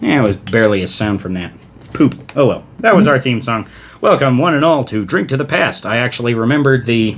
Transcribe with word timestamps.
Yeah, 0.00 0.20
it 0.20 0.26
was 0.26 0.36
barely 0.36 0.82
a 0.82 0.86
sound 0.86 1.20
from 1.20 1.34
that. 1.34 1.52
Poop. 1.92 2.32
Oh 2.36 2.46
well. 2.46 2.64
That 2.80 2.94
was 2.94 3.06
our 3.06 3.18
theme 3.18 3.42
song. 3.42 3.68
Welcome, 4.00 4.38
one 4.38 4.54
and 4.54 4.64
all, 4.64 4.84
to 4.84 5.04
Drink 5.04 5.28
to 5.28 5.36
the 5.36 5.44
Past. 5.44 5.84
I 5.84 5.98
actually 5.98 6.32
remembered 6.32 6.86
the 6.86 7.16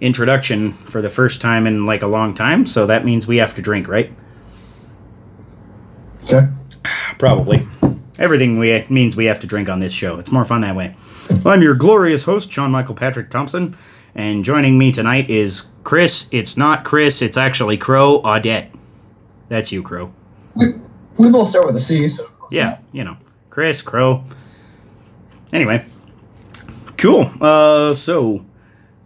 introduction 0.00 0.72
for 0.72 1.02
the 1.02 1.10
first 1.10 1.42
time 1.42 1.66
in 1.66 1.84
like 1.84 2.02
a 2.02 2.06
long 2.06 2.34
time, 2.34 2.64
so 2.64 2.86
that 2.86 3.04
means 3.04 3.26
we 3.26 3.36
have 3.36 3.54
to 3.56 3.62
drink, 3.62 3.86
right? 3.86 4.10
Okay. 6.24 6.48
Probably. 7.18 7.66
Everything 8.18 8.58
we 8.58 8.82
means 8.88 9.14
we 9.14 9.26
have 9.26 9.40
to 9.40 9.46
drink 9.46 9.68
on 9.68 9.80
this 9.80 9.92
show. 9.92 10.18
It's 10.18 10.32
more 10.32 10.46
fun 10.46 10.62
that 10.62 10.74
way. 10.74 10.94
I'm 11.44 11.60
your 11.60 11.74
glorious 11.74 12.24
host, 12.24 12.50
Sean 12.50 12.70
Michael 12.70 12.94
Patrick 12.94 13.28
Thompson, 13.28 13.76
and 14.14 14.42
joining 14.42 14.78
me 14.78 14.92
tonight 14.92 15.28
is 15.28 15.72
Chris. 15.84 16.30
It's 16.32 16.56
not 16.56 16.84
Chris, 16.84 17.20
it's 17.20 17.36
actually 17.36 17.76
Crow 17.76 18.22
Audette. 18.22 18.74
That's 19.48 19.70
you, 19.70 19.82
Crow. 19.82 20.12
We, 21.18 21.30
both 21.30 21.46
start 21.48 21.66
with 21.66 21.76
a 21.76 21.80
C, 21.80 22.06
so. 22.08 22.26
Yeah, 22.50 22.66
enough. 22.66 22.80
you 22.92 23.04
know, 23.04 23.16
Chris, 23.50 23.82
Crow. 23.82 24.24
Anyway, 25.52 25.84
cool. 26.98 27.30
Uh, 27.40 27.94
so, 27.94 28.44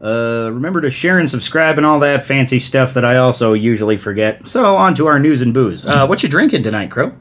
uh, 0.03 0.51
remember 0.53 0.81
to 0.81 0.91
share 0.91 1.19
and 1.19 1.29
subscribe 1.29 1.77
and 1.77 1.87
all 1.87 2.01
that 2.01 2.25
fancy 2.25 2.59
stuff 2.59 2.95
that 2.95 3.05
I 3.05 3.17
also 3.17 3.53
usually 3.53 3.97
forget. 3.97 4.47
So, 4.47 4.77
on 4.77 4.95
to 4.95 5.07
our 5.07 5.19
news 5.19 5.43
and 5.43 5.55
booze. 5.55 5.87
Uh, 5.87 6.07
what 6.07 6.23
you 6.23 6.29
drinking 6.29 6.63
tonight, 6.63 6.91
Crow? 6.91 7.13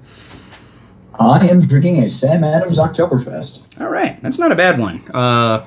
I 1.20 1.48
am 1.48 1.60
drinking 1.60 2.02
a 2.04 2.10
Sam 2.10 2.44
Adams 2.44 2.80
Oktoberfest. 2.80 3.82
All 3.82 3.90
right, 3.90 4.20
that's 4.22 4.40
not 4.40 4.52
a 4.54 4.56
bad 4.56 4.80
one. 4.80 5.02
Uh, 5.14 5.66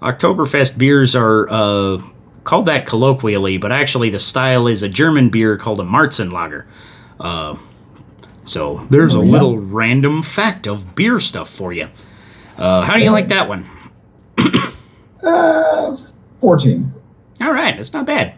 Oktoberfest 0.00 0.78
beers 0.78 1.14
are 1.14 1.46
uh, 1.50 2.00
called 2.44 2.64
that 2.66 2.86
colloquially, 2.86 3.58
but 3.58 3.72
actually 3.72 4.08
the 4.08 4.18
style 4.18 4.66
is 4.66 4.82
a 4.82 4.88
German 4.88 5.28
beer 5.28 5.58
called 5.58 5.80
a 5.80 5.82
Marzenlager. 5.82 6.66
Uh, 7.18 7.56
so 8.50 8.76
there's 8.90 9.14
a 9.14 9.18
Oh, 9.18 9.22
yeah. 9.22 9.32
little 9.32 9.58
random 9.58 10.22
fact 10.22 10.66
of 10.66 10.94
beer 10.96 11.20
stuff 11.20 11.48
for 11.48 11.72
you. 11.72 11.88
Uh, 12.58 12.82
how 12.82 12.94
do 12.96 13.02
you 13.02 13.10
like 13.10 13.28
that 13.28 13.48
one? 13.48 13.64
Uh, 15.22 15.96
14. 16.40 16.92
All 17.42 17.52
right, 17.52 17.76
that's 17.76 17.92
not 17.92 18.06
bad. 18.06 18.34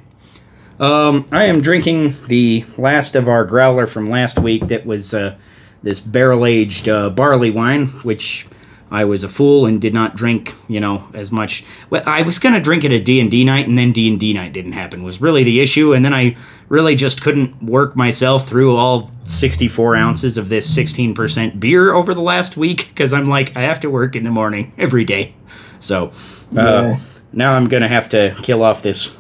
Um, 0.80 1.27
I 1.30 1.44
am 1.44 1.60
drinking 1.60 2.14
the 2.27 2.64
last 2.77 3.14
of 3.14 3.28
our 3.28 3.44
growler 3.44 3.86
from 3.86 4.06
last 4.06 4.38
week. 4.41 4.66
That 4.66 4.84
was 4.84 5.14
uh, 5.14 5.36
this 5.82 6.00
barrel-aged 6.00 6.88
uh, 6.88 7.10
barley 7.10 7.50
wine, 7.50 7.86
which 8.04 8.47
I 8.92 9.04
was 9.06 9.24
a 9.24 9.28
fool 9.28 9.66
and 9.66 9.80
did 9.80 9.94
not 9.94 10.14
drink. 10.14 10.52
You 10.68 10.80
know, 10.80 11.02
as 11.14 11.32
much. 11.32 11.64
Well, 11.90 12.02
I 12.06 12.22
was 12.22 12.38
gonna 12.38 12.60
drink 12.60 12.84
it 12.84 12.92
at 12.92 13.04
D 13.04 13.20
and 13.20 13.30
D 13.30 13.44
night, 13.44 13.66
and 13.66 13.76
then 13.76 13.90
D 13.92 14.08
and 14.08 14.20
D 14.20 14.32
night 14.34 14.52
didn't 14.52 14.72
happen. 14.72 15.02
Was 15.02 15.20
really 15.20 15.42
the 15.44 15.60
issue, 15.60 15.92
and 15.94 16.04
then 16.04 16.14
I 16.14 16.36
really 16.68 16.94
just 16.94 17.22
couldn't 17.22 17.62
work 17.62 17.96
myself 17.96 18.46
through 18.48 18.76
all 18.76 19.10
64 19.26 19.94
ounces 19.96 20.38
of 20.38 20.48
this 20.48 20.66
16% 20.76 21.60
beer 21.60 21.92
over 21.92 22.14
the 22.14 22.22
last 22.22 22.56
week 22.56 22.88
because 22.88 23.12
I'm 23.12 23.28
like, 23.28 23.54
I 23.56 23.60
have 23.62 23.80
to 23.80 23.90
work 23.90 24.16
in 24.16 24.24
the 24.24 24.30
morning 24.30 24.72
every 24.78 25.04
day. 25.04 25.34
So, 25.80 26.06
uh, 26.06 26.10
Yeah. 26.54 26.96
now 27.32 27.52
I'm 27.54 27.66
gonna 27.68 27.88
have 27.88 28.08
to 28.10 28.34
kill 28.42 28.62
off 28.62 28.82
this 28.82 29.18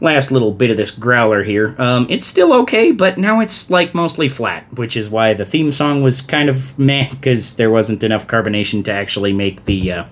last 0.00 0.30
little 0.32 0.52
bit 0.52 0.70
of 0.70 0.76
this 0.76 0.90
growler 0.90 1.42
here. 1.42 1.74
Um, 1.78 2.06
it's 2.08 2.26
still 2.26 2.52
okay, 2.62 2.92
but 2.92 3.18
now 3.18 3.40
it's 3.40 3.70
like 3.70 3.94
mostly 3.94 4.28
flat, 4.28 4.66
which 4.74 4.96
is 4.96 5.10
why 5.10 5.34
the 5.34 5.44
theme 5.44 5.72
song 5.72 6.02
was 6.02 6.20
kind 6.20 6.48
of 6.48 6.78
meh 6.78 7.08
because 7.10 7.56
there 7.56 7.70
wasn't 7.70 8.02
enough 8.02 8.26
carbonation 8.26 8.84
to 8.84 8.92
actually 8.92 9.32
make 9.32 9.64
the 9.64 9.92
uh, 9.92 10.04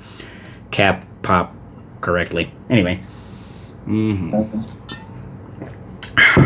cap 0.71 1.05
pop 1.23 1.55
correctly. 2.01 2.51
Anyway, 2.69 2.97
hmm 3.85 4.45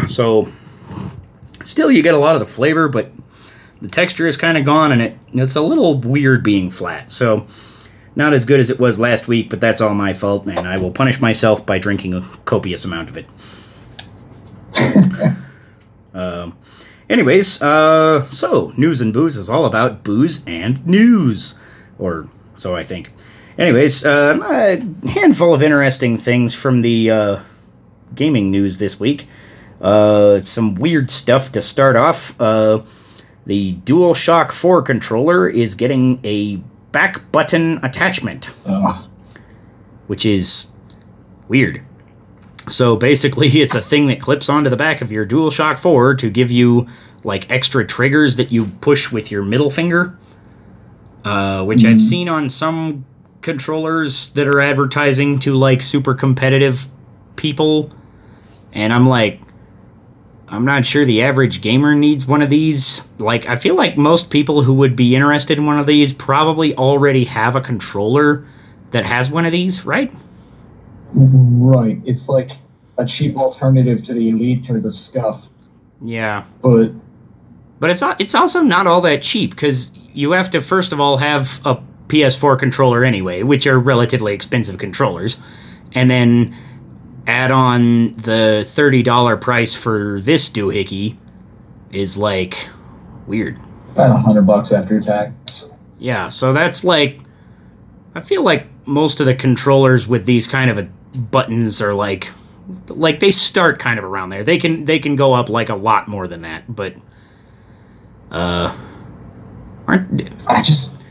so 0.07 0.49
still 1.65 1.91
you 1.91 2.03
get 2.03 2.15
a 2.15 2.19
lot 2.19 2.35
of 2.35 2.41
the 2.41 2.47
flavor, 2.47 2.89
but 2.89 3.11
the 3.81 3.89
texture 3.89 4.27
is 4.27 4.37
kind 4.37 4.57
of 4.57 4.65
gone, 4.65 4.93
and 4.93 5.03
it 5.03 5.17
it's 5.33 5.57
a 5.57 5.63
little 5.63 5.99
weird 5.99 6.43
being 6.43 6.71
flat. 6.71 7.11
So 7.11 7.47
not 8.15 8.33
as 8.33 8.45
good 8.45 8.61
as 8.61 8.71
it 8.71 8.79
was 8.79 8.99
last 8.99 9.29
week, 9.29 9.49
but 9.51 9.61
that's 9.61 9.81
all 9.81 9.95
my 9.95 10.15
fault, 10.15 10.47
and 10.47 10.61
I 10.61 10.79
will 10.79 10.91
punish 10.91 11.21
myself 11.21 11.65
by 11.65 11.79
drinking 11.79 12.15
a 12.15 12.21
copious 12.45 12.85
amount 12.85 13.09
of 13.11 13.17
it. 13.17 13.27
um, 16.15 16.57
anyways, 17.09 17.63
uh, 17.63 18.25
so 18.25 18.73
news 18.77 19.01
and 19.01 19.13
booze 19.13 19.37
is 19.37 19.49
all 19.49 19.65
about 19.65 20.05
booze 20.05 20.45
and 20.47 20.87
news, 20.87 21.59
or 21.99 22.29
so 22.55 22.77
I 22.77 22.83
think. 22.83 23.13
Anyways, 23.59 24.05
uh, 24.05 24.39
a 24.43 25.09
handful 25.09 25.55
of 25.55 25.63
interesting 25.63 26.17
things 26.17 26.55
from 26.55 26.83
the 26.83 27.11
uh, 27.11 27.41
gaming 28.15 28.51
news 28.51 28.79
this 28.79 28.99
week. 28.99 29.29
Uh, 29.81 30.39
some 30.41 30.75
weird 30.75 31.11
stuff 31.11 31.53
to 31.53 31.61
start 31.61 31.97
off. 31.97 32.41
Uh, 32.41 32.83
the 33.47 33.75
DualShock 33.85 34.53
4 34.53 34.83
controller 34.83 35.49
is 35.49 35.75
getting 35.75 36.21
a 36.25 36.63
back 36.93 37.33
button 37.33 37.85
attachment, 37.85 38.55
Ugh. 38.67 39.09
which 40.07 40.25
is 40.25 40.77
weird. 41.49 41.83
So 42.69 42.97
basically, 42.97 43.49
it's 43.63 43.75
a 43.75 43.81
thing 43.81 44.07
that 44.09 44.21
clips 44.21 44.49
onto 44.49 44.71
the 44.71 44.77
back 44.77 45.01
of 45.01 45.11
your 45.11 45.27
DualShock 45.27 45.79
4 45.79 46.15
to 46.15 46.31
give 46.31 46.51
you 46.51 46.87
like 47.25 47.51
extra 47.51 47.87
triggers 47.87 48.37
that 48.37 48.53
you 48.53 48.67
push 48.81 49.13
with 49.13 49.31
your 49.31 49.43
middle 49.43 49.71
finger, 49.71 50.19
uh, 51.25 51.65
which 51.65 51.85
I've 51.85 52.01
seen 52.01 52.29
on 52.29 52.49
some 52.49 53.07
controllers 53.43 54.33
that 54.35 54.49
are 54.49 54.61
advertising 54.61 55.39
to 55.41 55.55
like 55.55 55.83
super 55.83 56.15
competitive 56.15 56.87
people. 57.37 57.91
And 58.73 58.93
I'm 58.93 59.07
like, 59.07 59.41
I'm 60.53 60.67
not 60.67 60.85
sure 60.85 61.07
the 61.07 61.23
average 61.23 61.63
gamer 61.63 61.95
needs 61.95 62.27
one 62.27 62.43
of 62.43 62.51
these. 62.51 63.11
Like, 63.19 63.47
I 63.49 63.57
feel 63.57 63.75
like 63.75 63.97
most 63.97 64.31
people 64.31 64.63
who 64.63 64.75
would 64.75 64.95
be 64.95 65.17
interested 65.17 65.57
in 65.57 65.65
one 65.65 65.79
of 65.79 65.87
these 65.87 66.13
probably 66.13 66.77
already 66.77 67.25
have 67.25 67.57
a 67.57 67.61
controller 67.63 68.45
that 68.91 69.07
has 69.07 69.31
one 69.31 69.47
of 69.47 69.53
these, 69.53 69.87
right? 69.87 70.13
Right. 71.15 72.01
It's 72.05 72.29
like 72.29 72.51
a 72.99 73.07
cheap 73.07 73.35
alternative 73.37 74.03
to 74.05 74.13
the 74.13 74.29
Elite 74.29 74.69
or 74.69 74.79
the 74.79 74.93
Scuff, 74.93 75.49
Yeah. 76.03 76.45
but 76.63 76.91
But 77.81 77.89
it's 77.89 78.03
not, 78.03 78.21
it's 78.21 78.35
also 78.35 78.61
not 78.61 78.87
all 78.87 79.01
that 79.01 79.23
cheap 79.23 79.51
because 79.53 79.99
you 80.13 80.33
have 80.33 80.51
to 80.51 80.61
first 80.61 80.93
of 80.93 81.01
all 81.01 81.17
have 81.17 81.63
a 81.65 81.79
PS4 82.09 82.59
controller 82.59 83.05
anyway, 83.05 83.43
which 83.43 83.67
are 83.67 83.79
relatively 83.79 84.35
expensive 84.35 84.77
controllers, 84.77 85.43
and 85.95 86.11
then 86.11 86.55
add 87.27 87.51
on 87.51 88.09
the 88.09 88.65
thirty 88.67 89.03
dollar 89.03 89.37
price 89.37 89.75
for 89.75 90.21
this 90.21 90.51
doohickey 90.51 91.17
is 91.91 92.17
like 92.19 92.69
weird. 93.27 93.57
about 93.93 94.11
a 94.11 94.19
hundred 94.19 94.47
bucks 94.47 94.73
after 94.73 94.99
tax. 95.01 95.73
Yeah, 95.99 96.29
so 96.31 96.53
that's 96.53 96.85
like 96.85 97.21
I 98.15 98.21
feel 98.21 98.43
like 98.43 98.67
most 98.87 99.21
of 99.21 99.27
the 99.27 99.35
controllers 99.35 100.09
with 100.09 100.27
these 100.27 100.47
kind 100.47 100.71
of 100.71 100.79
a, 100.79 100.89
buttons 101.19 101.81
are 101.81 101.95
like 101.95 102.31
like 102.89 103.21
they 103.21 103.31
start 103.31 103.79
kind 103.79 103.99
of 103.99 104.05
around 104.05 104.31
there. 104.31 104.45
They 104.45 104.59
can 104.59 104.85
they 104.85 104.99
can 104.99 105.17
go 105.17 105.35
up 105.35 105.49
like 105.49 105.69
a 105.69 105.75
lot 105.75 106.09
more 106.09 106.27
than 106.27 106.43
that, 106.43 106.65
but 106.75 106.97
uh 108.31 108.77
aren't 109.87 110.23
I 110.49 110.63
just 110.63 111.02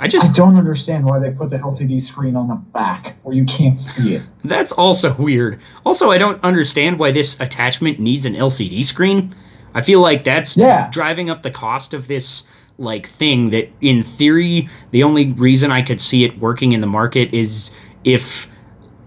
I 0.00 0.04
I 0.04 0.08
just 0.08 0.34
don't 0.34 0.56
understand 0.56 1.04
why 1.04 1.18
they 1.18 1.30
put 1.30 1.50
the 1.50 1.58
LCD 1.58 2.00
screen 2.00 2.34
on 2.34 2.48
the 2.48 2.54
back 2.54 3.16
where 3.22 3.34
you 3.36 3.44
can't 3.44 3.78
see 3.78 4.14
it. 4.14 4.26
that's 4.42 4.72
also 4.72 5.14
weird. 5.18 5.60
Also, 5.84 6.10
I 6.10 6.16
don't 6.18 6.42
understand 6.42 6.98
why 6.98 7.10
this 7.12 7.38
attachment 7.40 7.98
needs 7.98 8.24
an 8.26 8.32
LCD 8.34 8.82
screen. 8.84 9.34
I 9.74 9.82
feel 9.82 10.00
like 10.00 10.24
that's 10.24 10.56
Yeah. 10.56 10.88
driving 10.90 11.28
up 11.30 11.42
the 11.42 11.50
cost 11.50 11.92
of 11.94 12.08
this 12.08 12.48
like 12.78 13.06
thing 13.06 13.50
that 13.50 13.68
in 13.82 14.02
theory 14.02 14.66
the 14.90 15.02
only 15.02 15.32
reason 15.34 15.70
I 15.70 15.82
could 15.82 16.00
see 16.00 16.24
it 16.24 16.38
working 16.38 16.72
in 16.72 16.80
the 16.80 16.86
market 16.86 17.34
is 17.34 17.76
if 18.02 18.50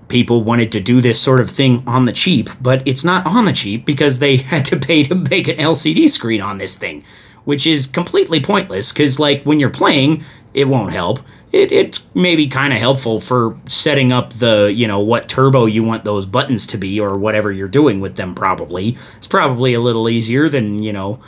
people 0.10 0.44
wanted 0.44 0.72
to 0.74 0.80
do 0.80 1.02
this 1.02 1.20
sort 1.20 1.40
of 1.40 1.50
thing 1.50 1.82
on 1.88 2.06
the 2.06 2.12
cheap, 2.12 2.50
but 2.62 2.84
it's 2.88 3.04
not 3.04 3.26
on 3.26 3.46
the 3.46 3.54
cheap 3.54 3.84
because 3.84 4.20
they 4.20 4.38
had 4.54 4.64
to 4.66 4.78
pay 4.78 5.02
to 5.04 5.16
make 5.16 5.48
an 5.48 5.58
LCD 5.58 6.08
screen 6.08 6.40
on 6.40 6.60
this 6.60 6.76
thing, 6.76 7.04
which 7.46 7.66
is 7.66 7.88
completely 7.88 8.40
pointless 8.40 8.92
cuz 8.92 9.20
like 9.20 9.42
when 9.44 9.60
you're 9.60 9.72
playing, 9.72 10.24
it 10.54 10.68
won't 10.68 10.92
help. 10.92 11.20
It, 11.52 11.72
it's 11.72 12.14
maybe 12.16 12.48
kind 12.48 12.74
of 12.74 12.80
helpful 12.80 13.20
for 13.20 13.58
setting 13.68 14.12
up 14.12 14.34
the, 14.34 14.74
you 14.74 14.88
know, 14.88 15.00
what 15.00 15.30
turbo 15.30 15.66
you 15.66 15.84
want 15.84 16.04
those 16.04 16.26
buttons 16.26 16.66
to 16.68 16.78
be 16.78 17.00
or 17.00 17.18
whatever 17.18 17.52
you're 17.52 17.68
doing 17.68 18.02
with 18.02 18.16
them 18.16 18.34
probably. 18.36 18.98
It's 19.18 19.28
probably 19.28 19.74
a 19.74 19.80
little 19.80 20.10
easier 20.10 20.50
than, 20.50 20.84
you 20.84 20.94
know, 20.94 21.20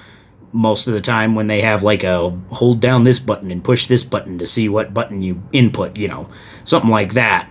most 0.51 0.88
of 0.88 0.94
the 0.94 1.01
time 1.01 1.36
when 1.36 1.48
they 1.48 1.62
have 1.62 1.83
like 1.83 2.04
a 2.04 2.30
hold 2.50 2.80
down 2.80 3.04
this 3.04 3.19
button 3.19 3.51
and 3.51 3.63
push 3.63 3.88
this 3.88 4.04
button 4.04 4.38
to 4.39 4.45
see 4.45 4.69
what 4.69 4.94
button 4.94 5.22
you 5.22 5.44
input, 5.51 5.98
you 5.98 6.07
know, 6.07 6.30
something 6.63 6.89
like 6.89 7.13
that, 7.13 7.50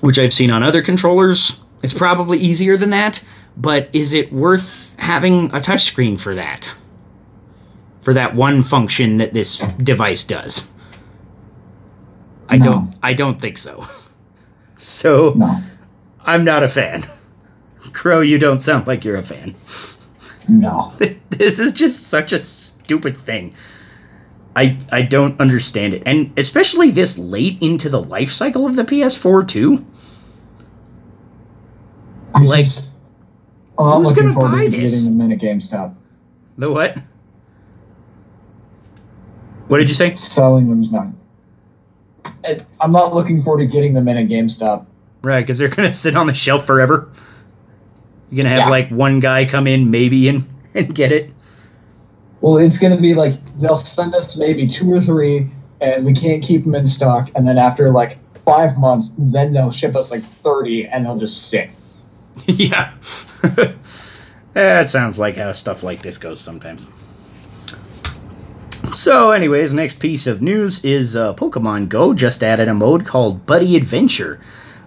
which 0.00 0.18
I've 0.18 0.32
seen 0.32 0.50
on 0.50 0.62
other 0.62 0.82
controllers. 0.82 1.62
It's 1.82 1.94
probably 1.94 2.38
easier 2.38 2.76
than 2.76 2.90
that, 2.90 3.26
but 3.56 3.90
is 3.92 4.14
it 4.14 4.32
worth 4.32 4.98
having 5.00 5.46
a 5.46 5.58
touchscreen 5.58 6.18
for 6.18 6.34
that? 6.36 6.72
For 8.00 8.14
that 8.14 8.34
one 8.34 8.62
function 8.62 9.18
that 9.18 9.34
this 9.34 9.58
device 9.58 10.24
does? 10.24 10.71
I 12.52 12.58
No. 12.58 12.64
don't 12.64 12.94
I 13.02 13.12
don't 13.14 13.40
think 13.40 13.58
so. 13.58 13.84
So 14.76 15.32
No, 15.36 15.60
I'm 16.24 16.44
not 16.44 16.62
a 16.64 16.68
fan. 16.68 17.04
Crow, 17.92 18.20
you 18.20 18.36
don't 18.38 18.58
sound 18.58 18.86
like 18.88 19.04
you're 19.04 19.16
a 19.16 19.22
fan. 19.22 19.54
no. 20.48 20.92
this 21.30 21.58
is 21.60 21.72
just 21.72 22.02
such 22.02 22.32
a 22.32 22.42
stupid 22.42 23.16
thing. 23.16 23.54
I 24.56 24.76
I 24.90 25.02
don't 25.02 25.40
understand 25.40 25.94
it, 25.94 26.02
and 26.04 26.32
especially 26.36 26.90
this 26.90 27.16
late 27.18 27.56
into 27.62 27.88
the 27.88 28.02
life 28.02 28.30
cycle 28.30 28.66
of 28.66 28.74
the 28.76 28.82
PS4 28.84 29.46
too. 29.46 29.84
I 32.34 32.42
Like, 32.44 32.64
just, 32.64 32.98
I'm 33.78 34.00
who's 34.02 34.08
looking 34.08 34.24
gonna 34.24 34.34
forward 34.34 34.56
buy 34.56 34.64
to 34.64 34.70
this? 34.70 35.04
getting 35.04 35.18
them 35.18 35.30
in 35.30 35.38
GameStop. 35.38 35.94
The 36.58 36.70
what? 36.70 36.98
What 39.68 39.78
did 39.78 39.88
you 39.88 39.94
say? 39.94 40.14
Selling 40.14 40.68
them's 40.68 40.90
not. 40.92 41.06
It, 42.44 42.64
I'm 42.80 42.92
not 42.92 43.14
looking 43.14 43.42
forward 43.42 43.60
to 43.60 43.66
getting 43.66 43.94
them 43.94 44.08
in 44.08 44.16
at 44.16 44.26
GameStop. 44.26 44.86
Right, 45.22 45.40
because 45.40 45.58
they're 45.58 45.68
gonna 45.68 45.92
sit 45.94 46.16
on 46.16 46.26
the 46.26 46.34
shelf 46.34 46.66
forever. 46.66 47.10
You're 48.30 48.42
gonna 48.44 48.54
have 48.54 48.66
Yeah. 48.66 48.70
like 48.70 48.88
one 48.88 49.20
guy 49.20 49.44
come 49.44 49.66
in 49.66 49.90
maybe 49.90 50.28
and 50.28 50.44
and 50.74 50.94
get 50.94 51.12
it. 51.12 51.30
Well, 52.40 52.56
it's 52.58 52.78
going 52.80 52.96
to 52.96 53.00
be 53.00 53.14
like 53.14 53.34
they'll 53.60 53.76
send 53.76 54.16
us 54.16 54.36
maybe 54.36 54.66
two 54.66 54.92
or 54.92 55.00
three, 55.00 55.48
and 55.80 56.04
we 56.04 56.12
can't 56.12 56.42
keep 56.42 56.64
them 56.64 56.74
in 56.74 56.88
stock. 56.88 57.30
And 57.36 57.46
then 57.46 57.56
after 57.56 57.90
like 57.92 58.18
five 58.44 58.76
months, 58.76 59.14
then 59.16 59.52
they'll 59.52 59.70
ship 59.70 59.94
us 59.94 60.10
like 60.10 60.22
30, 60.22 60.86
and 60.88 61.06
they'll 61.06 61.18
just 61.18 61.48
sit. 61.50 61.70
yeah. 62.46 62.92
that 64.54 64.88
sounds 64.88 65.18
like 65.20 65.36
how 65.36 65.52
stuff 65.52 65.84
like 65.84 66.02
this 66.02 66.18
goes 66.18 66.40
sometimes. 66.40 66.90
So, 68.92 69.30
anyways, 69.30 69.72
next 69.72 70.00
piece 70.00 70.26
of 70.26 70.42
news 70.42 70.84
is 70.84 71.16
uh, 71.16 71.32
Pokemon 71.34 71.88
Go 71.88 72.12
just 72.12 72.44
added 72.44 72.68
a 72.68 72.74
mode 72.74 73.06
called 73.06 73.46
Buddy 73.46 73.74
Adventure. 73.74 74.38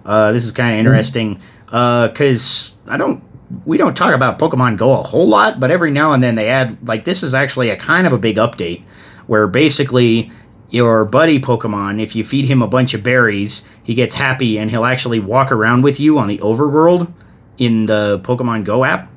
Uh, 0.04 0.30
this 0.30 0.44
is 0.44 0.52
kind 0.52 0.74
of 0.74 0.78
interesting 0.78 1.40
because 1.64 2.78
I 2.88 2.98
don't, 2.98 3.24
we 3.64 3.76
don't 3.76 3.96
talk 3.96 4.14
about 4.14 4.38
Pokemon 4.38 4.76
Go 4.76 4.92
a 4.92 5.02
whole 5.02 5.26
lot, 5.26 5.58
but 5.58 5.72
every 5.72 5.90
now 5.90 6.12
and 6.12 6.22
then 6.22 6.36
they 6.36 6.48
add 6.48 6.86
like 6.86 7.04
this 7.04 7.24
is 7.24 7.34
actually 7.34 7.70
a 7.70 7.76
kind 7.76 8.06
of 8.06 8.12
a 8.12 8.18
big 8.18 8.36
update 8.36 8.84
where 9.26 9.48
basically 9.48 10.30
your 10.70 11.04
buddy 11.04 11.40
Pokemon, 11.40 12.00
if 12.00 12.14
you 12.14 12.22
feed 12.22 12.44
him 12.44 12.62
a 12.62 12.68
bunch 12.68 12.94
of 12.94 13.02
berries, 13.02 13.68
he 13.82 13.94
gets 13.94 14.14
happy 14.14 14.56
and 14.56 14.70
he'll 14.70 14.84
actually 14.84 15.18
walk 15.18 15.50
around 15.50 15.82
with 15.82 15.98
you 15.98 16.16
on 16.16 16.28
the 16.28 16.38
overworld 16.38 17.12
in 17.58 17.86
the 17.86 18.20
Pokemon 18.20 18.62
Go 18.62 18.84
app. 18.84 19.08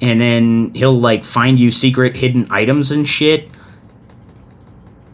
And 0.00 0.18
then 0.22 0.72
he'll 0.74 0.98
like 0.98 1.22
find 1.22 1.60
you 1.60 1.70
secret 1.70 2.16
hidden 2.16 2.46
items 2.50 2.90
and 2.90 3.06
shit. 3.06 3.50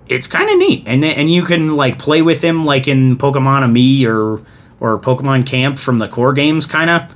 It's 0.09 0.27
kind 0.27 0.49
of 0.49 0.59
neat. 0.59 0.85
And 0.87 1.05
and 1.05 1.31
you 1.31 1.45
can 1.45 1.77
like 1.77 1.99
play 1.99 2.23
with 2.23 2.43
him 2.43 2.65
like 2.65 2.89
in 2.89 3.17
Pokemon 3.17 3.63
Amie 3.63 4.07
or 4.07 4.41
or 4.81 4.99
Pokemon 4.99 5.47
Camp 5.47 5.79
from 5.79 5.99
the 5.99 6.09
core 6.09 6.33
games 6.33 6.67
kind 6.67 6.91
of. 6.91 7.15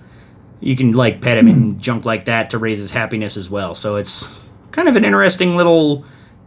You 0.61 0.77
can 0.77 0.93
like 0.93 1.21
pet 1.21 1.39
him 1.39 1.49
and 1.49 1.81
junk 1.83 2.05
like 2.05 2.27
that 2.27 2.51
to 2.51 2.59
raise 2.59 2.79
his 2.79 2.93
happiness 2.93 3.37
as 3.37 3.51
well. 3.51 3.75
So 3.75 3.97
it's 3.97 4.49
kind 4.71 4.89
of 4.89 4.95
an 4.97 5.05
interesting 5.05 5.57
little 5.57 6.05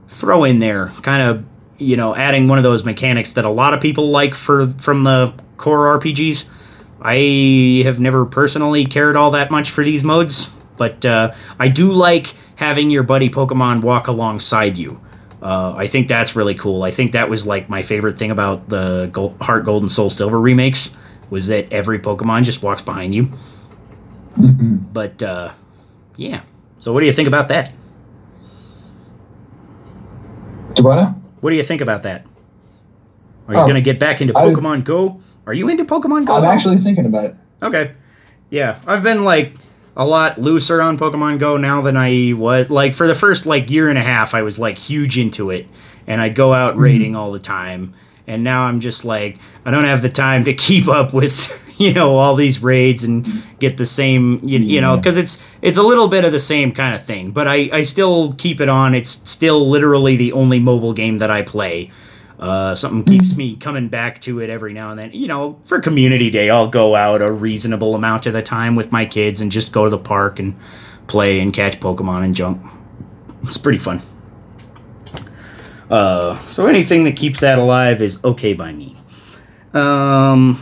throw 0.08 0.44
in 0.44 0.60
there, 0.60 0.88
kind 1.02 1.22
of 1.22 1.46
you 1.78 1.98
know 1.98 2.16
adding 2.16 2.48
one 2.48 2.58
of 2.58 2.64
those 2.64 2.86
mechanics 2.86 3.34
that 3.34 3.46
a 3.46 3.50
lot 3.50 3.74
of 3.74 3.82
people 3.82 4.10
like 4.10 4.34
for 4.34 4.68
from 4.68 5.04
the 5.04 5.34
core 5.58 6.00
RPGs. 6.00 6.52
I 7.02 7.84
have 7.84 8.00
never 8.00 8.26
personally 8.26 8.86
cared 8.86 9.16
all 9.16 9.32
that 9.32 9.52
much 9.52 9.70
for 9.70 9.84
these 9.84 10.04
modes, 10.04 10.56
but 10.78 11.06
uh, 11.06 11.34
I 11.60 11.68
do 11.68 11.92
like 11.92 12.34
having 12.56 12.90
your 12.90 13.04
buddy 13.04 13.30
Pokemon 13.30 13.84
walk 13.84 14.08
alongside 14.08 14.78
you. 14.78 15.00
Uh, 15.46 15.76
I 15.78 15.86
think 15.86 16.08
that's 16.08 16.36
really 16.36 16.56
cool. 16.56 16.82
I 16.82 16.90
think 16.90 17.12
that 17.12 17.30
was 17.30 17.46
like 17.46 17.70
my 17.70 17.84
favorite 17.84 18.18
thing 18.18 18.32
about 18.32 18.68
the 18.70 19.10
Gold, 19.12 19.38
Heart 19.40 19.64
Gold 19.66 19.84
and 19.84 19.92
Soul 19.92 20.10
Silver 20.10 20.42
remakes 20.42 21.00
was 21.30 21.50
that 21.50 21.72
every 21.72 22.00
Pokemon 22.00 22.46
just 22.46 22.64
walks 22.64 22.82
behind 22.82 23.14
you. 23.14 23.30
But 24.38 25.22
uh, 25.22 25.52
yeah, 26.18 26.42
so 26.80 26.94
what 26.94 27.02
do 27.02 27.06
you 27.06 27.14
think 27.14 27.28
about 27.28 27.48
that? 27.50 27.72
I 30.78 30.82
know? 30.82 31.22
What 31.42 31.52
do 31.52 31.56
you 31.56 31.64
think 31.64 31.82
about 31.82 32.04
that? 32.04 32.26
Are 33.48 33.54
you 33.54 33.60
Oh, 33.60 33.64
going 33.66 33.76
to 33.76 33.82
get 33.82 34.00
back 34.00 34.22
into 34.22 34.36
I- 34.36 34.46
Pokemon 34.46 34.84
Go? 34.84 35.20
Are 35.46 35.54
you 35.54 35.70
into 35.70 35.86
Pokemon 35.86 36.26
Go? 36.26 36.34
I'm 36.38 36.44
actually 36.46 36.78
thinking 36.78 37.06
about 37.06 37.26
it. 37.26 37.36
Okay. 37.62 37.92
Yeah, 38.50 38.80
I've 38.88 39.04
been 39.04 39.24
like 39.24 39.54
a 39.96 40.06
lot 40.06 40.38
looser 40.38 40.82
on 40.82 40.98
Pokemon 40.98 41.40
Go 41.40 41.58
now 41.58 41.82
than 41.82 41.98
I 41.98 42.34
was. 42.36 42.70
Like 42.70 42.94
for 42.94 43.08
the 43.08 43.16
first 43.16 43.46
like 43.46 43.70
year 43.70 43.90
and 43.90 43.98
a 43.98 44.04
half, 44.04 44.34
I 44.34 44.42
was 44.42 44.60
like 44.60 44.78
huge 44.78 45.18
into 45.18 45.50
it, 45.50 45.68
and 46.06 46.22
I'd 46.22 46.36
go 46.36 46.54
out 46.54 46.74
mm-hmm. 46.74 46.84
raiding 46.84 47.16
all 47.16 47.32
the 47.32 47.40
time. 47.40 47.94
And 48.28 48.44
now 48.44 48.64
I'm 48.64 48.80
just 48.80 49.06
like 49.06 49.38
I 49.66 49.72
don't 49.72 49.86
have 49.86 50.02
the 50.02 50.10
time 50.10 50.44
to 50.46 50.54
keep 50.68 50.88
up 50.88 51.14
with 51.14 51.64
you 51.80 51.94
know 51.94 52.18
all 52.18 52.36
these 52.36 52.62
raids 52.62 53.04
and 53.04 53.26
get 53.60 53.78
the 53.78 53.86
same 53.86 54.40
you, 54.44 54.60
you 54.60 54.82
know 54.82 54.98
because 54.98 55.18
it's 55.18 55.46
it's 55.62 55.78
a 55.78 55.84
little 55.84 56.08
bit 56.08 56.26
of 56.26 56.32
the 56.32 56.40
same 56.40 56.72
kind 56.72 56.96
of 56.96 57.04
thing. 57.04 57.32
But 57.32 57.48
I 57.48 57.70
I 57.72 57.84
still 57.84 58.34
keep 58.34 58.60
it 58.60 58.70
on. 58.70 58.96
It's 58.96 59.10
still 59.10 59.70
literally 59.70 60.16
the 60.16 60.34
only 60.34 60.60
mobile 60.60 60.94
game 60.94 61.20
that 61.20 61.32
I 61.32 61.42
play. 61.42 61.92
Uh, 62.40 62.76
something 62.76 63.04
keeps 63.04 63.38
me 63.38 63.56
coming 63.56 63.88
back 63.88 64.20
to 64.22 64.42
it 64.42 64.50
every 64.50 64.74
now 64.74 64.90
and 64.90 65.00
then. 65.00 65.12
You 65.14 65.28
know, 65.28 65.60
for 65.64 65.80
community 65.80 66.30
day, 66.30 66.50
I'll 66.50 66.68
go 66.68 66.96
out 66.96 67.22
a 67.22 67.32
reasonable 67.32 67.96
amount 67.96 68.26
of 68.26 68.34
the 68.34 68.42
time 68.42 68.76
with 68.76 68.92
my 68.92 69.06
kids 69.06 69.40
and 69.42 69.52
just 69.52 69.72
go 69.72 69.86
to 69.86 69.90
the 69.90 69.98
park 69.98 70.40
and 70.40 70.56
play 71.08 71.40
and 71.40 71.54
catch 71.54 71.80
Pokemon 71.80 72.24
and 72.24 72.36
jump. 72.36 72.66
It's 73.44 73.58
pretty 73.58 73.78
fun. 73.78 74.02
Uh, 75.90 76.36
so 76.38 76.68
anything 76.68 77.04
that 77.04 77.16
keeps 77.16 77.40
that 77.40 77.60
alive 77.60 78.02
is 78.02 78.24
okay 78.24 78.54
by 78.54 78.74
me. 78.74 78.96
Um, 79.74 80.58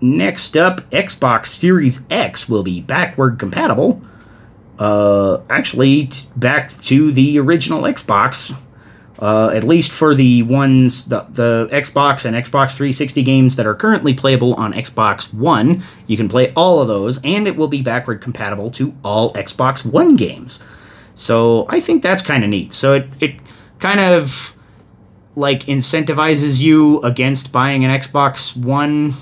next 0.00 0.56
up, 0.56 0.80
Xbox 0.90 1.46
Series 1.46 2.06
X 2.10 2.48
will 2.48 2.62
be 2.62 2.80
backward 2.80 3.38
compatible. 3.38 4.00
Uh, 4.78 5.42
actually, 5.48 6.06
t- 6.06 6.28
back 6.34 6.70
to 6.70 7.12
the 7.12 7.38
original 7.38 7.82
Xbox 7.82 8.64
uh, 9.18 9.50
at 9.54 9.64
least 9.64 9.92
for 9.92 10.14
the 10.14 10.42
ones 10.42 11.08
the, 11.08 11.20
the 11.30 11.68
Xbox 11.72 12.24
and 12.24 12.36
Xbox 12.36 12.76
360 12.76 13.22
games 13.22 13.56
that 13.56 13.66
are 13.66 13.74
currently 13.74 14.12
playable 14.12 14.54
on 14.54 14.72
Xbox 14.72 15.32
One. 15.32 15.82
You 16.06 16.16
can 16.16 16.28
play 16.28 16.52
all 16.54 16.80
of 16.80 16.88
those, 16.88 17.22
and 17.24 17.46
it 17.46 17.56
will 17.56 17.68
be 17.68 17.82
backward 17.82 18.20
compatible 18.20 18.70
to 18.72 18.94
all 19.04 19.32
Xbox 19.34 19.84
One 19.84 20.16
games. 20.16 20.64
So 21.14 21.66
I 21.68 21.78
think 21.80 22.02
that's 22.02 22.22
kind 22.22 22.42
of 22.42 22.50
neat. 22.50 22.72
So 22.72 22.94
it 22.94 23.08
it 23.20 23.34
kind 23.78 24.00
of 24.00 24.58
like 25.36 25.60
incentivizes 25.64 26.60
you 26.60 27.00
against 27.02 27.52
buying 27.52 27.84
an 27.84 27.90
Xbox 27.90 28.56
One. 28.56 29.12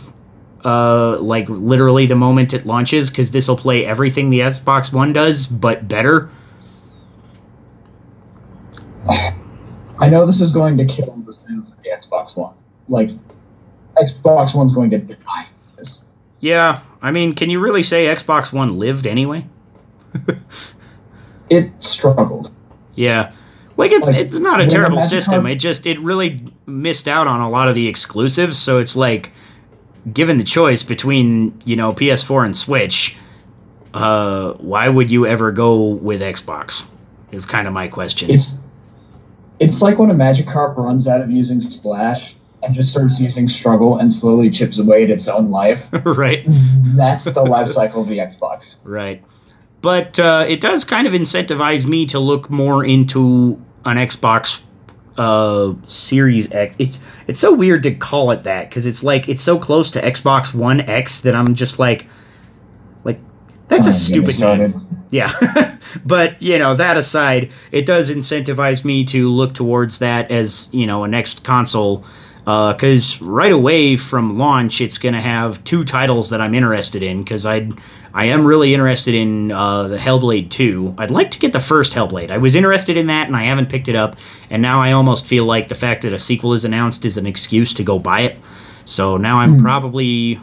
Uh, 0.64 1.18
like 1.18 1.48
literally 1.48 2.06
the 2.06 2.14
moment 2.14 2.54
it 2.54 2.64
launches, 2.64 3.10
because 3.10 3.32
this 3.32 3.48
will 3.48 3.56
play 3.56 3.84
everything 3.84 4.30
the 4.30 4.40
Xbox 4.40 4.92
One 4.92 5.12
does, 5.12 5.48
but 5.48 5.88
better. 5.88 6.30
I 9.98 10.08
know 10.08 10.26
this 10.26 10.40
is 10.40 10.54
going 10.54 10.76
to 10.78 10.84
kill 10.84 11.14
the 11.26 11.32
sales 11.32 11.72
of 11.72 11.82
the 11.82 11.90
Xbox 11.90 12.36
One. 12.36 12.54
Like, 12.88 13.10
Xbox 13.96 14.54
One's 14.54 14.74
going 14.74 14.90
to 14.90 14.98
die. 14.98 15.46
This. 15.76 16.06
Yeah, 16.40 16.80
I 17.00 17.10
mean, 17.10 17.34
can 17.34 17.50
you 17.50 17.60
really 17.60 17.82
say 17.82 18.06
Xbox 18.06 18.52
One 18.52 18.78
lived 18.78 19.06
anyway? 19.06 19.46
It 21.52 21.70
struggled. 21.84 22.50
Yeah. 22.94 23.32
Like 23.76 23.92
it's 23.92 24.08
Like, 24.08 24.16
it's 24.16 24.38
not 24.38 24.62
a 24.62 24.66
terrible 24.66 25.02
system. 25.02 25.46
It 25.46 25.56
just 25.56 25.86
it 25.86 25.98
really 26.00 26.40
missed 26.66 27.06
out 27.06 27.26
on 27.26 27.40
a 27.40 27.50
lot 27.50 27.68
of 27.68 27.74
the 27.74 27.88
exclusives, 27.88 28.56
so 28.56 28.78
it's 28.78 28.96
like 28.96 29.32
given 30.10 30.38
the 30.38 30.44
choice 30.44 30.82
between, 30.82 31.58
you 31.66 31.76
know, 31.76 31.92
PS4 31.92 32.46
and 32.46 32.56
Switch, 32.56 33.18
uh 33.92 34.52
why 34.54 34.88
would 34.88 35.10
you 35.10 35.26
ever 35.26 35.52
go 35.52 35.88
with 35.88 36.22
Xbox? 36.22 36.90
Is 37.32 37.44
kind 37.44 37.66
of 37.66 37.74
my 37.74 37.86
question. 37.86 38.30
It's 38.30 38.62
it's 39.62 39.80
like 39.80 39.98
when 39.98 40.10
a 40.10 40.14
Magikarp 40.14 40.76
runs 40.76 41.06
out 41.06 41.20
of 41.20 41.30
using 41.30 41.60
Splash 41.60 42.34
and 42.62 42.74
just 42.74 42.90
starts 42.90 43.20
using 43.20 43.48
Struggle 43.48 43.98
and 43.98 44.12
slowly 44.12 44.50
chips 44.50 44.78
away 44.78 45.04
at 45.04 45.10
its 45.10 45.28
own 45.28 45.50
life. 45.50 45.88
right. 46.04 46.44
That's 46.96 47.32
the 47.32 47.42
life 47.42 47.68
cycle 47.78 48.02
of 48.02 48.08
the 48.08 48.18
Xbox. 48.18 48.80
Right. 48.84 49.22
But 49.80 50.18
uh, 50.18 50.46
it 50.48 50.60
does 50.60 50.84
kind 50.84 51.06
of 51.06 51.12
incentivize 51.12 51.88
me 51.88 52.06
to 52.06 52.18
look 52.18 52.50
more 52.50 52.84
into 52.84 53.60
an 53.84 53.96
Xbox 53.96 54.62
uh, 55.16 55.74
Series 55.86 56.52
X. 56.52 56.76
It's 56.78 57.02
it's 57.26 57.40
so 57.40 57.52
weird 57.52 57.82
to 57.84 57.94
call 57.94 58.30
it 58.30 58.44
that 58.44 58.68
because 58.68 58.86
it's 58.86 59.02
like 59.02 59.28
it's 59.28 59.42
so 59.42 59.58
close 59.58 59.90
to 59.92 60.00
Xbox 60.00 60.54
One 60.54 60.80
X 60.80 61.20
that 61.22 61.34
I'm 61.34 61.54
just 61.54 61.78
like, 61.78 62.02
like 62.02 62.10
that's 63.68 63.86
a 63.86 63.92
stupid 63.92 64.40
name. 64.40 64.80
Yeah. 65.10 65.30
but, 66.04 66.40
you 66.40 66.58
know, 66.58 66.74
that 66.74 66.96
aside, 66.96 67.50
it 67.70 67.86
does 67.86 68.10
incentivize 68.10 68.84
me 68.84 69.04
to 69.06 69.30
look 69.30 69.54
towards 69.54 69.98
that 69.98 70.30
as, 70.30 70.70
you 70.72 70.86
know, 70.86 71.04
a 71.04 71.08
next 71.08 71.44
console. 71.44 72.04
Because 72.44 73.22
right 73.22 73.52
away 73.52 73.96
from 73.96 74.36
launch, 74.36 74.80
it's 74.80 74.98
going 74.98 75.14
to 75.14 75.20
have 75.20 75.62
two 75.64 75.84
titles 75.84 76.30
that 76.30 76.40
I'm 76.40 76.54
interested 76.54 77.02
in. 77.02 77.22
Because 77.22 77.46
I 77.46 77.68
I 78.14 78.26
am 78.26 78.46
really 78.46 78.74
interested 78.74 79.14
in 79.14 79.52
uh, 79.52 79.88
the 79.88 79.96
Hellblade 79.96 80.50
2. 80.50 80.96
I'd 80.98 81.10
like 81.10 81.30
to 81.30 81.38
get 81.38 81.52
the 81.52 81.60
first 81.60 81.94
Hellblade. 81.94 82.30
I 82.30 82.38
was 82.38 82.54
interested 82.54 82.96
in 82.96 83.06
that 83.06 83.26
and 83.26 83.36
I 83.36 83.44
haven't 83.44 83.70
picked 83.70 83.88
it 83.88 83.94
up. 83.94 84.16
And 84.50 84.60
now 84.60 84.80
I 84.80 84.92
almost 84.92 85.26
feel 85.26 85.46
like 85.46 85.68
the 85.68 85.74
fact 85.74 86.02
that 86.02 86.12
a 86.12 86.18
sequel 86.18 86.52
is 86.52 86.64
announced 86.64 87.04
is 87.04 87.16
an 87.16 87.26
excuse 87.26 87.72
to 87.74 87.82
go 87.82 87.98
buy 87.98 88.20
it. 88.20 88.38
So 88.84 89.16
now 89.16 89.38
I'm 89.38 89.58
probably 89.60 90.38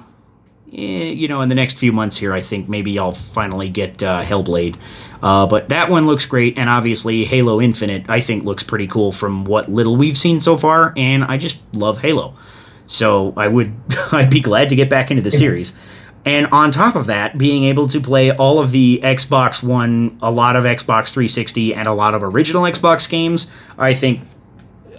eh, 0.74 1.12
you 1.12 1.28
know, 1.28 1.42
in 1.42 1.50
the 1.50 1.56
next 1.56 1.78
few 1.78 1.92
months 1.92 2.18
here, 2.18 2.34
I 2.34 2.42
think 2.42 2.70
maybe 2.70 2.98
I'll 2.98 3.12
finally 3.12 3.70
get 3.70 4.02
uh, 4.04 4.22
Hellblade. 4.22 4.76
Uh, 5.22 5.48
but 5.48 5.70
that 5.70 5.90
one 5.90 6.06
looks 6.06 6.26
great, 6.26 6.58
and 6.58 6.70
obviously 6.70 7.26
Halo 7.26 7.60
Infinite, 7.60 8.10
I 8.10 8.22
think, 8.22 8.46
looks 8.46 8.64
pretty 8.64 8.88
cool 8.88 9.12
from 9.12 9.46
what 9.46 9.70
little 9.70 9.98
we've 9.98 10.18
seen 10.18 10.40
so 10.40 10.56
far, 10.56 10.94
and 10.96 11.24
I 11.24 11.38
just 11.38 11.62
love 11.76 12.00
Halo. 12.00 12.34
So 12.88 13.34
I 13.36 13.48
would, 13.48 13.74
I'd 14.12 14.30
be 14.30 14.40
glad 14.40 14.70
to 14.70 14.76
get 14.76 14.90
back 14.90 15.12
into 15.12 15.24
the 15.24 15.32
series. 15.32 15.80
And 16.26 16.48
on 16.48 16.70
top 16.72 16.98
of 16.98 17.06
that, 17.06 17.38
being 17.38 17.64
able 17.64 17.88
to 17.88 18.02
play 18.02 18.30
all 18.30 18.60
of 18.60 18.72
the 18.72 19.00
Xbox 19.02 19.64
One, 19.64 20.20
a 20.22 20.30
lot 20.30 20.58
of 20.58 20.66
Xbox 20.66 21.14
360, 21.14 21.74
and 21.74 21.88
a 21.88 21.94
lot 21.94 22.14
of 22.14 22.24
original 22.24 22.64
Xbox 22.64 23.10
games, 23.10 23.52
I 23.78 23.94
think, 23.94 24.20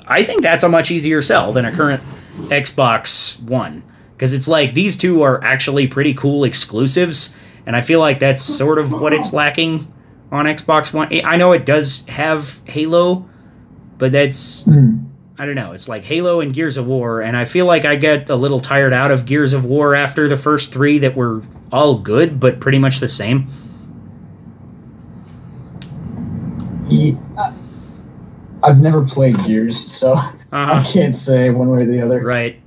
I 0.08 0.22
think 0.22 0.42
that's 0.42 0.64
a 0.64 0.68
much 0.70 0.90
easier 0.90 1.20
sell 1.20 1.52
than 1.52 1.66
a 1.66 1.72
current 1.72 2.02
Xbox 2.48 3.44
One 3.44 3.82
because 4.20 4.34
it's 4.34 4.48
like 4.48 4.74
these 4.74 4.98
two 4.98 5.22
are 5.22 5.42
actually 5.42 5.86
pretty 5.86 6.12
cool 6.12 6.44
exclusives, 6.44 7.38
and 7.64 7.74
I 7.74 7.80
feel 7.80 8.00
like 8.00 8.18
that's 8.18 8.42
sort 8.42 8.78
of 8.78 8.92
what 8.92 9.14
it's 9.14 9.32
lacking 9.32 9.90
on 10.30 10.44
Xbox 10.44 10.92
One. 10.92 11.08
I 11.24 11.38
know 11.38 11.52
it 11.52 11.64
does 11.64 12.06
have 12.06 12.60
Halo, 12.66 13.26
but 13.96 14.12
that's 14.12 14.68
I 14.68 15.46
don't 15.46 15.54
know. 15.54 15.72
It's 15.72 15.88
like 15.88 16.04
Halo 16.04 16.42
and 16.42 16.52
Gears 16.52 16.76
of 16.76 16.86
War, 16.86 17.22
and 17.22 17.34
I 17.34 17.46
feel 17.46 17.64
like 17.64 17.86
I 17.86 17.96
get 17.96 18.28
a 18.28 18.36
little 18.36 18.60
tired 18.60 18.92
out 18.92 19.10
of 19.10 19.24
Gears 19.24 19.54
of 19.54 19.64
War 19.64 19.94
after 19.94 20.28
the 20.28 20.36
first 20.36 20.70
three 20.70 20.98
that 20.98 21.16
were 21.16 21.40
all 21.72 21.98
good, 21.98 22.38
but 22.38 22.60
pretty 22.60 22.78
much 22.78 23.00
the 23.00 23.08
same. 23.08 23.46
Uh, 27.38 27.52
I've 28.62 28.80
never 28.80 29.02
played 29.02 29.38
Gears, 29.46 29.78
so 29.78 30.14
I 30.52 30.86
can't 30.92 31.14
say 31.14 31.48
one 31.48 31.70
way 31.70 31.84
or 31.84 31.86
the 31.86 32.02
other. 32.02 32.20
Right. 32.20 32.60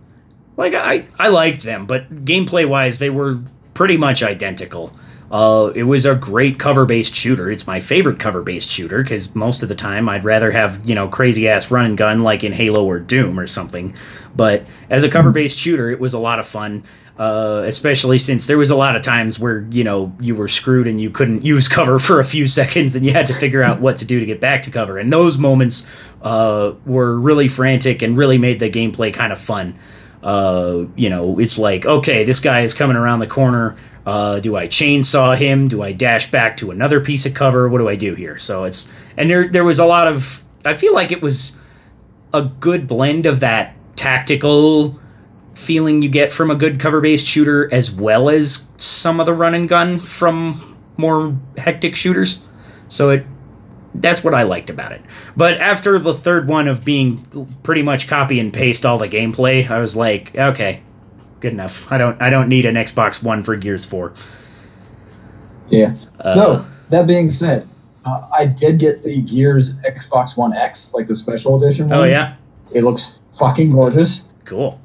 Like 0.55 0.74
I, 0.74 1.05
I 1.17 1.29
liked 1.29 1.63
them, 1.63 1.86
but 1.86 2.25
gameplay 2.25 2.67
wise, 2.67 3.00
they 3.00 3.10
were 3.10 3.39
pretty 3.74 3.98
much 3.98 4.22
identical. 4.22 4.93
Uh, 5.33 5.72
it 5.74 5.83
was 5.83 6.05
a 6.05 6.13
great 6.13 6.60
cover 6.60 6.86
based 6.86 7.15
shooter. 7.15 7.50
It's 7.50 7.65
my 7.65 7.79
favorite 7.79 8.19
cover 8.19 8.43
based 8.43 8.69
shooter 8.69 9.01
because 9.01 9.36
most 9.36 9.63
of 9.63 9.69
the 9.69 9.74
time 9.74 10.07
I'd 10.07 10.24
rather 10.24 10.51
have, 10.51 10.88
you 10.88 10.93
know, 10.93 11.07
crazy 11.07 11.48
ass 11.48 11.72
run 11.72 11.86
and 11.88 11.98
gun 11.98 12.19
like 12.19 12.43
in 12.43 12.51
Halo 12.51 12.86
or 12.86 13.00
Doom 13.00 13.39
or 13.39 13.48
something. 13.48 13.95
But 14.36 14.67
as 14.91 15.03
a 15.03 15.10
cover 15.10 15.31
based 15.31 15.57
shooter, 15.57 15.89
it 15.89 16.00
was 16.00 16.13
a 16.13 16.19
lot 16.19 16.38
of 16.38 16.45
fun. 16.45 16.83
Uh, 17.17 17.63
especially 17.67 18.17
since 18.17 18.48
there 18.48 18.57
was 18.57 18.72
a 18.72 18.75
lot 18.75 18.95
of 18.95 19.03
times 19.03 19.39
where 19.39 19.67
you 19.69 19.83
know 19.83 20.12
you 20.19 20.36
were 20.36 20.48
screwed 20.48 20.88
and 20.88 21.00
you 21.00 21.12
couldn't 21.12 21.45
use 21.45 21.67
cover 21.67 22.00
for 22.00 22.19
a 22.19 22.24
few 22.24 22.48
seconds 22.48 22.95
and 22.95 23.05
you 23.05 23.13
had 23.13 23.27
to 23.27 23.33
figure 23.33 23.62
out 23.62 23.79
what 23.79 23.98
to 23.98 24.05
do 24.05 24.19
to 24.19 24.25
get 24.25 24.39
back 24.39 24.63
to 24.63 24.72
cover 24.72 24.98
and 24.98 25.13
those 25.13 25.38
moments 25.38 25.88
uh, 26.24 26.74
were 26.88 27.19
really 27.19 27.48
frantic 27.48 28.01
and 28.01 28.17
really 28.17 28.39
made 28.39 28.60
the 28.60 28.67
gameplay 28.67 29.13
kind 29.13 29.31
of 29.31 29.38
fun 29.38 29.75
uh, 30.24 30.86
you 30.96 31.10
know 31.10 31.39
it's 31.39 31.60
like 31.60 31.86
okay 31.86 32.24
this 32.24 32.39
guy 32.39 32.62
is 32.62 32.74
coming 32.74 32.98
around 32.98 33.20
the 33.20 33.27
corner 33.27 33.75
uh, 34.06 34.39
do 34.39 34.56
I 34.56 34.68
chainsaw 34.68 35.38
him? 35.38 35.68
Do 35.68 35.82
I 35.82 35.94
dash 35.94 36.30
back 36.30 36.58
to 36.58 36.72
another 36.72 37.00
piece 37.00 37.25
of 37.25 37.34
cover? 37.34 37.70
What 37.70 37.77
do 37.77 37.88
I 37.88 37.96
do 37.96 38.15
here? 38.15 38.38
So 38.38 38.65
it's 38.65 38.94
and 39.15 39.30
there 39.30 39.48
there 39.48 39.63
was 39.63 39.80
a 39.80 39.86
lot 39.86 40.08
of 40.08 40.44
I 40.65 40.74
feel 40.74 40.94
like 40.94 41.12
it 41.12 41.22
was 41.22 41.62
a 42.34 42.44
good 42.60 42.88
blend 42.88 43.25
of 43.25 43.39
that 43.39 43.75
tactical 43.96 45.00
feeling 45.53 46.01
you 46.01 46.10
get 46.10 46.32
from 46.32 46.50
a 46.50 46.56
good 46.56 46.80
cover 46.80 47.00
based 47.00 47.27
shooter 47.27 47.72
as 47.72 47.92
well 47.92 48.30
as 48.30 48.72
some 48.77 49.20
of 49.20 49.25
the 49.25 49.34
run 49.34 49.53
and 49.53 49.70
gun 49.70 50.00
from 50.00 50.77
more 50.98 51.38
hectic 51.58 51.96
shooters. 51.96 52.48
So 52.89 53.10
it 53.12 53.25
that's 53.95 54.23
what 54.23 54.33
I 54.33 54.43
liked 54.43 54.69
about 54.69 54.91
it. 54.91 55.01
But 55.38 55.59
after 55.59 56.00
the 56.00 56.13
third 56.13 56.47
one 56.47 56.67
of 56.67 56.83
being 56.83 57.47
pretty 57.63 57.81
much 57.81 58.07
copy 58.07 58.39
and 58.39 58.53
paste 58.53 58.85
all 58.85 58.97
the 58.97 59.09
gameplay, 59.09 59.69
I 59.69 59.79
was 59.79 59.95
like, 59.95 60.35
okay, 60.35 60.81
good 61.39 61.53
enough. 61.53 61.91
I 61.91 61.97
don't 61.97 62.21
I 62.21 62.29
don't 62.29 62.50
need 62.50 62.65
an 62.65 62.75
Xbox 62.75 63.23
One 63.23 63.43
for 63.43 63.55
Gears 63.55 63.85
Four. 63.85 64.13
Yeah. 65.67 65.95
Uh. 66.19 66.65
That 66.89 67.07
being 67.07 67.31
said, 67.31 67.67
uh, 68.05 68.27
I 68.31 68.45
did 68.45 68.77
get 68.77 69.01
the 69.01 69.21
Gears 69.21 69.75
Xbox 69.81 70.38
One 70.38 70.53
X, 70.53 70.93
like 70.93 71.07
the 71.07 71.15
special 71.15 71.62
edition 71.62 71.91
oh, 71.91 72.00
one. 72.00 72.07
Oh 72.07 72.12
yeah. 72.12 72.35
It 72.75 72.83
looks 72.83 73.21
fucking 73.38 73.71
gorgeous. 73.71 74.33
Cool. 74.45 74.79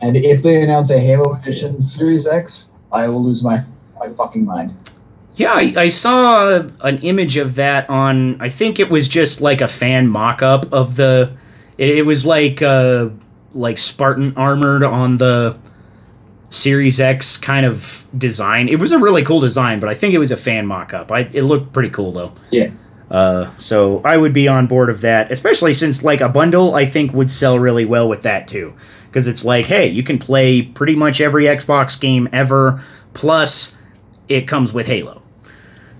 And 0.00 0.16
if 0.16 0.42
they 0.42 0.62
announce 0.62 0.90
a 0.90 0.98
Halo 0.98 1.34
Edition 1.34 1.80
Series 1.80 2.26
X, 2.26 2.70
I 2.92 3.08
will 3.08 3.22
lose 3.22 3.44
my 3.44 3.64
my 3.98 4.08
fucking 4.10 4.44
mind. 4.44 4.74
Yeah, 5.36 5.52
I, 5.52 5.74
I, 5.76 5.88
saw 5.88 6.62
an 6.80 6.98
image 6.98 7.36
of 7.36 7.56
that 7.56 7.90
on. 7.90 8.40
I 8.40 8.48
think 8.48 8.80
it 8.80 8.88
was 8.88 9.06
just 9.06 9.42
like 9.42 9.60
a 9.60 9.68
fan 9.68 10.08
mock 10.08 10.42
up 10.42 10.72
of 10.72 10.96
the. 10.96 11.36
It, 11.76 11.90
it 11.90 12.06
was 12.06 12.24
like 12.24 12.62
uh, 12.62 13.10
like 13.52 13.76
Spartan 13.76 14.32
armored 14.36 14.82
on 14.82 15.18
the 15.18 15.58
Series 16.48 17.00
X 17.00 17.36
kind 17.38 17.66
of 17.66 18.06
design. 18.16 18.68
It 18.68 18.78
was 18.78 18.92
a 18.92 18.98
really 18.98 19.24
cool 19.24 19.40
design, 19.40 19.80
but 19.80 19.88
I 19.88 19.94
think 19.94 20.14
it 20.14 20.18
was 20.18 20.32
a 20.32 20.36
fan 20.36 20.66
mock 20.66 20.94
up. 20.94 21.10
I 21.12 21.28
it 21.32 21.42
looked 21.42 21.72
pretty 21.72 21.90
cool 21.90 22.12
though. 22.12 22.32
Yeah. 22.50 22.70
Uh, 23.10 23.48
so 23.58 24.00
I 24.04 24.16
would 24.16 24.32
be 24.32 24.48
on 24.48 24.66
board 24.66 24.90
of 24.90 25.00
that, 25.02 25.30
especially 25.30 25.72
since 25.74 26.02
like 26.02 26.20
a 26.20 26.28
bundle 26.28 26.74
I 26.74 26.86
think 26.86 27.12
would 27.12 27.30
sell 27.30 27.58
really 27.58 27.84
well 27.84 28.08
with 28.08 28.22
that 28.22 28.48
too, 28.48 28.74
because 29.06 29.28
it's 29.28 29.44
like, 29.44 29.66
hey, 29.66 29.88
you 29.88 30.02
can 30.02 30.18
play 30.18 30.62
pretty 30.62 30.96
much 30.96 31.20
every 31.20 31.44
Xbox 31.44 32.00
game 32.00 32.28
ever, 32.32 32.82
plus 33.12 33.80
it 34.28 34.48
comes 34.48 34.72
with 34.72 34.88
Halo, 34.88 35.22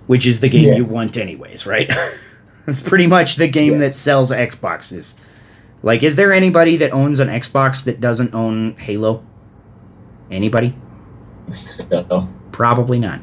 which 0.07 0.25
is 0.25 0.39
the 0.39 0.49
game 0.49 0.69
yeah. 0.69 0.75
you 0.75 0.85
want 0.85 1.17
anyways, 1.17 1.67
right? 1.67 1.91
it's 2.67 2.81
pretty 2.81 3.07
much 3.07 3.35
the 3.35 3.47
game 3.47 3.73
yes. 3.73 3.81
that 3.81 3.89
sells 3.91 4.31
Xboxes. 4.31 5.23
Like, 5.83 6.03
is 6.03 6.15
there 6.15 6.33
anybody 6.33 6.75
that 6.77 6.91
owns 6.91 7.19
an 7.19 7.27
Xbox 7.27 7.85
that 7.85 8.01
doesn't 8.01 8.33
own 8.33 8.75
Halo? 8.77 9.25
Anybody? 10.31 10.75
So. 11.51 12.27
Probably 12.51 12.99
not. 12.99 13.19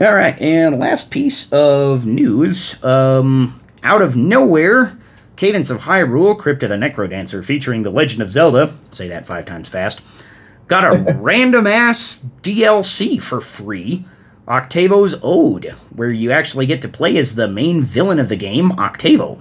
All 0.00 0.14
right, 0.14 0.40
and 0.40 0.78
last 0.78 1.10
piece 1.10 1.52
of 1.52 2.06
news. 2.06 2.82
Um, 2.84 3.60
out 3.82 4.02
of 4.02 4.16
nowhere, 4.16 4.96
Cadence 5.36 5.70
of 5.70 5.80
Hyrule, 5.80 6.38
Crypt 6.38 6.62
of 6.62 6.70
the 6.70 6.76
Necrodancer, 6.76 7.44
featuring 7.44 7.82
The 7.82 7.90
Legend 7.90 8.22
of 8.22 8.30
Zelda, 8.30 8.72
say 8.90 9.08
that 9.08 9.26
five 9.26 9.46
times 9.46 9.68
fast, 9.68 10.24
got 10.68 10.84
a 10.84 11.16
random 11.20 11.66
ass 11.66 12.26
DLC 12.42 13.22
for 13.22 13.40
free. 13.40 14.04
Octavo's 14.50 15.14
Ode, 15.22 15.66
where 15.94 16.10
you 16.10 16.32
actually 16.32 16.66
get 16.66 16.82
to 16.82 16.88
play 16.88 17.16
as 17.16 17.36
the 17.36 17.46
main 17.46 17.82
villain 17.82 18.18
of 18.18 18.28
the 18.28 18.34
game, 18.34 18.72
Octavo. 18.72 19.40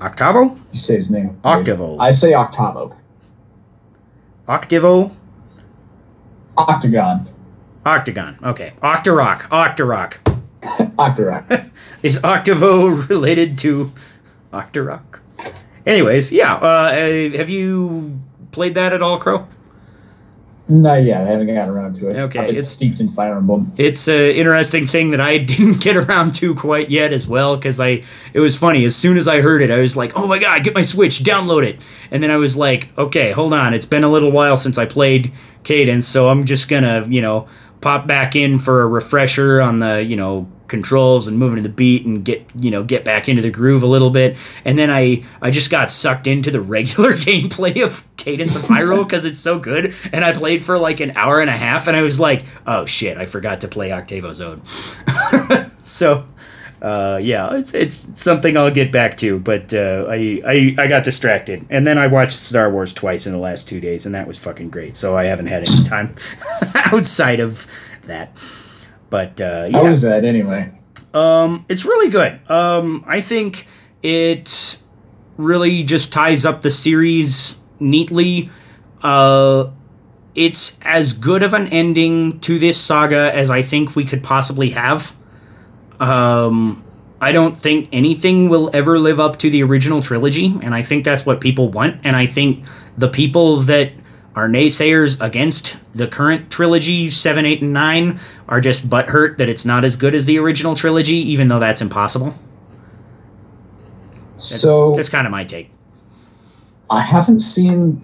Octavo? 0.00 0.56
You 0.72 0.78
say 0.78 0.96
his 0.96 1.12
name. 1.12 1.38
Octavo. 1.44 1.96
I 2.00 2.10
say 2.10 2.34
Octavo. 2.34 2.96
Octavo? 4.48 5.12
Octagon. 6.56 7.28
Octagon. 7.86 8.36
Okay. 8.42 8.72
Octorok. 8.82 9.42
Octorok. 9.42 10.14
Octorok. 10.96 11.70
Is 12.02 12.22
Octavo 12.24 12.88
related 13.08 13.56
to 13.60 13.92
Octorok? 14.52 15.20
Anyways, 15.86 16.32
yeah. 16.32 16.54
Uh, 16.54 16.92
have 17.36 17.48
you 17.48 18.20
played 18.50 18.74
that 18.74 18.92
at 18.92 19.02
all, 19.02 19.20
Crow? 19.20 19.46
Not 20.68 21.02
yet. 21.02 21.22
I 21.22 21.26
haven't 21.26 21.48
gotten 21.48 21.74
around 21.74 21.96
to 21.96 22.08
it. 22.08 22.16
Okay, 22.16 22.54
it's 22.54 22.68
steeped 22.68 23.00
in 23.00 23.08
Fire 23.08 23.36
Emblem. 23.36 23.72
It's 23.76 24.06
an 24.08 24.30
interesting 24.30 24.86
thing 24.86 25.10
that 25.10 25.20
I 25.20 25.38
didn't 25.52 25.80
get 25.80 25.96
around 25.96 26.34
to 26.36 26.54
quite 26.54 26.88
yet 26.90 27.12
as 27.12 27.26
well 27.26 27.56
because 27.56 27.80
I. 27.80 28.02
It 28.32 28.40
was 28.40 28.56
funny. 28.56 28.84
As 28.84 28.94
soon 28.94 29.16
as 29.16 29.26
I 29.26 29.40
heard 29.40 29.60
it, 29.60 29.70
I 29.70 29.80
was 29.80 29.96
like, 29.96 30.12
"Oh 30.14 30.28
my 30.28 30.38
god, 30.38 30.62
get 30.64 30.74
my 30.74 30.82
Switch, 30.82 31.18
download 31.18 31.66
it!" 31.66 31.84
And 32.10 32.22
then 32.22 32.30
I 32.30 32.36
was 32.36 32.56
like, 32.56 32.96
"Okay, 32.96 33.32
hold 33.32 33.52
on. 33.52 33.74
It's 33.74 33.86
been 33.86 34.04
a 34.04 34.08
little 34.08 34.30
while 34.30 34.56
since 34.56 34.78
I 34.78 34.86
played 34.86 35.32
Cadence, 35.64 36.06
so 36.06 36.28
I'm 36.28 36.44
just 36.44 36.68
gonna, 36.68 37.06
you 37.08 37.22
know, 37.22 37.48
pop 37.80 38.06
back 38.06 38.34
in 38.36 38.58
for 38.58 38.82
a 38.82 38.86
refresher 38.86 39.60
on 39.60 39.80
the, 39.80 40.02
you 40.02 40.16
know, 40.16 40.50
controls 40.72 41.28
and 41.28 41.38
moving 41.38 41.56
to 41.56 41.62
the 41.62 41.68
beat 41.68 42.06
and 42.06 42.24
get 42.24 42.42
you 42.58 42.70
know 42.70 42.82
get 42.82 43.04
back 43.04 43.28
into 43.28 43.42
the 43.42 43.50
groove 43.50 43.82
a 43.82 43.86
little 43.86 44.08
bit 44.08 44.34
and 44.64 44.78
then 44.78 44.90
i 44.90 45.22
i 45.42 45.50
just 45.50 45.70
got 45.70 45.90
sucked 45.90 46.26
into 46.26 46.50
the 46.50 46.60
regular 46.76 47.12
gameplay 47.12 47.84
of 47.84 48.08
cadence 48.16 48.56
of 48.56 48.62
hyrule 48.62 49.04
because 49.06 49.26
it's 49.26 49.38
so 49.38 49.58
good 49.58 49.94
and 50.14 50.24
i 50.24 50.32
played 50.32 50.64
for 50.64 50.78
like 50.78 50.98
an 51.00 51.10
hour 51.14 51.42
and 51.42 51.50
a 51.50 51.52
half 51.52 51.86
and 51.86 51.96
i 51.96 52.00
was 52.00 52.18
like 52.18 52.42
oh 52.66 52.86
shit 52.86 53.18
i 53.18 53.26
forgot 53.26 53.60
to 53.60 53.68
play 53.68 53.90
Octavo's 53.90 54.40
Ode 54.40 54.66
so 55.86 56.24
uh, 56.80 57.20
yeah, 57.22 57.54
it's 57.54 57.74
it's 57.74 58.20
something 58.20 58.56
I'll 58.56 58.68
get 58.68 58.90
back 58.90 59.16
to, 59.18 59.38
but 59.38 59.72
uh, 59.72 60.04
I, 60.08 60.42
I 60.44 60.74
I 60.76 60.86
got 60.88 61.04
distracted, 61.04 61.64
and 61.70 61.86
then 61.86 61.96
I 61.96 62.08
watched 62.08 62.32
Star 62.32 62.68
Wars 62.72 62.92
twice 62.92 63.24
in 63.24 63.32
the 63.32 63.38
last 63.38 63.68
two 63.68 63.78
days, 63.78 64.04
and 64.04 64.12
that 64.16 64.26
was 64.26 64.36
fucking 64.36 64.70
great. 64.70 64.96
So 64.96 65.16
I 65.16 65.26
haven't 65.26 65.46
had 65.46 65.68
any 65.68 65.84
time 65.84 66.16
outside 66.74 67.38
of 67.38 67.68
that. 68.06 68.36
But 69.12 69.42
uh, 69.42 69.68
yeah. 69.68 69.76
how 69.76 69.86
is 69.88 70.00
that 70.02 70.24
anyway? 70.24 70.72
Um, 71.12 71.66
it's 71.68 71.84
really 71.84 72.08
good. 72.08 72.40
Um, 72.50 73.04
I 73.06 73.20
think 73.20 73.66
it 74.02 74.82
really 75.36 75.84
just 75.84 76.14
ties 76.14 76.46
up 76.46 76.62
the 76.62 76.70
series 76.70 77.62
neatly. 77.78 78.48
Uh, 79.02 79.70
it's 80.34 80.80
as 80.80 81.12
good 81.12 81.42
of 81.42 81.52
an 81.52 81.66
ending 81.66 82.40
to 82.40 82.58
this 82.58 82.80
saga 82.80 83.30
as 83.34 83.50
I 83.50 83.60
think 83.60 83.94
we 83.94 84.06
could 84.06 84.22
possibly 84.22 84.70
have. 84.70 85.14
Um, 86.00 86.82
I 87.20 87.32
don't 87.32 87.54
think 87.54 87.90
anything 87.92 88.48
will 88.48 88.74
ever 88.74 88.98
live 88.98 89.20
up 89.20 89.38
to 89.40 89.50
the 89.50 89.62
original 89.62 90.00
trilogy, 90.00 90.54
and 90.62 90.74
I 90.74 90.80
think 90.80 91.04
that's 91.04 91.26
what 91.26 91.42
people 91.42 91.68
want. 91.68 92.00
And 92.02 92.16
I 92.16 92.24
think 92.24 92.64
the 92.96 93.08
people 93.08 93.58
that 93.60 93.92
our 94.34 94.48
naysayers 94.48 95.22
against 95.24 95.92
the 95.96 96.06
current 96.08 96.50
trilogy, 96.50 97.10
7, 97.10 97.44
8, 97.44 97.62
and 97.62 97.72
9, 97.72 98.20
are 98.48 98.60
just 98.60 98.88
butthurt 98.88 99.36
that 99.36 99.48
it's 99.48 99.64
not 99.66 99.84
as 99.84 99.96
good 99.96 100.14
as 100.14 100.24
the 100.26 100.38
original 100.38 100.74
trilogy, 100.74 101.16
even 101.16 101.48
though 101.48 101.58
that's 101.58 101.80
impossible. 101.82 102.34
So 104.36 104.94
That's 104.94 105.08
kind 105.08 105.26
of 105.26 105.30
my 105.30 105.44
take. 105.44 105.70
I 106.90 107.00
haven't 107.00 107.40
seen 107.40 108.02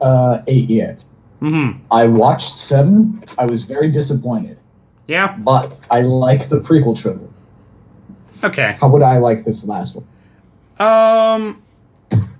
uh, 0.00 0.42
eight 0.46 0.68
yet. 0.70 1.04
hmm 1.40 1.70
I 1.90 2.06
watched 2.06 2.48
seven. 2.50 3.20
I 3.38 3.46
was 3.46 3.64
very 3.64 3.90
disappointed, 3.90 4.58
Yeah. 5.06 5.36
but 5.38 5.76
I 5.90 6.02
like 6.02 6.48
the 6.48 6.60
prequel 6.60 7.00
trilogy. 7.00 7.32
Okay. 8.44 8.76
How 8.80 8.88
would 8.88 9.02
I 9.02 9.18
like 9.18 9.44
this 9.44 9.66
last 9.66 9.96
one? 9.96 10.06
Um, 10.78 11.62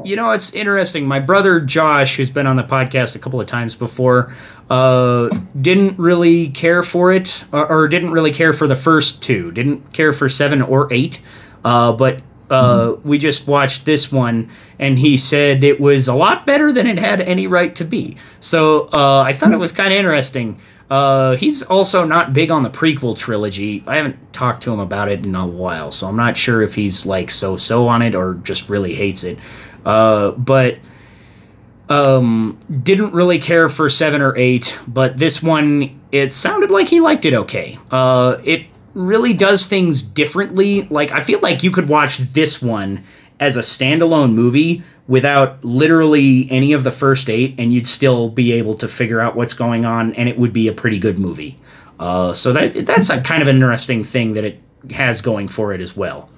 you 0.05 0.17
know, 0.17 0.33
it's 0.33 0.55
interesting. 0.55 1.07
My 1.07 1.21
brother 1.21 1.61
Josh, 1.61 2.17
who's 2.17 2.31
been 2.31 2.47
on 2.47 2.57
the 2.57 2.63
podcast 2.63 3.17
a 3.17 3.19
couple 3.19 3.41
of 3.41 3.47
times 3.47 3.77
before, 3.77 4.33
uh, 4.69 5.29
didn't 5.61 5.99
really 5.99 6.49
care 6.49 6.83
for 6.83 7.13
it, 7.13 7.45
or, 7.53 7.71
or 7.71 7.89
didn't 7.89 8.13
really 8.13 8.33
care 8.33 8.53
for 8.53 8.67
the 8.67 8.77
first 8.77 9.23
two. 9.23 9.51
Didn't 9.53 9.93
care 9.93 10.13
for 10.13 10.29
seven 10.29 10.63
or 10.63 10.93
eight. 10.93 11.25
Uh, 11.65 11.93
but 11.93 12.23
uh, 12.51 12.97
we 13.05 13.19
just 13.19 13.47
watched 13.47 13.85
this 13.85 14.11
one, 14.13 14.49
and 14.79 14.99
he 14.99 15.17
said 15.17 15.63
it 15.63 15.81
was 15.81 16.09
a 16.09 16.15
lot 16.15 16.45
better 16.45 16.73
than 16.73 16.87
it 16.87 16.99
had 16.99 17.21
any 17.21 17.47
right 17.47 17.75
to 17.77 17.85
be. 17.85 18.17
So 18.41 18.89
uh, 18.93 19.23
I 19.23 19.33
thought 19.33 19.53
it 19.53 19.59
was 19.59 19.73
kind 19.73 19.93
of 19.93 19.99
interesting. 19.99 20.59
Uh, 20.91 21.37
he's 21.37 21.63
also 21.63 22.05
not 22.05 22.33
big 22.33 22.51
on 22.51 22.65
the 22.65 22.69
prequel 22.69 23.17
trilogy. 23.17 23.85
I 23.87 23.97
haven't 23.97 24.33
talked 24.33 24.65
to 24.65 24.73
him 24.73 24.81
about 24.81 25.09
it 25.09 25.25
in 25.25 25.35
a 25.37 25.47
while, 25.47 25.93
so 25.93 26.09
I'm 26.09 26.17
not 26.17 26.37
sure 26.37 26.63
if 26.63 26.75
he's 26.75 27.07
like 27.07 27.31
so 27.31 27.57
so 27.57 27.87
on 27.87 28.03
it 28.03 28.17
or 28.17 28.35
just 28.35 28.69
really 28.69 28.95
hates 28.95 29.23
it. 29.23 29.39
Uh, 29.87 30.33
but 30.33 30.79
um, 31.89 32.59
didn't 32.83 33.13
really 33.13 33.39
care 33.39 33.69
for 33.69 33.89
seven 33.89 34.21
or 34.21 34.37
eight, 34.37 34.81
but 34.89 35.17
this 35.17 35.41
one 35.41 36.01
it 36.11 36.33
sounded 36.33 36.73
like 36.73 36.89
he 36.89 36.99
liked 36.99 37.25
it 37.25 37.35
okay. 37.35 37.79
Uh, 37.93 38.39
it 38.45 38.67
really 38.93 39.33
does 39.33 39.67
things 39.67 40.03
differently. 40.03 40.83
Like 40.83 41.13
I 41.13 41.23
feel 41.23 41.39
like 41.39 41.63
you 41.63 41.71
could 41.71 41.89
watch 41.89 42.19
this 42.19 42.61
one 42.61 43.03
as 43.39 43.57
a 43.57 43.61
standalone 43.61 44.35
movie 44.35 44.83
without 45.11 45.65
literally 45.65 46.47
any 46.53 46.73
of 46.73 46.85
the 46.85 46.91
first 46.93 47.29
eight, 47.29 47.53
and 47.59 47.73
you'd 47.73 47.87
still 47.87 48.31
be 48.31 48.53
able 48.53 48.75
to 48.75 48.87
figure 48.87 49.21
out 49.21 49.35
what's 49.35 49.55
going 49.55 49.85
on, 49.85 50.15
and 50.15 50.29
it 50.29 50.39
would 50.39 50.53
be 50.53 50.69
a 50.69 50.73
pretty 50.73 51.01
good 51.01 51.19
movie. 51.19 51.57
Uh, 51.99 52.33
so 52.33 52.53
that 52.53 52.87
that's 52.87 53.11
a 53.11 53.21
kind 53.21 53.43
of 53.43 53.49
an 53.49 53.57
interesting 53.57 54.05
thing 54.05 54.35
that 54.35 54.45
it 54.45 54.61
has 54.93 55.21
going 55.21 55.49
for 55.49 55.75
it 55.75 55.81
as 55.81 55.97
well. 55.97 56.31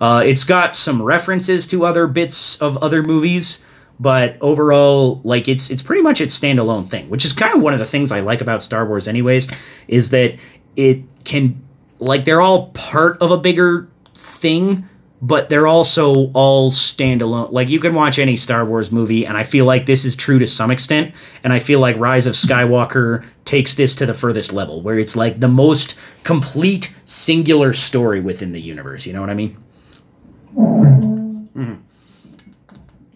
Uh, 0.00 0.22
it's 0.24 0.44
got 0.44 0.74
some 0.74 1.02
references 1.02 1.66
to 1.66 1.84
other 1.84 2.06
bits 2.06 2.60
of 2.62 2.78
other 2.78 3.02
movies, 3.02 3.66
but 4.00 4.38
overall, 4.40 5.20
like 5.22 5.46
it's 5.46 5.70
it's 5.70 5.82
pretty 5.82 6.02
much 6.02 6.22
its 6.22 6.38
standalone 6.38 6.88
thing, 6.88 7.10
which 7.10 7.26
is 7.26 7.34
kind 7.34 7.54
of 7.54 7.60
one 7.60 7.74
of 7.74 7.78
the 7.78 7.84
things 7.84 8.10
I 8.10 8.20
like 8.20 8.40
about 8.40 8.62
Star 8.62 8.86
Wars, 8.86 9.06
anyways, 9.06 9.50
is 9.86 10.08
that 10.10 10.36
it 10.76 11.02
can 11.24 11.62
like 11.98 12.24
they're 12.24 12.40
all 12.40 12.70
part 12.70 13.20
of 13.20 13.30
a 13.30 13.36
bigger 13.36 13.86
thing, 14.14 14.88
but 15.24 15.48
they're 15.48 15.66
also 15.66 16.30
all 16.32 16.70
standalone. 16.70 17.50
Like 17.50 17.70
you 17.70 17.80
can 17.80 17.94
watch 17.94 18.18
any 18.18 18.36
Star 18.36 18.62
Wars 18.62 18.92
movie, 18.92 19.26
and 19.26 19.38
I 19.38 19.42
feel 19.42 19.64
like 19.64 19.86
this 19.86 20.04
is 20.04 20.14
true 20.14 20.38
to 20.38 20.46
some 20.46 20.70
extent, 20.70 21.14
and 21.42 21.50
I 21.50 21.60
feel 21.60 21.80
like 21.80 21.96
Rise 21.96 22.26
of 22.26 22.34
Skywalker 22.34 23.24
takes 23.46 23.74
this 23.74 23.94
to 23.96 24.04
the 24.04 24.12
furthest 24.12 24.52
level, 24.52 24.82
where 24.82 24.98
it's 24.98 25.16
like 25.16 25.40
the 25.40 25.48
most 25.48 25.98
complete 26.24 26.94
singular 27.06 27.72
story 27.72 28.20
within 28.20 28.52
the 28.52 28.60
universe. 28.60 29.06
You 29.06 29.14
know 29.14 29.22
what 29.22 29.30
I 29.30 29.34
mean? 29.34 29.56
Mm-hmm. 30.54 31.58
Mm-hmm. 31.58 31.74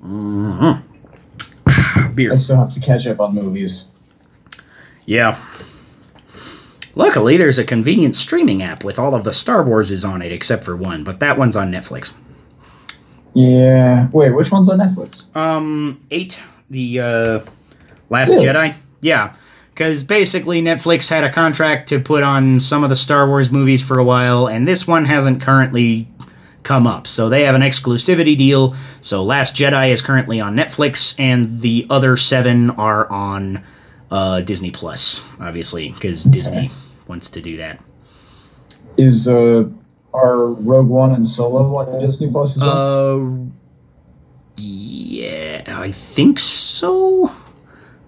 Mm-hmm. 0.07 2.15
Beer. 2.15 2.33
I 2.33 2.37
still 2.37 2.57
have 2.57 2.73
to 2.73 2.81
catch 2.81 3.07
up 3.07 3.21
on 3.21 3.35
movies. 3.35 3.91
Yeah. 5.05 5.39
Luckily, 6.99 7.37
there's 7.37 7.61
a 7.61 7.65
convenient 7.65 8.17
streaming 8.17 8.61
app 8.61 8.83
with 8.83 8.99
all 8.99 9.15
of 9.15 9.23
the 9.23 9.33
Star 9.33 9.63
Warses 9.65 10.07
on 10.07 10.21
it, 10.21 10.33
except 10.33 10.65
for 10.65 10.77
one, 10.77 11.05
but 11.05 11.21
that 11.21 11.39
one's 11.39 11.55
on 11.55 11.71
Netflix. 11.71 12.19
Yeah. 13.35 14.09
Wait, 14.11 14.33
which 14.33 14.51
one's 14.51 14.69
on 14.69 14.81
Netflix? 14.81 15.35
Um, 15.37 16.05
eight, 16.11 16.43
the 16.69 16.99
uh, 16.99 17.41
Last 18.11 18.31
Really? 18.31 18.47
Jedi. 18.47 18.75
Yeah, 19.01 19.33
because 19.71 20.03
basically 20.03 20.61
Netflix 20.61 21.09
had 21.09 21.23
a 21.23 21.31
contract 21.31 21.89
to 21.91 22.01
put 22.01 22.25
on 22.25 22.59
some 22.59 22.83
of 22.83 22.91
the 22.91 22.97
Star 22.97 23.29
Wars 23.29 23.53
movies 23.53 23.81
for 23.81 24.01
a 24.01 24.05
while, 24.05 24.49
and 24.49 24.67
this 24.67 24.89
one 24.89 25.05
hasn't 25.05 25.41
currently 25.41 26.09
come 26.65 26.85
up. 26.85 27.07
So 27.07 27.29
they 27.29 27.45
have 27.45 27.55
an 27.55 27.63
exclusivity 27.63 28.37
deal. 28.37 28.75
So 29.03 29.23
Last 29.23 29.55
Jedi 29.55 29.91
is 29.91 30.03
currently 30.03 30.41
on 30.41 30.57
Netflix, 30.57 31.15
and 31.21 31.61
the 31.61 31.87
other 31.89 32.17
seven 32.17 32.71
are 32.71 33.09
on 33.09 33.63
uh, 34.11 34.41
Disney 34.41 34.73
Plus, 34.73 35.33
obviously, 35.39 35.93
because 35.93 36.25
Disney 36.25 36.71
wants 37.09 37.31
to 37.31 37.41
do 37.41 37.57
that. 37.57 37.83
Is 38.97 39.29
uh 39.29 39.69
our 40.15 40.47
Rogue 40.47 40.89
One 40.89 41.13
and 41.13 41.27
Solo 41.27 41.77
on 41.77 42.01
Disney 42.01 42.31
Plus 42.31 42.57
as 42.57 42.63
well? 42.63 43.49
Uh, 43.49 43.55
yeah, 44.57 45.63
I 45.67 45.93
think 45.93 46.39
so. 46.39 47.31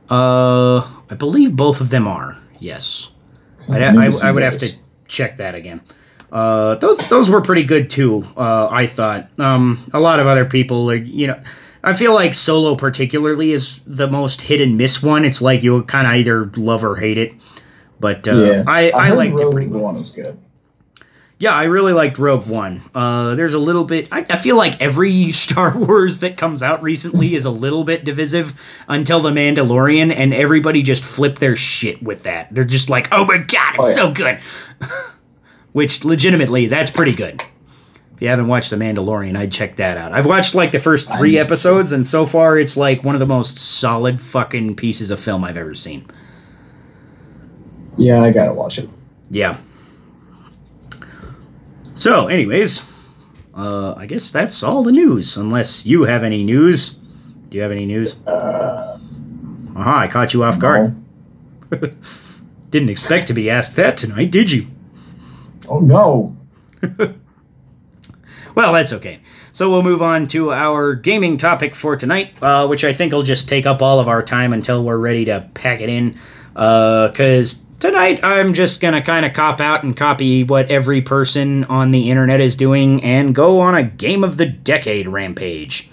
Uh, 0.09 0.81
I 1.09 1.15
believe 1.17 1.57
both 1.57 1.81
of 1.81 1.91
them 1.91 2.09
are. 2.09 2.37
Yes, 2.59 3.13
I'd, 3.71 3.83
I, 3.83 4.11
I, 4.25 4.33
would 4.33 4.43
have 4.43 4.59
to 4.59 4.77
check 5.07 5.37
that 5.37 5.55
again. 5.55 5.81
Uh, 6.33 6.75
those 6.77 7.09
those 7.09 7.31
were 7.31 7.41
pretty 7.41 7.65
good 7.65 7.91
too. 7.91 8.23
Uh, 8.37 8.69
I 8.71 8.87
thought. 8.87 9.29
Um, 9.39 9.79
a 9.93 10.01
lot 10.01 10.19
of 10.19 10.27
other 10.27 10.45
people 10.45 10.91
are, 10.91 10.97
you 10.97 11.29
know. 11.29 11.41
I 11.83 11.95
feel 11.95 12.13
like 12.13 12.35
Solo 12.35 12.75
particularly 12.75 13.53
is 13.53 13.81
the 13.87 14.07
most 14.07 14.43
hit 14.43 14.61
and 14.61 14.77
miss 14.77 15.03
one. 15.03 15.25
It's 15.25 15.41
like 15.41 15.63
you 15.63 15.83
kind 15.85 16.07
of 16.07 16.13
either 16.15 16.45
love 16.57 16.85
or 16.85 16.97
hate 16.97 17.17
it. 17.17 17.35
But 18.01 18.27
uh, 18.27 18.35
yeah, 18.35 18.65
I, 18.67 18.91
I, 18.93 19.09
heard 19.09 19.17
liked 19.19 19.41
it 19.41 19.45
Rogue 19.45 19.53
pretty 19.53 19.71
well. 19.71 19.83
One 19.83 19.97
was 19.97 20.13
good. 20.13 20.39
Yeah, 21.39 21.53
I 21.55 21.65
really 21.65 21.95
liked 21.95 22.19
Rogue 22.19 22.47
One. 22.51 22.81
Uh, 22.95 23.35
there's 23.35 23.55
a 23.55 23.59
little 23.59 23.85
bit. 23.85 24.09
I, 24.13 24.27
I 24.29 24.37
feel 24.37 24.57
like 24.57 24.81
every 24.83 25.33
Star 25.33 25.77
Wars 25.77 26.21
that 26.21 26.37
comes 26.37 26.63
out 26.63 26.83
recently 26.83 27.35
is 27.35 27.45
a 27.47 27.51
little 27.51 27.83
bit 27.85 28.05
divisive 28.05 28.61
until 28.89 29.21
The 29.21 29.31
Mandalorian, 29.31 30.13
and 30.15 30.35
everybody 30.35 30.83
just 30.83 31.03
flipped 31.05 31.41
their 31.41 31.57
shit 31.57 32.03
with 32.03 32.25
that. 32.25 32.49
They're 32.55 32.65
just 32.65 32.91
like, 32.91 33.09
oh 33.13 33.25
my 33.25 33.39
god, 33.39 33.77
it's 33.77 33.87
Oh, 33.87 33.89
yeah. 33.89 33.95
so 33.95 34.13
good. 34.13 34.41
Which, 35.73 36.05
legitimately, 36.05 36.67
that's 36.67 36.91
pretty 36.91 37.15
good. 37.15 37.43
If 38.15 38.21
you 38.21 38.29
haven't 38.29 38.49
watched 38.49 38.69
The 38.71 38.77
Mandalorian, 38.77 39.35
I'd 39.37 39.53
check 39.53 39.77
that 39.77 39.97
out. 39.97 40.13
I've 40.13 40.27
watched 40.27 40.55
like 40.55 40.73
the 40.73 40.79
first 40.79 41.11
three 41.17 41.39
I- 41.39 41.43
episodes, 41.43 41.93
and 41.93 42.07
so 42.07 42.27
far 42.27 42.59
it's 42.59 42.77
like 42.77 43.03
one 43.05 43.15
of 43.15 43.19
the 43.21 43.27
most 43.27 43.57
solid 43.57 44.21
fucking 44.21 44.77
pieces 44.77 45.11
of 45.11 45.19
film 45.21 45.43
I've 45.45 45.57
ever 45.57 45.73
seen. 45.75 46.05
Yeah, 48.01 48.23
I 48.23 48.33
gotta 48.33 48.55
watch 48.55 48.79
it. 48.79 48.89
Yeah. 49.31 49.59
So, 51.95 52.29
anyways, 52.29 52.83
uh, 53.55 53.95
I 53.97 54.07
guess 54.07 54.31
that's 54.33 54.63
all 54.63 54.83
the 54.83 54.91
news. 54.93 55.37
Unless 55.37 55.85
you 55.85 56.05
have 56.05 56.25
any 56.25 56.43
news. 56.43 56.95
Do 57.51 57.59
you 57.59 57.63
have 57.63 57.73
any 57.73 57.85
news? 57.85 58.17
Uh, 58.27 58.99
Aha, 59.77 59.99
I 60.01 60.07
caught 60.09 60.33
you 60.33 60.43
off 60.43 60.59
guard. 60.59 60.97
no. 61.71 61.79
Didn't 62.71 62.89
expect 62.89 63.27
to 63.27 63.35
be 63.35 63.51
asked 63.51 63.77
that 63.77 63.97
tonight, 63.97 64.31
did 64.31 64.51
you? 64.51 64.67
Oh 65.69 65.81
no. 65.81 66.37
Well, 68.55 68.73
that's 68.73 68.93
okay. 68.95 69.21
So 69.53 69.71
we'll 69.71 69.85
move 69.85 70.03
on 70.03 70.27
to 70.29 70.53
our 70.53 70.95
gaming 70.95 71.37
topic 71.37 71.75
for 71.75 71.95
tonight, 71.97 72.33
uh, 72.43 72.67
which 72.67 72.85
I 72.85 72.93
think 72.93 73.13
will 73.13 73.23
just 73.23 73.49
take 73.49 73.65
up 73.65 73.81
all 73.81 74.01
of 74.01 74.09
our 74.09 74.23
time 74.23 74.53
until 74.53 74.83
we're 74.85 74.99
ready 74.99 75.25
to 75.27 75.49
pack 75.55 75.81
it 75.81 75.89
in. 75.89 76.17
Because 76.53 77.65
tonight 77.81 78.21
I'm 78.23 78.55
just 78.55 78.81
going 78.81 78.95
to 78.95 79.01
kind 79.01 79.27
of 79.27 79.33
cop 79.33 79.61
out 79.61 79.83
and 79.83 79.97
copy 79.97 80.45
what 80.45 80.71
every 80.71 81.03
person 81.03 81.65
on 81.65 81.91
the 81.91 82.11
internet 82.11 82.41
is 82.41 82.57
doing 82.57 83.03
and 83.03 83.35
go 83.35 83.59
on 83.59 83.75
a 83.75 83.83
game 83.83 84.23
of 84.23 84.37
the 84.37 84.47
decade 84.47 85.09
rampage. 85.09 85.91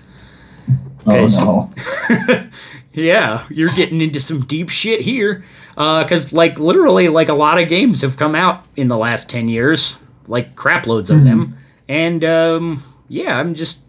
Oh 1.06 1.72
no. 2.10 2.44
Yeah, 2.98 3.46
you're 3.52 3.70
getting 3.76 4.02
into 4.02 4.20
some 4.20 4.42
deep 4.42 4.70
shit 4.70 5.02
here. 5.02 5.44
Because, 5.76 6.34
like, 6.34 6.58
literally, 6.60 7.10
like, 7.10 7.30
a 7.30 7.36
lot 7.36 7.62
of 7.62 7.70
games 7.70 8.02
have 8.02 8.18
come 8.18 8.34
out 8.34 8.66
in 8.76 8.88
the 8.88 8.98
last 8.98 9.30
10 9.30 9.48
years. 9.48 10.04
Like, 10.28 10.56
crap 10.56 10.88
loads 10.88 11.12
of 11.12 11.24
them. 11.24 11.56
And, 11.88 12.26
um, 12.26 12.84
yeah, 13.08 13.40
I'm 13.40 13.54
just. 13.54 13.84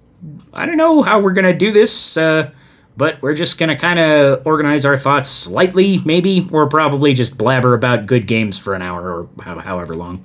I 0.53 0.67
don't 0.67 0.77
know 0.77 1.01
how 1.01 1.21
we're 1.21 1.33
going 1.33 1.51
to 1.51 1.57
do 1.57 1.73
this, 1.73 2.19
uh, 2.19 2.51
but 2.99 3.23
we're 3.23 3.33
just 3.35 3.59
going 3.59 3.69
to 3.69 3.77
kind 3.77 3.99
of 4.01 4.45
organize 4.45 4.85
our 4.85 4.97
thoughts 4.97 5.31
slightly, 5.31 6.01
maybe, 6.05 6.49
or 6.53 6.69
probably 6.69 7.15
just 7.15 7.39
blabber 7.39 7.73
about 7.73 8.07
good 8.07 8.27
games 8.27 8.59
for 8.59 8.75
an 8.75 8.83
hour 8.83 9.01
or 9.23 9.29
how, 9.45 9.59
however 9.61 9.95
long. 9.95 10.23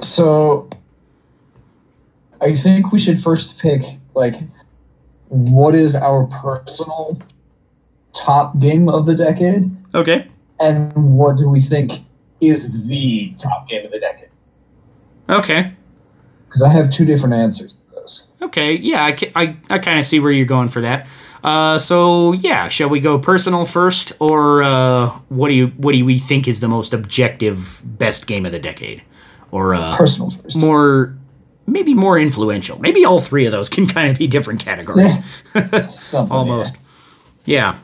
So 0.00 0.68
I 2.40 2.54
think 2.54 2.92
we 2.92 2.98
should 2.98 3.20
first 3.20 3.58
pick 3.60 3.82
like 4.14 4.34
what 5.28 5.74
is 5.74 5.94
our 5.94 6.26
personal 6.26 7.18
top 8.12 8.58
game 8.58 8.88
of 8.88 9.06
the 9.06 9.14
decade 9.14 9.70
Okay. 9.94 10.26
and 10.60 10.92
what 11.16 11.36
do 11.38 11.48
we 11.48 11.60
think 11.60 11.92
is 12.40 12.86
the 12.88 13.32
top 13.38 13.68
game 13.68 13.86
of 13.86 13.92
the 13.92 14.00
decade? 14.00 14.28
Okay. 15.28 15.72
Because 16.44 16.62
I 16.62 16.70
have 16.70 16.90
two 16.90 17.04
different 17.04 17.34
answers 17.34 17.72
to 17.72 17.78
those. 17.94 18.28
Okay, 18.42 18.74
yeah, 18.74 19.04
I, 19.04 19.16
I, 19.34 19.56
I 19.70 19.78
kind 19.78 19.98
of 19.98 20.04
see 20.04 20.20
where 20.20 20.30
you're 20.30 20.44
going 20.46 20.68
for 20.68 20.80
that. 20.82 21.08
Uh, 21.46 21.78
so 21.78 22.32
yeah, 22.32 22.66
shall 22.66 22.88
we 22.88 22.98
go 22.98 23.20
personal 23.20 23.64
first, 23.64 24.12
or 24.18 24.64
uh, 24.64 25.08
what 25.28 25.46
do 25.48 25.54
you 25.54 25.68
what 25.76 25.92
do 25.92 26.04
we 26.04 26.18
think 26.18 26.48
is 26.48 26.58
the 26.58 26.66
most 26.66 26.92
objective 26.92 27.80
best 27.84 28.26
game 28.26 28.44
of 28.44 28.50
the 28.50 28.58
decade, 28.58 29.02
or 29.52 29.72
uh, 29.72 29.96
Personal 29.96 30.30
first. 30.30 30.58
more 30.58 31.16
maybe 31.68 31.94
more 31.94 32.18
influential? 32.18 32.80
Maybe 32.80 33.04
all 33.04 33.20
three 33.20 33.46
of 33.46 33.52
those 33.52 33.68
can 33.76 33.86
kind 33.86 34.10
of 34.10 34.18
be 34.18 34.26
different 34.26 34.58
categories. 34.60 35.24
Something 35.88 36.36
almost. 36.36 36.76
Yeah. 37.46 37.78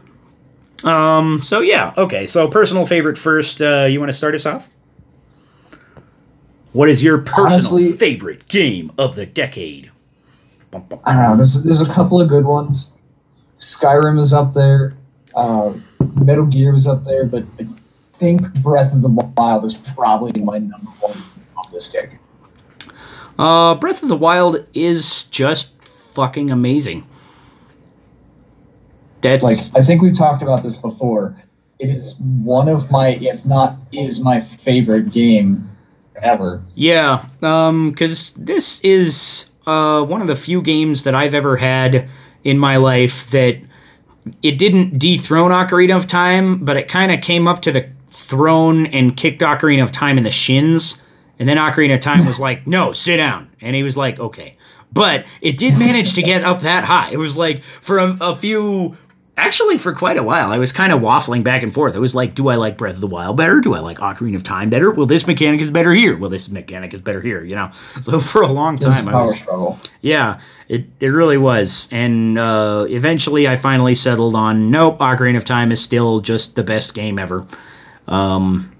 Um. 0.85 1.39
So 1.41 1.61
yeah. 1.61 1.95
Okay. 1.97 2.27
So 2.27 2.49
personal 2.49 2.85
favorite 2.85 3.17
first. 3.17 3.63
Uh, 3.63 3.87
you 3.89 4.01
want 4.01 4.09
to 4.11 4.13
start 4.19 4.35
us 4.35 4.45
off? 4.45 4.71
What 6.73 6.89
is 6.89 7.05
your 7.05 7.19
personal 7.19 7.45
Honestly- 7.53 7.93
favorite 7.93 8.49
game 8.49 8.91
of 8.99 9.15
the 9.15 9.25
decade? 9.25 9.93
I 10.75 10.79
don't 10.81 10.91
know. 11.05 11.37
There's 11.37 11.63
there's 11.63 11.81
a 11.81 11.89
couple 11.89 12.21
of 12.21 12.29
good 12.29 12.45
ones. 12.45 12.97
Skyrim 13.63 14.19
is 14.19 14.35
up 14.35 14.53
there. 14.53 14.95
Uh, 15.35 15.73
Metal 16.21 16.47
Gear 16.47 16.75
is 16.75 16.87
up 16.89 17.05
there, 17.05 17.25
but 17.25 17.45
I 17.61 17.67
think 18.15 18.53
Breath 18.63 18.93
of 18.93 19.03
the 19.03 19.09
Wild 19.09 19.65
is 19.65 19.75
probably 19.95 20.43
my 20.43 20.59
number 20.59 20.91
one 21.01 21.17
on 21.57 21.73
this 21.73 21.93
decade. 21.93 22.19
Uh, 23.39 23.77
Breath 23.77 24.03
of 24.03 24.09
the 24.09 24.17
Wild 24.17 24.67
is 24.75 25.25
just 25.25 25.81
fucking 25.83 26.51
amazing. 26.51 27.05
That's 29.21 29.45
Like 29.45 29.81
I 29.81 29.87
think 29.87 30.03
we've 30.03 30.17
talked 30.17 30.43
about 30.43 30.65
this 30.65 30.77
before. 30.77 31.37
It 31.79 31.89
is 31.89 32.19
one 32.21 32.69
of 32.69 32.91
my, 32.91 33.11
if 33.21 33.47
not 33.47 33.77
is 33.93 34.25
my 34.25 34.41
favorite 34.41 35.13
game 35.13 35.71
ever. 36.21 36.63
Yeah, 36.75 37.25
um, 37.41 37.91
because 37.91 38.35
this 38.35 38.85
is 38.85 39.53
uh, 39.67 40.05
one 40.05 40.21
of 40.21 40.27
the 40.27 40.37
few 40.37 40.63
games 40.63 41.05
that 41.05 41.15
I've 41.15 41.35
ever 41.35 41.57
had 41.57 42.09
in 42.45 42.59
my 42.59 42.77
life 42.77 43.31
that 43.31 43.59
it 44.43 44.59
didn't 44.59 44.99
dethrone 44.99 45.51
Ocarina 45.51 45.97
of 45.97 46.07
Time, 46.07 46.65
but 46.65 46.77
it 46.77 46.89
kind 46.89 47.13
of 47.13 47.21
came 47.21 47.49
up 47.49 47.61
to 47.63 47.73
the 47.73 47.89
throne 48.07 48.87
and 48.87 49.17
kicked 49.17 49.43
Ocarina 49.43 49.83
of 49.83 49.93
Time 49.93 50.19
in 50.19 50.25
the 50.25 50.31
shins. 50.31 51.05
And 51.39 51.49
then 51.49 51.57
Ocarina 51.57 51.95
of 51.95 52.01
Time 52.01 52.27
was 52.27 52.39
like, 52.49 52.67
no, 52.67 52.93
sit 52.93 53.17
down. 53.17 53.51
And 53.61 53.75
he 53.75 53.83
was 53.83 53.97
like, 53.97 54.19
okay. 54.19 54.55
But 54.93 55.27
it 55.41 55.59
did 55.59 55.79
manage 55.79 56.15
to 56.15 56.23
get 56.23 56.43
up 56.43 56.61
that 56.61 56.85
high. 56.85 57.11
It 57.11 57.17
was 57.17 57.37
like 57.37 57.63
for 57.63 57.99
a, 57.99 58.17
a 58.21 58.37
few 58.37 58.97
actually 59.37 59.79
for 59.79 59.93
quite 59.95 60.19
a 60.19 60.23
while 60.23 60.51
i 60.53 60.59
was 60.59 60.73
kind 60.73 60.93
of 60.93 61.01
waffling 61.01 61.43
back 61.43 61.63
and 61.63 61.73
forth. 61.73 61.97
I 61.97 61.99
was 61.99 62.15
like 62.15 62.35
do 62.35 62.49
i 62.49 62.57
like 62.57 62.77
breath 62.77 62.95
of 62.97 63.01
the 63.01 63.07
wild 63.07 63.37
better? 63.37 63.61
Do 63.61 63.75
i 63.75 63.81
like 63.81 63.99
ocarina 63.99 64.37
of 64.37 64.45
time 64.45 64.69
better? 64.71 64.91
Well 64.91 65.07
this 65.07 65.27
mechanic 65.27 65.61
is 65.61 65.71
better 65.71 65.93
here? 65.93 66.17
Well 66.19 66.29
this 66.31 66.51
mechanic 66.51 66.93
is 66.95 67.01
better 67.01 67.21
here 67.21 67.43
you 67.45 67.55
know? 67.55 67.71
So 68.03 68.21
for 68.21 68.43
a 68.43 68.47
long 68.53 68.75
It 68.77 68.85
was 68.87 69.01
a 69.01 69.05
time 69.05 69.09
i 69.09 69.13
power 69.13 69.23
was 69.23 69.39
struggle. 69.41 69.79
yeah 70.03 70.41
it, 70.69 70.85
it 71.01 71.09
really 71.09 71.37
was. 71.39 71.89
And 71.93 72.39
uh, 72.39 72.87
eventually 72.89 73.49
i 73.49 73.57
finally 73.57 73.95
settled 73.95 74.35
on 74.35 74.71
nope 74.71 74.99
ocarina 74.99 75.39
of 75.39 75.45
time 75.45 75.73
is 75.73 75.83
still 75.83 76.21
just 76.21 76.55
the 76.57 76.63
best 76.65 76.95
game 76.95 77.19
ever. 77.19 77.47
Um, 78.07 78.71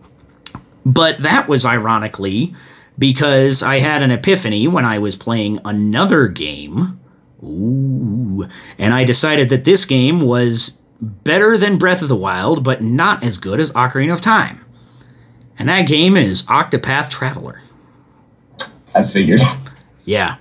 but 0.85 1.19
that 1.19 1.49
was 1.49 1.65
ironically 1.65 2.55
because 2.99 3.63
i 3.63 3.79
had 3.79 4.03
an 4.03 4.11
epiphany 4.11 4.69
when 4.69 4.85
i 4.85 4.99
was 4.99 5.17
playing 5.17 5.59
another 5.65 6.29
game 6.29 7.01
Ooh. 7.43 8.47
And 8.79 8.95
I 8.95 9.05
decided 9.05 9.49
that 9.49 9.65
this 9.65 9.85
game 9.85 10.21
was 10.21 10.81
better 11.01 11.59
than 11.59 11.79
Breath 11.79 12.03
of 12.03 12.09
the 12.09 12.17
Wild, 12.17 12.63
but 12.63 12.81
not 12.81 13.25
as 13.25 13.39
good 13.39 13.59
as 13.59 13.73
Ocarina 13.73 14.13
of 14.13 14.21
Time. 14.21 14.65
And 15.59 15.69
that 15.69 15.87
game 15.87 16.17
is 16.17 16.47
Octopath 16.47 17.11
Traveler. 17.11 17.61
I 18.95 19.03
figured. 19.03 19.41
Yeah. 20.05 20.37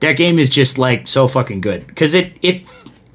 That 0.00 0.14
game 0.14 0.38
is 0.38 0.48
just 0.48 0.78
like 0.78 1.06
so 1.06 1.28
fucking 1.28 1.60
good 1.60 1.86
because 1.86 2.14
it 2.14 2.32
it 2.40 2.66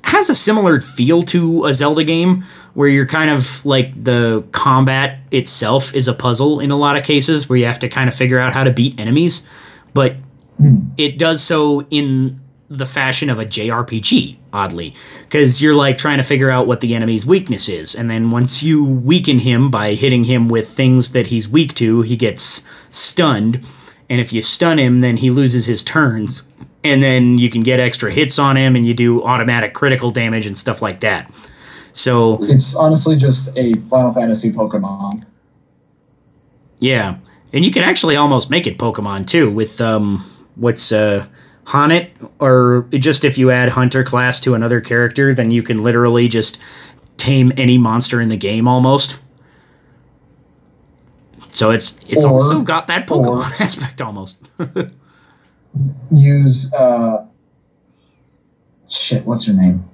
has 0.03 0.29
a 0.29 0.35
similar 0.35 0.79
feel 0.79 1.23
to 1.23 1.65
a 1.65 1.73
Zelda 1.73 2.03
game 2.03 2.43
where 2.75 2.87
you're 2.87 3.07
kind 3.07 3.31
of 3.31 3.65
like 3.65 4.03
the 4.03 4.45
combat 4.51 5.19
itself 5.31 5.95
is 5.95 6.07
a 6.07 6.13
puzzle 6.13 6.59
in 6.59 6.69
a 6.69 6.77
lot 6.77 6.95
of 6.95 7.03
cases 7.03 7.49
where 7.49 7.57
you 7.57 7.65
have 7.65 7.79
to 7.79 7.89
kind 7.89 8.07
of 8.07 8.13
figure 8.13 8.37
out 8.37 8.53
how 8.53 8.63
to 8.63 8.71
beat 8.71 8.99
enemies, 8.99 9.49
but 9.93 10.15
hmm. 10.57 10.81
it 10.97 11.17
does 11.17 11.41
so 11.41 11.87
in 11.89 12.39
the 12.77 12.85
fashion 12.85 13.29
of 13.29 13.39
a 13.39 13.45
JRPG, 13.45 14.37
oddly, 14.53 14.93
because 15.23 15.61
you're 15.61 15.75
like 15.75 15.97
trying 15.97 16.17
to 16.17 16.23
figure 16.23 16.49
out 16.49 16.67
what 16.67 16.81
the 16.81 16.95
enemy's 16.95 17.25
weakness 17.25 17.69
is, 17.69 17.95
and 17.95 18.09
then 18.09 18.31
once 18.31 18.61
you 18.63 18.83
weaken 18.83 19.39
him 19.39 19.69
by 19.71 19.93
hitting 19.93 20.25
him 20.25 20.47
with 20.47 20.67
things 20.67 21.11
that 21.13 21.27
he's 21.27 21.49
weak 21.49 21.73
to, 21.75 22.01
he 22.01 22.15
gets 22.15 22.67
stunned, 22.89 23.65
and 24.09 24.21
if 24.21 24.31
you 24.31 24.41
stun 24.41 24.77
him, 24.77 25.01
then 25.01 25.17
he 25.17 25.29
loses 25.29 25.65
his 25.65 25.83
turns, 25.83 26.43
and 26.83 27.01
then 27.01 27.37
you 27.37 27.49
can 27.49 27.63
get 27.63 27.79
extra 27.79 28.11
hits 28.11 28.37
on 28.37 28.55
him, 28.55 28.75
and 28.75 28.85
you 28.85 28.93
do 28.93 29.23
automatic 29.23 29.73
critical 29.73 30.11
damage 30.11 30.45
and 30.45 30.57
stuff 30.57 30.81
like 30.81 30.99
that. 30.99 31.33
So 31.93 32.43
It's 32.43 32.75
honestly 32.75 33.15
just 33.15 33.57
a 33.57 33.75
Final 33.89 34.11
Fantasy 34.13 34.51
Pokemon. 34.51 35.25
Yeah, 36.79 37.19
and 37.53 37.63
you 37.63 37.71
can 37.71 37.83
actually 37.83 38.17
almost 38.17 38.51
make 38.51 38.67
it 38.67 38.77
Pokemon 38.77 39.27
too 39.27 39.49
with 39.49 39.79
um, 39.79 40.19
what's 40.55 40.91
uh, 40.91 41.25
H'aanit, 41.65 42.09
or 42.39 42.87
just 42.91 43.25
if 43.25 43.37
you 43.37 43.49
add 43.51 43.69
Hunter 43.69 44.03
class 44.03 44.39
to 44.41 44.53
another 44.53 44.79
character, 44.81 45.33
then 45.33 45.51
you 45.51 45.63
can 45.63 45.81
literally 45.83 46.27
just 46.27 46.61
tame 47.17 47.51
any 47.57 47.77
monster 47.77 48.21
in 48.21 48.29
the 48.29 48.37
game 48.37 48.67
almost. 48.67 49.21
So 51.49 51.71
it's 51.71 51.99
it's 52.09 52.23
Or- 52.25 52.33
also 52.33 52.61
got 52.61 52.87
that 52.87 53.07
Pokemon 53.07 53.43
aspect 53.61 54.01
almost. 54.01 54.49
Use 56.11 56.73
uh, 56.73 57.25
shit. 58.89 59.25
What's 59.25 59.47
her 59.47 59.53
name? 59.53 59.85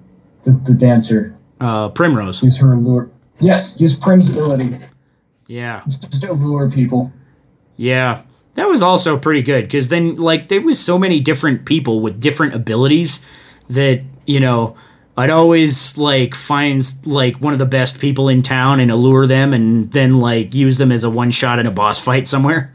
The, 0.43 0.51
the 0.51 0.73
dancer. 0.73 1.37
Uh, 1.59 1.89
Primrose. 1.89 2.41
Use 2.43 2.59
her 2.59 2.73
allure. 2.73 3.09
Yes, 3.39 3.79
use 3.79 3.95
Prim's 3.95 4.29
ability 4.29 4.77
Yeah, 5.47 5.81
just 5.85 6.21
to 6.21 6.33
lure 6.33 6.69
people. 6.69 7.11
yeah. 7.77 8.23
That 8.55 8.67
was 8.67 8.81
also 8.81 9.17
pretty 9.17 9.41
good 9.41 9.63
because 9.63 9.89
then 9.89 10.17
like 10.17 10.49
there 10.49 10.61
was 10.61 10.79
so 10.79 10.97
many 10.97 11.19
different 11.19 11.65
people 11.65 12.01
with 12.01 12.19
different 12.19 12.53
abilities 12.53 13.25
that 13.69 14.03
you 14.25 14.39
know 14.39 14.75
I'd 15.17 15.29
always 15.29 15.97
like 15.97 16.35
find 16.35 16.83
like 17.05 17.37
one 17.37 17.53
of 17.53 17.59
the 17.59 17.65
best 17.65 18.01
people 18.01 18.27
in 18.27 18.41
town 18.41 18.79
and 18.79 18.91
allure 18.91 19.25
them 19.25 19.53
and 19.53 19.91
then 19.91 20.19
like 20.19 20.53
use 20.53 20.77
them 20.77 20.91
as 20.91 21.03
a 21.03 21.09
one 21.09 21.31
shot 21.31 21.59
in 21.59 21.65
a 21.65 21.71
boss 21.71 21.99
fight 21.99 22.27
somewhere. 22.27 22.73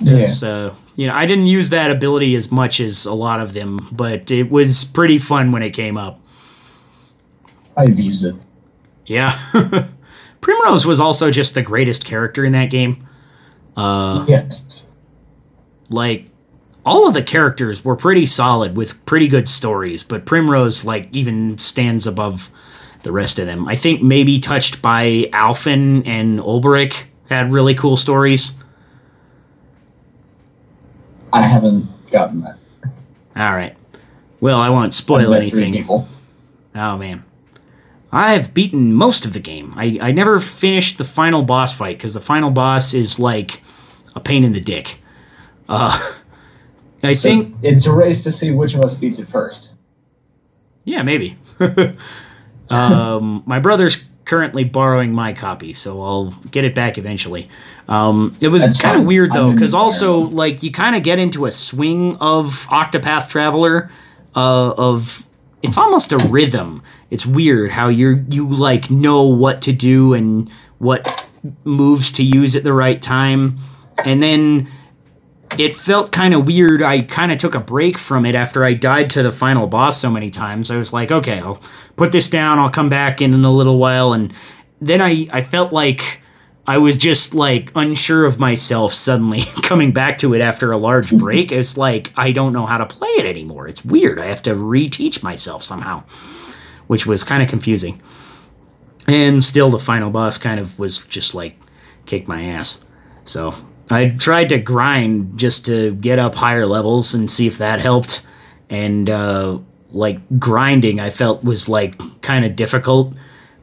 Yeah. 0.00 0.26
So 0.26 0.74
you 0.96 1.06
know 1.06 1.14
I 1.14 1.26
didn't 1.26 1.46
use 1.46 1.70
that 1.70 1.90
ability 1.90 2.34
as 2.34 2.50
much 2.50 2.80
as 2.80 3.04
a 3.04 3.14
lot 3.14 3.40
of 3.40 3.52
them, 3.52 3.86
but 3.92 4.30
it 4.30 4.50
was 4.50 4.84
pretty 4.84 5.18
fun 5.18 5.52
when 5.52 5.62
it 5.62 5.70
came 5.70 5.98
up. 5.98 6.20
I 7.76 7.84
abuse 7.84 8.24
it. 8.24 8.34
Yeah. 9.04 9.38
Primrose 10.40 10.86
was 10.86 11.00
also 11.00 11.30
just 11.30 11.54
the 11.54 11.62
greatest 11.62 12.04
character 12.04 12.44
in 12.44 12.52
that 12.52 12.70
game. 12.70 13.06
Uh, 13.76 14.24
yes. 14.28 14.90
like 15.90 16.26
all 16.84 17.06
of 17.06 17.14
the 17.14 17.22
characters 17.22 17.84
were 17.84 17.96
pretty 17.96 18.24
solid 18.24 18.76
with 18.76 19.04
pretty 19.06 19.28
good 19.28 19.48
stories, 19.48 20.02
but 20.02 20.24
Primrose 20.24 20.84
like 20.84 21.08
even 21.12 21.58
stands 21.58 22.06
above 22.06 22.50
the 23.02 23.12
rest 23.12 23.38
of 23.38 23.46
them. 23.46 23.68
I 23.68 23.74
think 23.74 24.02
maybe 24.02 24.38
touched 24.40 24.80
by 24.80 25.28
Alfyn 25.32 26.06
and 26.06 26.38
Olberic 26.38 27.04
had 27.28 27.52
really 27.52 27.74
cool 27.74 27.96
stories. 27.96 28.58
I 31.32 31.42
haven't 31.42 31.86
gotten 32.10 32.40
that. 32.42 32.56
All 33.36 33.52
right. 33.52 33.76
Well, 34.40 34.58
I 34.58 34.70
won't 34.70 34.94
spoil 34.94 35.34
anything. 35.34 35.84
Oh 36.74 36.96
man. 36.96 37.24
I've 38.16 38.54
beaten 38.54 38.94
most 38.94 39.26
of 39.26 39.34
the 39.34 39.40
game. 39.40 39.74
I, 39.76 39.98
I 40.00 40.10
never 40.10 40.38
finished 40.38 40.96
the 40.96 41.04
final 41.04 41.42
boss 41.42 41.76
fight 41.76 41.98
because 41.98 42.14
the 42.14 42.20
final 42.20 42.50
boss 42.50 42.94
is 42.94 43.18
like 43.20 43.60
a 44.14 44.20
pain 44.20 44.42
in 44.42 44.52
the 44.52 44.60
dick. 44.60 45.02
Uh, 45.68 45.98
I 47.02 47.12
So 47.12 47.28
think 47.28 47.56
it's 47.62 47.86
a 47.86 47.92
race 47.92 48.22
to 48.24 48.30
see 48.32 48.50
which 48.52 48.74
of 48.74 48.80
us 48.80 48.94
beats 48.94 49.18
it 49.18 49.28
first. 49.28 49.74
Yeah, 50.84 51.02
maybe. 51.02 51.36
um, 52.70 53.42
my 53.44 53.60
brother's 53.60 54.06
currently 54.24 54.64
borrowing 54.64 55.12
my 55.12 55.34
copy, 55.34 55.74
so 55.74 56.02
I'll 56.02 56.30
get 56.50 56.64
it 56.64 56.74
back 56.74 56.96
eventually. 56.96 57.48
Um, 57.86 58.34
it 58.40 58.48
was 58.48 58.80
kind 58.80 58.98
of 58.98 59.04
weird 59.04 59.32
though, 59.32 59.52
because 59.52 59.74
also 59.74 60.20
like 60.20 60.62
you 60.62 60.72
kind 60.72 60.96
of 60.96 61.02
get 61.02 61.18
into 61.18 61.44
a 61.44 61.52
swing 61.52 62.16
of 62.16 62.66
Octopath 62.68 63.28
Traveler, 63.28 63.90
uh, 64.34 64.72
of 64.78 65.26
it's 65.62 65.76
almost 65.76 66.12
a 66.12 66.18
rhythm. 66.30 66.82
It's 67.10 67.26
weird 67.26 67.70
how 67.70 67.88
you're 67.88 68.24
you 68.28 68.48
like 68.48 68.90
know 68.90 69.24
what 69.24 69.62
to 69.62 69.72
do 69.72 70.14
and 70.14 70.50
what 70.78 71.28
moves 71.64 72.12
to 72.12 72.24
use 72.24 72.56
at 72.56 72.64
the 72.64 72.72
right 72.72 73.00
time, 73.00 73.56
and 74.04 74.22
then 74.22 74.68
it 75.58 75.74
felt 75.74 76.12
kind 76.12 76.34
of 76.34 76.46
weird. 76.46 76.82
I 76.82 77.02
kind 77.02 77.32
of 77.32 77.38
took 77.38 77.54
a 77.54 77.60
break 77.60 77.98
from 77.98 78.26
it 78.26 78.34
after 78.34 78.64
I 78.64 78.74
died 78.74 79.10
to 79.10 79.22
the 79.22 79.30
final 79.30 79.66
boss 79.66 79.98
so 79.98 80.10
many 80.10 80.30
times. 80.30 80.70
I 80.70 80.76
was 80.76 80.92
like, 80.92 81.10
okay, 81.10 81.38
I'll 81.38 81.60
put 81.96 82.12
this 82.12 82.28
down. 82.28 82.58
I'll 82.58 82.70
come 82.70 82.88
back 82.88 83.22
in, 83.22 83.32
in 83.32 83.44
a 83.44 83.52
little 83.52 83.78
while. 83.78 84.12
And 84.12 84.32
then 84.80 85.00
I, 85.00 85.26
I 85.32 85.42
felt 85.42 85.72
like 85.72 86.22
I 86.66 86.78
was 86.78 86.98
just 86.98 87.34
like 87.34 87.70
unsure 87.76 88.24
of 88.24 88.40
myself 88.40 88.92
suddenly 88.92 89.42
coming 89.62 89.92
back 89.92 90.18
to 90.18 90.34
it 90.34 90.40
after 90.40 90.72
a 90.72 90.76
large 90.76 91.10
break. 91.18 91.52
It's 91.52 91.78
like 91.78 92.12
I 92.16 92.32
don't 92.32 92.52
know 92.52 92.66
how 92.66 92.78
to 92.78 92.86
play 92.86 93.08
it 93.10 93.26
anymore. 93.26 93.68
It's 93.68 93.84
weird. 93.84 94.18
I 94.18 94.26
have 94.26 94.42
to 94.42 94.54
reteach 94.54 95.22
myself 95.22 95.62
somehow, 95.62 96.02
which 96.86 97.06
was 97.06 97.24
kind 97.24 97.42
of 97.42 97.48
confusing. 97.48 98.00
And 99.08 99.42
still, 99.42 99.70
the 99.70 99.78
final 99.78 100.10
boss 100.10 100.38
kind 100.38 100.58
of 100.58 100.78
was 100.78 101.06
just 101.06 101.34
like 101.34 101.56
kick 102.06 102.26
my 102.26 102.42
ass. 102.42 102.84
So 103.24 103.54
I 103.90 104.10
tried 104.10 104.48
to 104.48 104.58
grind 104.58 105.38
just 105.38 105.66
to 105.66 105.94
get 105.94 106.18
up 106.18 106.34
higher 106.34 106.66
levels 106.66 107.14
and 107.14 107.30
see 107.30 107.46
if 107.46 107.58
that 107.58 107.80
helped. 107.80 108.26
And 108.68 109.08
uh, 109.08 109.58
like 109.90 110.20
grinding, 110.38 110.98
I 110.98 111.10
felt 111.10 111.44
was 111.44 111.68
like 111.68 111.98
kind 112.22 112.44
of 112.44 112.56
difficult. 112.56 113.14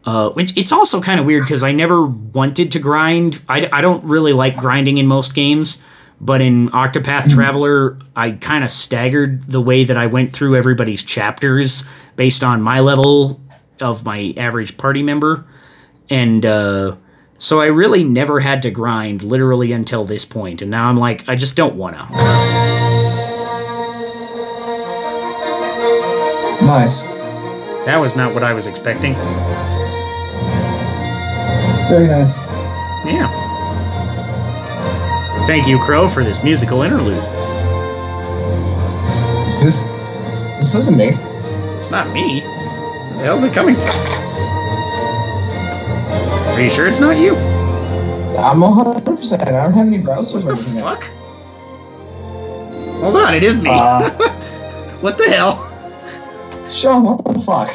Uh, 0.06 0.32
which 0.32 0.56
it's 0.58 0.74
also 0.74 1.00
kind 1.00 1.18
of 1.18 1.26
weird 1.26 1.44
because 1.44 1.64
I 1.64 1.72
never 1.72 2.06
wanted 2.06 2.72
to 2.74 2.80
grind. 2.80 3.42
I, 3.48 3.70
I 3.72 3.80
don't 3.80 4.04
really 4.04 4.34
like 4.34 4.58
grinding 4.58 4.98
in 4.98 5.08
most 5.08 5.34
games, 5.34 5.82
but 6.20 6.42
in 6.42 6.68
Octopath 6.70 7.30
Traveler, 7.30 7.98
I 8.14 8.32
kind 8.32 8.66
of 8.66 8.70
staggered 8.70 9.44
the 9.44 9.62
way 9.62 9.86
that 9.86 9.96
I 9.96 10.08
went 10.08 10.34
through 10.34 10.58
everybody's 10.58 11.06
chapters 11.06 11.90
based 12.15 12.43
on 12.43 12.62
my 12.62 12.80
level 12.80 13.41
of 13.82 14.06
my 14.06 14.34
average 14.38 14.78
party 14.78 15.04
member. 15.04 15.45
And 16.10 16.45
uh, 16.45 16.95
so 17.38 17.62
I 17.62 17.65
really 17.65 18.04
never 18.04 18.39
had 18.39 18.62
to 18.63 18.71
grind 18.71 19.23
literally 19.23 19.71
until 19.71 20.06
this 20.06 20.26
point, 20.26 20.62
and 20.62 20.71
now 20.71 20.89
I'm 20.89 20.97
like, 20.97 21.28
I 21.28 21.36
just 21.36 21.58
don't 21.58 21.76
wanna. 21.76 22.08
Nice. 26.65 27.02
That 27.86 27.97
was 27.99 28.15
not 28.15 28.34
what 28.34 28.43
I 28.43 28.54
was 28.54 28.67
expecting. 28.67 29.13
Very 31.89 32.08
nice. 32.08 32.38
Yeah. 33.06 33.28
Thank 35.45 35.67
you, 35.67 35.78
Crow, 35.80 36.08
for 36.08 36.23
this 36.23 36.43
musical 36.43 36.84
interlude. 36.84 37.17
Is 39.47 39.62
this 39.62 39.84
this 40.60 40.76
isn't 40.76 40.97
me. 40.97 41.12
It's 41.84 41.91
not 41.91 42.08
me. 42.13 42.39
Where 42.39 43.17
the 43.17 43.24
hell's 43.26 43.43
it 43.43 43.54
coming 43.54 43.76
from? 43.76 43.84
Are 46.56 46.62
you 46.62 46.69
sure 46.69 46.88
it's 46.88 47.02
not 47.02 47.17
you? 47.17 47.36
I'm 48.39 48.62
100. 48.62 49.04
percent 49.17 49.41
I 49.41 49.52
don't 49.52 49.74
have 49.74 49.88
any 49.88 50.00
browsers 50.00 50.46
What 50.46 50.48
the 50.48 50.56
fuck? 50.56 51.04
Hold 53.02 53.17
on, 53.17 53.34
it 53.34 53.43
is 53.43 53.62
me. 53.62 53.69
Uh, 53.69 54.10
what 55.02 55.17
the 55.17 55.26
hell? 55.26 55.60
Sean, 56.72 57.04
what 57.04 57.26
the 57.26 57.38
fuck? 57.41 57.69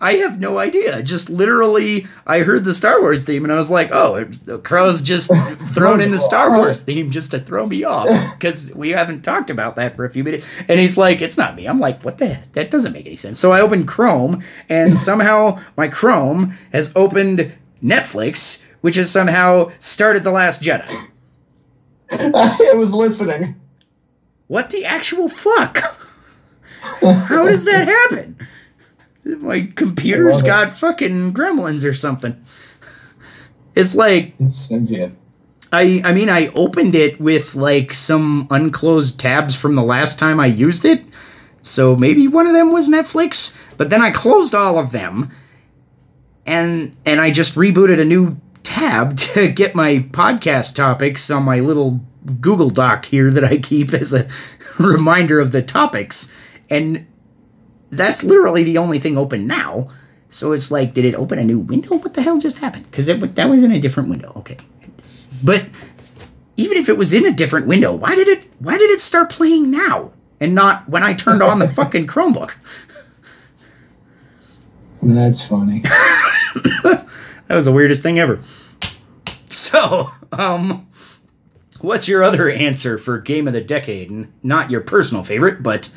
I 0.00 0.14
have 0.14 0.40
no 0.40 0.58
idea. 0.58 1.02
Just 1.02 1.30
literally, 1.30 2.06
I 2.26 2.40
heard 2.40 2.64
the 2.64 2.74
Star 2.74 3.00
Wars 3.00 3.22
theme 3.22 3.44
and 3.44 3.52
I 3.52 3.56
was 3.56 3.70
like, 3.70 3.90
oh, 3.92 4.24
Crow's 4.62 5.02
just 5.02 5.30
thrown 5.74 6.00
in 6.00 6.10
the 6.10 6.18
Star 6.18 6.56
Wars 6.56 6.82
theme 6.82 7.10
just 7.10 7.30
to 7.32 7.38
throw 7.38 7.66
me 7.66 7.84
off 7.84 8.08
because 8.34 8.72
we 8.74 8.90
haven't 8.90 9.22
talked 9.22 9.50
about 9.50 9.76
that 9.76 9.96
for 9.96 10.04
a 10.04 10.10
few 10.10 10.24
minutes. 10.24 10.62
And 10.68 10.80
he's 10.80 10.96
like, 10.96 11.20
it's 11.20 11.38
not 11.38 11.56
me. 11.56 11.66
I'm 11.66 11.80
like, 11.80 12.02
what 12.04 12.18
the? 12.18 12.38
That 12.52 12.70
doesn't 12.70 12.92
make 12.92 13.06
any 13.06 13.16
sense. 13.16 13.38
So 13.38 13.52
I 13.52 13.60
opened 13.60 13.88
Chrome 13.88 14.42
and 14.68 14.98
somehow 14.98 15.60
my 15.76 15.88
Chrome 15.88 16.52
has 16.72 16.94
opened 16.96 17.52
Netflix, 17.82 18.66
which 18.80 18.96
has 18.96 19.10
somehow 19.10 19.70
started 19.78 20.24
The 20.24 20.30
Last 20.30 20.62
Jedi. 20.62 21.08
I 22.10 22.74
was 22.74 22.94
listening. 22.94 23.60
What 24.46 24.70
the 24.70 24.84
actual 24.84 25.28
fuck? 25.28 25.78
How 27.00 27.44
does 27.44 27.64
that 27.64 27.88
happen? 27.88 28.36
My 29.24 29.68
computer's 29.74 30.42
got 30.42 30.72
fucking 30.72 31.32
gremlins 31.32 31.88
or 31.88 31.94
something. 31.94 32.40
It's 33.74 33.96
like 33.96 34.34
It's 34.38 34.58
sentient. 34.58 35.16
I 35.72 36.02
I 36.04 36.12
mean 36.12 36.28
I 36.28 36.48
opened 36.48 36.94
it 36.94 37.20
with 37.20 37.54
like 37.54 37.92
some 37.92 38.46
unclosed 38.50 39.18
tabs 39.18 39.56
from 39.56 39.74
the 39.74 39.82
last 39.82 40.18
time 40.18 40.38
I 40.38 40.46
used 40.46 40.84
it. 40.84 41.04
So 41.62 41.96
maybe 41.96 42.28
one 42.28 42.46
of 42.46 42.52
them 42.52 42.72
was 42.72 42.90
Netflix, 42.90 43.58
but 43.78 43.88
then 43.90 44.02
I 44.02 44.10
closed 44.10 44.54
all 44.54 44.78
of 44.78 44.92
them 44.92 45.30
and 46.46 46.94
and 47.06 47.20
I 47.20 47.30
just 47.30 47.54
rebooted 47.54 48.00
a 48.00 48.04
new 48.04 48.36
tab 48.62 49.16
to 49.34 49.48
get 49.48 49.74
my 49.74 49.96
podcast 49.96 50.74
topics 50.74 51.30
on 51.30 51.44
my 51.44 51.60
little 51.60 52.00
Google 52.40 52.70
Doc 52.70 53.06
here 53.06 53.30
that 53.30 53.44
I 53.44 53.58
keep 53.58 53.92
as 53.92 54.14
a 54.14 54.28
reminder 54.82 55.40
of 55.40 55.52
the 55.52 55.62
topics 55.62 56.36
and 56.70 57.06
that's 57.96 58.24
literally 58.24 58.64
the 58.64 58.78
only 58.78 58.98
thing 58.98 59.16
open 59.18 59.46
now. 59.46 59.88
So 60.28 60.52
it's 60.52 60.70
like, 60.70 60.94
did 60.94 61.04
it 61.04 61.14
open 61.14 61.38
a 61.38 61.44
new 61.44 61.60
window? 61.60 61.96
What 61.96 62.14
the 62.14 62.22
hell 62.22 62.38
just 62.38 62.58
happened? 62.58 62.86
Because 62.90 63.06
that 63.06 63.48
was 63.48 63.62
in 63.62 63.72
a 63.72 63.80
different 63.80 64.08
window. 64.08 64.32
Okay, 64.36 64.56
but 65.42 65.66
even 66.56 66.76
if 66.76 66.88
it 66.88 66.98
was 66.98 67.14
in 67.14 67.24
a 67.26 67.32
different 67.32 67.66
window, 67.66 67.94
why 67.94 68.14
did 68.14 68.28
it? 68.28 68.48
Why 68.58 68.78
did 68.78 68.90
it 68.90 69.00
start 69.00 69.30
playing 69.30 69.70
now 69.70 70.10
and 70.40 70.54
not 70.54 70.88
when 70.88 71.02
I 71.02 71.14
turned 71.14 71.42
on 71.42 71.58
the 71.58 71.68
fucking 71.68 72.06
Chromebook? 72.06 72.54
That's 75.02 75.46
funny. 75.46 75.82
That 77.46 77.56
was 77.56 77.66
the 77.66 77.72
weirdest 77.72 78.02
thing 78.02 78.18
ever. 78.18 78.40
So, 79.50 80.06
um, 80.32 80.86
what's 81.80 82.08
your 82.08 82.22
other 82.22 82.48
answer 82.48 82.96
for 82.98 83.18
game 83.18 83.46
of 83.46 83.52
the 83.52 83.60
decade? 83.60 84.10
And 84.10 84.32
not 84.42 84.70
your 84.70 84.80
personal 84.80 85.24
favorite, 85.24 85.62
but 85.62 85.94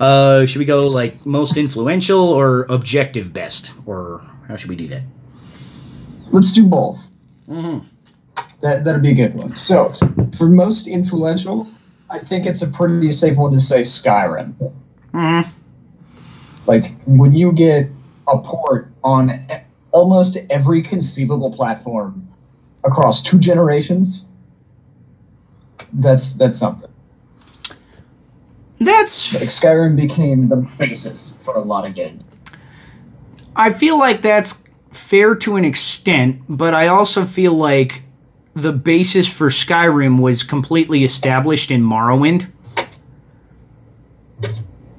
uh, 0.00 0.46
should 0.46 0.58
we 0.58 0.64
go 0.64 0.84
like 0.86 1.24
most 1.26 1.56
influential 1.56 2.20
or 2.20 2.66
objective 2.68 3.32
best, 3.32 3.72
or 3.86 4.22
how 4.48 4.56
should 4.56 4.70
we 4.70 4.76
do 4.76 4.88
that? 4.88 5.02
Let's 6.32 6.52
do 6.52 6.66
both. 6.66 7.10
Mm-hmm. 7.48 7.86
That 8.60 8.84
that'd 8.84 9.02
be 9.02 9.10
a 9.10 9.14
good 9.14 9.34
one. 9.34 9.54
So, 9.54 9.92
for 10.36 10.46
most 10.46 10.88
influential, 10.88 11.66
I 12.10 12.18
think 12.18 12.46
it's 12.46 12.62
a 12.62 12.68
pretty 12.68 13.12
safe 13.12 13.36
one 13.36 13.52
to 13.52 13.60
say 13.60 13.80
Skyrim. 13.80 14.54
hmm 15.12 15.40
Like 16.66 16.92
when 17.06 17.32
you 17.32 17.52
get 17.52 17.88
a 18.26 18.38
port 18.38 18.88
on 19.04 19.30
e- 19.30 19.64
almost 19.92 20.38
every 20.50 20.82
conceivable 20.82 21.52
platform 21.52 22.28
across 22.84 23.22
two 23.22 23.38
generations, 23.38 24.28
that's 25.92 26.34
that's 26.34 26.58
something. 26.58 26.89
That's 28.80 29.34
Like 29.34 29.50
Skyrim 29.50 29.94
became 29.94 30.48
the 30.48 30.68
basis 30.78 31.40
for 31.44 31.54
a 31.54 31.60
lot 31.60 31.86
of 31.86 31.94
games. 31.94 32.24
I 33.54 33.72
feel 33.72 33.98
like 33.98 34.22
that's 34.22 34.64
fair 34.90 35.34
to 35.34 35.56
an 35.56 35.64
extent, 35.64 36.40
but 36.48 36.72
I 36.72 36.86
also 36.86 37.26
feel 37.26 37.52
like 37.52 38.02
the 38.54 38.72
basis 38.72 39.28
for 39.28 39.48
Skyrim 39.48 40.22
was 40.22 40.42
completely 40.42 41.04
established 41.04 41.70
in 41.70 41.82
Morrowind. 41.82 42.50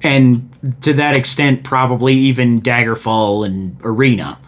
And 0.02 0.48
to 0.82 0.92
that 0.94 1.16
extent, 1.16 1.64
probably 1.64 2.14
even 2.14 2.60
Daggerfall 2.60 3.44
and 3.44 3.76
Arena. 3.84 4.38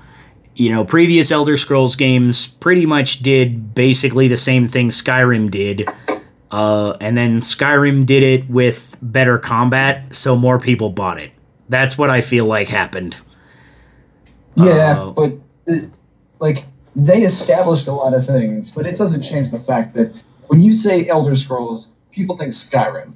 You 0.55 0.71
know, 0.71 0.85
previous 0.85 1.33
Elder 1.33 1.57
Scrolls 1.57 1.97
games 1.97 2.47
pretty 2.47 2.87
much 2.87 3.21
did 3.21 3.75
basically 3.75 4.29
the 4.29 4.37
same 4.37 4.69
thing 4.69 4.91
Skyrim 4.91 5.51
did. 5.51 5.89
Uh, 6.55 6.97
and 7.01 7.19
then 7.19 7.41
Skyrim 7.41 8.07
did 8.07 8.23
it 8.23 8.49
with 8.49 8.97
better 9.03 9.39
combat, 9.39 10.15
so 10.15 10.37
more 10.37 10.61
people 10.61 10.89
bought 10.89 11.19
it. 11.19 11.33
That's 11.69 11.99
what 11.99 12.11
I 12.11 12.21
feel 12.21 12.47
like 12.47 12.69
happened. 12.69 13.17
Yeah, 14.55 15.01
Uh, 15.01 15.11
but 15.11 15.33
uh, 15.69 15.87
like 16.39 16.67
they 16.95 17.23
established 17.23 17.89
a 17.89 17.93
lot 17.93 18.15
of 18.15 18.25
things, 18.25 18.73
but 18.73 18.87
it 18.87 18.97
doesn't 18.97 19.23
change 19.23 19.51
the 19.51 19.59
fact 19.59 19.95
that 19.95 20.23
when 20.47 20.61
you 20.61 20.73
say 20.73 21.09
Elder 21.09 21.35
Scrolls, 21.35 21.93
people 22.13 22.39
think 22.39 22.53
Skyrim. 22.53 23.15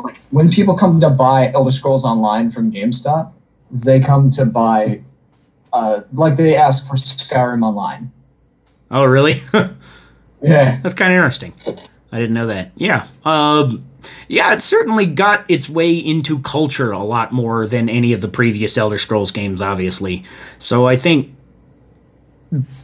Like 0.00 0.18
when 0.32 0.50
people 0.50 0.76
come 0.76 0.98
to 0.98 1.10
buy 1.10 1.52
Elder 1.52 1.70
Scrolls 1.70 2.04
Online 2.04 2.50
from 2.50 2.72
GameStop, 2.72 3.30
they 3.70 4.00
come 4.00 4.30
to 4.32 4.44
buy, 4.44 5.00
uh, 5.72 6.00
like 6.12 6.34
they 6.34 6.56
ask 6.56 6.88
for 6.88 6.96
Skyrim 6.96 7.62
Online. 7.62 8.10
Oh, 8.90 9.04
really? 9.04 9.42
Yeah, 10.42 10.78
That's 10.82 10.92
kind 10.92 11.10
of 11.10 11.16
interesting. 11.16 11.54
I 12.14 12.18
didn't 12.18 12.34
know 12.34 12.46
that. 12.46 12.70
Yeah. 12.76 13.04
Um, 13.24 13.84
yeah, 14.28 14.52
it 14.52 14.60
certainly 14.60 15.04
got 15.04 15.50
its 15.50 15.68
way 15.68 15.96
into 15.96 16.38
culture 16.38 16.92
a 16.92 17.02
lot 17.02 17.32
more 17.32 17.66
than 17.66 17.88
any 17.88 18.12
of 18.12 18.20
the 18.20 18.28
previous 18.28 18.78
Elder 18.78 18.98
Scrolls 18.98 19.32
games, 19.32 19.60
obviously. 19.60 20.22
So 20.58 20.86
I 20.86 20.94
think. 20.94 21.34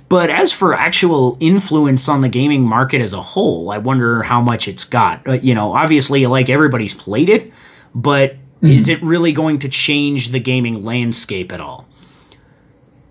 But 0.09 0.31
as 0.31 0.53
for 0.53 0.75
actual 0.75 1.37
influence 1.39 2.09
on 2.09 2.23
the 2.23 2.29
gaming 2.29 2.69
market 2.69 3.01
as 3.01 3.13
a 3.13 3.21
whole, 3.21 3.71
I 3.71 3.79
wonder 3.79 4.23
how 4.23 4.41
much 4.41 4.67
it's 4.67 4.85
got. 4.85 5.25
Uh, 5.25 5.35
you 5.35 5.55
know, 5.55 5.75
obviously, 5.75 6.27
like 6.27 6.49
everybody's 6.49 6.97
played 6.97 7.29
it, 7.29 7.53
but 7.95 8.35
is 8.61 8.89
it 8.89 9.01
really 9.01 9.31
going 9.31 9.61
to 9.61 9.69
change 9.69 10.31
the 10.31 10.41
gaming 10.41 10.85
landscape 10.85 11.53
at 11.53 11.61
all? 11.61 11.87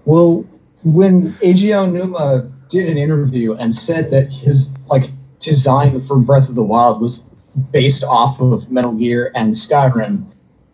Well, 0.03 0.45
when 0.83 1.29
Eiji 1.39 1.69
Aonuma 1.69 2.51
did 2.67 2.89
an 2.89 2.97
interview 2.97 3.53
and 3.53 3.73
said 3.73 4.11
that 4.11 4.27
his 4.27 4.77
like 4.89 5.05
design 5.39 6.01
for 6.01 6.17
Breath 6.19 6.49
of 6.49 6.55
the 6.55 6.63
Wild 6.63 7.01
was 7.01 7.29
based 7.71 8.03
off 8.03 8.39
of 8.41 8.71
Metal 8.71 8.93
Gear 8.93 9.31
and 9.35 9.53
Skyrim, 9.53 10.25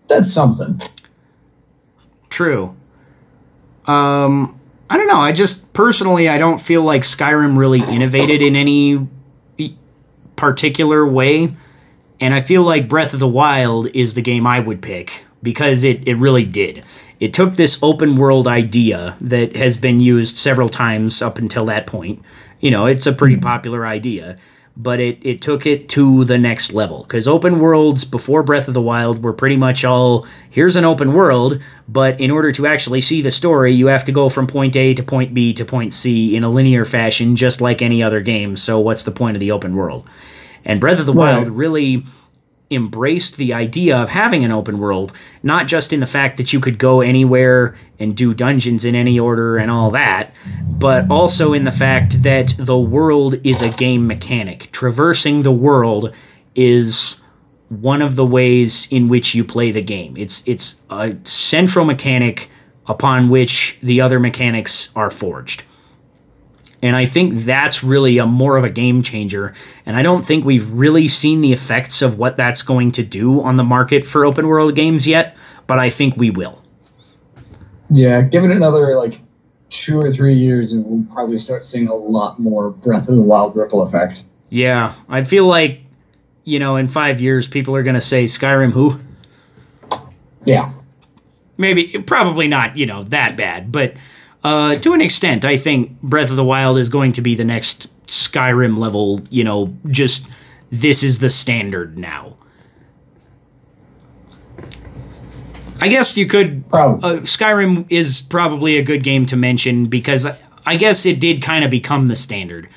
that's 0.08 0.32
something. 0.32 0.82
True. 2.30 2.76
Um, 3.86 4.60
I 4.90 4.98
don't 4.98 5.08
know. 5.08 5.18
I 5.18 5.32
just 5.32 5.74
personally 5.74 6.28
I 6.28 6.38
don't 6.38 6.60
feel 6.60 6.82
like 6.82 7.04
Skyrim 7.04 7.58
really 7.58 7.82
innovated 7.82 8.42
in 8.42 8.56
any 8.56 9.08
particular 10.36 11.08
way. 11.08 11.56
And 12.20 12.34
I 12.34 12.42
feel 12.42 12.64
like 12.64 12.88
Breath 12.88 13.14
of 13.14 13.20
the 13.20 13.28
Wild 13.28 13.88
is 13.96 14.14
the 14.14 14.22
game 14.22 14.48
I 14.48 14.60
would 14.60 14.82
pick 14.82 15.26
because 15.44 15.84
it, 15.84 16.08
it 16.08 16.16
really 16.16 16.46
did. 16.46 16.84
It 17.20 17.34
took 17.34 17.54
this 17.54 17.82
open 17.82 18.18
world 18.18 18.48
idea 18.48 19.16
that 19.22 19.56
has 19.56 19.78
been 19.78 20.00
used 20.00 20.38
several 20.38 20.70
times 20.70 21.22
up 21.22 21.38
until 21.38 21.66
that 21.66 21.88
point. 21.88 22.22
You 22.60 22.72
know, 22.72 22.86
it's 22.86 23.06
a 23.06 23.14
pretty 23.14 23.38
popular 23.38 23.86
idea 23.86 24.38
but 24.78 25.00
it, 25.00 25.26
it 25.26 25.42
took 25.42 25.66
it 25.66 25.88
to 25.90 26.26
the 26.26 26.38
next 26.38 26.74
level. 26.74 27.04
Because 27.04 27.28
open 27.28 27.60
worlds 27.60 28.04
before 28.04 28.44
Breath 28.44 28.68
of 28.68 28.74
the 28.74 28.82
Wild 28.82 29.24
were 29.24 29.34
pretty 29.34 29.58
much 29.58 29.86
all 29.86 30.26
here's 30.50 30.76
an 30.76 30.84
open 30.84 31.14
world, 31.14 31.62
but 31.88 32.20
in 32.20 32.32
order 32.32 32.52
to 32.52 32.66
actually 32.68 33.02
see 33.02 33.22
the 33.22 33.32
story, 33.32 33.72
you 33.72 33.88
have 33.88 34.06
to 34.06 34.12
go 34.12 34.28
from 34.30 34.48
point 34.48 34.76
A 34.76 34.94
to 34.94 35.04
point 35.04 35.34
B 35.34 35.54
to 35.54 35.64
point 35.64 35.94
C 35.94 36.36
in 36.36 36.44
a 36.44 36.50
linear 36.50 36.86
fashion, 36.86 37.36
just 37.36 37.62
like 37.62 37.82
any 37.82 38.04
other 38.04 38.22
game. 38.22 38.58
So, 38.58 38.80
what's 38.80 39.04
the 39.04 39.12
point 39.12 39.36
of 39.36 39.40
the 39.40 39.52
open 39.52 39.76
world? 39.76 40.10
And 40.66 40.82
Breath 40.82 41.00
of 41.00 41.06
the 41.06 41.14
right. 41.14 41.38
Wild 41.38 41.50
really 41.50 42.04
embraced 42.72 43.38
the 43.38 43.54
idea 43.54 43.96
of 43.96 44.10
having 44.10 44.44
an 44.44 44.52
open 44.52 44.80
world, 44.80 45.14
not 45.44 45.68
just 45.68 45.94
in 45.94 46.00
the 46.00 46.08
fact 46.08 46.38
that 46.38 46.52
you 46.52 46.60
could 46.60 46.80
go 46.80 47.02
anywhere 47.02 47.76
and 48.00 48.16
do 48.16 48.34
dungeons 48.34 48.84
in 48.86 48.96
any 48.96 49.20
order 49.20 49.58
and 49.58 49.70
all 49.70 49.92
that, 49.92 50.34
but 50.68 51.10
also 51.10 51.54
in 51.54 51.64
the 51.64 51.72
fact 51.72 52.24
that 52.24 52.56
the 52.58 52.78
world 52.78 53.36
is 53.46 53.62
a 53.62 53.70
game 53.70 54.08
mechanic. 54.08 54.70
Traversing 54.72 55.44
the 55.44 55.52
world 55.52 56.14
is 56.56 57.22
one 57.70 58.02
of 58.02 58.16
the 58.16 58.26
ways 58.26 58.92
in 58.92 59.08
which 59.08 59.36
you 59.36 59.44
play 59.44 59.72
the 59.72 59.82
game. 59.82 60.16
It's 60.18 60.48
it's 60.48 60.84
a 60.90 61.16
central 61.24 61.86
mechanic 61.86 62.50
upon 62.88 63.30
which 63.30 63.80
the 63.82 64.02
other 64.02 64.20
mechanics 64.20 64.96
are 64.96 65.10
forged. 65.10 65.64
And 66.86 66.96
I 66.96 67.08
think 67.08 67.46
that's 67.46 67.84
really 67.84 68.20
a 68.20 68.28
more 68.28 68.58
of 68.58 68.64
a 68.64 68.70
game 68.70 69.02
changer. 69.02 69.56
And 69.88 69.98
I 69.98 70.04
don't 70.04 70.24
think 70.24 70.46
we've 70.46 70.70
really 70.70 71.08
seen 71.08 71.42
the 71.42 71.52
effects 71.52 72.04
of 72.04 72.20
what 72.20 72.38
that's 72.38 72.62
going 72.62 72.92
to 72.92 73.04
do 73.04 73.42
on 73.42 73.56
the 73.56 73.64
market 73.64 74.06
for 74.06 74.24
open 74.24 74.46
world 74.46 74.76
games 74.76 75.08
yet, 75.08 75.36
but 75.66 75.80
I 75.80 75.90
think 75.90 76.16
we 76.16 76.30
will. 76.30 76.62
Yeah, 77.90 78.22
give 78.22 78.44
it 78.44 78.52
another 78.52 78.96
like 78.98 79.20
two 79.72 80.00
or 80.00 80.12
three 80.12 80.36
years 80.36 80.74
and 80.74 80.86
we'll 80.86 81.12
probably 81.12 81.38
start 81.38 81.66
seeing 81.66 81.88
a 81.88 81.96
lot 81.96 82.38
more 82.38 82.70
Breath 82.70 83.10
of 83.10 83.16
the 83.16 83.24
Wild 83.24 83.56
ripple 83.56 83.82
effect. 83.82 84.24
Yeah, 84.50 84.94
I 85.10 85.24
feel 85.24 85.48
like, 85.48 85.82
you 86.44 86.60
know, 86.60 86.76
in 86.76 86.88
five 86.88 87.20
years 87.20 87.48
people 87.48 87.76
are 87.76 87.82
going 87.82 87.96
to 87.96 88.00
say 88.00 88.26
Skyrim 88.26 88.74
who? 88.74 89.00
Yeah. 90.44 90.72
Maybe, 91.58 91.98
probably 92.06 92.48
not, 92.48 92.78
you 92.78 92.86
know, 92.86 93.06
that 93.06 93.36
bad, 93.36 93.72
but 93.72 93.96
uh, 94.46 94.76
to 94.76 94.94
an 94.94 95.02
extent, 95.02 95.44
I 95.44 95.58
think 95.58 96.00
Breath 96.02 96.30
of 96.30 96.36
the 96.36 96.44
Wild 96.44 96.78
is 96.78 96.88
going 96.88 97.14
to 97.14 97.22
be 97.22 97.34
the 97.34 97.44
next 97.44 97.92
Skyrim 98.06 98.78
level. 98.78 99.22
You 99.32 99.44
know, 99.44 99.76
just 99.90 100.32
this 100.70 101.02
is 101.02 101.18
the 101.18 101.32
standard 101.32 101.98
now. 101.98 102.38
I 105.82 105.88
guess 105.88 106.16
you 106.16 106.28
could. 106.28 106.64
Uh, 106.72 107.22
Skyrim 107.24 107.88
is 107.90 108.22
probably 108.22 108.78
a 108.78 108.84
good 108.84 109.02
game 109.02 109.26
to 109.26 109.36
mention 109.36 109.88
because 109.88 110.28
I 110.64 110.76
guess 110.76 111.08
it 111.08 111.20
did 111.20 111.42
kind 111.42 111.66
of 111.66 111.72
become 111.72 112.08
the 112.08 112.16
standard, 112.16 112.68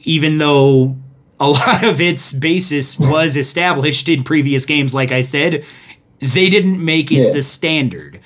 even 0.00 0.38
though 0.38 0.96
a 1.38 1.48
lot 1.50 1.84
of 1.84 2.00
its 2.00 2.32
basis 2.32 2.98
was 2.98 3.36
established 3.36 4.08
in 4.08 4.24
previous 4.24 4.66
games. 4.66 4.92
Like 4.92 5.12
I 5.12 5.20
said, 5.20 5.64
they 6.18 6.50
didn't 6.50 6.84
make 6.84 7.12
it 7.12 7.26
yeah. 7.26 7.32
the 7.32 7.42
standard. 7.44 8.18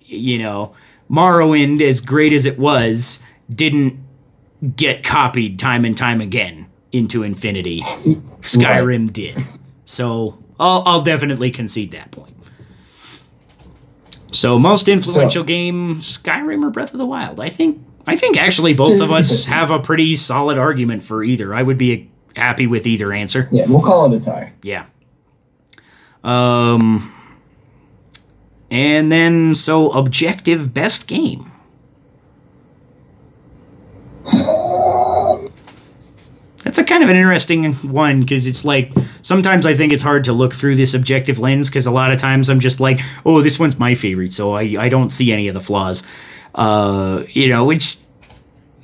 You 0.00 0.40
know, 0.40 0.74
Morrowind, 1.12 1.80
as 1.80 2.00
great 2.00 2.32
as 2.32 2.46
it 2.46 2.58
was, 2.58 3.24
didn't 3.50 4.00
get 4.76 5.04
copied 5.04 5.58
time 5.58 5.84
and 5.84 5.96
time 5.96 6.20
again 6.20 6.68
into 6.92 7.22
infinity. 7.22 7.80
Skyrim 7.80 9.06
right. 9.06 9.12
did. 9.12 9.36
So 9.84 10.42
I'll, 10.58 10.82
I'll 10.86 11.02
definitely 11.02 11.50
concede 11.50 11.90
that 11.90 12.10
point. 12.10 12.32
So 14.32 14.58
most 14.58 14.88
influential 14.88 15.42
so, 15.42 15.46
game, 15.46 15.96
Skyrim 15.96 16.64
or 16.64 16.70
Breath 16.70 16.92
of 16.92 16.98
the 16.98 17.06
Wild? 17.06 17.40
I 17.40 17.50
think 17.50 17.84
I 18.06 18.16
think 18.16 18.36
actually 18.36 18.74
both 18.74 19.00
of 19.00 19.12
us 19.12 19.46
have 19.46 19.70
a 19.70 19.78
pretty 19.78 20.16
solid 20.16 20.58
argument 20.58 21.04
for 21.04 21.22
either. 21.22 21.54
I 21.54 21.62
would 21.62 21.78
be 21.78 22.10
happy 22.34 22.66
with 22.66 22.86
either 22.86 23.12
answer. 23.12 23.48
Yeah, 23.50 23.64
we'll 23.68 23.82
call 23.82 24.12
it 24.12 24.16
a 24.16 24.24
tie. 24.24 24.52
Yeah. 24.62 24.86
Um 26.24 27.12
and 28.72 29.12
then, 29.12 29.54
so 29.54 29.90
objective 29.90 30.72
best 30.72 31.06
game. 31.06 31.44
That's 36.64 36.78
a 36.78 36.84
kind 36.84 37.04
of 37.04 37.10
an 37.10 37.16
interesting 37.16 37.74
one 37.74 38.20
because 38.20 38.46
it's 38.46 38.64
like 38.64 38.90
sometimes 39.20 39.66
I 39.66 39.74
think 39.74 39.92
it's 39.92 40.02
hard 40.02 40.24
to 40.24 40.32
look 40.32 40.54
through 40.54 40.76
this 40.76 40.94
objective 40.94 41.38
lens 41.38 41.68
because 41.68 41.86
a 41.86 41.90
lot 41.90 42.12
of 42.12 42.18
times 42.18 42.48
I'm 42.48 42.60
just 42.60 42.80
like, 42.80 43.02
oh, 43.26 43.42
this 43.42 43.58
one's 43.58 43.78
my 43.78 43.94
favorite, 43.94 44.32
so 44.32 44.54
I, 44.54 44.76
I 44.78 44.88
don't 44.88 45.10
see 45.10 45.32
any 45.32 45.48
of 45.48 45.54
the 45.54 45.60
flaws. 45.60 46.08
Uh, 46.54 47.24
you 47.28 47.48
know, 47.48 47.66
which 47.66 47.98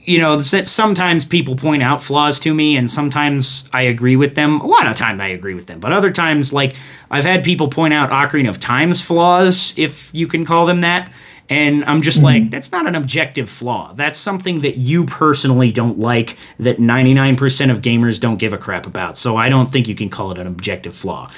you 0.08 0.18
know, 0.18 0.40
sometimes 0.40 1.26
people 1.26 1.54
point 1.54 1.82
out 1.82 2.02
flaws 2.02 2.40
to 2.40 2.54
me, 2.54 2.78
and 2.78 2.90
sometimes 2.90 3.68
I 3.74 3.82
agree 3.82 4.16
with 4.16 4.36
them. 4.36 4.58
A 4.62 4.66
lot 4.66 4.86
of 4.86 4.96
time 4.96 5.20
I 5.20 5.28
agree 5.28 5.52
with 5.52 5.66
them, 5.66 5.80
but 5.80 5.92
other 5.92 6.10
times, 6.10 6.50
like 6.50 6.74
I've 7.10 7.24
had 7.26 7.44
people 7.44 7.68
point 7.68 7.92
out 7.92 8.08
Ocarina 8.08 8.48
of 8.48 8.58
Time's 8.58 9.02
flaws, 9.02 9.78
if 9.78 10.08
you 10.14 10.26
can 10.26 10.46
call 10.46 10.64
them 10.64 10.80
that, 10.80 11.12
and 11.50 11.84
I'm 11.84 12.00
just 12.00 12.18
mm-hmm. 12.18 12.24
like, 12.24 12.50
that's 12.50 12.72
not 12.72 12.86
an 12.86 12.94
objective 12.94 13.50
flaw. 13.50 13.92
That's 13.92 14.18
something 14.18 14.62
that 14.62 14.78
you 14.78 15.04
personally 15.04 15.72
don't 15.72 15.98
like, 15.98 16.38
that 16.58 16.78
99% 16.78 17.70
of 17.70 17.82
gamers 17.82 18.18
don't 18.18 18.38
give 18.38 18.54
a 18.54 18.58
crap 18.58 18.86
about. 18.86 19.18
So 19.18 19.36
I 19.36 19.50
don't 19.50 19.66
think 19.66 19.88
you 19.88 19.94
can 19.94 20.08
call 20.08 20.32
it 20.32 20.38
an 20.38 20.46
objective 20.46 20.94
flaw. 20.94 21.30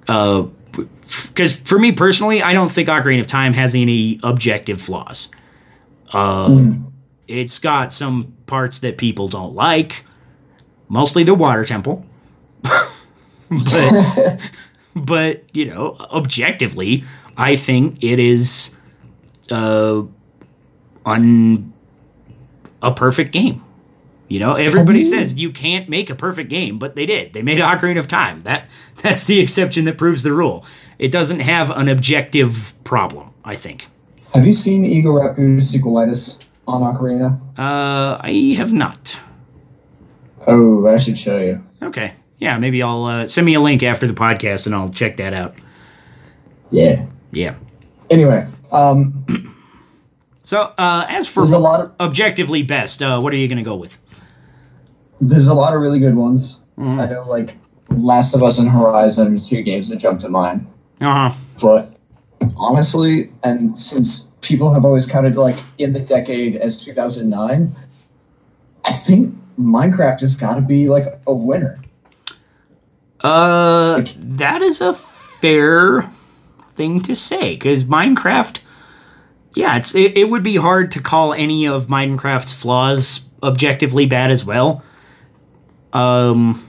Because 0.00 0.50
uh, 1.60 1.64
for 1.64 1.78
me 1.78 1.92
personally, 1.92 2.42
I 2.42 2.52
don't 2.52 2.70
think 2.70 2.90
Ocarina 2.90 3.20
of 3.20 3.26
Time 3.26 3.54
has 3.54 3.74
any 3.74 4.20
objective 4.22 4.82
flaws. 4.82 5.30
Uh, 6.12 6.48
mm 6.48 6.87
it's 7.28 7.58
got 7.58 7.92
some 7.92 8.34
parts 8.46 8.80
that 8.80 8.98
people 8.98 9.28
don't 9.28 9.54
like, 9.54 10.04
mostly 10.88 11.22
the 11.22 11.34
water 11.34 11.64
temple. 11.64 12.04
but, 12.62 14.40
but, 14.96 15.44
you 15.52 15.66
know, 15.66 15.96
objectively, 16.10 17.04
I 17.36 17.54
think 17.56 18.02
it 18.02 18.18
is 18.18 18.78
uh, 19.50 20.02
on 21.04 21.72
a 22.82 22.94
perfect 22.94 23.32
game. 23.32 23.64
You 24.28 24.40
know, 24.40 24.56
everybody 24.56 25.04
says 25.04 25.38
you 25.38 25.50
can't 25.50 25.88
make 25.88 26.10
a 26.10 26.14
perfect 26.14 26.50
game, 26.50 26.78
but 26.78 26.96
they 26.96 27.06
did. 27.06 27.32
They 27.32 27.40
made 27.40 27.58
Ocarina 27.58 27.98
of 27.98 28.08
Time. 28.08 28.40
That 28.40 28.68
that's 29.02 29.24
the 29.24 29.40
exception 29.40 29.86
that 29.86 29.96
proves 29.96 30.22
the 30.22 30.32
rule. 30.32 30.66
It 30.98 31.10
doesn't 31.10 31.40
have 31.40 31.70
an 31.70 31.88
objective 31.88 32.74
problem, 32.84 33.30
I 33.44 33.54
think. 33.54 33.86
Have 34.34 34.44
you 34.44 34.52
seen 34.52 34.84
Egoraptor's 34.84 35.74
sequelitis? 35.74 36.44
On 36.68 36.82
Ocarina? 36.82 37.40
Uh, 37.58 38.20
I 38.20 38.54
have 38.56 38.72
not. 38.72 39.18
Oh, 40.46 40.86
I 40.86 40.96
should 40.98 41.18
show 41.18 41.38
you. 41.38 41.64
Okay. 41.82 42.12
Yeah, 42.38 42.58
maybe 42.58 42.82
I'll 42.82 43.04
uh, 43.04 43.26
send 43.26 43.46
me 43.46 43.54
a 43.54 43.60
link 43.60 43.82
after 43.82 44.06
the 44.06 44.12
podcast 44.12 44.66
and 44.66 44.74
I'll 44.74 44.90
check 44.90 45.16
that 45.16 45.32
out. 45.32 45.54
Yeah. 46.70 47.06
Yeah. 47.32 47.56
Anyway, 48.10 48.46
um, 48.70 49.24
so 50.44 50.72
uh, 50.78 51.06
as 51.08 51.26
for 51.26 51.42
a 51.42 51.58
lot 51.58 51.80
of, 51.80 51.92
objectively 52.00 52.62
best, 52.62 53.02
uh, 53.02 53.20
what 53.20 53.32
are 53.32 53.36
you 53.36 53.48
going 53.48 53.58
to 53.58 53.64
go 53.64 53.76
with? 53.76 53.98
There's 55.20 55.48
a 55.48 55.54
lot 55.54 55.74
of 55.74 55.80
really 55.80 55.98
good 55.98 56.14
ones. 56.14 56.64
Mm-hmm. 56.78 57.00
I 57.00 57.06
know, 57.06 57.28
like 57.28 57.56
Last 57.90 58.34
of 58.34 58.42
Us 58.42 58.58
and 58.58 58.70
Horizon 58.70 59.36
are 59.36 59.38
two 59.40 59.62
games 59.62 59.90
that 59.90 59.96
jump 59.96 60.20
to 60.20 60.28
mind. 60.28 60.66
Uh 61.00 61.30
huh. 61.30 61.36
But 61.60 61.98
honestly, 62.56 63.30
and 63.42 63.76
since 63.76 64.27
people 64.48 64.72
have 64.72 64.84
always 64.84 65.06
counted 65.06 65.36
like 65.36 65.56
in 65.76 65.92
the 65.92 66.00
decade 66.00 66.56
as 66.56 66.82
2009, 66.82 67.70
I 68.84 68.92
think 68.92 69.34
Minecraft 69.58 70.20
has 70.20 70.36
got 70.36 70.54
to 70.54 70.62
be 70.62 70.88
like 70.88 71.04
a 71.26 71.34
winner. 71.34 71.78
Uh, 73.22 73.96
like, 73.98 74.14
that 74.18 74.62
is 74.62 74.80
a 74.80 74.94
fair 74.94 76.02
thing 76.70 77.00
to 77.00 77.14
say 77.14 77.54
because 77.54 77.84
Minecraft, 77.84 78.62
yeah, 79.54 79.76
it's 79.76 79.94
it, 79.94 80.16
it 80.16 80.30
would 80.30 80.42
be 80.42 80.56
hard 80.56 80.90
to 80.92 81.02
call 81.02 81.34
any 81.34 81.66
of 81.66 81.86
Minecraft's 81.86 82.52
flaws 82.52 83.30
objectively 83.42 84.06
bad 84.06 84.30
as 84.30 84.44
well. 84.44 84.82
Um, 85.92 86.62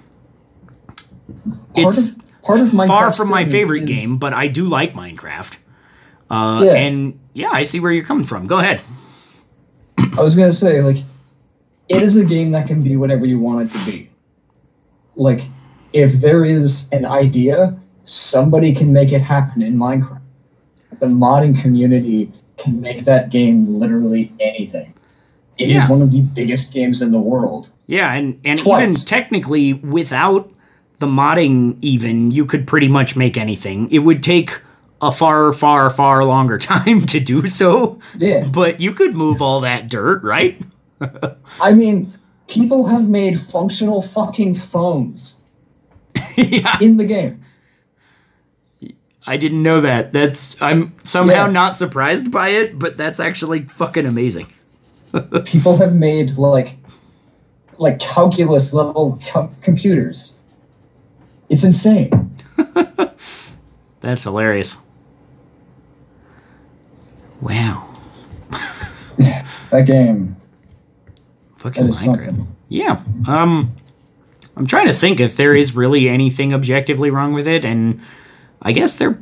it's 1.75 2.17
of, 2.17 2.41
part 2.43 2.59
of 2.59 2.71
far 2.71 3.11
from 3.13 3.30
my 3.30 3.45
favorite 3.45 3.84
is, 3.84 3.89
game, 3.89 4.17
but 4.17 4.34
I 4.34 4.47
do 4.47 4.67
like 4.67 4.93
Minecraft. 4.93 5.59
Uh, 6.30 6.61
yeah. 6.65 6.73
And 6.73 7.19
yeah, 7.39 7.49
I 7.51 7.63
see 7.63 7.79
where 7.79 7.91
you're 7.91 8.03
coming 8.05 8.25
from. 8.25 8.47
Go 8.47 8.59
ahead. 8.59 8.81
I 10.17 10.21
was 10.21 10.35
gonna 10.35 10.51
say, 10.51 10.81
like, 10.81 10.97
it 11.87 12.01
is 12.01 12.17
a 12.17 12.25
game 12.25 12.51
that 12.51 12.67
can 12.67 12.83
be 12.83 12.95
whatever 12.97 13.25
you 13.25 13.39
want 13.39 13.67
it 13.73 13.77
to 13.77 13.91
be. 13.91 14.09
Like, 15.15 15.41
if 15.93 16.13
there 16.13 16.45
is 16.45 16.89
an 16.91 17.05
idea, 17.05 17.77
somebody 18.03 18.73
can 18.73 18.93
make 18.93 19.11
it 19.11 19.21
happen 19.21 19.61
in 19.61 19.75
Minecraft. 19.75 20.21
The 20.99 21.07
modding 21.07 21.59
community 21.61 22.31
can 22.57 22.81
make 22.81 23.05
that 23.05 23.29
game 23.29 23.65
literally 23.67 24.31
anything. 24.39 24.93
It 25.57 25.69
is 25.69 25.75
Yeah. 25.83 25.89
one 25.89 26.01
of 26.01 26.11
the 26.11 26.21
biggest 26.21 26.73
games 26.73 27.01
in 27.01 27.11
the 27.11 27.19
world. 27.19 27.71
Yeah, 27.87 28.13
and 28.13 28.39
and 28.45 28.59
even 28.59 28.93
technically 29.05 29.73
without 29.73 30.53
the 30.99 31.07
modding 31.07 31.77
even 31.81 32.31
you 32.31 32.45
could 32.45 32.67
pretty 32.67 32.87
much 32.87 33.15
make 33.15 33.37
anything. 33.37 33.89
It 33.91 33.99
would 33.99 34.21
take 34.21 34.61
a 35.02 35.12
far 35.12 35.52
far 35.54 35.89
far 35.89 36.24
longer 36.26 36.58
time 36.74 37.02
to 37.02 37.20
do 37.20 37.47
so, 37.47 38.00
Yeah. 38.18 38.45
but 38.54 38.80
you 38.80 38.93
could 38.93 39.16
move 39.16 39.41
all 39.41 39.62
that 39.62 39.89
dirt, 39.89 40.24
right? 40.24 40.62
I 41.62 41.74
mean, 41.74 42.12
people 42.47 42.88
have 42.88 43.08
made 43.10 43.39
functional 43.39 44.02
fucking 44.02 44.56
phones 44.56 45.43
yeah. 46.38 46.78
in 46.82 46.97
the 46.97 47.06
game. 47.06 47.41
I 49.28 49.38
didn't 49.38 49.62
know 49.64 49.82
that. 49.82 50.12
That's 50.12 50.60
I'm 50.62 50.93
somehow 51.04 51.45
Yeah. 51.45 51.52
not 51.52 51.76
surprised 51.76 52.32
by 52.32 52.50
it, 52.50 52.80
but 52.80 52.97
that's 52.97 53.20
actually 53.20 53.62
fucking 53.64 54.06
amazing. 54.06 54.47
People 55.45 55.78
have 55.78 55.93
made 55.95 56.32
like 56.38 56.78
like 57.78 58.00
calculus 58.00 58.74
level 58.74 59.20
com- 59.32 59.56
computers. 59.62 60.41
It's 61.47 61.64
insane. 61.64 62.36
That's 64.02 64.24
hilarious. 64.24 64.78
Wow. 67.41 67.85
That 69.69 69.85
game. 69.85 70.35
Fucking 71.57 71.85
That 71.85 71.91
Minecraft. 71.91 72.47
Yeah. 72.69 73.03
Um 73.27 73.75
I'm 74.57 74.67
trying 74.67 74.87
to 74.87 74.93
think 74.93 75.19
if 75.19 75.37
there 75.37 75.55
is 75.55 75.75
really 75.75 76.09
anything 76.09 76.53
objectively 76.53 77.09
wrong 77.09 77.33
with 77.33 77.47
it 77.47 77.63
and 77.63 78.01
I 78.61 78.71
guess 78.71 78.97
there 78.97 79.21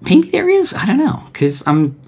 maybe 0.00 0.30
there 0.30 0.48
is, 0.48 0.74
I 0.74 0.86
don't 0.86 0.98
know, 0.98 1.22
cuz 1.34 1.62
I'm 1.66 2.00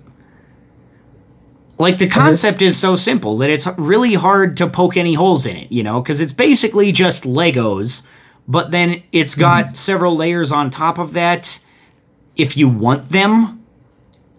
like 1.79 1.99
the 1.99 2.09
concept 2.09 2.63
is 2.63 2.77
so 2.77 2.97
simple 2.97 3.37
that 3.39 3.51
it's 3.51 3.69
really 3.77 4.15
hard 4.15 4.57
to 4.59 4.67
poke 4.67 4.97
any 4.97 5.15
holes 5.15 5.45
in 5.47 5.57
it, 5.57 5.71
you 5.71 5.83
know, 5.83 6.01
cuz 6.03 6.21
it's 6.21 6.33
basically 6.33 6.91
just 6.91 7.25
Legos, 7.25 8.07
but 8.49 8.71
then 8.71 9.03
it's 9.13 9.35
got 9.35 9.77
several 9.77 10.17
layers 10.17 10.51
on 10.53 10.71
top 10.71 10.99
of 10.99 11.13
that 11.13 11.61
if 12.37 12.57
you 12.57 12.69
want 12.69 13.11
them 13.11 13.60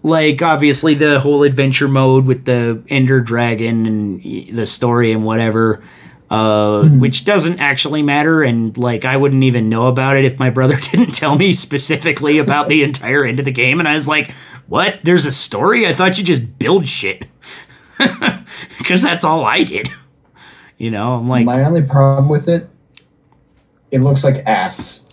like 0.03 0.41
obviously 0.41 0.93
the 0.95 1.19
whole 1.19 1.43
adventure 1.43 1.87
mode 1.87 2.25
with 2.25 2.45
the 2.45 2.83
ender 2.89 3.21
dragon 3.21 3.85
and 3.85 4.21
the 4.49 4.65
story 4.65 5.11
and 5.11 5.23
whatever 5.25 5.81
uh, 6.29 6.87
which 6.87 7.25
doesn't 7.25 7.59
actually 7.59 8.01
matter 8.01 8.41
and 8.41 8.77
like 8.77 9.03
i 9.05 9.15
wouldn't 9.17 9.43
even 9.43 9.67
know 9.69 9.87
about 9.87 10.15
it 10.15 10.23
if 10.25 10.39
my 10.39 10.49
brother 10.49 10.75
didn't 10.91 11.13
tell 11.13 11.35
me 11.37 11.53
specifically 11.53 12.37
about 12.37 12.69
the 12.69 12.83
entire 12.83 13.23
end 13.25 13.37
of 13.39 13.45
the 13.45 13.51
game 13.51 13.79
and 13.79 13.87
i 13.87 13.95
was 13.95 14.07
like 14.07 14.31
what? 14.67 14.99
There's 15.03 15.25
a 15.25 15.33
story? 15.33 15.85
I 15.85 15.91
thought 15.91 16.17
you 16.17 16.23
just 16.23 16.57
build 16.57 16.87
shit. 16.87 17.27
Because 18.77 19.01
that's 19.03 19.23
all 19.25 19.43
i 19.45 19.63
did. 19.63 19.89
You 20.77 20.89
know 20.91 21.13
i'm 21.15 21.27
like 21.29 21.45
My 21.45 21.63
only 21.63 21.83
problem 21.83 22.29
with 22.29 22.47
it, 22.49 22.67
it 23.91 23.99
looks 23.99 24.23
like 24.23 24.37
ass. 24.47 25.07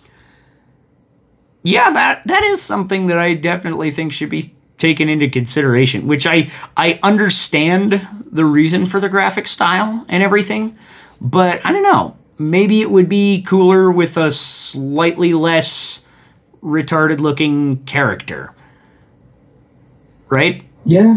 yeah 1.61 1.91
that 1.91 2.25
that 2.25 2.43
is 2.43 2.61
something 2.61 3.07
that 3.07 3.17
i 3.19 3.33
definitely 3.35 3.91
think 3.91 4.11
should 4.13 4.29
be 4.29 4.55
taken 4.79 5.07
into 5.09 5.29
consideration 5.29 6.07
which 6.07 6.25
i 6.25 6.47
i 6.75 6.99
understand 7.03 8.01
the 8.31 8.45
reason 8.45 8.85
for 8.85 8.99
the 8.99 9.09
graphic 9.09 9.45
style 9.47 10.05
and 10.09 10.23
everything 10.23 10.75
but 11.21 11.59
i 11.65 11.71
don't 11.71 11.83
know 11.83 12.17
maybe 12.39 12.81
it 12.81 12.89
would 12.89 13.07
be 13.09 13.41
cooler 13.43 13.91
with 13.91 14.17
a 14.17 14.31
slightly 14.31 15.33
less 15.33 16.05
retarded 16.63 17.19
looking 17.19 17.77
character 17.85 18.53
right 20.29 20.63
Yeah. 20.85 21.15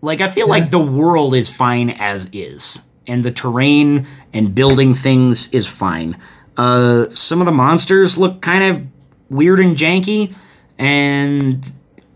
like 0.00 0.20
I 0.20 0.28
feel 0.28 0.48
like 0.48 0.70
the 0.70 0.78
world 0.78 1.34
is 1.34 1.50
fine 1.50 1.90
as 1.90 2.28
is, 2.32 2.84
and 3.06 3.22
the 3.22 3.30
terrain 3.32 4.06
and 4.32 4.54
building 4.54 4.94
things 4.94 5.52
is 5.52 5.66
fine. 5.66 6.16
Uh, 6.56 7.08
some 7.10 7.40
of 7.40 7.46
the 7.46 7.52
monsters 7.52 8.18
look 8.18 8.40
kind 8.40 8.64
of 8.64 8.86
weird 9.28 9.60
and 9.60 9.76
janky, 9.76 10.34
and 10.78 11.70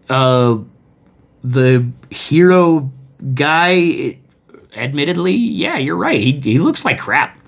uh, 0.09 0.59
the 1.43 1.87
hero 2.11 2.91
guy, 3.35 4.19
admittedly, 4.77 5.33
yeah, 5.33 5.79
you're 5.79 5.97
right. 5.97 6.21
He 6.21 6.41
he 6.41 6.59
looks 6.59 6.85
like 6.85 6.99
crap. 6.99 7.39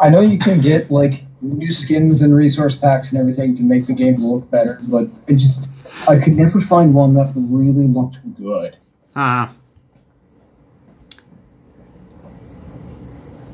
I 0.00 0.10
know 0.10 0.20
you 0.20 0.38
can 0.38 0.60
get 0.60 0.90
like 0.90 1.24
new 1.40 1.70
skins 1.70 2.22
and 2.22 2.34
resource 2.34 2.76
packs 2.76 3.12
and 3.12 3.20
everything 3.20 3.54
to 3.56 3.62
make 3.62 3.86
the 3.86 3.92
game 3.92 4.16
look 4.16 4.50
better, 4.50 4.80
but 4.82 5.08
it 5.26 5.34
just 5.34 5.68
I 6.08 6.18
could 6.18 6.34
never 6.34 6.60
find 6.60 6.94
one 6.94 7.14
that 7.14 7.32
really 7.36 7.86
looked 7.86 8.18
good. 8.36 8.76
Uh 9.14 9.48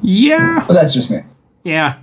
yeah. 0.00 0.64
But 0.66 0.74
that's 0.74 0.94
just 0.94 1.10
me. 1.10 1.22
Yeah. 1.64 1.98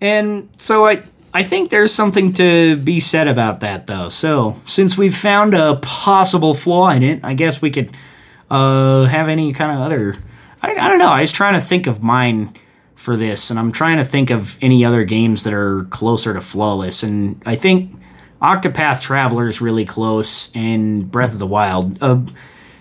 And 0.00 0.48
so 0.58 0.86
I 0.86 1.02
I 1.34 1.42
think 1.42 1.70
there's 1.70 1.94
something 1.94 2.32
to 2.34 2.76
be 2.76 3.00
said 3.00 3.26
about 3.26 3.60
that 3.60 3.86
though. 3.86 4.08
So, 4.08 4.56
since 4.66 4.98
we've 4.98 5.16
found 5.16 5.54
a 5.54 5.76
possible 5.76 6.54
flaw 6.54 6.90
in 6.90 7.02
it, 7.02 7.24
I 7.24 7.34
guess 7.34 7.62
we 7.62 7.70
could 7.70 7.90
uh 8.50 9.04
have 9.04 9.28
any 9.28 9.52
kind 9.52 9.72
of 9.72 9.78
other 9.78 10.14
I, 10.62 10.72
I 10.72 10.88
don't 10.88 10.98
know. 10.98 11.08
I 11.08 11.22
was 11.22 11.32
trying 11.32 11.54
to 11.54 11.60
think 11.60 11.86
of 11.86 12.02
mine 12.02 12.52
for 12.94 13.16
this 13.16 13.50
and 13.50 13.58
I'm 13.58 13.72
trying 13.72 13.96
to 13.96 14.04
think 14.04 14.30
of 14.30 14.56
any 14.62 14.84
other 14.84 15.04
games 15.04 15.44
that 15.44 15.54
are 15.54 15.84
closer 15.84 16.34
to 16.34 16.40
flawless 16.40 17.02
and 17.02 17.42
I 17.46 17.56
think 17.56 17.92
Octopath 18.40 19.02
Traveler 19.02 19.48
is 19.48 19.60
really 19.60 19.84
close 19.84 20.54
and 20.54 21.10
Breath 21.10 21.32
of 21.32 21.38
the 21.38 21.46
Wild. 21.46 21.96
Uh, 22.02 22.22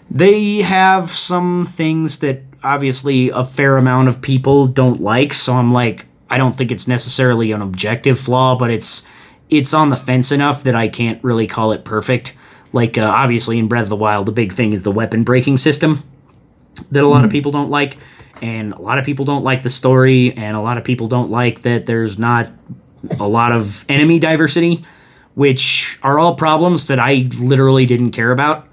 they 0.09 0.57
have 0.61 1.09
some 1.09 1.65
things 1.65 2.19
that 2.19 2.41
obviously 2.63 3.29
a 3.29 3.43
fair 3.43 3.77
amount 3.77 4.09
of 4.09 4.21
people 4.21 4.67
don't 4.67 5.01
like 5.01 5.33
so 5.33 5.53
i'm 5.53 5.73
like 5.73 6.05
i 6.31 6.37
don't 6.37 6.55
think 6.55 6.71
it's 6.71 6.87
necessarily 6.87 7.51
an 7.51 7.61
objective 7.61 8.19
flaw 8.19 8.57
but 8.57 8.71
it's 8.71 9.07
it's 9.51 9.73
on 9.73 9.89
the 9.89 9.95
fence 9.95 10.31
enough 10.31 10.63
that 10.63 10.73
i 10.73 10.87
can't 10.87 11.23
really 11.23 11.45
call 11.45 11.71
it 11.73 11.83
perfect. 11.85 12.35
Like 12.73 12.97
uh, 12.97 13.03
obviously 13.03 13.59
in 13.59 13.67
breath 13.67 13.83
of 13.83 13.89
the 13.89 13.97
wild 13.97 14.25
the 14.25 14.31
big 14.31 14.53
thing 14.53 14.71
is 14.71 14.83
the 14.83 14.91
weapon 14.91 15.23
breaking 15.23 15.57
system 15.57 15.97
that 16.89 17.03
a 17.03 17.07
lot 17.07 17.25
of 17.25 17.29
people 17.29 17.51
don't 17.51 17.69
like. 17.69 17.97
And 18.41 18.73
a 18.73 18.81
lot 18.81 18.97
of 18.97 19.05
people 19.05 19.25
don't 19.25 19.43
like 19.43 19.61
the 19.61 19.69
story 19.69 20.33
and 20.33 20.57
a 20.57 20.61
lot 20.61 20.77
of 20.77 20.83
people 20.83 21.07
don't 21.07 21.29
like 21.29 21.61
that 21.61 21.85
there's 21.85 22.17
not 22.17 22.49
a 23.19 23.27
lot 23.27 23.51
of 23.51 23.85
enemy 23.89 24.19
diversity 24.19 24.81
which 25.35 25.99
are 26.03 26.19
all 26.19 26.35
problems 26.35 26.87
that 26.87 26.99
i 26.99 27.27
literally 27.41 27.85
didn't 27.85 28.11
care 28.11 28.31
about 28.31 28.67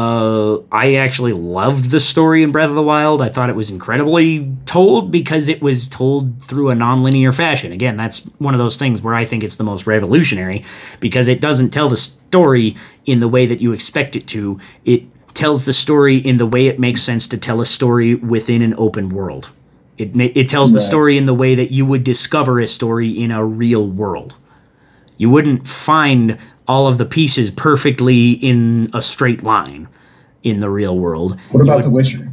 uh, 0.00 0.62
I 0.72 0.94
actually 0.94 1.34
loved 1.34 1.90
the 1.90 2.00
story 2.00 2.42
in 2.42 2.52
Breath 2.52 2.70
of 2.70 2.74
the 2.74 2.82
Wild. 2.82 3.20
I 3.20 3.28
thought 3.28 3.50
it 3.50 3.56
was 3.56 3.68
incredibly 3.68 4.50
told 4.64 5.10
because 5.10 5.50
it 5.50 5.60
was 5.60 5.88
told 5.88 6.42
through 6.42 6.70
a 6.70 6.74
nonlinear 6.74 7.36
fashion. 7.36 7.70
Again, 7.70 7.98
that's 7.98 8.24
one 8.38 8.54
of 8.54 8.58
those 8.58 8.78
things 8.78 9.02
where 9.02 9.12
I 9.12 9.26
think 9.26 9.44
it's 9.44 9.56
the 9.56 9.64
most 9.64 9.86
revolutionary 9.86 10.64
because 11.00 11.28
it 11.28 11.38
doesn't 11.38 11.68
tell 11.68 11.90
the 11.90 11.98
story 11.98 12.76
in 13.04 13.20
the 13.20 13.28
way 13.28 13.44
that 13.44 13.60
you 13.60 13.74
expect 13.74 14.16
it 14.16 14.26
to. 14.28 14.58
It 14.86 15.04
tells 15.34 15.66
the 15.66 15.74
story 15.74 16.16
in 16.16 16.38
the 16.38 16.46
way 16.46 16.66
it 16.66 16.78
makes 16.78 17.02
sense 17.02 17.28
to 17.28 17.36
tell 17.36 17.60
a 17.60 17.66
story 17.66 18.14
within 18.14 18.62
an 18.62 18.72
open 18.78 19.10
world. 19.10 19.52
It 19.98 20.16
it 20.16 20.48
tells 20.48 20.72
the 20.72 20.80
story 20.80 21.18
in 21.18 21.26
the 21.26 21.34
way 21.34 21.54
that 21.54 21.72
you 21.72 21.84
would 21.84 22.04
discover 22.04 22.58
a 22.58 22.66
story 22.66 23.10
in 23.10 23.30
a 23.30 23.44
real 23.44 23.86
world. 23.86 24.34
You 25.18 25.28
wouldn't 25.28 25.68
find 25.68 26.38
all 26.70 26.86
of 26.86 26.98
the 26.98 27.04
pieces 27.04 27.50
perfectly 27.50 28.32
in 28.32 28.88
a 28.94 29.02
straight 29.02 29.42
line 29.42 29.88
in 30.44 30.60
the 30.60 30.70
real 30.70 30.96
world. 30.96 31.38
What 31.50 31.62
about 31.62 31.76
would- 31.76 31.84
The 31.86 31.90
Witcher? 31.90 32.28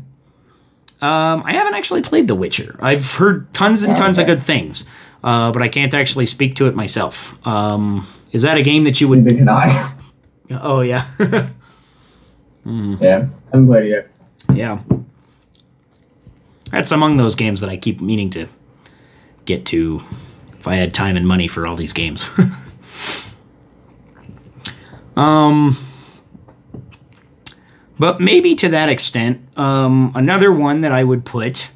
um, 1.01 1.41
I 1.45 1.53
haven't 1.53 1.73
actually 1.73 2.01
played 2.03 2.27
The 2.27 2.35
Witcher. 2.35 2.77
I've 2.79 3.15
heard 3.15 3.51
tons 3.53 3.83
and 3.83 3.97
tons 3.97 4.19
of 4.19 4.25
good 4.27 4.41
things, 4.41 4.87
uh, 5.23 5.51
but 5.51 5.61
I 5.61 5.67
can't 5.67 5.93
actually 5.93 6.25
speak 6.27 6.53
to 6.55 6.67
it 6.67 6.75
myself. 6.75 7.39
Um, 7.47 8.05
is 8.31 8.43
that 8.43 8.57
a 8.57 8.61
game 8.61 8.83
that 8.83 9.01
you 9.01 9.07
would? 9.09 9.19
Neither 9.23 9.37
can 9.39 9.49
I. 9.49 9.93
Oh 10.49 10.79
yeah, 10.81 11.03
yeah, 11.19 11.47
I 12.65 13.51
haven't 13.51 13.67
played 13.67 13.85
it 13.85 13.89
yet. 13.89 14.07
yeah. 14.57 14.79
That's 16.71 16.91
among 16.93 17.17
those 17.17 17.35
games 17.35 17.59
that 17.61 17.69
I 17.69 17.75
keep 17.77 17.99
meaning 18.01 18.29
to 18.31 18.47
get 19.45 19.65
to 19.67 20.01
if 20.53 20.67
I 20.67 20.75
had 20.75 20.93
time 20.93 21.15
and 21.17 21.27
money 21.27 21.47
for 21.49 21.65
all 21.67 21.75
these 21.75 21.91
games. 21.93 22.29
um, 25.17 25.75
but 27.99 28.21
maybe 28.21 28.55
to 28.55 28.69
that 28.69 28.89
extent, 28.89 29.41
um, 29.57 30.11
another 30.15 30.51
one 30.51 30.81
that 30.81 30.91
I 30.91 31.03
would 31.03 31.25
put 31.25 31.71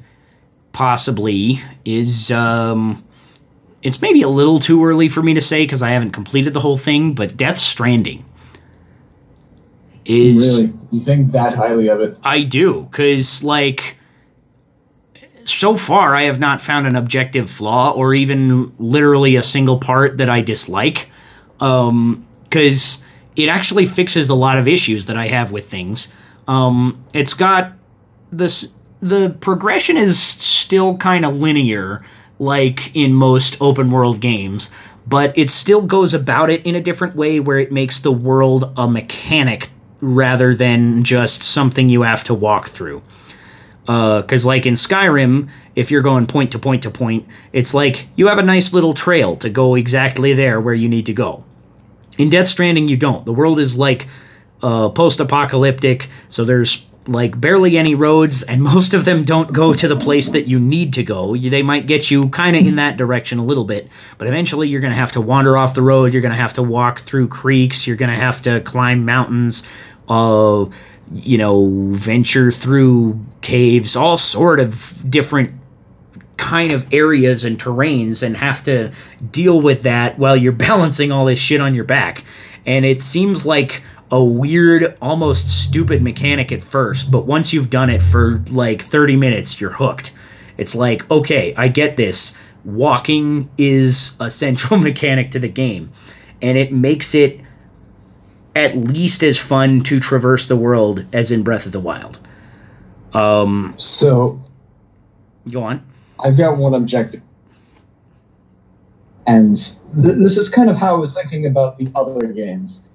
possibly 0.72 1.60
is 1.84 2.30
um, 2.30 3.04
it's 3.82 4.00
maybe 4.00 4.22
a 4.22 4.28
little 4.28 4.58
too 4.58 4.84
early 4.84 5.08
for 5.08 5.22
me 5.22 5.34
to 5.34 5.40
say 5.40 5.64
because 5.64 5.82
I 5.82 5.90
haven't 5.90 6.12
completed 6.12 6.54
the 6.54 6.60
whole 6.60 6.76
thing, 6.76 7.14
but 7.14 7.36
Death 7.36 7.58
Stranding 7.58 8.24
is. 10.04 10.60
Really? 10.60 10.74
You 10.92 11.00
think 11.00 11.32
that 11.32 11.54
highly 11.54 11.88
of 11.88 12.00
it? 12.00 12.18
I 12.22 12.42
do, 12.42 12.82
because, 12.82 13.42
like, 13.42 13.98
so 15.44 15.76
far 15.76 16.14
I 16.14 16.22
have 16.22 16.38
not 16.38 16.60
found 16.60 16.86
an 16.86 16.96
objective 16.96 17.48
flaw 17.48 17.92
or 17.92 18.14
even 18.14 18.72
literally 18.78 19.36
a 19.36 19.42
single 19.42 19.78
part 19.78 20.18
that 20.18 20.28
I 20.28 20.42
dislike. 20.42 21.10
Because 21.58 23.04
it 23.36 23.48
actually 23.48 23.86
fixes 23.86 24.30
a 24.30 24.34
lot 24.34 24.58
of 24.58 24.68
issues 24.68 25.06
that 25.06 25.16
I 25.16 25.28
have 25.28 25.50
with 25.50 25.66
things. 25.66 26.14
Um, 26.48 27.00
it's 27.14 27.34
got 27.34 27.72
this. 28.30 28.74
The 29.00 29.36
progression 29.40 29.96
is 29.96 30.18
still 30.18 30.96
kind 30.96 31.24
of 31.24 31.34
linear, 31.34 32.02
like 32.38 32.94
in 32.94 33.12
most 33.12 33.56
open 33.60 33.90
world 33.90 34.20
games, 34.20 34.70
but 35.06 35.36
it 35.36 35.50
still 35.50 35.82
goes 35.82 36.14
about 36.14 36.50
it 36.50 36.64
in 36.66 36.74
a 36.74 36.80
different 36.80 37.16
way 37.16 37.40
where 37.40 37.58
it 37.58 37.72
makes 37.72 38.00
the 38.00 38.12
world 38.12 38.72
a 38.76 38.88
mechanic 38.88 39.70
rather 40.00 40.54
than 40.54 41.04
just 41.04 41.42
something 41.42 41.88
you 41.88 42.02
have 42.02 42.24
to 42.24 42.34
walk 42.34 42.68
through. 42.68 43.02
Because, 43.82 44.44
uh, 44.44 44.48
like 44.48 44.66
in 44.66 44.74
Skyrim, 44.74 45.48
if 45.74 45.90
you're 45.90 46.02
going 46.02 46.26
point 46.26 46.52
to 46.52 46.58
point 46.58 46.84
to 46.84 46.90
point, 46.90 47.26
it's 47.52 47.74
like 47.74 48.06
you 48.14 48.28
have 48.28 48.38
a 48.38 48.42
nice 48.42 48.72
little 48.72 48.94
trail 48.94 49.34
to 49.36 49.50
go 49.50 49.74
exactly 49.74 50.32
there 50.34 50.60
where 50.60 50.74
you 50.74 50.88
need 50.88 51.06
to 51.06 51.12
go. 51.12 51.44
In 52.18 52.30
Death 52.30 52.48
Stranding, 52.48 52.88
you 52.88 52.96
don't. 52.96 53.24
The 53.24 53.32
world 53.32 53.58
is 53.58 53.78
like 53.78 54.06
uh, 54.62 54.90
post 54.90 55.20
apocalyptic, 55.20 56.08
so 56.28 56.44
there's 56.44 56.86
like 57.06 57.40
barely 57.40 57.76
any 57.76 57.94
roads, 57.94 58.42
and 58.42 58.62
most 58.74 58.94
of 58.94 59.04
them 59.04 59.24
don't 59.24 59.52
go 59.52 59.72
to 59.72 59.88
the 59.88 59.96
place 59.96 60.30
that 60.30 60.46
you 60.46 60.58
need 60.58 60.92
to 60.94 61.02
go. 61.02 61.36
They 61.36 61.62
might 61.62 61.86
get 61.86 62.10
you 62.10 62.28
kind 62.28 62.56
of 62.56 62.66
in 62.66 62.76
that 62.76 62.96
direction 62.96 63.38
a 63.38 63.44
little 63.44 63.64
bit, 63.64 63.88
but 64.18 64.28
eventually 64.28 64.68
you're 64.68 64.80
going 64.80 64.92
to 64.92 64.98
have 64.98 65.12
to 65.12 65.20
wander 65.20 65.56
off 65.56 65.74
the 65.74 65.82
road. 65.82 66.12
You're 66.12 66.22
going 66.22 66.32
to 66.32 66.36
have 66.36 66.54
to 66.54 66.62
walk 66.62 67.00
through 67.00 67.28
creeks. 67.28 67.86
You're 67.86 67.96
going 67.96 68.10
to 68.10 68.16
have 68.16 68.42
to 68.42 68.60
climb 68.60 69.04
mountains. 69.04 69.66
Uh, 70.08 70.66
you 71.14 71.36
know, 71.36 71.90
venture 71.90 72.50
through 72.50 73.20
caves, 73.42 73.96
all 73.96 74.16
sort 74.16 74.60
of 74.60 75.04
different 75.08 75.52
kind 76.42 76.72
of 76.72 76.92
areas 76.92 77.44
and 77.44 77.58
terrains 77.58 78.22
and 78.22 78.36
have 78.36 78.62
to 78.64 78.92
deal 79.30 79.60
with 79.62 79.82
that 79.84 80.18
while 80.18 80.36
you're 80.36 80.52
balancing 80.68 81.12
all 81.12 81.24
this 81.24 81.40
shit 81.40 81.60
on 81.60 81.74
your 81.74 81.84
back. 81.84 82.24
And 82.66 82.84
it 82.84 83.00
seems 83.00 83.46
like 83.46 83.82
a 84.10 84.22
weird, 84.22 84.94
almost 85.00 85.64
stupid 85.64 86.02
mechanic 86.02 86.52
at 86.52 86.62
first, 86.62 87.10
but 87.10 87.26
once 87.26 87.52
you've 87.52 87.70
done 87.70 87.88
it 87.88 88.02
for 88.02 88.44
like 88.52 88.82
30 88.82 89.16
minutes, 89.16 89.60
you're 89.60 89.72
hooked. 89.72 90.14
It's 90.58 90.74
like, 90.74 91.10
okay, 91.10 91.54
I 91.56 91.68
get 91.68 91.96
this. 91.96 92.38
Walking 92.64 93.48
is 93.56 94.16
a 94.20 94.30
central 94.42 94.78
mechanic 94.78 95.30
to 95.30 95.38
the 95.38 95.48
game, 95.48 95.90
and 96.42 96.58
it 96.58 96.72
makes 96.72 97.14
it 97.14 97.40
at 98.54 98.76
least 98.76 99.22
as 99.22 99.38
fun 99.38 99.80
to 99.80 99.98
traverse 99.98 100.46
the 100.46 100.56
world 100.56 101.06
as 101.12 101.32
in 101.32 101.42
Breath 101.42 101.64
of 101.64 101.72
the 101.72 101.80
Wild. 101.80 102.20
Um, 103.14 103.72
so, 103.78 104.42
go 105.50 105.62
on. 105.62 105.82
I've 106.22 106.36
got 106.36 106.56
one 106.56 106.74
objective. 106.74 107.22
And 109.26 109.56
th- 109.56 110.16
this 110.18 110.36
is 110.36 110.48
kind 110.48 110.70
of 110.70 110.76
how 110.76 110.94
I 110.94 110.98
was 110.98 111.14
thinking 111.14 111.46
about 111.46 111.78
the 111.78 111.88
other 111.94 112.26
games. 112.28 112.88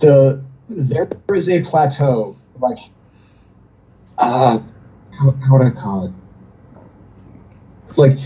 The 0.00 0.42
there 0.68 1.08
is 1.32 1.50
a 1.50 1.62
plateau, 1.62 2.36
like 2.58 2.78
uh 4.18 4.60
how, 5.18 5.30
how 5.30 5.58
would 5.58 5.66
I 5.66 5.70
call 5.70 6.06
it? 6.06 6.12
Like 7.96 8.18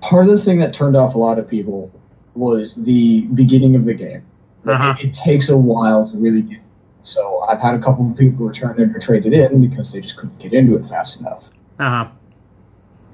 part 0.00 0.24
of 0.24 0.30
the 0.30 0.38
thing 0.38 0.58
that 0.58 0.72
turned 0.72 0.96
off 0.96 1.14
a 1.14 1.18
lot 1.18 1.38
of 1.38 1.48
people 1.48 1.92
was 2.34 2.84
the 2.84 3.22
beginning 3.34 3.74
of 3.74 3.84
the 3.84 3.94
game. 3.94 4.24
Like, 4.64 4.80
uh-huh. 4.80 4.94
it, 5.00 5.06
it, 5.06 5.12
takes 5.12 5.48
a 5.48 5.56
while 5.56 6.06
to 6.06 6.16
really 6.18 6.42
get. 6.42 6.60
So 7.00 7.42
I've 7.48 7.60
had 7.60 7.74
a 7.74 7.78
couple 7.78 8.10
of 8.10 8.16
people 8.16 8.46
return 8.46 8.78
it 8.80 8.94
or 8.94 8.98
traded 8.98 9.32
in 9.32 9.66
because 9.68 9.92
they 9.92 10.00
just 10.00 10.16
couldn't 10.16 10.38
get 10.38 10.52
into 10.52 10.76
it 10.76 10.84
fast 10.84 11.20
enough. 11.20 11.50
Uh 11.78 12.04
huh. 12.04 12.10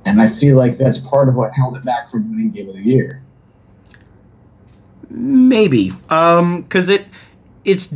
And 0.07 0.21
I 0.21 0.29
feel 0.29 0.57
like 0.57 0.77
that's 0.77 0.99
part 0.99 1.29
of 1.29 1.35
what 1.35 1.53
held 1.55 1.77
it 1.77 1.85
back 1.85 2.11
from 2.11 2.31
winning 2.31 2.51
Game 2.51 2.69
of 2.69 2.75
the 2.75 2.83
Year. 2.83 3.23
Maybe, 5.09 5.93
um, 6.11 6.63
because 6.63 6.91
it, 6.91 7.07
it's, 7.65 7.95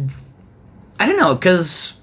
I 1.01 1.07
don't 1.07 1.19
know, 1.19 1.35
because, 1.35 2.01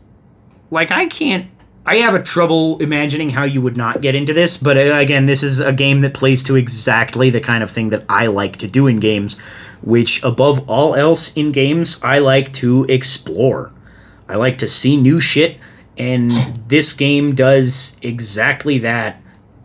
like, 0.70 0.91
I 0.91 1.08
can't. 1.08 1.47
I 1.88 1.97
have 1.97 2.16
a 2.16 2.22
trouble 2.22 2.82
imagining 2.82 3.30
how 3.30 3.43
you 3.43 3.62
would 3.62 3.78
not 3.78 4.01
get 4.01 4.16
into 4.16 4.34
this, 4.34 4.58
but 4.58 4.76
uh, 4.76 4.95
again, 4.95 5.28
this 5.28 5.43
is 5.43 5.60
a 5.60 5.72
game 5.72 6.01
that 6.01 6.16
plays 6.16 6.43
to 6.45 6.56
exactly 6.56 7.30
the 7.30 7.39
kind 7.39 7.64
of 7.64 7.70
thing 7.70 7.89
that 7.91 8.03
I 8.10 8.26
like 8.26 8.58
to 8.58 8.68
do 8.68 8.88
in 8.88 8.99
games, 8.99 9.39
which, 9.84 10.24
above 10.24 10.68
all 10.68 10.95
else 10.95 11.36
in 11.38 11.51
games, 11.51 12.01
I 12.03 12.20
like 12.20 12.51
to 12.53 12.86
explore. 12.89 13.72
I 14.28 14.36
like 14.36 14.58
to 14.58 14.68
see 14.68 14.97
new 14.97 15.20
shit, 15.20 15.58
and 15.97 16.32
this 16.68 16.93
game 16.93 17.36
does 17.36 17.99
exactly 18.01 18.80
that 18.80 19.22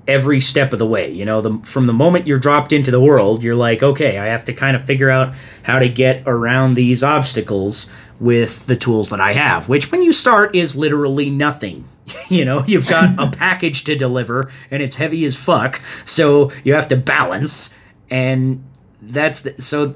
every 0.07 0.41
step 0.41 0.73
of 0.73 0.79
the 0.79 0.87
way. 0.87 1.11
You 1.11 1.25
know, 1.25 1.41
the, 1.41 1.59
from 1.65 1.87
the 1.87 1.93
moment 1.93 2.27
you're 2.27 2.39
dropped 2.39 2.73
into 2.73 2.91
the 2.91 3.01
world, 3.01 3.43
you're 3.43 3.55
like, 3.55 3.83
okay, 3.83 4.19
I 4.19 4.27
have 4.27 4.45
to 4.47 4.53
kind 4.53 4.77
of 4.77 4.85
figure 4.85 5.11
out 5.11 5.35
how 5.63 5.79
to 5.79 5.89
get 5.89 6.23
around 6.27 6.75
these 6.75 7.05
obstacles 7.05 7.93
with 8.19 8.67
the 8.67 8.77
tools 8.77 9.11
that 9.11 9.21
I 9.21 9.33
have, 9.33 9.69
which 9.69 9.91
when 9.91 10.03
you 10.03 10.13
start 10.13 10.55
is 10.55 10.77
literally 10.77 11.31
nothing. 11.31 11.85
you 12.29 12.45
know, 12.45 12.63
you've 12.67 12.89
got 12.89 13.19
a 13.19 13.31
package 13.37 13.85
to 13.85 13.97
deliver 13.97 14.51
and 14.71 14.83
it's 14.83 14.97
heavy 14.97 15.25
as 15.25 15.37
fuck, 15.37 15.77
so 16.05 16.51
you 16.65 16.75
have 16.75 16.89
to 16.89 16.97
balance 16.97 17.79
and 18.11 18.65
that's 19.01 19.43
the, 19.43 19.63
so 19.63 19.95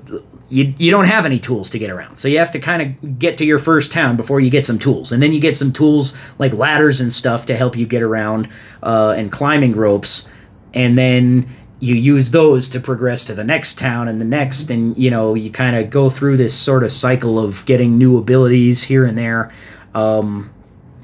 you, 0.49 0.75
you 0.77 0.91
don't 0.91 1.07
have 1.07 1.25
any 1.25 1.39
tools 1.39 1.71
to 1.71 1.79
get 1.79 1.91
around. 1.91 2.17
So 2.17 2.29
you 2.29 2.39
have 2.39 2.53
to 2.53 2.59
kind 2.59 2.83
of 2.83 3.19
get 3.19 3.39
to 3.39 3.45
your 3.45 3.59
first 3.59 3.93
town 3.93 4.17
before 4.17 4.41
you 4.41 4.51
get 4.51 4.67
some 4.67 4.79
tools. 4.79 5.11
And 5.11 5.23
then 5.23 5.33
you 5.33 5.41
get 5.41 5.57
some 5.57 5.73
tools 5.73 6.35
like 6.39 6.53
ladders 6.53 7.01
and 7.01 7.13
stuff 7.13 7.47
to 7.47 7.57
help 7.57 7.77
you 7.77 7.87
get 7.87 8.03
around 8.03 8.49
uh, 8.83 9.15
and 9.17 9.33
climbing 9.33 9.75
ropes. 9.75 10.33
And 10.75 10.99
then 10.99 11.47
you 11.81 11.95
use 11.95 12.31
those 12.31 12.69
to 12.71 12.81
progress 12.81 13.25
to 13.27 13.35
the 13.35 13.45
next 13.45 13.79
town 13.79 14.09
and 14.09 14.21
the 14.21 14.25
next. 14.25 14.71
And, 14.71 14.97
you 14.97 15.11
know, 15.11 15.35
you 15.35 15.51
kind 15.51 15.77
of 15.77 15.91
go 15.91 16.11
through 16.11 16.37
this 16.37 16.55
sort 16.57 16.83
of 16.83 16.93
cycle 16.93 17.39
of 17.39 17.65
getting 17.67 17.97
new 17.97 18.19
abilities 18.19 18.85
here 18.85 19.05
and 19.05 19.17
there. 19.17 19.53
Um, 19.95 20.51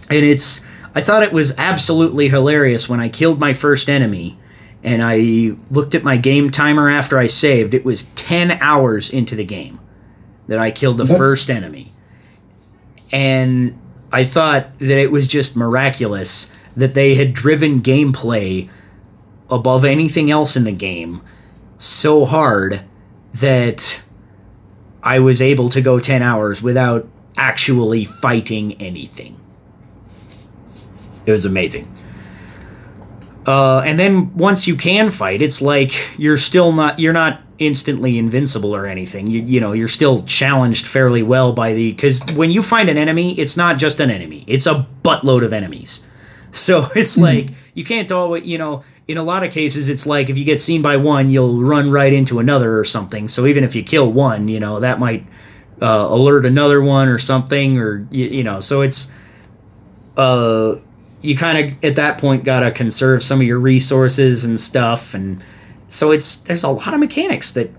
and 0.09 0.25
it's, 0.25 0.67
I 0.95 1.01
thought 1.01 1.23
it 1.23 1.33
was 1.33 1.57
absolutely 1.57 2.29
hilarious 2.29 2.89
when 2.89 3.01
I 3.01 3.09
killed 3.09 3.41
my 3.41 3.53
first 3.53 3.89
enemy 3.89 4.39
and 4.83 5.03
I 5.03 5.57
looked 5.71 5.95
at 5.95 6.03
my 6.03 6.17
game 6.17 6.51
timer 6.51 6.89
after 6.89 7.19
I 7.19 7.27
saved. 7.27 7.75
It 7.75 7.85
was 7.85 8.11
10 8.13 8.53
hours 8.61 9.11
into 9.11 9.35
the 9.35 9.45
game 9.45 9.81
that 10.47 10.59
I 10.59 10.71
killed 10.71 10.99
the 10.99 11.07
first 11.07 11.51
enemy. 11.51 11.93
And 13.13 13.79
I 14.13 14.25
thought 14.25 14.79
that 14.79 14.99
it 14.99 15.11
was 15.11 15.29
just 15.29 15.57
miraculous 15.57 16.57
that 16.77 16.95
they 16.95 17.15
had 17.15 17.35
driven 17.35 17.81
gameplay 17.81 18.71
above 19.51 19.85
anything 19.85 20.31
else 20.31 20.57
in 20.57 20.65
the 20.65 20.73
game 20.73 21.21
so 21.77 22.25
hard 22.25 22.85
that 23.35 24.05
I 25.03 25.19
was 25.19 25.41
able 25.41 25.69
to 25.71 25.81
go 25.81 25.99
10 25.99 26.23
hours 26.23 26.63
without 26.63 27.09
actually 27.37 28.05
fighting 28.05 28.81
anything. 28.81 29.37
It 31.27 31.33
was 31.33 31.45
amazing. 31.45 31.89
Uh, 33.47 33.83
and 33.87 33.99
then 33.99 34.35
once 34.37 34.69
you 34.69 34.77
can 34.77 35.11
fight, 35.11 35.41
it's 35.41 35.63
like 35.63 36.19
you're 36.19 36.37
still 36.37 36.73
not 36.73 36.99
you're 36.99 37.13
not 37.13 37.41
instantly 37.59 38.19
invincible 38.19 38.75
or 38.75 38.87
anything. 38.87 39.27
You 39.29 39.43
you 39.43 39.61
know 39.61 39.73
you're 39.73 39.89
still 39.89 40.23
challenged 40.25 40.87
fairly 40.87 41.23
well 41.23 41.53
by 41.53 41.73
the 41.73 41.93
because 41.93 42.25
when 42.35 42.51
you 42.51 42.63
find 42.63 42.89
an 42.89 42.99
enemy, 42.99 43.33
it's 43.39 43.57
not 43.57 43.79
just 43.79 44.01
an 44.01 44.11
enemy; 44.11 44.45
it's 44.47 44.67
a 44.67 44.87
buttload 45.03 45.45
of 45.45 45.53
enemies. 45.53 46.07
So 46.53 46.83
it's 46.97 47.15
mm-hmm. 47.15 47.23
like 47.23 47.57
you 47.75 47.85
can't 47.85 48.11
always 48.11 48.45
you 48.45 48.59
know 48.59 48.83
in 49.07 49.17
a 49.17 49.23
lot 49.23 49.45
of 49.45 49.53
cases 49.53 49.89
it's 49.89 50.05
like 50.05 50.29
if 50.29 50.37
you 50.37 50.45
get 50.45 50.61
seen 50.61 50.83
by 50.83 50.97
one, 50.97 51.31
you'll 51.31 51.63
run 51.63 51.93
right 51.93 52.13
into 52.13 52.41
another 52.41 52.77
or 52.77 52.85
something. 52.85 53.29
So 53.29 53.47
even 53.47 53.63
if 53.63 53.77
you 53.77 53.85
kill 53.85 54.13
one, 54.13 54.49
you 54.49 54.59
know 54.59 54.81
that 54.81 54.99
might 54.99 55.27
uh, 55.81 56.09
alert 56.11 56.45
another 56.45 56.83
one 56.83 57.09
or 57.09 57.19
something 57.19 57.79
or 57.79 58.07
you, 58.11 58.27
you 58.27 58.45
know 58.45 58.61
so 58.61 58.83
it's 58.83 59.17
uh 60.17 60.75
you 61.23 61.37
kind 61.37 61.73
of 61.73 61.85
at 61.85 61.97
that 61.97 62.19
point 62.19 62.45
gotta 62.45 62.71
conserve 62.71 63.23
some 63.23 63.41
of 63.41 63.47
your 63.47 63.59
resources 63.59 64.45
and 64.45 64.59
stuff 64.59 65.15
and 65.15 65.45
so 65.89 66.11
it's 66.13 66.41
there's 66.43 66.65
a 66.65 66.71
lot 66.71 66.95
of 66.95 67.01
mechanics 67.01 67.53
that 67.53 67.71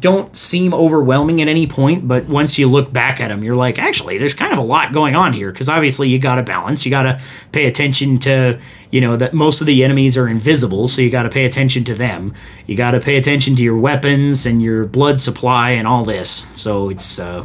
don't 0.00 0.34
seem 0.34 0.72
overwhelming 0.72 1.42
at 1.42 1.48
any 1.48 1.66
point 1.66 2.08
but 2.08 2.24
once 2.24 2.58
you 2.58 2.66
look 2.66 2.90
back 2.90 3.20
at 3.20 3.28
them 3.28 3.44
you're 3.44 3.54
like 3.54 3.78
actually 3.78 4.16
there's 4.16 4.32
kind 4.32 4.52
of 4.52 4.58
a 4.58 4.62
lot 4.62 4.94
going 4.94 5.14
on 5.14 5.32
here 5.32 5.52
because 5.52 5.68
obviously 5.68 6.08
you 6.08 6.18
gotta 6.18 6.42
balance 6.42 6.86
you 6.86 6.90
gotta 6.90 7.20
pay 7.52 7.66
attention 7.66 8.18
to 8.18 8.58
you 8.94 9.00
know 9.00 9.16
that 9.16 9.34
most 9.34 9.60
of 9.60 9.66
the 9.66 9.82
enemies 9.82 10.16
are 10.16 10.28
invisible 10.28 10.86
so 10.86 11.02
you 11.02 11.10
gotta 11.10 11.28
pay 11.28 11.46
attention 11.46 11.82
to 11.82 11.94
them. 11.94 12.32
You 12.68 12.76
gotta 12.76 13.00
pay 13.00 13.16
attention 13.16 13.56
to 13.56 13.62
your 13.64 13.76
weapons 13.76 14.46
and 14.46 14.62
your 14.62 14.86
blood 14.86 15.18
supply 15.18 15.70
and 15.70 15.84
all 15.84 16.04
this. 16.04 16.30
So 16.54 16.90
it's 16.90 17.18
uh, 17.18 17.44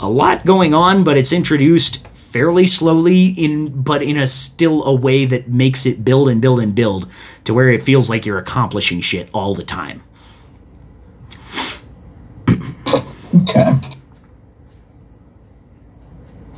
a 0.00 0.10
lot 0.10 0.44
going 0.44 0.74
on 0.74 1.04
but 1.04 1.16
it's 1.16 1.32
introduced 1.32 2.08
fairly 2.30 2.66
slowly 2.66 3.26
in 3.26 3.82
but 3.82 4.02
in 4.02 4.16
a 4.16 4.26
still 4.26 4.84
a 4.84 4.94
way 4.94 5.24
that 5.24 5.48
makes 5.48 5.84
it 5.84 6.04
build 6.04 6.28
and 6.28 6.40
build 6.40 6.60
and 6.60 6.74
build 6.74 7.10
to 7.42 7.52
where 7.52 7.68
it 7.68 7.82
feels 7.82 8.08
like 8.08 8.24
you're 8.24 8.38
accomplishing 8.38 9.00
shit 9.00 9.28
all 9.34 9.54
the 9.54 9.64
time. 9.64 10.02
okay. 13.34 13.74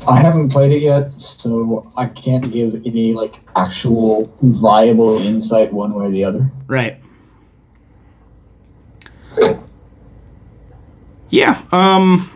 I 0.08 0.20
haven't 0.20 0.50
played 0.50 0.72
it 0.72 0.82
yet, 0.82 1.18
so 1.18 1.90
I 1.96 2.06
can't 2.06 2.52
give 2.52 2.74
any 2.84 3.14
like 3.14 3.40
actual 3.56 4.24
viable 4.42 5.16
insight 5.18 5.72
one 5.72 5.94
way 5.94 6.06
or 6.06 6.10
the 6.10 6.24
other. 6.24 6.50
Right. 6.66 7.00
Yeah. 11.30 11.58
Um 11.72 12.28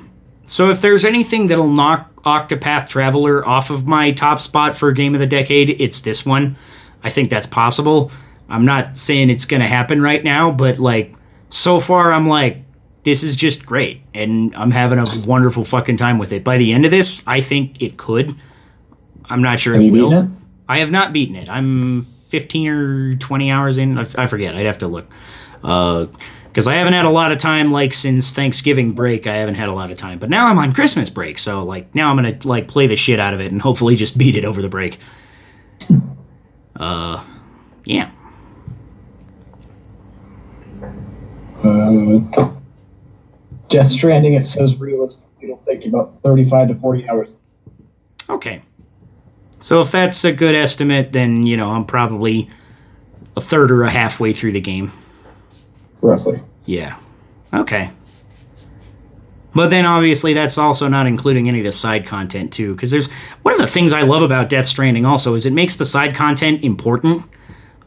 so 0.45 0.71
if 0.71 0.81
there's 0.81 1.05
anything 1.05 1.49
that'll 1.49 1.69
knock 1.69 2.16
Octopath 2.27 2.89
Traveler 2.89 3.47
off 3.47 3.71
of 3.71 3.87
my 3.89 4.11
top 4.11 4.41
spot 4.41 4.75
for 4.75 4.91
game 4.93 5.15
of 5.15 5.21
the 5.21 5.27
decade, 5.27 5.81
it's 5.81 6.01
this 6.01 6.27
one. 6.27 6.57
I 7.03 7.09
think 7.09 7.31
that's 7.31 7.47
possible. 7.47 8.11
I'm 8.49 8.65
not 8.65 8.99
saying 8.99 9.31
it's 9.31 9.45
going 9.45 9.61
to 9.63 9.67
happen 9.69 10.03
right 10.03 10.23
now, 10.23 10.51
but 10.53 10.79
like 10.79 11.13
so 11.49 11.81
far 11.81 12.13
I'm 12.13 12.29
like 12.29 12.59
this 13.05 13.23
is 13.23 13.37
just 13.37 13.65
great 13.65 14.03
and 14.13 14.53
I'm 14.57 14.73
having 14.73 14.99
a 14.99 15.05
wonderful 15.25 15.65
fucking 15.65 15.97
time 15.97 16.19
with 16.19 16.33
it. 16.33 16.43
By 16.43 16.59
the 16.59 16.73
end 16.73 16.85
of 16.85 16.91
this, 16.91 17.23
I 17.27 17.41
think 17.41 17.81
it 17.81 17.97
could. 17.97 18.33
I'm 19.27 19.43
not 19.43 19.61
sure 19.61 19.75
Have 19.75 19.83
it 19.83 19.87
you 19.87 19.93
will. 19.93 20.13
it? 20.13 20.29
I 20.69 20.79
have 20.81 20.91
not 20.91 21.13
beaten 21.13 21.37
it. 21.37 21.49
I'm 21.49 22.03
15 22.03 22.69
or 22.69 23.15
20 23.15 23.51
hours 23.53 23.79
in. 23.79 23.97
I, 23.97 24.05
I 24.19 24.27
forget. 24.27 24.57
I'd 24.57 24.67
have 24.67 24.79
to 24.79 24.89
look. 24.89 25.07
Uh, 25.63 26.07
Because 26.57 26.69
I 26.69 26.77
haven't 26.77 26.95
had 26.95 27.05
a 27.05 27.11
lot 27.11 27.33
of 27.33 27.39
time, 27.39 27.71
like, 27.71 27.93
since 27.93 28.33
Thanksgiving 28.33 28.93
break, 28.93 29.27
I 29.27 29.35
haven't 29.35 29.57
had 29.57 29.69
a 29.69 29.75
lot 29.75 29.91
of 29.91 29.99
time. 29.99 30.19
But 30.19 30.31
now 30.31 30.47
I'm 30.47 30.59
on 30.59 30.73
Christmas 30.73 31.11
break, 31.11 31.37
so, 31.37 31.63
like, 31.63 31.95
now 31.95 32.09
I'm 32.09 32.17
going 32.17 32.39
to, 32.39 32.49
like, 32.49 32.67
play 32.67 32.87
the 32.87 32.97
shit 32.97 33.21
out 33.21 33.35
of 33.35 33.43
it 33.43 33.53
and 33.53 33.61
hopefully 33.61 33.95
just 33.95 34.17
beat 34.19 34.37
it 34.37 34.47
over 34.47 34.63
the 34.63 34.71
break. 34.71 34.99
Uh, 36.75 37.23
yeah. 37.85 38.11
Uh, 41.63 42.21
Death 43.69 43.91
Stranding, 43.91 44.33
it 44.33 44.47
says 44.47 44.81
realistic. 44.81 45.27
it'll 45.43 45.59
take 45.59 45.85
you 45.85 45.91
about 45.91 46.23
35 46.23 46.69
to 46.69 46.75
40 46.77 47.09
hours. 47.11 47.35
Okay. 48.31 48.63
So 49.61 49.83
if 49.83 49.93
that's 49.93 50.25
a 50.25 50.33
good 50.33 50.55
estimate, 50.55 51.13
then, 51.13 51.47
you 51.47 51.59
know, 51.59 51.73
I'm 51.73 51.85
probably 51.85 52.49
a 53.37 53.43
third 53.43 53.71
or 53.71 53.83
a 53.83 53.91
halfway 53.91 54.33
through 54.33 54.53
the 54.53 54.63
game. 54.63 54.91
Roughly. 56.01 56.41
Yeah. 56.65 56.97
Okay. 57.53 57.91
But 59.55 59.69
then 59.69 59.87
obviously 59.87 60.35
that's 60.35 60.59
also 60.59 60.87
not 60.87 61.07
including 61.07 61.49
any 61.49 61.61
of 61.61 61.65
the 61.65 61.73
side 61.73 62.05
content 62.05 62.53
too, 62.53 62.75
because 62.75 62.91
there's 62.91 63.11
one 63.43 63.55
of 63.55 63.61
the 63.61 63.67
things 63.67 63.93
I 63.93 64.03
love 64.03 64.23
about 64.23 64.51
Death 64.51 64.67
Stranding 64.67 65.07
also 65.07 65.35
is 65.35 65.47
it 65.47 65.53
makes 65.53 65.77
the 65.77 65.87
side 65.87 66.15
content 66.15 66.63
important. 66.63 67.23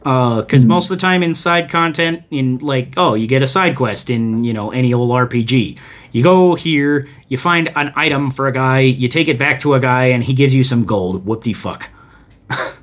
Uh, 0.02 0.40
because 0.40 0.62
hmm. 0.62 0.70
most 0.70 0.90
of 0.90 0.96
the 0.96 1.00
time 1.00 1.22
in 1.22 1.34
side 1.34 1.70
content, 1.70 2.22
in 2.30 2.56
like, 2.58 2.94
oh, 2.96 3.12
you 3.12 3.26
get 3.26 3.42
a 3.42 3.46
side 3.46 3.76
quest 3.76 4.08
in 4.08 4.44
you 4.44 4.52
know 4.54 4.70
any 4.70 4.94
old 4.94 5.10
RPG. 5.10 5.78
You 6.10 6.22
go 6.22 6.54
here, 6.54 7.06
you 7.28 7.36
find 7.36 7.70
an 7.76 7.92
item 7.94 8.30
for 8.30 8.48
a 8.48 8.52
guy, 8.52 8.80
you 8.80 9.08
take 9.08 9.28
it 9.28 9.38
back 9.38 9.60
to 9.60 9.74
a 9.74 9.80
guy, 9.80 10.06
and 10.06 10.24
he 10.24 10.32
gives 10.32 10.54
you 10.54 10.64
some 10.64 10.86
gold. 10.86 11.26
Whoop 11.26 11.44
de 11.44 11.52
fuck. 11.52 11.90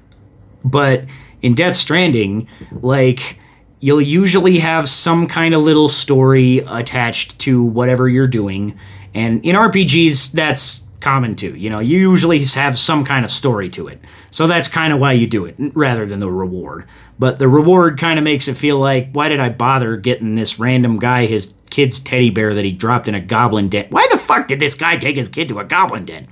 But 0.63 1.05
in 1.41 1.53
Death 1.53 1.75
Stranding, 1.75 2.47
like 2.71 3.39
you'll 3.79 4.01
usually 4.01 4.59
have 4.59 4.89
some 4.89 5.27
kind 5.27 5.53
of 5.53 5.61
little 5.61 5.89
story 5.89 6.59
attached 6.67 7.39
to 7.39 7.63
whatever 7.63 8.09
you're 8.09 8.27
doing. 8.27 8.77
And 9.13 9.45
in 9.45 9.55
RPGs, 9.55 10.31
that's 10.31 10.87
common 10.99 11.35
too. 11.35 11.55
You 11.55 11.69
know, 11.69 11.79
you 11.79 11.97
usually 11.97 12.43
have 12.43 12.77
some 12.77 13.05
kind 13.05 13.23
of 13.23 13.31
story 13.31 13.69
to 13.69 13.87
it. 13.87 13.99
So 14.31 14.47
that's 14.47 14.67
kind 14.67 14.93
of 14.93 14.99
why 14.99 15.13
you 15.13 15.27
do 15.27 15.45
it 15.45 15.55
rather 15.73 16.05
than 16.05 16.19
the 16.19 16.31
reward. 16.31 16.85
But 17.19 17.39
the 17.39 17.47
reward 17.47 17.99
kind 17.99 18.19
of 18.19 18.23
makes 18.23 18.47
it 18.47 18.57
feel 18.57 18.77
like, 18.77 19.09
why 19.11 19.29
did 19.29 19.39
I 19.39 19.49
bother 19.49 19.97
getting 19.97 20.35
this 20.35 20.59
random 20.59 20.99
guy 20.99 21.25
his 21.25 21.53
kid's 21.69 21.99
teddy 21.99 22.29
bear 22.29 22.53
that 22.53 22.65
he 22.65 22.71
dropped 22.71 23.07
in 23.07 23.15
a 23.15 23.21
goblin 23.21 23.69
den? 23.69 23.87
Why 23.89 24.07
the 24.11 24.17
fuck 24.17 24.47
did 24.47 24.59
this 24.59 24.75
guy 24.75 24.97
take 24.97 25.15
his 25.15 25.29
kid 25.29 25.47
to 25.49 25.59
a 25.59 25.63
goblin 25.63 26.05
den? 26.05 26.27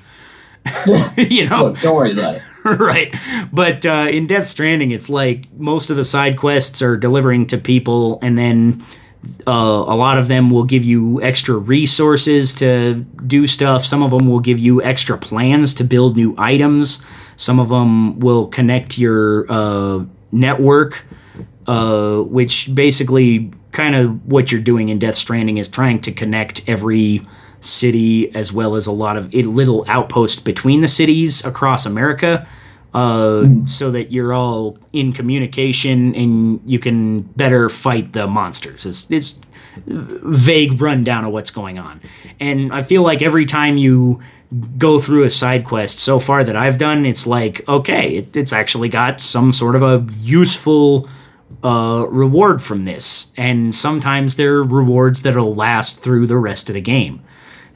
you 1.18 1.48
know? 1.48 1.66
Look, 1.66 1.80
don't 1.80 1.96
worry 1.96 2.12
about 2.12 2.36
it. 2.36 2.42
right. 2.80 3.14
But 3.54 3.86
uh, 3.86 4.08
in 4.10 4.26
Death 4.26 4.48
Stranding, 4.48 4.90
it's 4.90 5.10
like 5.10 5.52
most 5.54 5.92
of 5.92 5.98
the 5.98 6.04
side 6.04 6.36
quests 6.38 6.82
are 6.82 6.98
delivering 6.98 7.46
to 7.48 7.60
people, 7.60 8.18
and 8.24 8.38
then 8.38 8.82
uh, 9.46 9.86
a 9.88 9.96
lot 9.96 10.18
of 10.18 10.28
them 10.28 10.50
will 10.50 10.64
give 10.64 10.84
you 10.84 11.22
extra 11.22 11.56
resources 11.56 12.56
to 12.56 13.06
do 13.28 13.46
stuff. 13.46 13.86
Some 13.86 14.02
of 14.02 14.10
them 14.10 14.28
will 14.28 14.40
give 14.40 14.58
you 14.58 14.82
extra 14.82 15.16
plans 15.16 15.76
to 15.76 15.84
build 15.84 16.16
new 16.16 16.34
items. 16.40 17.06
Some 17.36 17.60
of 17.60 17.70
them 17.70 18.20
will 18.20 18.48
connect 18.48 18.98
your 18.98 19.46
uh, 19.48 20.06
network, 20.32 21.06
uh, 21.68 22.22
which 22.22 22.74
basically 22.74 23.52
kind 23.72 23.94
of 23.94 24.26
what 24.26 24.52
you're 24.52 24.62
doing 24.62 24.90
in 24.90 24.98
Death 24.98 25.16
Stranding 25.16 25.58
is 25.58 25.70
trying 25.70 26.00
to 26.00 26.12
connect 26.12 26.68
every 26.68 27.22
city 27.66 28.34
as 28.36 28.54
well 28.54 28.76
as 28.76 28.88
a 28.88 28.92
lot 28.92 29.18
of 29.18 29.34
little 29.34 29.86
outposts 29.88 30.40
between 30.40 30.82
the 30.82 30.88
cities 30.88 31.46
across 31.46 31.86
America. 31.86 32.48
Uh, 32.94 33.46
so 33.66 33.92
that 33.92 34.10
you're 34.10 34.32
all 34.32 34.78
in 34.94 35.12
communication 35.12 36.16
and 36.16 36.62
you 36.66 36.80
can 36.80 37.20
better 37.20 37.68
fight 37.68 38.14
the 38.14 38.26
monsters. 38.26 38.86
It's, 38.86 39.12
it's 39.12 39.42
vague 39.86 40.82
rundown 40.82 41.26
of 41.26 41.34
what's 41.34 41.52
going 41.52 41.78
on. 41.78 42.00
And 42.40 42.72
I 42.72 42.84
feel 42.84 43.02
like 43.02 43.22
every 43.22 43.46
time 43.46 43.76
you 43.76 44.22
go 44.78 45.00
through 45.00 45.24
a 45.24 45.30
side 45.30 45.66
quest 45.66 46.00
so 46.00 46.20
far 46.20 46.44
that 46.44 46.56
I've 46.56 46.78
done, 46.78 47.06
it's 47.06 47.28
like, 47.28 47.68
okay, 47.68 48.18
it, 48.18 48.38
it's 48.38 48.54
actually 48.54 48.90
got 48.90 49.20
some 49.20 49.52
sort 49.52 49.76
of 49.76 49.84
a 49.84 50.08
useful 50.22 51.10
uh, 51.64 52.06
reward 52.10 52.62
from 52.62 52.86
this. 52.86 53.34
And 53.38 53.76
sometimes 53.76 54.36
there 54.36 54.56
are 54.56 54.64
rewards 54.64 55.24
that'll 55.24 55.56
last 55.56 56.00
through 56.00 56.28
the 56.28 56.38
rest 56.38 56.70
of 56.70 56.76
the 56.76 56.82
game. 56.82 57.22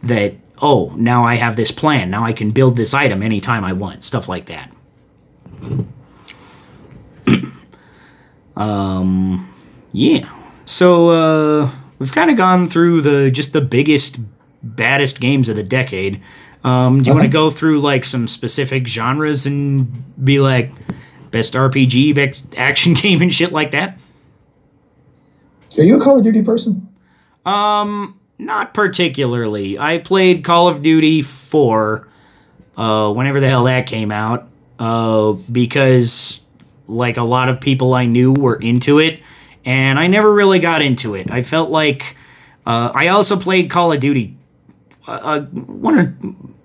That, 0.04 0.36
oh, 0.62 0.94
now 0.98 1.26
I 1.26 1.36
have 1.36 1.56
this 1.56 1.72
plan. 1.72 2.10
Now 2.10 2.24
I 2.24 2.34
can 2.34 2.52
build 2.52 2.76
this 2.78 2.94
item 2.94 3.22
anytime 3.22 3.64
I 3.64 3.74
want. 3.74 4.04
Stuff 4.04 4.30
like 4.30 4.46
that. 4.46 4.72
um, 8.56 9.48
yeah. 9.92 10.30
So, 10.66 11.10
uh, 11.10 11.72
we've 11.98 12.14
kind 12.14 12.32
of 12.32 12.38
gone 12.38 12.66
through 12.68 13.02
the 13.02 13.32
just 13.32 13.54
the 13.54 13.62
biggest, 13.62 14.20
baddest 14.64 15.20
games 15.20 15.50
of 15.50 15.56
the 15.56 15.64
decade. 15.64 16.22
Um, 16.64 17.02
do 17.04 17.10
you 17.10 17.14
want 17.14 17.26
to 17.26 17.32
go 17.32 17.50
through 17.50 17.80
like 17.80 18.04
some 18.04 18.28
specific 18.28 18.88
genres 18.88 19.46
and 19.46 19.88
be 20.24 20.40
like 20.40 20.72
best 21.32 21.54
RPG, 21.54 22.16
best 22.16 22.58
action 22.58 22.94
game, 22.96 23.22
and 23.22 23.34
shit 23.34 23.52
like 23.52 23.72
that? 23.72 23.98
Are 25.78 25.84
you 25.84 25.98
a 25.98 26.04
Call 26.04 26.18
of 26.18 26.24
Duty 26.24 26.42
person? 26.42 26.90
Um, 27.46 28.19
not 28.40 28.74
particularly. 28.74 29.78
I 29.78 30.00
played 30.00 30.44
Call 30.44 30.70
of 30.70 30.82
Duty 30.82 31.22
4, 31.22 32.08
uh, 32.78 33.14
whenever 33.14 33.40
the 33.40 33.50
hell 33.50 33.66
that 33.66 33.86
came 33.86 34.12
out, 34.12 34.50
uh, 34.80 35.34
because 35.52 36.46
like 36.88 37.18
a 37.18 37.24
lot 37.24 37.50
of 37.50 37.62
people 37.62 37.94
I 37.94 38.06
knew 38.06 38.34
were 38.34 38.56
into 38.56 39.00
it, 39.00 39.22
and 39.66 40.00
I 40.00 40.08
never 40.08 40.34
really 40.34 40.60
got 40.60 40.82
into 40.82 41.14
it. 41.16 41.30
I 41.30 41.44
felt 41.44 41.70
like 41.70 42.16
uh, 42.66 42.92
I 42.96 43.10
also 43.10 43.38
played 43.38 43.70
Call 43.70 43.92
of 43.92 44.00
Duty, 44.00 44.38
uh, 45.06 45.42
one 45.42 46.00
or 46.00 46.06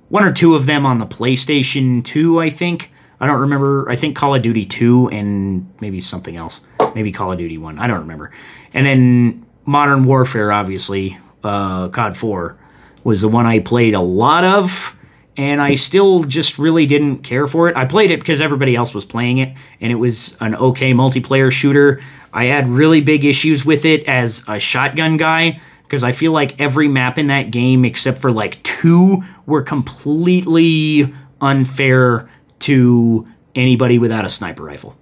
one 0.09 0.23
or 0.23 0.33
two 0.33 0.55
of 0.55 0.67
them 0.67 0.87
on 0.87 0.99
the 0.99 1.07
PlayStation 1.07 2.03
2, 2.05 2.41
I 2.41 2.49
think. 2.49 2.93
I 3.21 3.27
don't 3.27 3.41
remember. 3.41 3.89
I 3.89 3.97
think 3.97 4.17
Call 4.17 4.35
of 4.35 4.43
Duty 4.43 4.65
2 4.65 5.09
and 5.11 5.69
maybe 5.81 5.99
something 5.99 6.37
else. 6.37 6.67
Maybe 6.95 7.11
Call 7.11 7.33
of 7.33 7.39
Duty 7.39 7.59
1. 7.59 7.79
I 7.79 7.87
don't 7.89 8.01
remember. 8.01 8.31
And 8.73 8.87
then 8.87 9.47
Modern 9.67 10.05
Warfare, 10.05 10.53
obviously, 10.53 11.17
uh, 11.45 11.89
COD 11.89 12.17
4 12.17 12.57
was 13.05 13.21
the 13.21 13.29
one 13.29 13.47
I 13.47 13.61
played 13.61 13.95
a 13.95 14.01
lot 14.01 14.45
of. 14.45 14.99
And 15.37 15.61
I 15.61 15.75
still 15.75 16.23
just 16.23 16.59
really 16.61 16.87
didn't 16.87 17.19
care 17.19 17.49
for 17.49 17.69
it. 17.69 17.77
I 17.77 17.87
played 17.87 18.13
it 18.13 18.21
because 18.21 18.41
everybody 18.41 18.77
else 18.77 18.95
was 18.95 19.05
playing 19.05 19.39
it, 19.39 19.57
and 19.81 19.91
it 19.91 19.97
was 19.97 20.39
an 20.41 20.55
okay 20.55 20.93
multiplayer 20.93 21.51
shooter. 21.51 22.01
I 22.33 22.45
had 22.45 22.69
really 22.69 23.01
big 23.01 23.25
issues 23.25 23.65
with 23.65 23.85
it 23.85 24.09
as 24.09 24.45
a 24.49 24.61
shotgun 24.61 25.17
guy 25.17 25.61
because 25.83 26.05
I 26.05 26.13
feel 26.13 26.31
like 26.31 26.61
every 26.61 26.87
map 26.87 27.19
in 27.19 27.27
that 27.29 27.51
game, 27.51 27.85
except 27.85 28.19
for 28.19 28.31
like 28.31 28.63
two, 28.63 29.23
were 29.45 29.63
completely 29.63 31.13
unfair 31.41 32.29
to 32.61 33.27
anybody 33.55 33.99
without 33.99 34.25
a 34.25 34.29
sniper 34.29 34.63
rifle. 34.63 34.97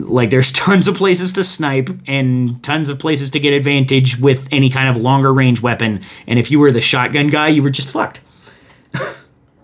Like 0.00 0.30
there's 0.30 0.52
tons 0.52 0.88
of 0.88 0.96
places 0.96 1.32
to 1.34 1.44
snipe 1.44 1.88
and 2.06 2.62
tons 2.62 2.88
of 2.88 2.98
places 2.98 3.30
to 3.32 3.40
get 3.40 3.52
advantage 3.52 4.18
with 4.18 4.48
any 4.52 4.70
kind 4.70 4.88
of 4.88 5.00
longer 5.02 5.32
range 5.32 5.62
weapon. 5.62 6.00
And 6.26 6.38
if 6.38 6.50
you 6.50 6.58
were 6.58 6.72
the 6.72 6.80
shotgun 6.80 7.28
guy, 7.28 7.48
you 7.48 7.62
were 7.62 7.70
just 7.70 7.92
fucked. 7.92 8.20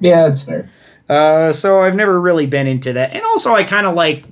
Yeah, 0.01 0.25
that's 0.25 0.43
fair. 0.43 0.69
Uh, 1.09 1.53
so 1.53 1.81
I've 1.81 1.95
never 1.95 2.21
really 2.21 2.47
been 2.47 2.67
into 2.67 2.93
that. 2.95 3.15
And 3.15 3.23
also, 3.25 3.55
I 3.55 3.65
kind 3.65 3.87
of 3.87 3.95
like 3.95 4.25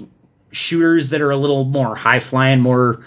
shooters 0.53 1.11
that 1.11 1.21
are 1.21 1.31
a 1.31 1.37
little 1.37 1.65
more 1.65 1.95
high 1.95 2.19
flying, 2.19 2.61
more 2.61 3.03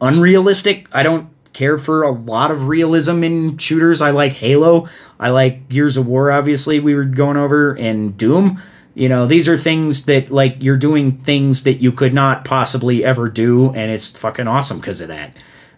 unrealistic. 0.00 0.88
I 0.92 1.02
don't 1.02 1.28
care 1.52 1.78
for 1.78 2.02
a 2.02 2.10
lot 2.10 2.50
of 2.50 2.68
realism 2.68 3.22
in 3.22 3.58
shooters. 3.58 4.02
I 4.02 4.10
like 4.10 4.32
Halo. 4.32 4.88
I 5.20 5.30
like 5.30 5.68
Gears 5.68 5.96
of 5.96 6.06
War, 6.06 6.32
obviously, 6.32 6.80
we 6.80 6.94
were 6.94 7.04
going 7.04 7.36
over, 7.36 7.74
and 7.74 8.16
Doom. 8.16 8.60
You 8.94 9.08
know, 9.08 9.26
these 9.26 9.48
are 9.48 9.56
things 9.56 10.04
that, 10.04 10.30
like, 10.30 10.62
you're 10.62 10.76
doing 10.76 11.12
things 11.12 11.64
that 11.64 11.74
you 11.74 11.92
could 11.92 12.12
not 12.12 12.44
possibly 12.44 13.04
ever 13.04 13.28
do, 13.28 13.72
and 13.74 13.90
it's 13.90 14.18
fucking 14.18 14.46
awesome 14.46 14.80
because 14.80 15.00
of 15.00 15.08
that. 15.08 15.34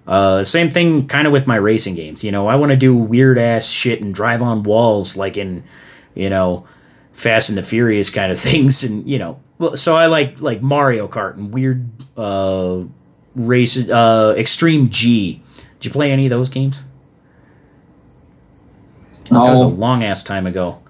Uh, 0.07 0.43
same 0.43 0.69
thing 0.69 1.07
kind 1.07 1.27
of 1.27 1.33
with 1.33 1.47
my 1.47 1.57
racing 1.57 1.95
games. 1.95 2.25
You 2.25 2.33
know, 2.33 2.47
I 2.47 2.57
want 2.57 2.73
to 2.73 2.77
do 2.77 2.97
weird 2.97 3.39
ass 3.39 3.71
shit 3.71 4.01
and 4.01 4.15
drive 4.15 4.43
on 4.43 4.65
walls 4.65 5.17
like 5.17 5.37
in, 5.37 5.65
you 6.15 6.29
know, 6.29 6.67
Fast 7.12 7.49
and 7.49 7.57
the 7.57 7.62
Furious 7.62 8.11
kind 8.11 8.31
of 8.33 8.39
things, 8.51 8.85
and 8.85 9.07
you 9.07 9.19
know, 9.19 9.41
so 9.77 9.97
I 9.97 10.07
like 10.07 10.41
like 10.41 10.62
Mario 10.62 11.09
Kart 11.09 11.35
and 11.35 11.55
weird 11.55 11.89
uh, 12.17 12.83
race, 13.35 13.89
uh, 13.89 14.35
Extreme 14.37 14.91
G. 14.91 15.41
Did 15.79 15.87
you 15.87 15.91
play 15.93 16.11
any 16.11 16.27
of 16.27 16.31
those 16.31 16.49
games? 16.49 16.83
That 19.31 19.51
was 19.51 19.61
a 19.61 19.67
long 19.67 20.03
ass 20.03 20.23
time 20.23 20.47
ago. 20.47 20.83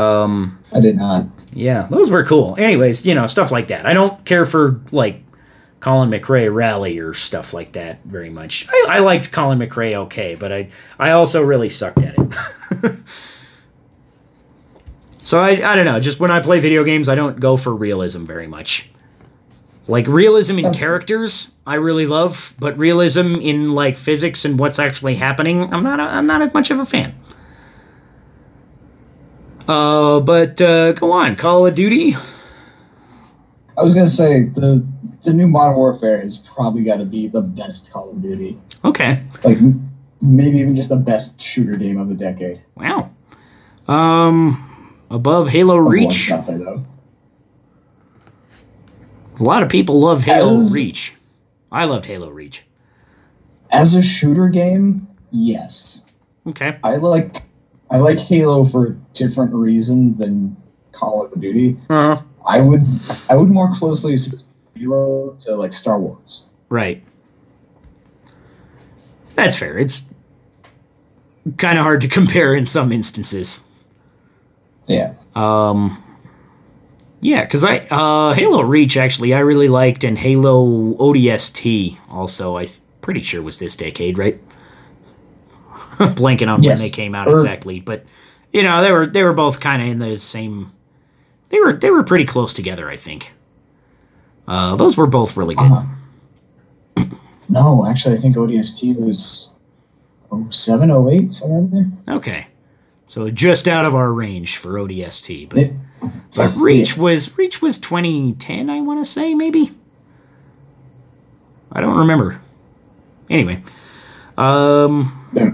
Um, 0.00 0.58
I 0.74 0.80
did 0.80 0.96
not. 0.96 1.26
yeah, 1.52 1.86
those 1.90 2.10
were 2.10 2.24
cool. 2.24 2.54
Anyways, 2.58 3.04
you 3.04 3.14
know, 3.14 3.26
stuff 3.26 3.52
like 3.52 3.68
that. 3.68 3.84
I 3.84 3.92
don't 3.92 4.24
care 4.24 4.46
for 4.46 4.80
like 4.92 5.22
Colin 5.80 6.10
McRae 6.10 6.52
rally 6.52 6.98
or 6.98 7.12
stuff 7.12 7.52
like 7.52 7.72
that 7.72 8.02
very 8.04 8.30
much. 8.30 8.66
I, 8.70 8.86
I 8.88 8.98
liked 9.00 9.32
Colin 9.32 9.58
McRae 9.58 9.94
okay, 10.04 10.36
but 10.38 10.52
I 10.52 10.68
I 10.98 11.10
also 11.10 11.42
really 11.42 11.68
sucked 11.68 12.02
at 12.02 12.14
it. 12.16 12.32
so 15.22 15.40
I 15.40 15.50
I 15.50 15.76
don't 15.76 15.84
know. 15.84 16.00
Just 16.00 16.18
when 16.18 16.30
I 16.30 16.40
play 16.40 16.60
video 16.60 16.82
games, 16.82 17.08
I 17.08 17.14
don't 17.14 17.38
go 17.38 17.58
for 17.58 17.74
realism 17.74 18.24
very 18.24 18.46
much. 18.46 18.90
Like 19.86 20.06
realism 20.06 20.58
in 20.58 20.72
characters, 20.72 21.56
I 21.66 21.74
really 21.74 22.06
love, 22.06 22.54
but 22.60 22.78
realism 22.78 23.34
in 23.36 23.74
like 23.74 23.96
physics 23.96 24.44
and 24.44 24.58
what's 24.58 24.78
actually 24.78 25.16
happening, 25.16 25.72
I'm 25.74 25.82
not. 25.82 26.00
A, 26.00 26.04
I'm 26.04 26.26
not 26.26 26.42
as 26.42 26.54
much 26.54 26.70
of 26.70 26.78
a 26.78 26.86
fan. 26.86 27.14
Uh, 29.70 30.18
but 30.18 30.60
uh, 30.60 30.90
go 30.94 31.12
on, 31.12 31.36
Call 31.36 31.64
of 31.64 31.76
Duty. 31.76 32.14
I 33.78 33.82
was 33.82 33.94
gonna 33.94 34.08
say 34.08 34.44
the 34.48 34.84
the 35.22 35.32
new 35.32 35.46
Modern 35.46 35.76
Warfare 35.76 36.20
is 36.20 36.38
probably 36.38 36.82
got 36.82 36.96
to 36.96 37.04
be 37.04 37.28
the 37.28 37.40
best 37.42 37.92
Call 37.92 38.10
of 38.10 38.20
Duty. 38.20 38.58
Okay. 38.84 39.22
Like 39.44 39.58
maybe 40.20 40.58
even 40.58 40.74
just 40.74 40.88
the 40.88 40.96
best 40.96 41.40
shooter 41.40 41.76
game 41.76 41.98
of 42.00 42.08
the 42.08 42.16
decade. 42.16 42.62
Wow. 42.74 43.10
Um, 43.86 44.92
above 45.08 45.48
Halo 45.50 45.76
Reach. 45.76 46.30
though. 46.30 46.84
A 49.38 49.42
lot 49.44 49.62
of 49.62 49.68
people 49.68 50.00
love 50.00 50.24
Halo 50.24 50.56
As- 50.56 50.74
Reach. 50.74 51.14
I 51.70 51.84
loved 51.84 52.06
Halo 52.06 52.30
Reach. 52.30 52.64
As 53.70 53.94
a 53.94 54.02
shooter 54.02 54.48
game, 54.48 55.06
yes. 55.30 56.12
Okay. 56.48 56.76
I 56.82 56.96
like 56.96 57.42
I 57.90 57.98
like 57.98 58.18
Halo 58.18 58.64
for 58.64 58.86
a 58.86 58.90
different 59.14 59.52
reason 59.52 60.16
than 60.16 60.56
Call 60.92 61.26
of 61.26 61.40
Duty. 61.40 61.76
Uh, 61.88 62.20
I 62.46 62.60
would 62.60 62.82
I 63.28 63.36
would 63.36 63.48
more 63.48 63.72
closely 63.72 64.16
Halo 64.76 65.36
to 65.40 65.54
like 65.56 65.72
Star 65.72 65.98
Wars. 66.00 66.46
right. 66.68 67.02
That's 69.34 69.56
fair. 69.56 69.78
It's 69.78 70.12
kind 71.56 71.78
of 71.78 71.84
hard 71.84 72.02
to 72.02 72.08
compare 72.18 72.54
in 72.54 72.66
some 72.66 72.92
instances. 72.92 73.66
Yeah. 74.86 75.14
Um, 75.34 76.02
yeah, 77.20 77.44
because 77.44 77.64
I 77.64 77.78
uh, 77.90 78.34
Halo 78.34 78.62
Reach 78.62 78.96
actually 78.96 79.32
I 79.34 79.40
really 79.40 79.68
liked, 79.68 80.04
and 80.04 80.18
Halo 80.18 80.94
ODST 80.94 81.98
also 82.10 82.56
I 82.56 82.64
th- 82.66 82.80
pretty 83.00 83.22
sure 83.22 83.40
was 83.42 83.58
this 83.58 83.76
decade, 83.76 84.18
right? 84.18 84.38
Blanking 86.16 86.52
on 86.52 86.62
Yes. 86.62 86.78
when 86.80 86.86
they 86.86 86.90
came 86.90 87.14
out 87.14 87.28
Or- 87.28 87.34
exactly, 87.34 87.80
but 87.80 88.04
you 88.52 88.62
know 88.62 88.80
they 88.82 88.90
were 88.92 89.06
they 89.06 89.22
were 89.22 89.32
both 89.34 89.60
kind 89.60 89.82
of 89.82 89.88
in 89.88 89.98
the 89.98 90.18
same. 90.18 90.72
They 91.50 91.58
were 91.60 91.72
they 91.74 91.90
were 91.90 92.02
pretty 92.02 92.24
close 92.24 92.54
together, 92.54 92.88
I 92.88 92.96
think. 92.96 93.34
Uh, 94.48 94.76
those 94.76 94.96
were 94.96 95.06
both 95.06 95.36
really 95.36 95.54
good. 95.54 95.70
Uh, 96.96 97.04
no, 97.48 97.86
actually 97.86 98.14
I 98.14 98.18
think 98.18 98.36
ODST 98.36 98.96
was 98.98 99.54
07, 100.50 100.90
08, 100.90 101.32
somewhere 101.32 101.62
there. 102.06 102.16
Okay, 102.16 102.46
so 103.06 103.30
just 103.30 103.68
out 103.68 103.84
of 103.84 103.94
our 103.94 104.12
range 104.12 104.56
for 104.56 104.70
ODST, 104.78 105.48
but 105.50 105.58
It- 105.58 105.72
but 106.34 106.56
Reach 106.56 106.96
was 106.96 107.36
Reach 107.36 107.60
was 107.60 107.78
2010, 107.78 108.70
I 108.70 108.80
want 108.80 109.00
to 109.00 109.04
say 109.04 109.34
maybe. 109.34 109.72
I 111.72 111.80
don't 111.80 111.98
remember. 111.98 112.40
Anyway, 113.28 113.62
um, 114.38 115.12
yeah. 115.32 115.50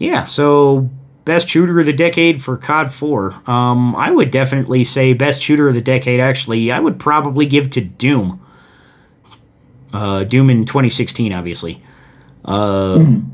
Yeah. 0.00 0.24
So 0.24 0.90
best 1.24 1.48
shooter 1.48 1.78
of 1.78 1.86
the 1.86 1.92
decade 1.92 2.42
for 2.42 2.56
COD 2.56 2.92
4. 2.92 3.48
Um, 3.48 3.94
I 3.94 4.10
would 4.10 4.32
definitely 4.32 4.82
say 4.82 5.12
best 5.12 5.42
shooter 5.42 5.68
of 5.68 5.74
the 5.74 5.80
decade. 5.80 6.18
Actually, 6.18 6.72
I 6.72 6.80
would 6.80 6.98
probably 6.98 7.46
give 7.46 7.70
to 7.70 7.80
Doom. 7.80 8.40
Uh, 9.92 10.24
Doom 10.24 10.50
in 10.50 10.64
2016, 10.64 11.32
obviously. 11.32 11.80
because 12.42 13.24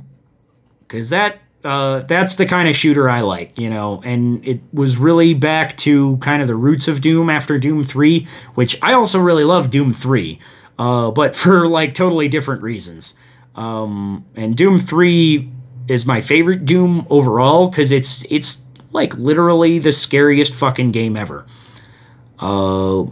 that 1.10 1.38
uh, 1.64 2.00
that's 2.00 2.36
the 2.36 2.46
kind 2.46 2.68
of 2.68 2.76
shooter 2.76 3.08
I 3.08 3.22
like, 3.22 3.58
you 3.58 3.70
know, 3.70 4.02
and 4.04 4.46
it 4.46 4.60
was 4.72 4.96
really 4.96 5.34
back 5.34 5.76
to 5.78 6.16
kind 6.18 6.40
of 6.40 6.48
the 6.48 6.54
roots 6.54 6.86
of 6.86 7.00
Doom 7.00 7.28
after 7.28 7.58
Doom 7.58 7.82
3, 7.82 8.26
which 8.54 8.80
I 8.82 8.92
also 8.92 9.20
really 9.20 9.42
love 9.42 9.70
Doom 9.70 9.92
3, 9.92 10.38
uh, 10.78 11.10
but 11.10 11.34
for 11.36 11.66
like 11.66 11.94
totally 11.94 12.28
different 12.28 12.62
reasons. 12.62 13.18
Um, 13.56 14.26
and 14.36 14.56
Doom 14.56 14.78
3 14.78 15.50
is 15.88 16.06
my 16.06 16.20
favorite 16.20 16.64
Doom 16.64 17.06
overall 17.10 17.68
because 17.68 17.92
it's 17.92 18.24
it's 18.30 18.64
like 18.92 19.16
literally 19.18 19.78
the 19.78 19.92
scariest 19.92 20.54
fucking 20.54 20.92
game 20.92 21.16
ever. 21.16 21.44
Uh, 22.38 23.04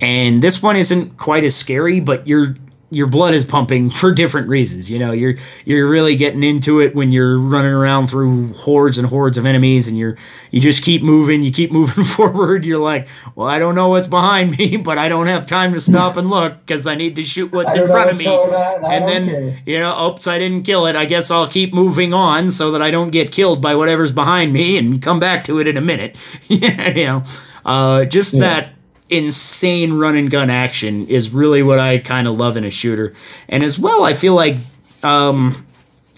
and 0.00 0.42
this 0.42 0.62
one 0.62 0.76
isn't 0.76 1.16
quite 1.16 1.44
as 1.44 1.54
scary, 1.54 2.00
but 2.00 2.26
your 2.26 2.56
your 2.92 3.08
blood 3.08 3.34
is 3.34 3.44
pumping 3.44 3.90
for 3.90 4.12
different 4.12 4.48
reasons. 4.48 4.90
You 4.90 4.98
know, 4.98 5.12
you're 5.12 5.34
you're 5.64 5.88
really 5.88 6.14
getting 6.14 6.42
into 6.44 6.80
it 6.80 6.94
when 6.94 7.10
you're 7.10 7.38
running 7.38 7.72
around 7.72 8.06
through 8.08 8.52
hordes 8.52 8.98
and 8.98 9.08
hordes 9.08 9.38
of 9.38 9.46
enemies, 9.46 9.88
and 9.88 9.96
you're 9.96 10.16
you 10.50 10.60
just 10.60 10.84
keep 10.84 11.02
moving, 11.02 11.42
you 11.42 11.50
keep 11.50 11.72
moving 11.78 12.04
forward. 12.04 12.64
You're 12.64 12.78
like, 12.78 13.08
well, 13.34 13.46
I 13.48 13.58
don't 13.58 13.74
know 13.74 13.88
what's 13.88 14.06
behind 14.08 14.58
me, 14.58 14.76
but 14.84 14.98
I 14.98 15.08
don't 15.08 15.26
have 15.26 15.46
time 15.46 15.72
to 15.72 15.80
stop 15.80 16.16
and 16.16 16.28
look 16.30 16.58
because 16.66 16.86
I 16.86 16.94
need 16.94 17.16
to 17.16 17.24
shoot 17.24 17.50
what's 17.52 17.74
in 17.74 17.86
front 17.86 18.10
of 18.10 18.18
me. 18.18 18.24
going 18.26 18.52
on, 18.54 18.84
I 18.84 18.94
And 18.94 19.08
then 19.08 19.26
care. 19.26 19.58
you 19.66 19.78
know, 19.80 20.08
oops, 20.10 20.26
I 20.28 20.38
didn't 20.38 20.62
kill 20.64 20.86
it. 20.86 20.94
I 20.94 21.06
guess 21.06 21.30
I'll 21.30 21.48
keep 21.48 21.72
moving 21.72 22.12
on 22.14 22.50
so 22.50 22.70
that 22.72 22.82
I 22.82 22.90
don't 22.90 23.10
get 23.10 23.32
killed 23.32 23.62
by 23.62 23.74
whatever's 23.74 24.12
behind 24.12 24.52
me 24.52 24.76
and 24.76 25.02
come 25.02 25.18
back 25.18 25.44
to 25.44 25.58
it 25.60 25.66
in 25.66 25.76
a 25.76 25.80
minute. 25.80 26.16
yeah, 26.48 26.90
you 26.90 27.04
know, 27.06 27.22
uh, 27.64 28.04
just 28.04 28.34
Yeah. 28.34 28.40
that 28.40 28.68
insane 29.12 29.94
run 29.98 30.16
and 30.16 30.30
gun 30.30 30.50
action 30.50 31.06
is 31.06 31.30
really 31.30 31.62
what 31.62 31.78
I 31.78 31.98
kind 31.98 32.26
of 32.26 32.36
love 32.38 32.56
in 32.56 32.64
a 32.64 32.70
shooter. 32.70 33.14
And 33.48 33.62
as 33.62 33.78
well, 33.78 34.04
I 34.04 34.14
feel 34.14 34.34
like 34.34 34.56
um, 35.02 35.66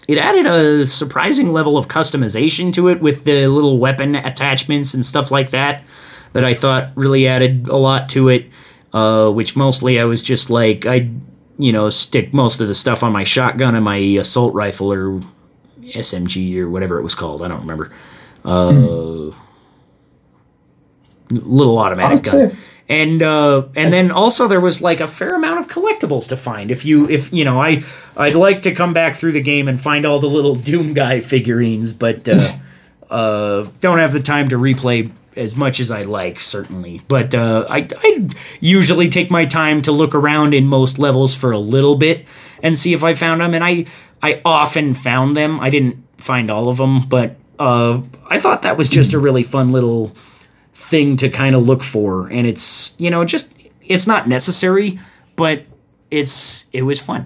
it 0.07 0.17
added 0.17 0.45
a 0.45 0.87
surprising 0.87 1.51
level 1.51 1.77
of 1.77 1.87
customization 1.87 2.73
to 2.73 2.87
it 2.87 3.01
with 3.01 3.25
the 3.25 3.47
little 3.47 3.79
weapon 3.79 4.15
attachments 4.15 4.93
and 4.93 5.05
stuff 5.05 5.29
like 5.31 5.49
that 5.51 5.83
that 6.33 6.43
I 6.45 6.53
thought 6.53 6.91
really 6.95 7.27
added 7.27 7.67
a 7.67 7.77
lot 7.77 8.09
to 8.09 8.29
it. 8.29 8.47
Uh, 8.93 9.29
which 9.29 9.57
mostly 9.57 9.99
I 9.99 10.05
was 10.05 10.23
just 10.23 10.49
like 10.49 10.85
I, 10.85 11.09
you 11.57 11.73
know, 11.73 11.89
stick 11.89 12.33
most 12.33 12.61
of 12.61 12.69
the 12.69 12.75
stuff 12.75 13.03
on 13.03 13.11
my 13.11 13.25
shotgun 13.25 13.75
and 13.75 13.83
my 13.83 13.97
assault 13.97 14.53
rifle 14.53 14.93
or 14.93 15.19
SMG 15.81 16.57
or 16.59 16.69
whatever 16.69 16.97
it 16.97 17.03
was 17.03 17.13
called. 17.13 17.43
I 17.43 17.49
don't 17.49 17.59
remember. 17.59 17.91
Uh, 18.45 19.33
little 21.29 21.77
automatic 21.77 22.23
gun 22.23 22.49
say- 22.49 22.57
and 22.87 23.21
uh, 23.21 23.63
and 23.75 23.91
then 23.91 24.11
also 24.11 24.47
there 24.47 24.59
was 24.59 24.81
like 24.81 24.99
a 24.99 25.07
fair 25.07 25.35
amount 25.35 25.59
of 25.59 25.67
collectibles 25.67 26.29
to 26.29 26.37
find. 26.37 26.69
If 26.69 26.85
you 26.85 27.09
if 27.09 27.33
you 27.33 27.43
know, 27.43 27.59
I 27.59 27.81
I'd 28.15 28.35
like 28.35 28.61
to 28.63 28.73
come 28.73 28.93
back 28.93 29.15
through 29.15 29.31
the 29.31 29.41
game 29.41 29.67
and 29.67 29.79
find 29.79 30.05
all 30.05 30.19
the 30.19 30.27
little 30.27 30.55
Doom 30.55 30.93
guy 30.93 31.19
figurines, 31.19 31.93
but 31.93 32.29
uh, 32.29 32.39
uh, 33.09 33.67
don't 33.79 33.97
have 33.97 34.13
the 34.13 34.19
time 34.19 34.49
to 34.49 34.57
replay 34.57 35.11
as 35.35 35.55
much 35.55 35.79
as 35.79 35.91
I 35.91 36.03
like 36.03 36.39
certainly. 36.39 37.01
But 37.07 37.33
uh, 37.33 37.65
I 37.69 37.87
I 37.97 38.27
usually 38.59 39.09
take 39.09 39.31
my 39.31 39.45
time 39.45 39.81
to 39.83 39.91
look 39.91 40.13
around 40.13 40.53
in 40.53 40.67
most 40.67 40.99
levels 40.99 41.35
for 41.35 41.51
a 41.51 41.59
little 41.59 41.95
bit 41.95 42.25
and 42.61 42.77
see 42.77 42.93
if 42.93 43.03
I 43.03 43.15
found 43.15 43.41
them, 43.41 43.55
and 43.55 43.63
I 43.63 43.85
I 44.21 44.41
often 44.45 44.93
found 44.93 45.35
them. 45.35 45.59
I 45.59 45.71
didn't 45.71 45.97
find 46.17 46.51
all 46.51 46.67
of 46.67 46.77
them, 46.77 46.99
but 47.09 47.35
uh, 47.57 48.01
I 48.27 48.39
thought 48.39 48.61
that 48.61 48.77
was 48.77 48.89
just 48.89 49.13
a 49.13 49.19
really 49.25 49.43
fun 49.43 49.71
little 49.71 50.11
thing 50.75 51.15
to 51.15 51.29
kind 51.29 51.55
of 51.55 51.65
look 51.65 51.81
for 51.81 52.27
and 52.27 52.45
it's 52.45 52.99
you 52.99 53.09
know 53.09 53.23
just 53.23 53.57
it's 53.81 54.05
not 54.05 54.27
necessary 54.27 54.99
but 55.37 55.63
it's 56.11 56.69
it 56.73 56.81
was 56.81 56.99
fun 56.99 57.25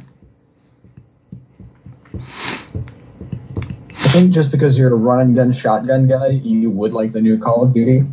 I 2.14 4.12
think 4.12 4.32
just 4.32 4.52
because 4.52 4.78
you're 4.78 4.93
a 4.93 4.95
run 4.95 5.22
and 5.22 5.36
gun 5.36 5.52
shotgun 5.52 6.08
guy, 6.08 6.30
you 6.30 6.70
would 6.72 6.93
like 6.93 7.12
the 7.12 7.22
new 7.22 7.38
Call 7.38 7.64
of 7.64 7.74
Duty. 7.74 8.04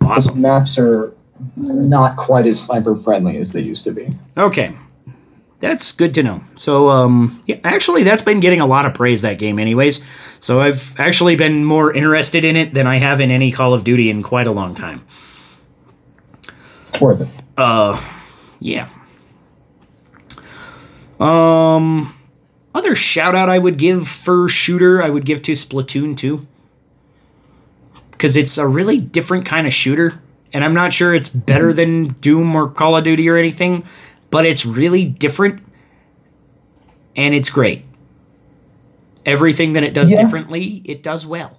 awesome 0.00 0.40
Maps 0.40 0.78
are 0.78 1.14
not 1.56 2.16
quite 2.16 2.46
as 2.46 2.60
sniper 2.60 2.94
friendly 2.94 3.36
as 3.36 3.52
they 3.52 3.60
used 3.60 3.84
to 3.84 3.92
be. 3.92 4.08
okay 4.36 4.70
that's 5.60 5.92
good 5.92 6.14
to 6.14 6.22
know. 6.22 6.40
So 6.54 6.88
um 6.88 7.42
yeah 7.46 7.56
actually 7.64 8.02
that's 8.02 8.22
been 8.22 8.40
getting 8.40 8.60
a 8.60 8.66
lot 8.66 8.86
of 8.86 8.94
praise 8.94 9.22
that 9.22 9.38
game 9.38 9.58
anyways. 9.58 10.06
So 10.40 10.60
i've 10.60 10.98
actually 10.98 11.36
been 11.36 11.64
more 11.64 11.92
interested 11.94 12.44
in 12.44 12.56
it 12.56 12.74
than 12.74 12.86
i 12.86 12.96
have 12.96 13.20
in 13.20 13.30
any 13.30 13.50
call 13.50 13.74
of 13.74 13.84
duty 13.84 14.10
in 14.10 14.22
quite 14.22 14.46
a 14.46 14.52
long 14.52 14.74
time. 14.74 15.02
It's 16.88 17.00
worth 17.00 17.20
it. 17.20 17.28
yeah. 18.60 18.88
Um 21.18 22.12
other 22.74 22.94
shout 22.94 23.34
out 23.34 23.48
i 23.48 23.58
would 23.58 23.76
give 23.76 24.06
for 24.06 24.48
shooter 24.48 25.02
i 25.02 25.10
would 25.10 25.24
give 25.24 25.42
to 25.42 25.52
splatoon 25.52 26.16
2 26.16 26.40
because 28.12 28.36
it's 28.36 28.56
a 28.56 28.66
really 28.66 28.98
different 29.00 29.44
kind 29.44 29.66
of 29.66 29.72
shooter 29.72 30.22
and 30.52 30.64
i'm 30.64 30.74
not 30.74 30.92
sure 30.92 31.14
it's 31.14 31.28
better 31.28 31.72
than 31.72 32.08
doom 32.20 32.54
or 32.54 32.68
call 32.68 32.96
of 32.96 33.04
duty 33.04 33.28
or 33.28 33.36
anything 33.36 33.82
but 34.30 34.44
it's 34.46 34.64
really 34.66 35.04
different 35.04 35.60
and 37.16 37.34
it's 37.34 37.50
great 37.50 37.84
everything 39.26 39.72
that 39.74 39.82
it 39.82 39.92
does 39.94 40.10
Yeah. 40.12 40.22
differently 40.22 40.82
it 40.84 41.02
does 41.02 41.26
well 41.26 41.58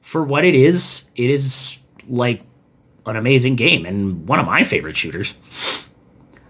for 0.00 0.22
what 0.22 0.44
it 0.44 0.54
is 0.54 1.10
it 1.16 1.30
is 1.30 1.80
like 2.08 2.42
an 3.06 3.16
amazing 3.16 3.56
game 3.56 3.86
and 3.86 4.28
one 4.28 4.38
of 4.40 4.46
my 4.46 4.64
favorite 4.64 4.96
shooters. 4.96 5.34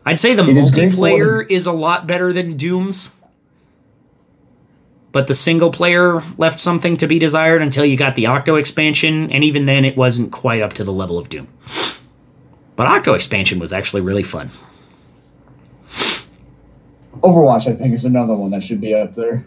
I'd 0.07 0.19
say 0.19 0.35
the 0.35 0.49
It 0.49 0.57
is 0.57 0.71
multiplayer 0.71 1.43
for- 1.43 1.53
is 1.53 1.67
a 1.67 1.73
lot 1.73 2.07
better 2.07 2.33
than 2.33 2.57
Doom's. 2.57 3.13
But 5.13 5.27
the 5.27 5.35
single 5.35 5.71
player 5.71 6.23
left 6.39 6.59
something 6.59 6.97
to 6.99 7.07
be 7.07 7.19
desired 7.19 7.61
until 7.63 7.85
you 7.85 7.97
got 7.97 8.15
the 8.15 8.27
Octo 8.27 8.57
expansion, 8.57 9.31
and 9.33 9.43
even 9.45 9.67
then 9.67 9.85
it 9.85 9.97
wasn't 9.97 10.31
quite 10.33 10.63
up 10.63 10.73
to 10.75 10.85
the 10.85 10.93
level 10.93 11.19
of 11.19 11.29
Doom. 11.29 11.49
But 12.77 12.87
Octo 12.87 13.15
expansion 13.15 13.59
was 13.59 13.73
actually 13.73 14.03
really 14.03 14.23
fun. 14.23 14.51
Overwatch, 17.21 17.67
I 17.67 17.75
think, 17.75 17.95
is 17.95 18.05
another 18.05 18.37
one 18.37 18.51
that 18.51 18.63
should 18.63 18.81
be 18.81 18.95
up 18.95 19.15
there. 19.15 19.45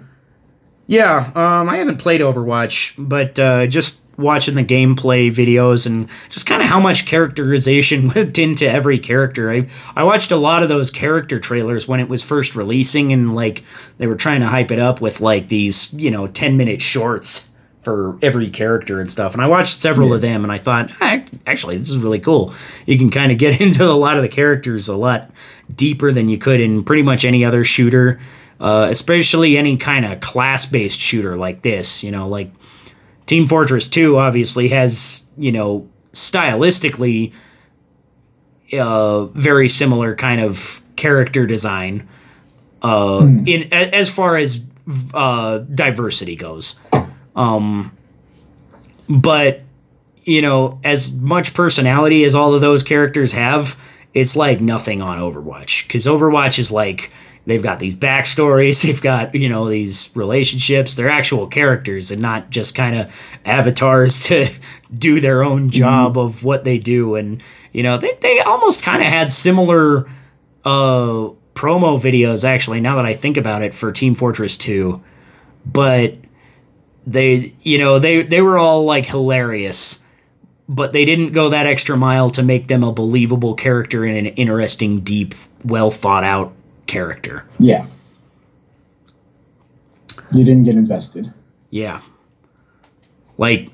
Yeah, 0.88 1.32
um, 1.36 1.70
I 1.70 1.78
haven't 1.78 1.99
played 1.99 2.20
Overwatch, 2.20 2.95
but 2.97 3.38
uh, 3.38 3.67
just 3.67 4.03
watching 4.17 4.55
the 4.55 4.65
gameplay 4.65 5.30
videos 5.32 5.88
and 5.88 6.09
just 6.30 6.45
kind 6.45 6.61
of 6.61 6.67
how 6.67 6.80
much 6.80 7.05
characterization 7.05 8.09
went 8.15 8.38
into 8.38 8.70
every 8.70 8.99
character. 8.99 9.51
I 9.51 9.67
I 9.95 10.03
watched 10.03 10.32
a 10.32 10.36
lot 10.36 10.63
of 10.63 10.70
those 10.70 10.91
character 10.91 11.39
trailers 11.39 11.88
when 11.88 11.99
it 11.99 12.09
was 12.09 12.24
first 12.24 12.55
releasing, 12.55 13.13
and 13.13 13.36
like 13.36 13.63
they 13.97 14.07
were 14.07 14.15
trying 14.15 14.41
to 14.41 14.47
hype 14.47 14.72
it 14.72 14.80
up 14.80 14.99
with 14.99 15.22
like 15.22 15.47
these 15.47 15.93
you 15.93 16.11
know 16.11 16.28
ten 16.28 16.57
minute 16.57 16.82
shorts 16.82 17.49
for 17.89 18.19
every 18.21 18.49
character 18.51 18.99
and 18.99 19.09
stuff. 19.11 19.33
And 19.33 19.41
I 19.41 19.47
watched 19.47 19.79
several 19.79 20.09
Yeah. 20.09 20.15
of 20.15 20.21
them, 20.21 20.43
and 20.43 20.51
I 20.51 20.59
thought, 20.59 20.91
ah, 21.01 21.21
actually, 21.47 21.77
this 21.77 21.89
is 21.89 21.97
really 21.97 22.19
cool. 22.19 22.53
You 22.85 22.97
can 22.99 23.09
kind 23.09 23.31
of 23.31 23.39
get 23.39 23.59
into 23.65 23.83
a 23.89 23.93
lot 23.97 24.15
of 24.15 24.21
the 24.21 24.29
characters 24.29 24.87
a 24.87 24.95
lot 24.95 25.31
deeper 25.75 26.11
than 26.11 26.29
you 26.29 26.37
could 26.37 26.59
in 26.59 26.83
pretty 26.83 27.01
much 27.03 27.25
any 27.25 27.43
other 27.43 27.63
shooter 27.63 28.19
uh, 28.61 28.87
especially 28.91 29.57
any 29.57 29.77
kind 29.77 30.03
of 30.05 30.19
class-based 30.19 30.99
shooter 30.99 31.37
like 31.37 31.61
this. 31.61 32.03
You 32.03 32.11
know, 32.11 32.27
like 32.27 32.51
Team 33.25 33.45
Fortress 33.45 33.87
2 33.87 34.17
obviously 34.17 34.67
has, 34.67 35.31
you 35.37 35.53
know, 35.53 35.87
stylistically 36.11 37.33
uh, 38.77 39.25
very 39.27 39.69
similar 39.69 40.13
kind 40.13 40.41
of 40.41 40.81
character 40.97 41.45
design 41.45 42.05
uh, 42.81 43.25
in 43.45 43.71
as 43.71 44.09
far 44.09 44.35
as 44.35 44.69
uh, 45.13 45.59
diversity 45.59 46.35
goes. 46.35 46.79
Um, 47.39 47.91
but 49.09 49.63
you 50.25 50.41
know, 50.41 50.79
as 50.83 51.19
much 51.19 51.53
personality 51.53 52.23
as 52.25 52.35
all 52.35 52.53
of 52.53 52.61
those 52.61 52.83
characters 52.83 53.31
have, 53.31 53.81
it's 54.13 54.35
like 54.35 54.59
nothing 54.59 55.01
on 55.01 55.17
Overwatch. 55.17 55.87
Because 55.87 56.05
Overwatch 56.05 56.59
is 56.59 56.71
like 56.71 57.11
they've 57.45 57.63
got 57.63 57.79
these 57.79 57.95
backstories, 57.95 58.83
they've 58.85 59.01
got 59.01 59.33
you 59.33 59.47
know 59.47 59.69
these 59.69 60.11
relationships, 60.15 60.95
they're 60.95 61.09
actual 61.09 61.47
characters 61.47 62.11
and 62.11 62.21
not 62.21 62.49
just 62.49 62.75
kind 62.75 62.95
of 62.95 63.39
avatars 63.45 64.23
to 64.27 64.47
do 64.95 65.21
their 65.21 65.43
own 65.43 65.71
job 65.71 66.17
of 66.17 66.43
what 66.43 66.65
they 66.65 66.77
do. 66.77 67.15
And 67.15 67.41
you 67.71 67.83
know, 67.83 67.97
they 67.97 68.13
they 68.21 68.41
almost 68.41 68.83
kind 68.83 69.01
of 69.01 69.07
had 69.07 69.31
similar 69.31 70.05
uh 70.65 71.31
promo 71.55 71.97
videos 71.99 72.43
actually 72.43 72.81
now 72.81 72.97
that 72.97 73.05
I 73.05 73.13
think 73.13 73.37
about 73.37 73.61
it 73.61 73.73
for 73.73 73.91
Team 73.93 74.13
Fortress 74.13 74.57
2 74.57 75.01
but 75.65 76.17
they 77.12 77.51
you 77.64 77.78
know 77.78 77.99
they 77.99 78.22
they 78.24 78.41
were 78.41 78.57
all 78.57 78.84
like 78.84 79.05
hilarious 79.05 80.03
but 80.68 80.93
they 80.93 81.03
didn't 81.05 81.34
go 81.34 81.49
that 81.49 81.66
extra 81.66 81.97
mile 81.97 82.30
to 82.30 82.43
make 82.43 82.68
them 82.68 82.84
a 82.84 82.91
believable 82.93 83.55
character 83.55 84.03
and 84.05 84.16
an 84.18 84.34
interesting 84.36 84.99
deep 84.99 85.34
well 85.66 85.89
thought 85.91 86.24
out 86.24 86.53
character 86.86 87.45
Yeah. 87.57 87.88
You 90.32 90.43
didn't 90.43 90.64
get 90.64 90.76
invested. 90.76 91.34
yeah 91.72 92.01
like 93.38 93.70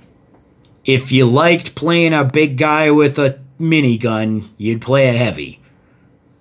if 0.85 1.11
you 1.11 1.25
liked 1.25 1.75
playing 1.75 2.13
a 2.13 2.23
big 2.23 2.57
guy 2.57 2.91
with 2.91 3.17
a 3.19 3.39
minigun 3.59 4.47
you'd 4.57 4.81
play 4.81 5.07
a 5.07 5.11
heavy 5.13 5.59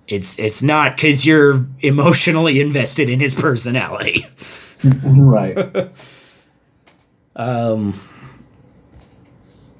it's 0.07 0.37
it's 0.39 0.61
not 0.61 0.95
because 0.95 1.25
you're 1.25 1.65
emotionally 1.79 2.61
invested 2.67 3.09
in 3.09 3.19
his 3.19 3.33
personality 3.35 4.25
right. 5.05 5.57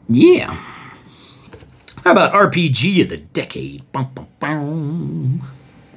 Yeah. 0.08 0.54
How 2.04 2.12
about 2.12 2.34
RPG 2.34 3.02
of 3.04 3.10
the 3.10 3.18
decade? 3.18 3.92
Bum, 3.92 4.12
bum, 4.14 4.28
bum. 4.40 5.42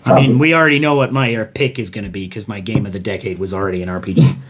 I 0.07 0.21
mean, 0.21 0.39
we 0.39 0.55
already 0.55 0.79
know 0.79 0.95
what 0.95 1.13
my 1.13 1.35
uh, 1.35 1.47
pick 1.55 1.79
is 1.79 1.91
going 1.91 2.05
to 2.05 2.11
be 2.11 2.27
because 2.27 2.49
my 2.49 2.61
game 2.61 2.87
of 2.87 2.93
the 2.95 2.99
decade 2.99 3.39
was 3.39 3.53
already 3.53 3.83
an 3.83 3.89
RPG. 3.89 4.37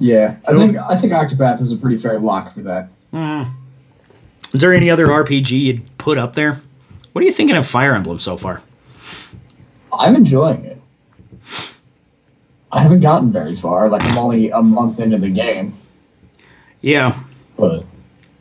Yeah. 0.00 0.34
I 0.48 0.52
think 0.56 0.76
I 0.76 0.96
think 0.98 1.12
Octopath 1.12 1.60
is 1.60 1.70
a 1.70 1.76
pretty 1.76 1.96
fair 1.96 2.18
lock 2.18 2.52
for 2.52 2.60
that. 2.62 2.88
Is 4.52 4.60
there 4.60 4.74
any 4.74 4.90
other 4.90 5.06
RPG 5.06 5.52
you'd 5.52 5.98
put 5.98 6.18
up 6.18 6.34
there? 6.34 6.60
What 7.12 7.22
are 7.22 7.24
you 7.24 7.32
thinking 7.32 7.54
of 7.56 7.64
Fire 7.66 7.94
Emblem 7.94 8.18
so 8.18 8.36
far? 8.36 8.62
I'm 9.96 10.16
enjoying 10.16 10.64
it. 10.64 11.78
I 12.72 12.82
haven't 12.82 13.00
gotten 13.00 13.30
very 13.30 13.54
far. 13.54 13.88
Like 13.88 14.02
I'm 14.04 14.18
only 14.18 14.50
a 14.50 14.60
month 14.60 14.98
into 14.98 15.18
the 15.18 15.30
game, 15.30 15.74
Yeah, 16.82 17.18
but 17.56 17.84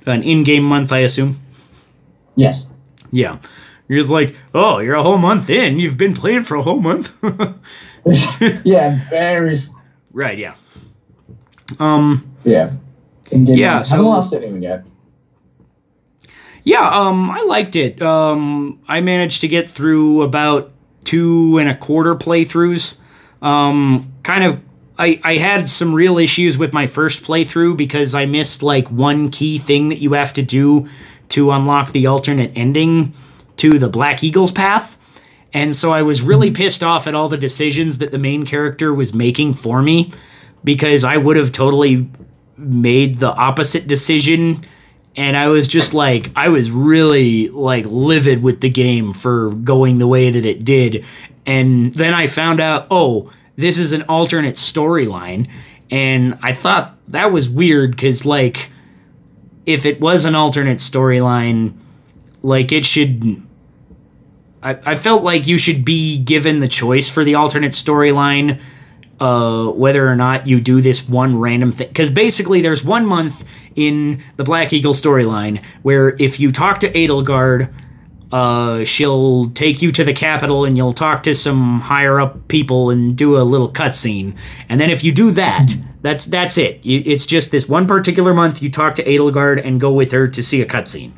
an 0.06 0.24
in-game 0.24 0.64
month, 0.64 0.92
I 0.92 1.00
assume. 1.00 1.40
yes. 2.36 2.72
Yeah, 3.12 3.40
you're 3.88 4.00
just 4.00 4.10
like, 4.12 4.36
oh, 4.54 4.80
you're 4.80 4.96
a 4.96 5.04
whole 5.04 5.18
month 5.18 5.50
in. 5.50 5.80
You've 5.80 5.98
been 5.98 6.14
playing 6.14 6.44
for 6.44 6.56
a 6.56 6.62
whole 6.62 6.80
month. 6.80 7.14
yeah, 8.66 9.00
very. 9.10 9.54
right? 10.12 10.38
Yeah. 10.38 10.56
Um. 11.80 12.26
Yeah. 12.44 12.72
In-game 13.32 13.58
Yeah, 13.58 13.76
mode. 13.78 13.86
so- 13.86 13.96
haven't 13.96 14.10
lost 14.12 14.34
anything 14.34 14.64
yet. 14.64 14.86
Yeah, 16.64 16.88
um, 16.88 17.30
I 17.32 17.42
liked 17.44 17.76
it. 17.76 18.02
Um, 18.02 18.80
I 18.88 19.02
managed 19.02 19.42
to 19.42 19.48
get 19.48 19.68
through 19.70 20.22
about 20.22 20.72
two 21.04 21.58
and 21.58 21.68
a 21.70 21.76
quarter 21.76 22.16
playthroughs. 22.16 23.00
Um, 23.42 24.12
kind 24.24 24.44
of, 24.44 24.60
I, 25.02 25.20
I 25.24 25.38
had 25.38 25.68
some 25.68 25.96
real 25.96 26.20
issues 26.20 26.60
with 26.60 26.74
my 26.74 26.86
first 26.86 27.24
playthrough 27.24 27.76
because 27.76 28.14
I 28.14 28.28
missed 28.28 28.62
like 28.62 28.88
one 28.92 29.30
key 29.30 29.58
thing 29.58 29.90
that 29.90 29.98
you 29.98 30.14
have 30.14 30.32
to 30.34 30.44
do 30.44 30.88
to 31.30 31.50
unlock 31.50 31.92
the 31.92 32.06
alternate 32.06 32.52
ending 32.56 33.14
to 33.58 33.80
the 33.80 33.90
Black 33.90 34.24
Eagles 34.24 34.52
path. 34.52 35.20
And 35.54 35.76
so 35.76 35.92
I 35.92 36.04
was 36.04 36.22
really 36.22 36.50
hmm. 36.50 36.54
pissed 36.54 36.84
off 36.84 37.08
at 37.08 37.16
all 37.16 37.30
the 37.30 37.38
decisions 37.38 37.98
that 37.98 38.12
the 38.12 38.20
main 38.20 38.46
character 38.46 38.94
was 38.94 39.12
making 39.12 39.54
for 39.54 39.82
me 39.82 40.12
because 40.64 41.04
I 41.04 41.18
would 41.18 41.36
have 41.36 41.52
totally 41.52 42.08
made 42.56 43.16
the 43.16 43.34
opposite 43.34 43.88
decision. 43.88 44.58
And 45.16 45.36
I 45.36 45.48
was 45.48 45.68
just 45.68 45.96
like 45.96 46.30
I 46.36 46.50
was 46.50 46.70
really 46.70 47.50
like 47.50 47.86
livid 47.88 48.44
with 48.44 48.62
the 48.62 48.70
game 48.70 49.14
for 49.14 49.50
going 49.50 49.98
the 49.98 50.08
way 50.08 50.30
that 50.30 50.46
it 50.46 50.64
did. 50.64 51.06
And 51.48 51.92
then 51.96 52.14
I 52.14 52.28
found 52.28 52.60
out 52.60 52.86
oh 52.92 53.34
this 53.56 53.80
is 53.80 53.94
an 53.94 54.04
alternate 54.04 54.56
storyline 54.56 55.50
and 55.90 56.38
I 56.42 56.54
thought 56.54 56.98
that 57.10 57.32
was 57.32 57.50
weird 57.50 57.98
cuz 57.98 58.26
like 58.26 58.72
if 59.66 59.86
it 59.86 60.02
was 60.02 60.26
an 60.26 60.36
alternate 60.36 60.80
storyline 60.80 61.74
like 62.42 62.72
it 62.72 62.86
should 62.86 63.38
I, 64.64 64.78
I 64.86 64.96
felt 64.96 65.24
like 65.24 65.48
you 65.48 65.58
should 65.58 65.84
be 65.84 66.18
given 66.18 66.60
the 66.60 66.68
choice 66.68 67.10
for 67.10 67.24
the 67.24 67.36
alternate 67.36 67.72
storyline 67.72 68.60
uh, 69.22 69.68
whether 69.68 70.08
or 70.08 70.16
not 70.16 70.48
you 70.48 70.60
do 70.60 70.82
this 70.82 71.08
one 71.08 71.40
random 71.40 71.72
thing. 71.72 71.88
Because 71.88 72.10
basically, 72.10 72.62
there's 72.62 72.84
one 72.84 73.06
month 73.06 73.48
in 73.76 74.22
the 74.36 74.44
Black 74.44 74.74
Eagle 74.74 74.94
storyline 74.94 75.64
where 75.84 76.16
if 76.20 76.40
you 76.40 76.52
talk 76.52 76.80
to 76.80 76.92
Edelgard, 76.92 77.72
uh, 78.32 78.86
she'll 78.86 79.50
take 79.50 79.82
you 79.82 79.92
to 79.92 80.04
the 80.04 80.14
capital 80.14 80.66
and 80.66 80.78
you'll 80.78 80.94
talk 80.94 81.24
to 81.24 81.36
some 81.36 81.82
higher 81.82 82.20
up 82.20 82.48
people 82.48 82.90
and 82.90 83.18
do 83.18 83.38
a 83.38 83.44
little 83.44 83.72
cutscene. 83.72 84.38
And 84.70 84.80
then 84.80 84.90
if 84.90 85.04
you 85.04 85.12
do 85.12 85.32
that, 85.32 85.74
that's 86.02 86.26
that's 86.26 86.58
it. 86.58 86.80
It's 86.84 87.28
just 87.28 87.52
this 87.52 87.68
one 87.70 87.86
particular 87.86 88.34
month 88.34 88.62
you 88.62 88.70
talk 88.70 88.96
to 88.96 89.04
Edelgard 89.04 89.64
and 89.64 89.80
go 89.80 89.92
with 89.92 90.12
her 90.14 90.28
to 90.28 90.42
see 90.42 90.62
a 90.62 90.66
cutscene. 90.66 91.12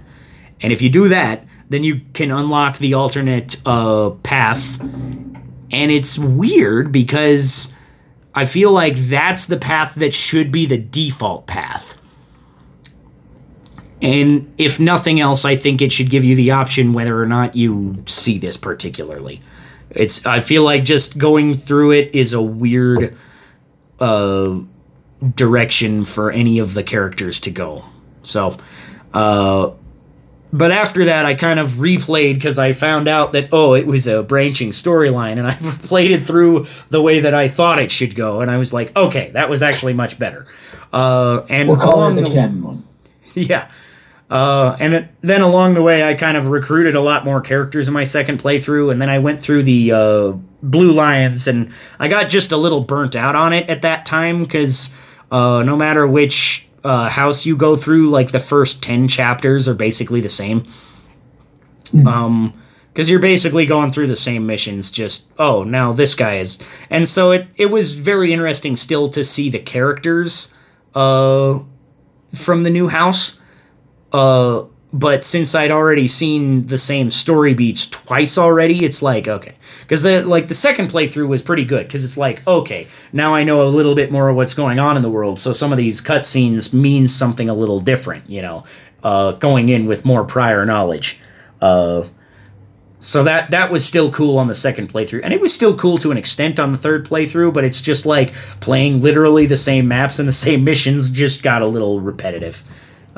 And 0.61 0.73
if 0.73 0.81
you 0.81 0.89
do 0.89 1.07
that, 1.09 1.45
then 1.69 1.83
you 1.83 2.01
can 2.13 2.31
unlock 2.31 2.77
the 2.77 2.93
alternate 2.93 3.61
uh, 3.65 4.11
path. 4.23 4.79
And 4.81 5.91
it's 5.91 6.19
weird 6.19 6.91
because 6.91 7.75
I 8.33 8.45
feel 8.45 8.71
like 8.71 8.95
that's 8.95 9.47
the 9.47 9.57
path 9.57 9.95
that 9.95 10.13
should 10.13 10.51
be 10.51 10.65
the 10.65 10.77
default 10.77 11.47
path. 11.47 11.99
And 14.03 14.53
if 14.57 14.81
nothing 14.81 15.21
else, 15.21 15.45
I 15.45 15.55
think 15.55 15.81
it 15.81 15.93
should 15.93 16.09
give 16.09 16.25
you 16.25 16.35
the 16.35 16.51
option 16.51 16.91
whether 16.93 17.19
or 17.19 17.25
not 17.25 17.55
you 17.55 18.03
see 18.05 18.37
this 18.37 18.57
particularly. 18.57 19.39
It's 19.89 20.25
I 20.25 20.41
feel 20.41 20.63
like 20.63 20.83
just 20.83 21.17
going 21.17 21.53
through 21.53 21.91
it 21.91 22.13
is 22.13 22.33
a 22.33 22.41
weird 22.41 23.15
uh, 24.01 24.59
direction 25.35 26.03
for 26.03 26.31
any 26.31 26.59
of 26.59 26.73
the 26.73 26.83
characters 26.83 27.39
to 27.41 27.51
go. 27.51 27.83
So, 28.23 28.57
uh, 29.13 29.71
but 30.51 30.71
after 30.71 31.05
that, 31.05 31.25
I 31.25 31.35
kind 31.35 31.59
of 31.59 31.69
replayed 31.75 32.33
because 32.35 32.59
I 32.59 32.73
found 32.73 33.07
out 33.07 33.31
that 33.31 33.49
oh, 33.53 33.73
it 33.73 33.87
was 33.87 34.05
a 34.07 34.21
branching 34.21 34.71
storyline, 34.71 35.37
and 35.37 35.47
I 35.47 35.53
played 35.53 36.11
it 36.11 36.23
through 36.23 36.65
the 36.89 37.01
way 37.01 37.21
that 37.21 37.33
I 37.33 37.47
thought 37.47 37.79
it 37.79 37.91
should 37.91 38.15
go, 38.15 38.41
and 38.41 38.51
I 38.51 38.57
was 38.57 38.73
like, 38.73 38.93
okay, 38.97 39.29
that 39.29 39.49
was 39.49 39.63
actually 39.63 39.93
much 39.93 40.19
better. 40.19 40.45
Uh, 40.91 41.45
and 41.49 41.69
We'll 41.69 41.77
call 41.77 42.05
it 42.09 42.15
the 42.15 42.21
the- 42.23 42.29
canon 42.29 42.63
one. 42.63 42.83
yeah. 43.33 43.71
Uh, 44.33 44.75
and 44.79 44.95
it, 44.95 45.07
then 45.21 45.41
along 45.41 45.75
the 45.75 45.83
way, 45.83 46.03
I 46.03 46.15
kind 46.15 46.35
of 46.35 46.47
recruited 46.47 46.95
a 46.95 47.01
lot 47.01 47.23
more 47.23 47.39
characters 47.39 47.87
in 47.87 47.93
my 47.93 48.03
second 48.03 48.39
playthrough, 48.39 48.91
and 48.91 48.99
then 48.99 49.07
I 49.07 49.19
went 49.19 49.39
through 49.39 49.61
the 49.61 49.91
uh, 49.91 50.31
Blue 50.63 50.91
Lions, 50.91 51.47
and 51.47 51.71
I 51.99 52.07
got 52.07 52.29
just 52.29 52.51
a 52.51 52.57
little 52.57 52.79
burnt 52.83 53.15
out 53.15 53.35
on 53.35 53.53
it 53.53 53.69
at 53.69 53.83
that 53.83 54.07
time 54.07 54.41
because 54.41 54.97
uh, 55.29 55.61
no 55.63 55.77
matter 55.77 56.07
which 56.07 56.67
uh, 56.83 57.09
house 57.09 57.45
you 57.45 57.55
go 57.55 57.75
through, 57.75 58.09
like 58.09 58.31
the 58.31 58.39
first 58.39 58.81
10 58.81 59.07
chapters 59.07 59.67
are 59.67 59.75
basically 59.75 60.19
the 60.19 60.29
same. 60.29 60.63
Um, 62.07 62.55
because 62.91 63.11
you're 63.11 63.19
basically 63.19 63.67
going 63.67 63.91
through 63.91 64.07
the 64.07 64.15
same 64.15 64.47
missions 64.47 64.89
just 64.89 65.31
oh 65.37 65.63
now 65.63 65.93
this 65.93 66.13
guy 66.15 66.37
is 66.37 66.63
and 66.89 67.07
so 67.07 67.31
it 67.31 67.47
it 67.55 67.67
was 67.67 67.99
very 67.99 68.31
interesting 68.33 68.75
still 68.75 69.09
to 69.09 69.23
see 69.23 69.49
the 69.49 69.59
characters 69.59 70.55
uh 70.95 71.59
from 72.33 72.63
the 72.63 72.69
new 72.69 72.87
house 72.87 73.39
uh 74.13 74.63
but 74.93 75.23
since 75.23 75.55
I'd 75.55 75.71
already 75.71 76.07
seen 76.07 76.67
the 76.67 76.77
same 76.77 77.09
story 77.09 77.55
beats 77.55 77.89
twice 77.89 78.37
already, 78.37 78.85
it's 78.85 79.01
like 79.01 79.27
okay, 79.27 79.55
because 79.81 80.03
the 80.03 80.21
like 80.21 80.47
the 80.47 80.53
second 80.53 80.89
playthrough 80.89 81.27
was 81.27 81.41
pretty 81.41 81.65
good 81.65 81.87
because 81.87 82.05
it's 82.05 82.17
like 82.17 82.47
okay, 82.47 82.87
now 83.11 83.33
I 83.33 83.43
know 83.43 83.67
a 83.67 83.69
little 83.69 83.95
bit 83.95 84.11
more 84.11 84.29
of 84.29 84.35
what's 84.35 84.53
going 84.53 84.77
on 84.77 84.95
in 84.95 85.01
the 85.01 85.09
world, 85.09 85.39
so 85.39 85.51
some 85.51 85.71
of 85.71 85.79
these 85.79 86.03
cutscenes 86.03 86.73
mean 86.73 87.09
something 87.09 87.49
a 87.49 87.55
little 87.55 87.79
different, 87.79 88.29
you 88.29 88.43
know, 88.43 88.65
uh, 89.01 89.31
going 89.33 89.69
in 89.69 89.87
with 89.87 90.05
more 90.05 90.23
prior 90.23 90.63
knowledge. 90.63 91.19
Uh, 91.59 92.03
so 92.99 93.23
that 93.23 93.49
that 93.49 93.71
was 93.71 93.83
still 93.83 94.11
cool 94.11 94.37
on 94.37 94.47
the 94.47 94.55
second 94.55 94.89
playthrough, 94.89 95.21
and 95.23 95.33
it 95.33 95.41
was 95.41 95.53
still 95.53 95.75
cool 95.75 95.97
to 95.97 96.11
an 96.11 96.17
extent 96.17 96.59
on 96.59 96.71
the 96.71 96.77
third 96.77 97.05
playthrough. 97.05 97.51
But 97.51 97.63
it's 97.63 97.81
just 97.81 98.05
like 98.05 98.33
playing 98.61 99.01
literally 99.01 99.47
the 99.47 99.57
same 99.57 99.87
maps 99.87 100.19
and 100.19 100.27
the 100.27 100.33
same 100.33 100.63
missions 100.71 101.09
just 101.09 101.41
got 101.41 101.63
a 101.63 101.67
little 101.67 101.99
repetitive. 101.99 102.63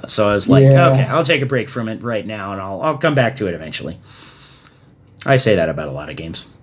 So 0.10 0.30
I 0.30 0.34
was 0.34 0.50
like, 0.50 0.64
Yeah. 0.64 0.90
okay, 0.92 1.04
I'll 1.04 1.24
take 1.24 1.42
a 1.42 1.46
break 1.46 1.70
from 1.70 1.88
it 1.90 2.02
right 2.02 2.26
now, 2.26 2.52
and 2.52 2.62
I'll 2.62 2.82
I'll 2.82 2.98
come 2.98 3.16
back 3.16 3.36
to 3.36 3.48
it 3.48 3.54
eventually. 3.54 3.98
I 5.26 5.38
say 5.38 5.56
that 5.56 5.70
about 5.70 5.88
a 5.88 5.92
lot 5.92 6.10
of 6.10 6.16
games, 6.16 6.56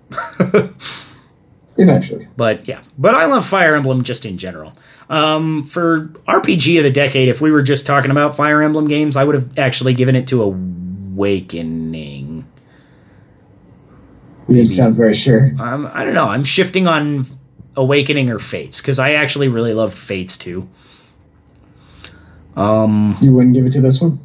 Eventually. 1.77 2.27
but 2.37 2.67
yeah. 2.67 2.81
But 2.97 3.15
I 3.15 3.25
love 3.25 3.45
Fire 3.45 3.75
Emblem 3.75 4.03
just 4.03 4.25
in 4.25 4.37
general. 4.37 4.73
Um, 5.09 5.63
for 5.63 6.07
RPG 6.27 6.77
of 6.77 6.83
the 6.85 6.91
decade, 6.91 7.27
if 7.27 7.41
we 7.41 7.51
were 7.51 7.61
just 7.63 7.85
talking 7.85 8.09
about 8.09 8.35
Fire 8.37 8.61
Emblem 8.61 8.87
games, 8.87 9.17
I 9.17 9.23
would 9.25 9.35
have 9.35 9.59
actually 9.59 9.93
given 9.93 10.15
it 10.15 10.27
to 10.27 10.41
Awakening. 10.43 12.47
You 14.47 14.55
didn't 14.55 14.69
sound 14.69 14.95
very 14.95 15.13
sure. 15.13 15.51
Um, 15.59 15.89
I 15.93 16.03
don't 16.05 16.13
know. 16.13 16.27
I'm 16.29 16.43
shifting 16.43 16.87
on 16.87 17.25
Awakening 17.75 18.29
or 18.29 18.39
Fates 18.39 18.81
because 18.81 18.99
I 18.99 19.11
actually 19.13 19.47
really 19.49 19.73
love 19.73 19.93
Fates 19.93 20.37
too. 20.37 20.69
You 23.21 23.33
wouldn't 23.33 23.53
give 23.53 23.65
it 23.65 23.73
to 23.73 23.81
this 23.81 24.01
one? 24.01 24.19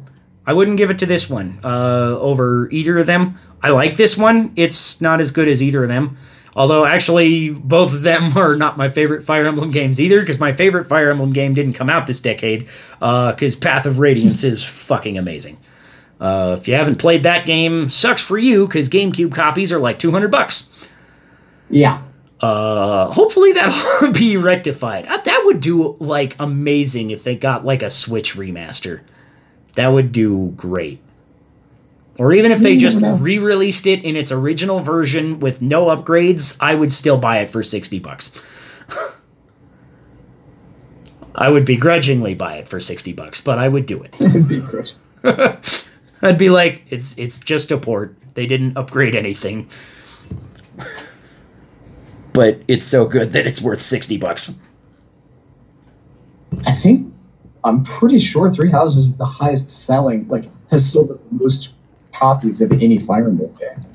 I 0.45 0.53
wouldn't 0.53 0.77
give 0.77 0.89
it 0.89 0.97
to 0.99 1.05
this 1.05 1.29
one 1.29 1.59
uh, 1.63 2.17
over 2.19 2.69
either 2.71 2.97
of 2.97 3.05
them. 3.05 3.35
I 3.61 3.69
like 3.69 3.95
this 3.95 4.17
one. 4.17 4.51
It's 4.55 4.99
not 5.01 5.19
as 5.19 5.31
good 5.31 5.47
as 5.47 5.61
either 5.61 5.83
of 5.83 5.89
them. 5.89 6.17
Although, 6.55 6.85
actually, 6.85 7.51
both 7.51 7.93
of 7.93 8.01
them 8.01 8.31
are 8.37 8.55
not 8.55 8.77
my 8.77 8.89
favorite 8.89 9.23
Fire 9.23 9.45
Emblem 9.45 9.71
games 9.71 10.01
either, 10.01 10.19
because 10.19 10.39
my 10.39 10.51
favorite 10.51 10.85
Fire 10.85 11.11
Emblem 11.11 11.31
game 11.31 11.53
didn't 11.53 11.73
come 11.73 11.89
out 11.89 12.07
this 12.07 12.19
decade, 12.19 12.67
because 12.99 13.55
Path 13.55 13.85
of 13.85 13.99
Radiance 13.99 14.43
is 14.43 14.63
fucking 14.63 15.17
amazing. 15.17 15.57
Uh, 16.19 16.57
if 16.59 16.67
you 16.67 16.73
haven't 16.73 16.99
played 16.99 17.23
that 17.23 17.45
game, 17.45 17.89
sucks 17.89 18.23
for 18.25 18.37
you, 18.37 18.67
because 18.67 18.89
GameCube 18.89 19.33
copies 19.33 19.71
are 19.71 19.79
like 19.79 19.99
200 19.99 20.29
bucks. 20.29 20.89
Yeah. 21.69 22.03
Uh, 22.41 23.11
hopefully 23.11 23.51
that'll 23.51 24.11
be 24.13 24.37
rectified. 24.37 25.05
Uh, 25.07 25.17
That 25.17 25.41
would 25.45 25.59
do, 25.59 25.95
like, 25.99 26.35
amazing 26.39 27.09
if 27.09 27.23
they 27.23 27.35
got, 27.35 27.65
like, 27.65 27.81
a 27.81 27.89
Switch 27.89 28.35
remaster. 28.35 29.01
That 29.75 29.89
would 29.89 30.11
do 30.11 30.51
great. 30.55 30.99
Or 32.17 32.33
even 32.33 32.51
if 32.51 32.59
they 32.59 32.75
just 32.75 33.01
never 33.01 33.15
re-released 33.15 33.87
it 33.87 34.03
in 34.03 34.15
its 34.17 34.31
original 34.31 34.79
version 34.81 35.39
with 35.39 35.61
no 35.61 35.85
upgrades, 35.85 36.57
I 36.59 36.75
would 36.75 36.91
still 36.91 37.17
buy 37.17 37.37
it 37.39 37.49
for 37.49 37.63
60 37.63 37.99
bucks. 37.99 38.35
I 41.35 41.49
would 41.49 41.65
begrudgingly 41.65 42.33
buy 42.35 42.55
it 42.55 42.67
for 42.67 42.79
60 42.79 43.13
bucks, 43.13 43.39
but 43.39 43.57
I 43.57 43.69
would 43.69 43.85
do 43.85 44.01
it. 44.03 44.19
It'd 44.19 44.49
be 44.49 44.59
gross. 44.59 44.97
I'd 46.21 46.37
be 46.37 46.49
like, 46.49 46.83
it's 46.89 47.17
it's 47.17 47.39
just 47.39 47.71
a 47.71 47.77
port. 47.77 48.15
They 48.33 48.45
didn't 48.45 48.75
upgrade 48.77 49.15
anything. 49.15 49.67
But 52.39 52.61
it's 52.69 52.85
so 52.85 53.05
good 53.05 53.33
that 53.33 53.45
it's 53.45 53.61
worth 53.61 53.81
60 53.81 54.17
bucks. 54.17 54.61
I 56.65 56.71
think 56.71 57.13
I'm 57.65 57.83
pretty 57.83 58.17
sure 58.17 58.49
Three 58.49 58.71
Houses 58.71 59.09
is 59.09 59.17
the 59.17 59.25
highest 59.25 59.69
selling, 59.69 60.25
like 60.29 60.45
has 60.71 60.89
sold 60.89 61.09
the 61.09 61.19
most 61.31 61.73
copies 62.13 62.61
of 62.61 62.71
any 62.71 62.97
Fire 62.97 63.27
Emblem 63.27 63.53
game. 63.55 63.85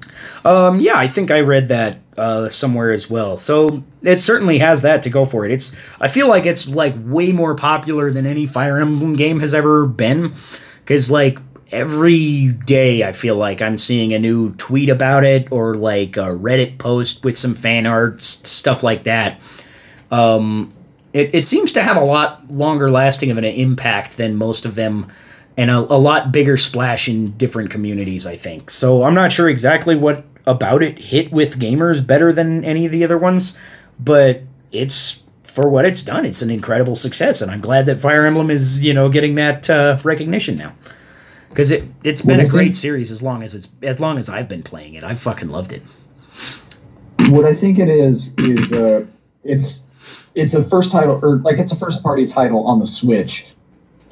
Um, 0.44 0.78
yeah, 0.78 0.98
I 0.98 1.06
think 1.06 1.30
I 1.30 1.40
read 1.40 1.68
that 1.68 2.00
uh, 2.18 2.50
somewhere 2.50 2.92
as 2.92 3.08
well. 3.08 3.38
So 3.38 3.82
it 4.02 4.20
certainly 4.20 4.58
has 4.58 4.82
that 4.82 5.02
to 5.04 5.08
go 5.08 5.24
for 5.24 5.46
it. 5.46 5.50
It's 5.50 5.74
I 5.98 6.08
feel 6.08 6.28
like 6.28 6.44
it's 6.44 6.68
like 6.68 6.92
way 6.98 7.32
more 7.32 7.54
popular 7.54 8.10
than 8.10 8.26
any 8.26 8.44
Fire 8.44 8.76
Emblem 8.78 9.16
game 9.16 9.40
has 9.40 9.54
ever 9.54 9.86
been, 9.86 10.34
because 10.80 11.10
like 11.10 11.38
every 11.74 12.52
day 12.52 13.04
I 13.04 13.12
feel 13.12 13.36
like 13.36 13.60
I'm 13.60 13.76
seeing 13.76 14.14
a 14.14 14.18
new 14.18 14.54
tweet 14.54 14.88
about 14.88 15.24
it 15.24 15.52
or 15.52 15.74
like 15.74 16.16
a 16.16 16.28
Reddit 16.28 16.78
post 16.78 17.24
with 17.24 17.36
some 17.36 17.54
fan 17.54 17.86
art 17.86 18.22
stuff 18.22 18.82
like 18.82 19.02
that. 19.02 19.42
Um, 20.10 20.72
it, 21.12 21.34
it 21.34 21.46
seems 21.46 21.72
to 21.72 21.82
have 21.82 21.96
a 21.96 22.04
lot 22.04 22.50
longer 22.50 22.90
lasting 22.90 23.30
of 23.30 23.38
an 23.38 23.44
impact 23.44 24.16
than 24.16 24.36
most 24.36 24.66
of 24.66 24.74
them 24.74 25.06
and 25.56 25.70
a, 25.70 25.78
a 25.78 25.98
lot 25.98 26.32
bigger 26.32 26.56
splash 26.56 27.08
in 27.08 27.30
different 27.32 27.70
communities 27.70 28.26
i 28.26 28.36
think 28.36 28.70
so 28.70 29.04
i'm 29.04 29.14
not 29.14 29.32
sure 29.32 29.48
exactly 29.48 29.94
what 29.94 30.24
about 30.46 30.82
it 30.82 30.98
hit 30.98 31.32
with 31.32 31.58
gamers 31.58 32.06
better 32.06 32.32
than 32.32 32.64
any 32.64 32.84
of 32.84 32.92
the 32.92 33.04
other 33.04 33.16
ones 33.16 33.58
but 33.98 34.42
it's 34.72 35.22
for 35.42 35.68
what 35.68 35.84
it's 35.84 36.02
done 36.02 36.24
it's 36.24 36.42
an 36.42 36.50
incredible 36.50 36.96
success 36.96 37.40
and 37.40 37.50
i'm 37.50 37.60
glad 37.60 37.86
that 37.86 38.00
fire 38.00 38.26
emblem 38.26 38.50
is 38.50 38.84
you 38.84 38.92
know 38.92 39.08
getting 39.08 39.36
that 39.36 39.70
uh, 39.70 39.98
recognition 40.02 40.56
now 40.56 40.74
because 41.54 41.70
it, 41.70 41.84
it's 42.02 42.22
been 42.22 42.38
What 42.38 42.46
a 42.48 42.50
great 42.50 42.70
it? 42.70 42.76
series 42.76 43.12
as 43.12 43.22
long 43.22 43.42
as 43.44 43.54
it's 43.54 43.74
as 43.82 44.00
long 44.00 44.18
as 44.18 44.28
i've 44.28 44.48
been 44.48 44.62
playing 44.64 44.94
it 44.94 45.04
i've 45.04 45.20
fucking 45.20 45.48
loved 45.48 45.72
it 45.72 45.82
what 47.30 47.44
I 47.44 47.54
think 47.54 47.78
it 47.78 47.88
is 47.88 48.34
is 48.38 48.72
uh, 48.72 49.06
it's 49.44 50.30
it's 50.34 50.54
a 50.54 50.64
first 50.64 50.90
title 50.92 51.18
or 51.22 51.36
like 51.38 51.58
it's 51.58 51.72
a 51.72 51.76
first 51.76 52.02
party 52.02 52.26
title 52.26 52.66
on 52.66 52.80
the 52.80 52.86
Switch, 52.86 53.46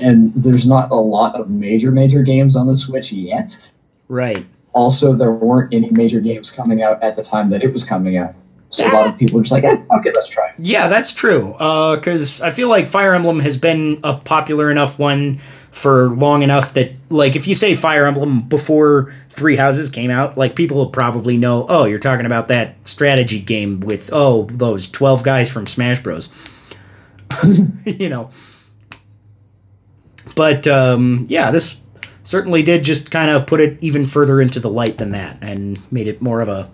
and 0.00 0.34
there's 0.34 0.66
not 0.66 0.90
a 0.90 0.96
lot 0.96 1.34
of 1.34 1.50
major 1.50 1.90
major 1.90 2.22
games 2.22 2.56
on 2.56 2.66
the 2.66 2.74
Switch 2.74 3.12
yet. 3.12 3.70
right 4.08 4.46
Also, 4.72 5.12
there 5.12 5.32
weren't 5.32 5.74
any 5.74 5.90
major 5.90 6.20
games 6.20 6.50
coming 6.50 6.82
out 6.82 7.02
at 7.02 7.16
the 7.16 7.22
time 7.22 7.50
that 7.50 7.62
it 7.62 7.72
was 7.72 7.84
coming 7.84 8.16
out, 8.16 8.34
so 8.70 8.86
a 8.86 8.92
lot 8.92 9.06
of 9.08 9.18
people 9.18 9.38
are 9.38 9.42
just 9.42 9.52
like, 9.52 9.64
eh, 9.64 9.76
okay, 9.98 10.10
let's 10.14 10.28
try. 10.28 10.48
it. 10.48 10.54
Yeah, 10.58 10.88
that's 10.88 11.12
true. 11.12 11.52
Because 11.52 12.40
I 12.40 12.50
feel 12.50 12.68
like 12.68 12.86
Fire 12.86 13.14
Emblem 13.14 13.40
has 13.40 13.58
been 13.58 14.00
a 14.02 14.16
popular 14.16 14.70
enough 14.70 14.98
one 14.98 15.38
for 15.72 16.10
long 16.10 16.42
enough 16.42 16.74
that, 16.74 16.92
like, 17.10 17.34
if 17.34 17.48
you 17.48 17.54
say 17.54 17.74
Fire 17.74 18.06
Emblem 18.06 18.42
before 18.42 19.12
Three 19.30 19.56
Houses 19.56 19.88
came 19.88 20.10
out, 20.10 20.36
like, 20.36 20.54
people 20.54 20.76
will 20.76 20.90
probably 20.90 21.38
know, 21.38 21.64
oh, 21.68 21.86
you're 21.86 21.98
talking 21.98 22.26
about 22.26 22.48
that 22.48 22.86
strategy 22.86 23.40
game 23.40 23.80
with, 23.80 24.10
oh, 24.12 24.44
those 24.52 24.90
12 24.90 25.24
guys 25.24 25.50
from 25.50 25.64
Smash 25.64 26.00
Bros. 26.00 26.74
you 27.86 28.10
know. 28.10 28.28
But, 30.36 30.66
um, 30.66 31.24
yeah, 31.28 31.50
this 31.50 31.80
certainly 32.22 32.62
did 32.62 32.84
just 32.84 33.10
kind 33.10 33.30
of 33.30 33.46
put 33.46 33.60
it 33.60 33.78
even 33.80 34.04
further 34.04 34.42
into 34.42 34.60
the 34.60 34.70
light 34.70 34.98
than 34.98 35.12
that 35.12 35.38
and 35.42 35.80
made 35.90 36.06
it 36.06 36.20
more 36.20 36.42
of 36.42 36.48
a 36.48 36.70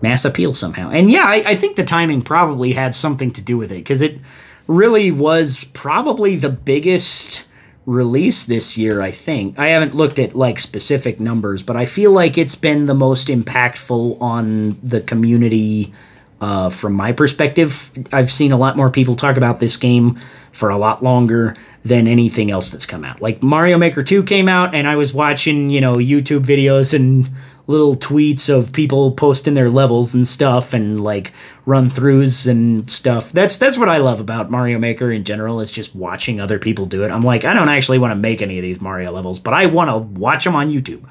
mass 0.00 0.24
appeal 0.24 0.54
somehow. 0.54 0.90
And 0.90 1.10
yeah, 1.10 1.24
I, 1.26 1.42
I 1.46 1.54
think 1.54 1.76
the 1.76 1.84
timing 1.84 2.22
probably 2.22 2.72
had 2.72 2.94
something 2.94 3.30
to 3.32 3.44
do 3.44 3.58
with 3.58 3.70
it 3.70 3.76
because 3.76 4.00
it 4.00 4.18
really 4.66 5.10
was 5.10 5.64
probably 5.74 6.36
the 6.36 6.48
biggest 6.48 7.48
release 7.86 8.46
this 8.46 8.78
year. 8.78 9.02
I 9.02 9.10
think 9.10 9.58
I 9.58 9.68
haven't 9.68 9.94
looked 9.94 10.18
at 10.18 10.34
like 10.34 10.58
specific 10.58 11.20
numbers, 11.20 11.62
but 11.62 11.76
I 11.76 11.84
feel 11.84 12.12
like 12.12 12.38
it's 12.38 12.54
been 12.54 12.86
the 12.86 12.94
most 12.94 13.28
impactful 13.28 14.20
on 14.20 14.78
the 14.80 15.00
community. 15.00 15.92
Uh, 16.40 16.68
from 16.68 16.92
my 16.92 17.12
perspective, 17.12 17.90
I've 18.12 18.30
seen 18.30 18.52
a 18.52 18.56
lot 18.56 18.76
more 18.76 18.90
people 18.90 19.14
talk 19.14 19.36
about 19.36 19.60
this 19.60 19.76
game 19.76 20.16
for 20.52 20.68
a 20.68 20.76
lot 20.76 21.02
longer 21.02 21.56
than 21.82 22.06
anything 22.06 22.50
else 22.50 22.70
that's 22.70 22.86
come 22.86 23.04
out. 23.04 23.20
Like 23.20 23.42
Mario 23.42 23.78
Maker 23.78 24.02
2 24.02 24.24
came 24.24 24.48
out, 24.48 24.74
and 24.74 24.86
I 24.86 24.96
was 24.96 25.14
watching, 25.14 25.70
you 25.70 25.80
know, 25.80 25.96
YouTube 25.96 26.44
videos 26.44 26.94
and 26.94 27.28
little 27.66 27.96
tweets 27.96 28.50
of 28.54 28.72
people 28.72 29.10
posting 29.12 29.54
their 29.54 29.70
levels 29.70 30.14
and 30.14 30.26
stuff 30.28 30.74
and 30.74 31.02
like 31.02 31.32
run 31.64 31.86
throughs 31.86 32.46
and 32.48 32.90
stuff. 32.90 33.32
That's 33.32 33.56
that's 33.56 33.78
what 33.78 33.88
I 33.88 33.96
love 33.98 34.20
about 34.20 34.50
Mario 34.50 34.78
Maker 34.78 35.10
in 35.10 35.24
general 35.24 35.60
is 35.60 35.72
just 35.72 35.94
watching 35.96 36.40
other 36.40 36.58
people 36.58 36.84
do 36.86 37.04
it. 37.04 37.10
I'm 37.10 37.22
like, 37.22 37.44
I 37.44 37.54
don't 37.54 37.68
actually 37.70 37.98
want 37.98 38.10
to 38.12 38.16
make 38.16 38.42
any 38.42 38.58
of 38.58 38.62
these 38.62 38.80
Mario 38.82 39.12
levels, 39.12 39.40
but 39.40 39.54
I 39.54 39.66
want 39.66 39.90
to 39.90 39.96
watch 40.20 40.44
them 40.44 40.54
on 40.54 40.70
YouTube. 40.70 41.02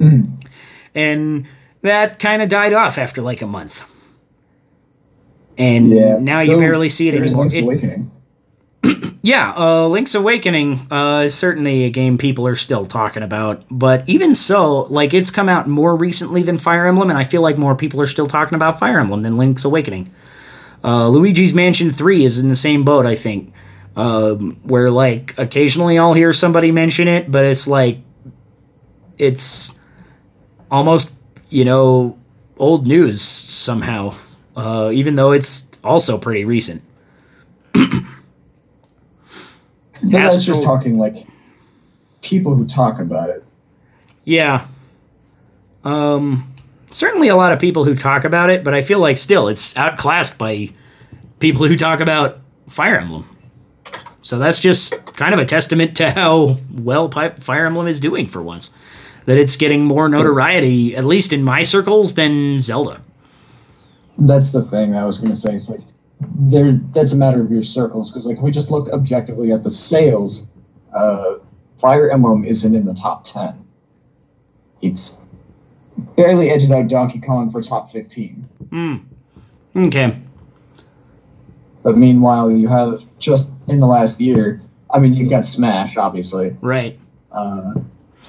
and 0.94 1.46
that 1.82 2.18
kind 2.18 2.42
of 2.42 2.48
died 2.48 2.72
off 2.72 2.98
after 2.98 3.22
like 3.22 3.42
a 3.42 3.46
month. 3.46 3.90
And 5.56 5.90
Yeah. 5.90 6.18
now 6.20 6.40
you 6.40 6.58
barely 6.58 6.88
see 6.88 7.08
it 7.08 7.14
anymore. 7.14 7.46
It- 7.46 7.62
Awakening. 7.62 8.10
yeah, 9.22 9.54
uh, 9.56 9.86
Link's 9.88 10.14
Awakening 10.14 10.78
uh, 10.90 11.22
is 11.24 11.34
certainly 11.34 11.84
a 11.84 11.90
game 11.90 12.18
people 12.18 12.46
are 12.46 12.56
still 12.56 12.86
talking 12.86 13.22
about. 13.22 13.64
But 13.70 14.08
even 14.08 14.34
so, 14.34 14.82
like 14.84 15.14
it's 15.14 15.30
come 15.30 15.48
out 15.48 15.68
more 15.68 15.96
recently 15.96 16.42
than 16.42 16.58
Fire 16.58 16.86
Emblem, 16.86 17.10
and 17.10 17.18
I 17.18 17.24
feel 17.24 17.42
like 17.42 17.58
more 17.58 17.76
people 17.76 18.00
are 18.00 18.06
still 18.06 18.26
talking 18.26 18.54
about 18.54 18.78
Fire 18.78 18.98
Emblem 18.98 19.22
than 19.22 19.36
Link's 19.36 19.64
Awakening. 19.64 20.08
Uh, 20.82 21.08
Luigi's 21.08 21.54
Mansion 21.54 21.90
3 21.90 22.24
is 22.24 22.38
in 22.42 22.48
the 22.48 22.56
same 22.56 22.84
boat, 22.84 23.06
I 23.06 23.14
think. 23.14 23.52
Um, 23.96 24.56
where 24.64 24.90
like 24.90 25.38
occasionally 25.38 25.98
I'll 25.98 26.14
hear 26.14 26.32
somebody 26.32 26.72
mention 26.72 27.06
it, 27.06 27.30
but 27.30 27.44
it's 27.44 27.68
like 27.68 27.98
it's 29.18 29.80
almost 30.68 31.16
you 31.48 31.64
know 31.64 32.18
old 32.56 32.88
news 32.88 33.22
somehow, 33.22 34.14
uh, 34.56 34.90
even 34.92 35.14
though 35.14 35.30
it's 35.30 35.78
also 35.84 36.18
pretty 36.18 36.44
recent. 36.44 36.82
But 40.10 40.20
I 40.20 40.26
was 40.26 40.44
just 40.44 40.64
talking 40.64 40.98
like 40.98 41.16
people 42.22 42.56
who 42.56 42.66
talk 42.66 42.98
about 42.98 43.30
it. 43.30 43.44
Yeah. 44.24 44.66
Um, 45.84 46.42
certainly 46.90 47.28
a 47.28 47.36
lot 47.36 47.52
of 47.52 47.58
people 47.58 47.84
who 47.84 47.94
talk 47.94 48.24
about 48.24 48.50
it, 48.50 48.64
but 48.64 48.74
I 48.74 48.82
feel 48.82 48.98
like 48.98 49.18
still 49.18 49.48
it's 49.48 49.76
outclassed 49.76 50.38
by 50.38 50.70
people 51.40 51.66
who 51.66 51.76
talk 51.76 52.00
about 52.00 52.38
Fire 52.68 52.98
Emblem. 52.98 53.24
So 54.22 54.38
that's 54.38 54.60
just 54.60 55.14
kind 55.16 55.34
of 55.34 55.40
a 55.40 55.44
testament 55.44 55.96
to 55.96 56.10
how 56.10 56.56
well 56.72 57.10
Fire 57.10 57.66
Emblem 57.66 57.86
is 57.86 58.00
doing 58.00 58.26
for 58.26 58.42
once. 58.42 58.76
That 59.26 59.38
it's 59.38 59.56
getting 59.56 59.84
more 59.84 60.08
notoriety, 60.08 60.94
at 60.96 61.04
least 61.04 61.32
in 61.32 61.42
my 61.42 61.62
circles, 61.62 62.14
than 62.14 62.60
Zelda. 62.60 63.00
That's 64.18 64.52
the 64.52 64.62
thing 64.62 64.94
I 64.94 65.04
was 65.04 65.18
gonna 65.18 65.36
say. 65.36 65.54
It's 65.54 65.70
like 65.70 65.80
there. 66.20 66.72
That's 66.72 67.12
a 67.12 67.16
matter 67.16 67.40
of 67.40 67.50
your 67.50 67.62
circles 67.62 68.10
because 68.10 68.26
like 68.26 68.38
if 68.38 68.42
we 68.42 68.50
just 68.50 68.70
look 68.70 68.88
objectively 68.92 69.52
at 69.52 69.62
the 69.64 69.70
sales. 69.70 70.48
Uh, 70.94 71.36
Fire 71.76 72.08
Emblem 72.08 72.44
isn't 72.44 72.74
in 72.74 72.86
the 72.86 72.94
top 72.94 73.24
ten. 73.24 73.66
It's 74.80 75.24
barely 76.16 76.50
edges 76.50 76.70
out 76.70 76.88
Donkey 76.88 77.20
Kong 77.20 77.50
for 77.50 77.60
top 77.62 77.90
fifteen. 77.90 78.48
mm. 78.68 79.04
Okay. 79.76 80.16
But 81.82 81.96
meanwhile, 81.96 82.50
you 82.50 82.68
have 82.68 83.02
just 83.18 83.52
in 83.68 83.80
the 83.80 83.86
last 83.86 84.20
year. 84.20 84.60
I 84.90 85.00
mean, 85.00 85.14
you've 85.14 85.30
got 85.30 85.44
Smash, 85.44 85.96
obviously. 85.96 86.56
Right. 86.60 86.98
Uh, 87.32 87.72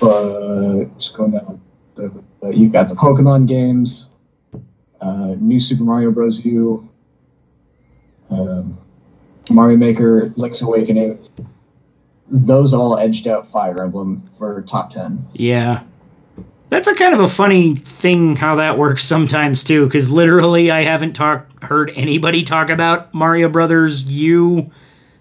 but 0.01 0.85
just 0.97 1.15
going 1.15 1.31
down, 1.31 1.61
the, 1.93 2.11
the, 2.41 2.49
you've 2.49 2.71
got 2.71 2.89
the 2.89 2.95
Pokemon 2.95 3.47
games, 3.47 4.11
uh, 4.99 5.35
New 5.39 5.59
Super 5.59 5.83
Mario 5.83 6.11
Bros. 6.11 6.43
U, 6.43 6.89
um, 8.29 8.79
Mario 9.51 9.77
Maker, 9.77 10.31
Link's 10.35 10.61
Awakening. 10.61 11.19
Those 12.27 12.73
all 12.73 12.97
edged 12.97 13.27
out 13.27 13.51
Fire 13.51 13.83
Emblem 13.83 14.21
for 14.37 14.61
top 14.63 14.89
ten. 14.89 15.27
Yeah. 15.33 15.83
That's 16.69 16.87
a 16.87 16.95
kind 16.95 17.13
of 17.13 17.19
a 17.19 17.27
funny 17.27 17.75
thing 17.75 18.35
how 18.35 18.55
that 18.55 18.77
works 18.77 19.03
sometimes 19.03 19.63
too, 19.63 19.85
because 19.85 20.11
literally 20.11 20.71
I 20.71 20.81
haven't 20.81 21.13
talk 21.13 21.63
heard 21.63 21.91
anybody 21.95 22.43
talk 22.43 22.69
about 22.69 23.13
Mario 23.13 23.49
Brothers 23.49 24.07
U 24.07 24.71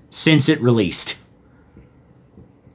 since 0.09 0.49
it 0.49 0.61
released. 0.61 1.25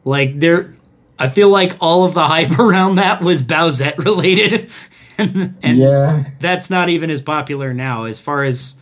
Like 0.06 0.40
there, 0.40 0.74
I 1.18 1.30
feel 1.30 1.50
like 1.50 1.78
all 1.82 2.06
of 2.06 2.14
the 2.14 2.28
hype 2.28 2.58
around 2.60 2.96
that 2.96 3.22
was 3.22 3.42
Bowsette 3.42 3.98
related, 3.98 4.70
and, 5.18 5.58
and 5.64 5.78
yeah, 5.78 6.26
that's 6.40 6.70
not 6.70 6.90
even 6.90 7.10
as 7.10 7.22
popular 7.22 7.74
now 7.74 8.06
as 8.06 8.20
far 8.20 8.44
as 8.44 8.82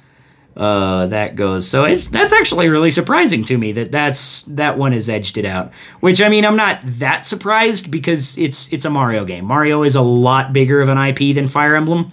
uh, 0.58 1.05
that 1.08 1.36
goes. 1.36 1.70
So 1.70 1.86
it's 1.86 2.08
that's 2.08 2.34
actually 2.34 2.68
really 2.68 2.89
surprising 2.89 3.43
to 3.45 3.58
me 3.58 3.74
that 3.74 3.91
that's 3.91 4.43
that 4.45 4.78
one 4.78 4.91
has 4.91 5.08
edged 5.08 5.38
it 5.38 5.45
out. 5.45 5.72
Which 5.99 6.20
I 6.20 6.30
mean, 6.30 6.45
I'm 6.45 6.55
not 6.58 6.82
that 6.84 7.26
surprised 7.26 7.91
because 7.91 8.38
it's 8.39 8.74
it's 8.74 8.84
a 8.84 8.89
Mario 8.89 9.24
game. 9.24 9.45
Mario 9.45 9.84
is 9.84 9.95
a 9.95 10.01
lot 10.01 10.53
bigger 10.53 10.82
of 10.82 10.89
an 10.89 10.97
IP 10.97 11.36
than 11.36 11.47
Fire 11.47 11.76
Emblem, 11.76 12.12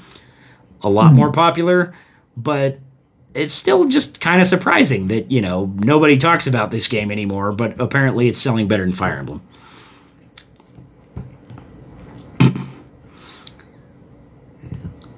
a 0.83 0.91
lot 0.91 1.15
more 1.15 1.33
popular, 1.33 1.95
but 2.37 2.79
it's 3.33 3.55
still 3.55 3.89
just 3.89 4.21
kind 4.21 4.43
of 4.43 4.47
surprising 4.47 5.09
that 5.09 5.31
you 5.31 5.41
know 5.41 5.73
nobody 5.77 6.19
talks 6.19 6.47
about 6.47 6.71
this 6.71 6.87
game 6.87 7.11
anymore. 7.11 7.51
But 7.53 7.81
apparently, 7.81 8.29
it's 8.29 8.39
selling 8.39 8.69
better 8.69 8.85
than 8.85 8.93
Fire 8.93 9.17
Emblem. 9.17 9.41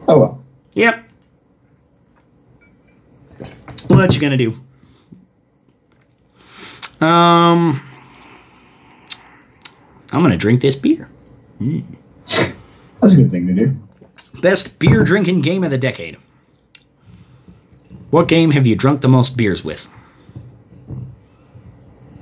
oh 0.07 0.21
well. 0.21 0.45
Yep. 0.75 1.06
What 3.89 4.15
you 4.15 4.21
gonna 4.21 4.37
do? 4.37 4.53
Um, 7.05 7.81
I'm 10.13 10.21
gonna 10.23 10.37
drink 10.37 10.61
this 10.61 10.77
beer. 10.77 11.09
That's 13.01 13.13
a 13.13 13.17
good 13.17 13.31
thing 13.31 13.47
to 13.47 13.55
do. 13.55 13.77
Best 14.41 14.79
beer 14.79 15.05
drinking 15.05 15.43
game 15.43 15.65
of 15.65 15.71
the 15.71 15.79
decade. 15.79 16.17
What 18.11 18.29
game 18.29 18.53
have 18.53 18.67
you 18.67 18.77
drunk 18.77 19.01
the 19.01 19.09
most 19.09 19.37
beers 19.37 19.65
with? 19.65 19.93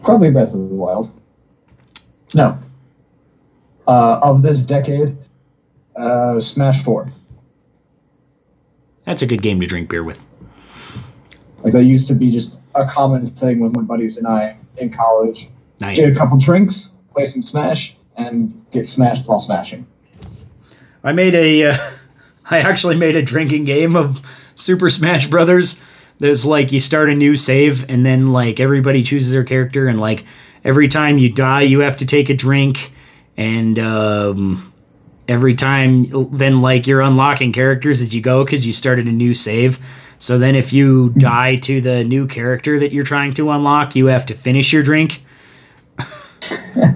Probably 0.02 0.30
Breath 0.30 0.54
of 0.54 0.68
the 0.68 0.76
Wild. 0.76 1.10
No. 2.34 2.58
Uh, 3.86 4.18
of 4.22 4.42
this 4.42 4.64
decade, 4.64 5.16
uh, 5.96 6.40
Smash 6.40 6.82
Four. 6.82 7.10
That's 9.04 9.22
a 9.22 9.26
good 9.26 9.42
game 9.42 9.60
to 9.60 9.66
drink 9.66 9.88
beer 9.88 10.02
with. 10.02 10.24
Like 11.64 11.72
that 11.72 11.84
used 11.84 12.06
to 12.08 12.14
be 12.14 12.30
just 12.30 12.60
a 12.74 12.86
common 12.86 13.26
thing 13.26 13.58
with 13.58 13.74
my 13.74 13.82
buddies 13.82 14.18
and 14.18 14.26
I 14.26 14.56
in 14.76 14.92
college. 14.92 15.48
Nice. 15.80 15.98
Get 15.98 16.12
a 16.12 16.14
couple 16.14 16.36
drinks, 16.38 16.94
play 17.12 17.24
some 17.24 17.42
Smash, 17.42 17.96
and 18.16 18.64
get 18.70 18.86
smashed 18.86 19.26
while 19.26 19.38
smashing. 19.38 19.86
I 21.02 21.12
made 21.12 21.34
a. 21.34 21.70
Uh, 21.70 21.76
I 22.50 22.60
actually 22.60 22.96
made 22.96 23.16
a 23.16 23.22
drinking 23.22 23.64
game 23.64 23.96
of 23.96 24.52
Super 24.54 24.90
Smash 24.90 25.28
Brothers. 25.28 25.82
There's 26.18 26.44
like 26.44 26.70
you 26.70 26.80
start 26.80 27.08
a 27.08 27.14
new 27.14 27.36
save, 27.36 27.88
and 27.90 28.04
then 28.04 28.32
like 28.32 28.60
everybody 28.60 29.02
chooses 29.02 29.32
their 29.32 29.44
character, 29.44 29.88
and 29.88 29.98
like 29.98 30.24
every 30.62 30.88
time 30.88 31.16
you 31.16 31.32
die, 31.32 31.62
you 31.62 31.80
have 31.80 31.96
to 31.96 32.06
take 32.06 32.28
a 32.28 32.34
drink, 32.34 32.92
and 33.38 33.78
um, 33.78 34.72
every 35.26 35.54
time 35.54 36.04
then 36.30 36.60
like 36.60 36.86
you're 36.86 37.00
unlocking 37.00 37.52
characters 37.52 38.02
as 38.02 38.14
you 38.14 38.20
go 38.20 38.44
because 38.44 38.66
you 38.66 38.74
started 38.74 39.06
a 39.06 39.12
new 39.12 39.34
save. 39.34 39.78
So 40.24 40.38
then 40.38 40.54
if 40.54 40.72
you 40.72 41.10
die 41.10 41.56
to 41.56 41.82
the 41.82 42.02
new 42.02 42.26
character 42.26 42.78
that 42.78 42.92
you're 42.92 43.04
trying 43.04 43.34
to 43.34 43.50
unlock, 43.50 43.94
you 43.94 44.06
have 44.06 44.24
to 44.24 44.34
finish 44.34 44.72
your 44.72 44.82
drink. 44.82 45.22
uh, 45.98 46.94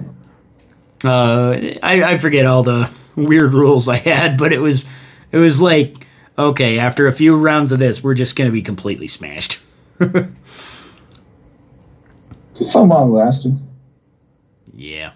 I, 1.03 2.03
I 2.03 2.17
forget 2.17 2.47
all 2.47 2.63
the 2.63 2.91
weird 3.15 3.53
rules 3.53 3.87
I 3.87 3.97
had, 3.97 4.35
but 4.35 4.51
it 4.51 4.57
was 4.57 4.89
it 5.31 5.37
was 5.37 5.61
like 5.61 6.07
okay, 6.39 6.79
after 6.79 7.05
a 7.05 7.13
few 7.13 7.37
rounds 7.37 7.71
of 7.71 7.77
this, 7.77 8.03
we're 8.03 8.15
just 8.15 8.35
gonna 8.35 8.49
be 8.49 8.63
completely 8.63 9.07
smashed. 9.07 9.61
Fun 9.99 10.33
while 12.89 13.03
it 13.03 13.11
lasted. 13.11 13.59
Yeah. 14.73 15.11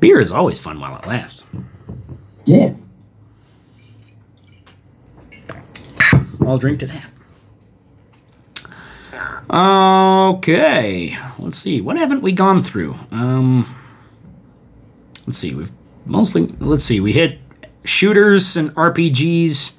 Beer 0.00 0.18
is 0.18 0.32
always 0.32 0.62
fun 0.62 0.80
while 0.80 0.96
it 0.96 1.06
lasts. 1.06 1.46
Yeah. 2.46 2.72
I'll 6.48 6.58
drink 6.58 6.80
to 6.80 6.86
that. 6.86 7.10
Okay, 9.50 11.16
let's 11.38 11.56
see. 11.56 11.80
What 11.80 11.96
haven't 11.96 12.22
we 12.22 12.32
gone 12.32 12.60
through? 12.60 12.94
Um, 13.10 13.64
let's 15.26 15.38
see. 15.38 15.54
We've 15.54 15.70
mostly. 16.06 16.46
Let's 16.60 16.84
see. 16.84 17.00
We 17.00 17.12
hit 17.12 17.38
shooters 17.84 18.56
and 18.56 18.70
RPGs. 18.74 19.78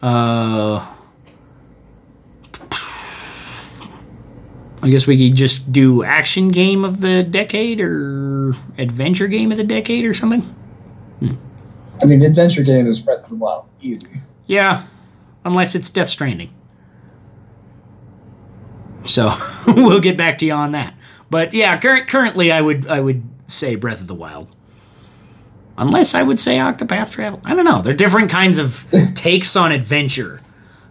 Uh, 0.00 0.94
I 4.82 4.90
guess 4.90 5.06
we 5.06 5.28
could 5.28 5.36
just 5.36 5.72
do 5.72 6.02
action 6.02 6.48
game 6.48 6.84
of 6.84 7.00
the 7.00 7.22
decade 7.22 7.80
or 7.80 8.54
adventure 8.78 9.26
game 9.26 9.50
of 9.50 9.58
the 9.58 9.64
decade 9.64 10.04
or 10.04 10.14
something. 10.14 10.42
I 12.00 12.06
mean, 12.06 12.22
adventure 12.22 12.62
game 12.62 12.86
is 12.86 13.00
Breath 13.00 13.24
of 13.24 13.30
the 13.30 13.36
Wild. 13.36 13.68
Easy. 13.80 14.06
Yeah, 14.46 14.84
unless 15.48 15.74
it's 15.74 15.90
Death 15.90 16.08
Stranding. 16.08 16.50
So 19.04 19.30
we'll 19.66 20.00
get 20.00 20.16
back 20.16 20.38
to 20.38 20.46
you 20.46 20.52
on 20.52 20.72
that. 20.72 20.94
But 21.30 21.54
yeah, 21.54 21.76
cur- 21.78 22.04
currently 22.04 22.52
I 22.52 22.60
would 22.60 22.86
I 22.86 23.00
would 23.00 23.22
say 23.46 23.74
Breath 23.74 24.00
of 24.00 24.06
the 24.06 24.14
Wild. 24.14 24.54
Unless 25.76 26.14
I 26.14 26.22
would 26.22 26.40
say 26.40 26.56
Octopath 26.56 27.12
Traveler. 27.12 27.40
I 27.44 27.54
don't 27.54 27.64
know. 27.64 27.82
They're 27.82 27.94
different 27.94 28.30
kinds 28.30 28.58
of 28.58 28.86
takes 29.14 29.56
on 29.56 29.72
adventure. 29.72 30.40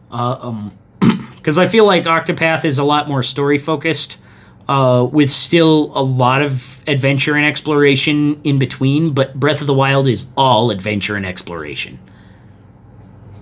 Uh, 0.09 0.37
um, 0.41 0.71
because 1.35 1.57
I 1.57 1.67
feel 1.67 1.85
like 1.85 2.03
Octopath 2.03 2.63
is 2.63 2.79
a 2.79 2.85
lot 2.85 3.07
more 3.07 3.21
story 3.21 3.57
focused, 3.57 4.23
uh, 4.69 5.07
with 5.11 5.29
still 5.29 5.91
a 5.93 6.01
lot 6.01 6.41
of 6.41 6.83
adventure 6.87 7.35
and 7.35 7.45
exploration 7.45 8.39
in 8.43 8.59
between. 8.59 9.13
But 9.13 9.37
Breath 9.37 9.59
of 9.61 9.67
the 9.67 9.73
Wild 9.73 10.07
is 10.07 10.31
all 10.37 10.71
adventure 10.71 11.15
and 11.15 11.25
exploration, 11.25 11.99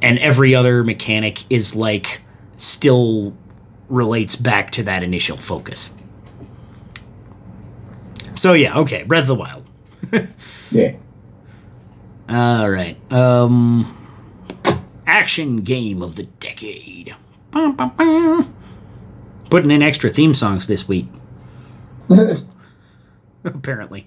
and 0.05 0.19
every 0.19 0.53
other 0.53 0.83
mechanic 0.83 1.39
is 1.51 1.75
like 1.75 2.21
still 2.57 3.35
relates 3.89 4.35
back 4.35 4.69
to 4.71 4.83
that 4.83 5.01
initial 5.01 5.35
focus. 5.35 5.97
So 8.35 8.53
yeah, 8.53 8.77
okay, 8.79 9.03
Breath 9.03 9.23
of 9.23 9.27
the 9.27 9.35
Wild. 9.35 9.65
Yeah. 10.71 10.95
All 12.27 12.69
right. 12.69 12.97
Um 13.13 13.85
action 15.05 15.57
game 15.61 16.01
of 16.01 16.15
the 16.15 16.23
decade. 16.23 17.15
Bum, 17.51 17.75
bum, 17.75 17.91
bum. 17.95 18.55
Putting 19.49 19.69
in 19.71 19.81
extra 19.83 20.09
theme 20.09 20.33
songs 20.33 20.67
this 20.67 20.87
week, 20.87 21.07
apparently. 23.45 24.05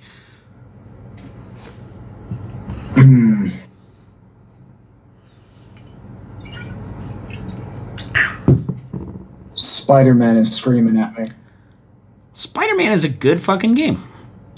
Spider 9.58 10.14
Man 10.14 10.36
is 10.36 10.54
screaming 10.54 10.96
at 10.98 11.18
me. 11.18 11.26
Spider 12.32 12.76
Man 12.76 12.92
is 12.92 13.04
a 13.04 13.08
good 13.08 13.40
fucking 13.40 13.74
game. 13.74 13.98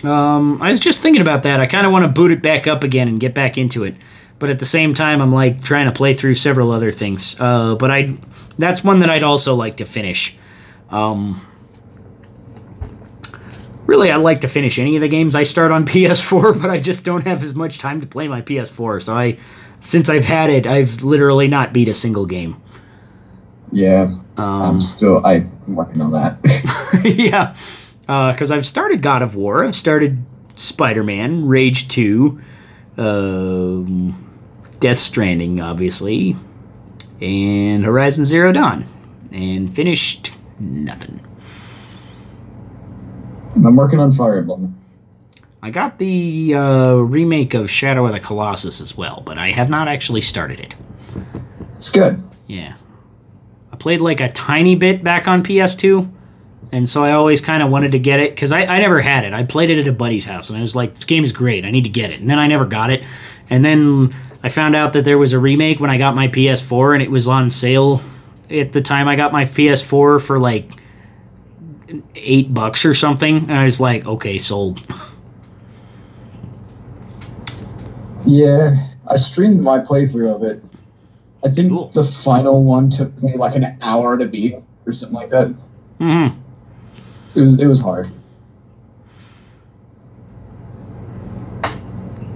Um, 0.05 0.61
I 0.63 0.71
was 0.71 0.81
just 0.81 1.01
thinking 1.01 1.23
about 1.23 1.43
that. 1.45 1.61
I 1.61 1.67
kind 1.67 1.87
of 1.87 1.93
want 1.93 2.05
to 2.05 2.13
boot 2.13 2.31
it 2.31 2.43
back 2.43 2.67
up 2.67 2.85
again 2.85 3.09
and 3.09 3.19
get 3.21 3.35
back 3.35 3.57
into 3.57 3.85
it, 3.85 3.97
but 4.39 4.51
at 4.51 4.59
the 4.59 4.67
same 4.67 4.95
time, 4.95 5.21
I'm 5.21 5.33
like 5.33 5.63
trying 5.63 5.87
to 5.87 5.93
play 5.93 6.15
through 6.15 6.35
several 6.35 6.71
other 6.71 6.91
things. 6.91 7.39
Uh, 7.41 7.77
but 7.77 7.91
I, 7.91 8.15
that's 8.59 8.85
one 8.85 9.01
that 9.01 9.11
I'd 9.11 9.23
also 9.23 9.55
like 9.55 9.79
to 9.79 9.85
finish. 9.85 10.37
Um, 10.91 11.41
really, 13.87 14.11
I'd 14.11 14.17
like 14.17 14.43
to 14.43 14.49
finish 14.49 14.79
any 14.79 14.97
of 14.97 15.03
the 15.03 15.09
games 15.09 15.35
I 15.35 15.45
start 15.45 15.71
on 15.71 15.85
PS4, 15.87 16.61
but 16.61 16.71
I 16.71 16.79
just 16.79 17.05
don't 17.05 17.25
have 17.27 17.43
as 17.43 17.55
much 17.55 17.79
time 17.79 18.01
to 18.03 18.07
play 18.07 18.29
my 18.29 18.43
PS4. 18.43 19.03
So 19.03 19.15
I, 19.15 19.39
since 19.81 20.11
I've 20.11 20.25
had 20.25 20.51
it, 20.51 20.67
I've 20.67 21.03
literally 21.03 21.49
not 21.49 21.73
beat 21.73 21.89
a 21.89 21.95
single 21.95 22.27
game. 22.27 22.61
Yeah. 23.73 24.15
Um, 24.37 24.63
I'm 24.63 24.81
still 24.81 25.25
I'm 25.25 25.51
working 25.75 26.01
on 26.01 26.13
that. 26.13 26.39
yeah, 27.05 27.53
because 28.33 28.51
I've 28.51 28.67
started 28.67 29.03
God 29.03 29.23
of 29.23 29.35
War, 29.35 29.65
I've 29.65 29.75
started 29.75 30.23
Spider 30.57 31.03
Man, 31.03 31.47
Rage 31.47 31.89
Two, 31.89 32.41
um, 32.97 34.15
Death 34.79 34.99
Stranding, 34.99 35.61
obviously, 35.61 36.35
and 37.21 37.85
Horizon 37.85 38.25
Zero 38.25 38.53
Dawn, 38.53 38.85
and 39.31 39.71
finished 39.71 40.37
nothing. 40.59 41.21
I'm 43.57 43.77
working 43.77 43.99
on 43.99 44.13
Fire 44.13 44.39
Emblem. 44.39 44.77
I 45.63 45.71
got 45.71 45.99
the 45.99 46.55
uh, 46.55 46.95
remake 46.95 47.53
of 47.53 47.71
Shadow 47.71 48.07
of 48.07 48.13
the 48.13 48.21
Colossus 48.21 48.81
as 48.81 48.97
well, 48.97 49.23
but 49.27 49.37
I 49.37 49.51
have 49.51 49.69
not 49.69 49.89
actually 49.89 50.23
started 50.23 50.61
it. 50.61 50.75
It's 51.75 51.91
good. 51.91 52.23
Yeah. 52.47 52.75
Played 53.81 54.01
like 54.01 54.21
a 54.21 54.31
tiny 54.31 54.77
bit 54.77 55.03
back 55.03 55.27
on 55.27 55.43
PS2, 55.43 56.09
and 56.71 56.89
so 56.89 57.03
I 57.03 57.13
always 57.13 57.41
kind 57.41 57.63
of 57.63 57.71
wanted 57.73 57.93
to 57.93 57.99
get 57.99 58.21
it 58.21 58.31
because 58.31 58.53
I, 58.53 58.61
I 58.67 58.79
never 58.79 59.01
had 59.01 59.25
it. 59.25 59.33
I 59.33 59.43
played 59.43 59.71
it 59.71 59.79
at 59.79 59.89
a 59.89 59.93
buddy's 59.93 60.27
house, 60.27 60.51
and 60.51 60.59
I 60.59 60.63
was 60.63 60.77
like, 60.77 60.95
this 60.95 61.05
game 61.05 61.25
is 61.25 61.33
great. 61.33 61.65
I 61.65 61.73
need 61.73 61.85
to 61.85 61.91
get 61.91 62.11
it. 62.11 62.21
And 62.21 62.31
then 62.31 62.39
I 62.39 62.47
never 62.47 62.65
got 62.65 62.91
it. 62.91 63.03
And 63.49 63.65
then 63.65 64.15
I 64.45 64.49
found 64.49 64.77
out 64.77 64.93
that 64.93 65.05
there 65.05 65.19
was 65.19 65.33
a 65.33 65.39
remake 65.41 65.81
when 65.81 65.91
I 65.91 65.99
got 65.99 66.15
my 66.15 66.29
PS4, 66.29 66.95
and 66.95 67.03
it 67.03 67.11
was 67.11 67.27
on 67.27 67.51
sale 67.51 68.01
at 68.49 68.73
the 68.73 68.81
time 68.81 69.09
I 69.09 69.17
got 69.17 69.33
my 69.33 69.45
PS4 69.45 70.21
for 70.21 70.39
like 70.39 70.71
eight 72.15 72.55
bucks 72.55 72.85
or 72.85 72.95
something. 72.95 73.39
And 73.39 73.53
I 73.53 73.65
was 73.65 73.81
like, 73.81 74.07
okay, 74.07 74.39
sold. 74.39 74.87
Yeah. 78.27 78.77
I 79.09 79.17
streamed 79.17 79.63
my 79.63 79.79
playthrough 79.79 80.35
of 80.35 80.43
it. 80.43 80.63
I 81.45 81.49
think 81.49 81.71
Cool. 81.71 81.89
the 81.89 82.05
final 82.05 82.63
one 82.65 82.91
took 82.91 83.23
me 83.23 83.37
like 83.37 83.57
an 83.57 83.77
hour 83.81 84.19
to 84.19 84.27
beat 84.27 84.55
or 84.87 84.93
something 84.93 85.17
like 85.17 85.31
that. 85.31 85.49
hmm 85.99 86.29
It 87.35 87.41
was 87.43 87.59
it 87.61 87.67
was 87.67 87.81
hard. 87.83 88.09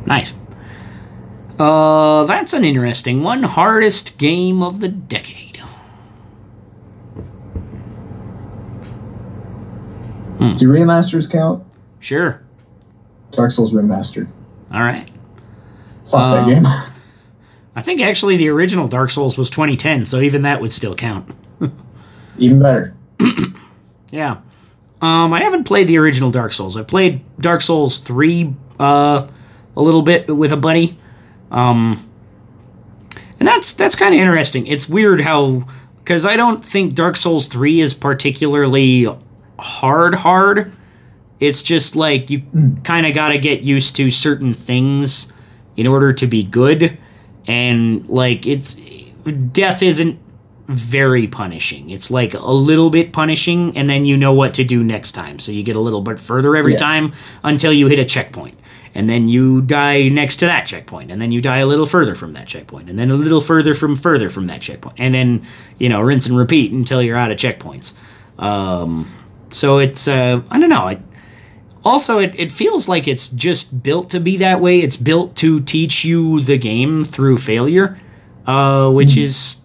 Nice. 0.06 0.34
Uh, 1.58 2.24
that's 2.24 2.52
an 2.52 2.64
interesting 2.64 3.22
one. 3.22 3.42
Hardest 3.42 4.18
game 4.18 4.62
of 4.62 4.80
the 4.80 4.88
decade. 4.88 5.40
Do 10.58 10.68
remasters 10.68 11.30
count? 11.30 11.64
Sure. 12.00 12.42
Dark 13.32 13.50
Souls 13.50 13.72
remastered. 13.72 14.28
All 14.72 14.80
right. 14.82 15.08
Fuck 16.04 16.20
Uh, 16.20 16.34
that 16.44 16.54
game. 16.54 16.64
I 17.76 17.82
think 17.82 18.00
actually 18.00 18.36
the 18.36 18.48
original 18.48 18.86
Dark 18.88 19.10
Souls 19.10 19.36
was 19.36 19.50
2010, 19.50 20.04
so 20.04 20.20
even 20.20 20.42
that 20.42 20.60
would 20.60 20.72
still 20.72 20.94
count. 20.94 21.34
Even 22.38 22.60
better. 22.60 22.94
Yeah. 24.10 24.42
Um, 25.02 25.32
I 25.32 25.42
haven't 25.42 25.64
played 25.64 25.88
the 25.88 25.98
original 25.98 26.30
Dark 26.30 26.52
Souls. 26.52 26.76
I've 26.76 26.86
played 26.86 27.20
Dark 27.40 27.62
Souls 27.62 27.98
3 27.98 28.54
uh, 28.78 29.26
a 29.76 29.82
little 29.82 30.02
bit 30.02 30.28
with 30.28 30.52
a 30.52 30.56
buddy. 30.56 30.96
Um, 31.50 32.08
and 33.40 33.48
that's 33.48 33.74
that's 33.74 33.96
kind 33.96 34.14
of 34.14 34.20
interesting. 34.20 34.68
It's 34.68 34.88
weird 34.88 35.20
how 35.22 35.62
cuz 36.04 36.24
I 36.24 36.36
don't 36.36 36.64
think 36.64 36.94
Dark 36.94 37.16
Souls 37.16 37.48
3 37.48 37.80
is 37.80 37.92
particularly 37.92 39.08
hard 39.58 40.14
hard. 40.14 40.70
It's 41.40 41.64
just 41.64 41.96
like 41.96 42.30
you 42.30 42.42
kind 42.84 43.04
of 43.04 43.14
got 43.14 43.30
to 43.30 43.38
get 43.38 43.62
used 43.62 43.96
to 43.96 44.12
certain 44.12 44.54
things 44.54 45.32
in 45.76 45.88
order 45.88 46.12
to 46.12 46.26
be 46.28 46.44
good 46.44 46.96
and 47.46 48.08
like 48.08 48.46
it's 48.46 48.80
death 49.52 49.82
isn't 49.82 50.18
very 50.66 51.26
punishing. 51.26 51.90
It's 51.90 52.10
like 52.10 52.32
a 52.34 52.50
little 52.50 52.88
bit 52.90 53.12
punishing, 53.12 53.76
and 53.76 53.88
then 53.88 54.04
you 54.06 54.16
know 54.16 54.32
what 54.32 54.54
to 54.54 54.64
do 54.64 54.82
next 54.82 55.12
time. 55.12 55.38
So 55.38 55.52
you 55.52 55.62
get 55.62 55.76
a 55.76 55.80
little 55.80 56.00
bit 56.00 56.18
further 56.18 56.56
every 56.56 56.72
Yeah. 56.72 56.78
time 56.78 57.12
until 57.42 57.72
you 57.72 57.86
hit 57.88 57.98
a 57.98 58.04
checkpoint. 58.04 58.58
And 58.96 59.10
then 59.10 59.28
you 59.28 59.60
die 59.60 60.08
next 60.08 60.36
to 60.36 60.46
that 60.46 60.66
checkpoint, 60.66 61.10
and 61.10 61.20
then 61.20 61.32
you 61.32 61.40
die 61.40 61.58
a 61.58 61.66
little 61.66 61.84
further 61.84 62.14
from 62.14 62.32
that 62.34 62.46
checkpoint, 62.46 62.88
and 62.88 62.96
then 62.96 63.10
a 63.10 63.14
little 63.16 63.40
further 63.40 63.74
from 63.74 63.96
further 63.96 64.30
from 64.30 64.46
that 64.46 64.60
checkpoint, 64.62 64.94
and 64.98 65.12
then 65.12 65.42
you 65.80 65.88
know 65.88 66.00
rinse 66.00 66.28
and 66.28 66.38
repeat 66.38 66.70
until 66.70 67.02
you're 67.02 67.16
out 67.16 67.32
of 67.32 67.36
checkpoints. 67.36 67.94
Um, 68.38 69.10
so 69.50 69.78
it's 69.78 70.06
uh, 70.06 70.42
I 70.48 70.60
don't 70.60 70.68
know. 70.70 70.86
It, 70.88 71.00
also, 71.84 72.18
it, 72.18 72.38
it 72.38 72.50
feels 72.50 72.88
like 72.88 73.06
it's 73.06 73.28
just 73.28 73.82
built 73.82 74.10
to 74.10 74.20
be 74.20 74.36
that 74.38 74.60
way. 74.60 74.78
It's 74.78 74.96
built 74.96 75.36
to 75.36 75.60
teach 75.60 76.04
you 76.04 76.40
the 76.40 76.58
game 76.58 77.04
through 77.04 77.36
failure, 77.36 77.98
uh, 78.46 78.90
which 78.90 79.16
is 79.16 79.64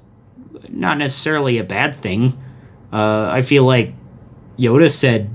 not 0.68 0.98
necessarily 0.98 1.58
a 1.58 1.64
bad 1.64 1.96
thing. 1.96 2.34
Uh, 2.92 3.30
I 3.32 3.42
feel 3.42 3.64
like 3.64 3.94
Yoda 4.58 4.92
said 4.92 5.30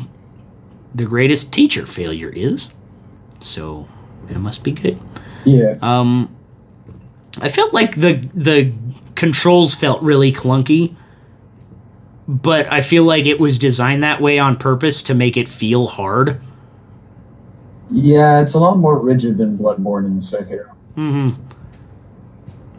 the 0.95 1.05
greatest 1.05 1.53
teacher 1.53 1.87
failure 1.87 2.29
is. 2.29 2.75
So 3.41 3.89
it 4.31 4.39
must 4.39 4.65
be 4.65 4.73
good. 4.73 5.01
Yeah. 5.45 5.77
Um, 5.83 6.35
I 7.41 7.49
felt 7.49 7.73
like 7.73 7.97
the 7.97 8.15
the 8.35 8.73
controls 9.15 9.75
felt 9.75 10.03
really 10.03 10.33
clunky, 10.33 10.95
but 12.29 12.71
I 12.71 12.81
feel 12.81 13.05
like 13.05 13.27
it 13.27 13.41
was 13.41 13.59
designed 13.59 14.03
that 14.03 14.21
way 14.21 14.39
on 14.39 14.57
purpose 14.57 15.03
to 15.05 15.15
make 15.15 15.37
it 15.37 15.49
feel 15.49 15.87
hard. 15.87 16.41
Yeah, 17.95 18.41
it's 18.43 18.55
a 18.55 18.59
lot 18.59 18.77
more 18.79 18.99
rigid 18.99 19.39
than 19.39 19.57
Bloodborne 19.57 20.07
and 20.07 20.21
Sekiro. 20.21 20.71
hmm 20.95 21.31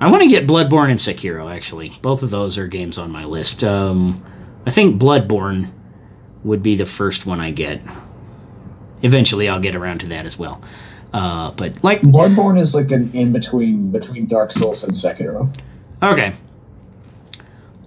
I 0.02 0.12
want 0.12 0.24
to 0.24 0.30
get 0.30 0.46
Bloodborne 0.46 0.90
and 0.90 1.00
Sekiro. 1.00 1.52
Actually, 1.54 1.90
both 2.02 2.22
of 2.22 2.30
those 2.30 2.58
are 2.58 2.68
games 2.68 2.98
on 2.98 3.12
my 3.12 3.24
list. 3.24 3.64
Um, 3.64 4.22
I 4.66 4.70
think 4.70 5.02
Bloodborne 5.02 5.70
would 6.44 6.62
be 6.62 6.76
the 6.76 6.86
first 6.86 7.26
one 7.26 7.40
I 7.40 7.52
get. 7.52 7.82
Eventually, 9.02 9.48
I'll 9.48 9.62
get 9.62 9.74
around 9.74 10.00
to 10.02 10.08
that 10.08 10.26
as 10.26 10.38
well. 10.38 10.62
Uh, 11.14 11.52
but 11.52 11.82
like, 11.82 12.02
Bloodborne 12.02 12.60
is 12.60 12.76
like 12.76 12.92
an 12.92 13.10
in 13.14 13.32
between 13.32 13.90
between 13.90 14.28
Dark 14.28 14.52
Souls 14.52 14.84
and 14.84 14.94
Sekiro. 14.94 15.50
okay. 16.04 16.34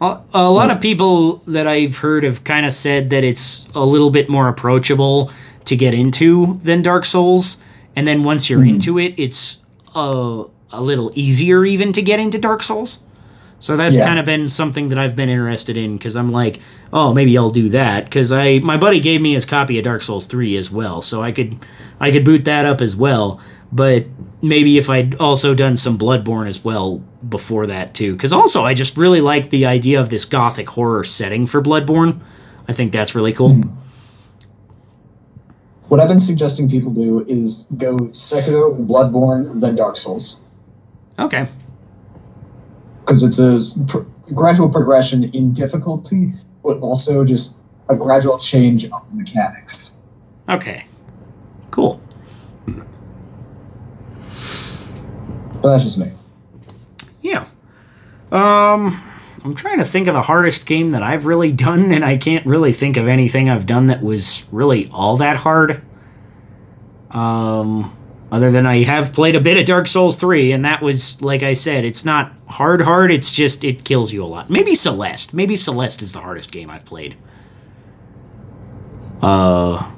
A, 0.01 0.21
a 0.33 0.51
lot 0.51 0.71
of 0.71 0.81
people 0.81 1.37
that 1.47 1.67
I've 1.67 1.99
heard 1.99 2.25
have 2.25 2.43
kind 2.43 2.65
of 2.65 2.73
said 2.73 3.11
that 3.11 3.23
it's 3.23 3.69
a 3.75 3.85
little 3.85 4.11
bit 4.11 4.29
more 4.31 4.49
approachable 4.49 5.31
to 5.69 5.77
get 5.77 5.95
into 5.95 6.59
than 6.63 6.83
Dark 6.83 7.05
Souls, 7.05 7.63
and 7.97 8.07
then 8.07 8.25
once 8.25 8.51
you're 8.51 8.61
hmm. 8.61 8.71
into 8.71 8.99
it, 8.99 9.15
it's 9.19 9.65
a, 9.95 10.45
a 10.73 10.83
little 10.83 11.11
easier 11.15 11.65
even 11.65 11.93
to 11.93 12.03
get 12.03 12.21
into 12.21 12.39
Dark 12.39 12.63
Souls. 12.63 13.01
So 13.59 13.77
that's 13.77 13.97
Yeah. 13.97 14.07
kind 14.07 14.19
of 14.19 14.25
been 14.25 14.49
something 14.49 14.89
that 14.91 14.99
I've 14.99 15.17
been 15.17 15.29
interested 15.29 15.77
in 15.77 15.97
because 15.97 16.15
I'm 16.15 16.31
like, 16.31 16.61
oh, 16.93 17.13
maybe 17.13 17.37
I'll 17.37 17.51
do 17.51 17.69
that 17.71 18.05
because 18.05 18.33
I 18.33 18.61
my 18.61 18.77
buddy 18.77 19.01
gave 19.01 19.21
me 19.21 19.33
his 19.33 19.45
copy 19.45 19.79
of 19.79 19.85
Dark 19.85 20.03
Souls 20.03 20.27
three 20.27 20.57
as 20.57 20.71
well, 20.71 21.03
so 21.03 21.23
I 21.23 21.33
could 21.33 21.57
I 21.99 22.11
could 22.13 22.25
boot 22.25 22.45
that 22.45 22.65
up 22.65 22.81
as 22.81 22.95
well. 22.95 23.41
But 23.73 24.09
maybe 24.41 24.79
if 24.79 24.89
I'd 24.89 25.17
also 25.17 25.55
done 25.55 25.77
some 25.77 25.99
Bloodborne 25.99 26.49
as 26.49 26.65
well 26.65 27.03
before 27.29 27.67
that 27.67 27.95
too, 27.95 28.13
because 28.13 28.33
also 28.33 28.65
I 28.65 28.75
just 28.75 28.97
really 28.97 29.21
like 29.21 29.51
the 29.51 29.67
idea 29.67 30.01
of 30.01 30.09
this 30.09 30.25
gothic 30.25 30.71
horror 30.71 31.05
setting 31.05 31.47
for 31.47 31.61
Bloodborne. 31.61 32.21
I 32.69 32.73
think 32.73 32.93
that's 32.93 33.15
really 33.15 33.33
cool. 33.33 33.55
Hmm. 33.55 33.71
What 35.89 36.01
I've 36.01 36.09
been 36.09 36.21
suggesting 36.21 36.69
people 36.69 36.93
do 36.93 37.25
is 37.29 37.67
go 37.77 37.97
Sekiro, 38.13 38.87
Bloodborne, 38.87 39.61
then 39.61 39.75
Dark 39.77 39.97
Souls. 39.97 40.43
Okay. 41.19 41.47
because 43.01 43.23
it's 43.25 43.39
a 43.41 43.85
pr- 43.87 44.07
gradual 44.35 44.69
progression 44.69 45.25
in 45.35 45.53
difficulty 45.53 46.29
but 46.63 46.79
also 46.81 47.25
just 47.25 47.61
a 47.89 47.97
gradual 47.97 48.39
change 48.39 48.85
of 48.85 49.03
mechanics. 49.15 49.97
Okay. 50.49 50.85
Cool. 51.71 52.01
But 55.63 55.73
that's 55.73 55.85
just 55.85 55.99
me. 55.99 56.13
Yeah. 57.23 57.47
Um, 58.31 59.01
I'm 59.49 59.55
trying 59.55 59.79
to 59.79 59.85
think 59.87 60.09
of 60.09 60.15
the 60.15 60.21
hardest 60.21 60.67
game 60.67 60.91
that 60.91 61.03
I've 61.03 61.25
really 61.25 61.53
done, 61.69 61.91
and 61.91 62.05
I 62.05 62.19
can't 62.19 62.45
really 62.45 62.73
think 62.73 62.99
of 62.99 63.09
anything 63.09 63.49
I've 63.49 63.65
done 63.65 63.87
that 63.87 64.03
was 64.03 64.47
really 64.53 64.91
all 64.93 65.17
that 65.17 65.39
hard. 65.39 65.81
Um, 67.11 67.91
other 68.31 68.51
than 68.51 68.67
I 68.67 68.83
have 68.83 69.15
played 69.15 69.35
a 69.35 69.41
bit 69.41 69.57
of 69.57 69.65
Dark 69.65 69.87
Souls 69.87 70.17
3, 70.17 70.53
and 70.53 70.67
that 70.67 70.83
was, 70.83 71.23
like 71.23 71.43
I 71.43 71.55
said, 71.55 71.87
it's 71.87 72.05
not 72.05 72.33
hard, 72.47 72.83
hard, 72.83 73.11
it's 73.11 73.33
just, 73.33 73.65
it 73.65 73.85
kills 73.85 74.13
you 74.13 74.23
a 74.23 74.27
lot. 74.27 74.51
Maybe 74.51 74.75
Celeste. 74.75 75.33
Maybe 75.33 75.57
Celeste 75.57 76.03
is 76.03 76.13
the 76.13 76.21
hardest 76.21 76.53
game 76.53 76.69
I've 76.69 76.85
played. 76.85 77.17
Uh, 79.23 79.91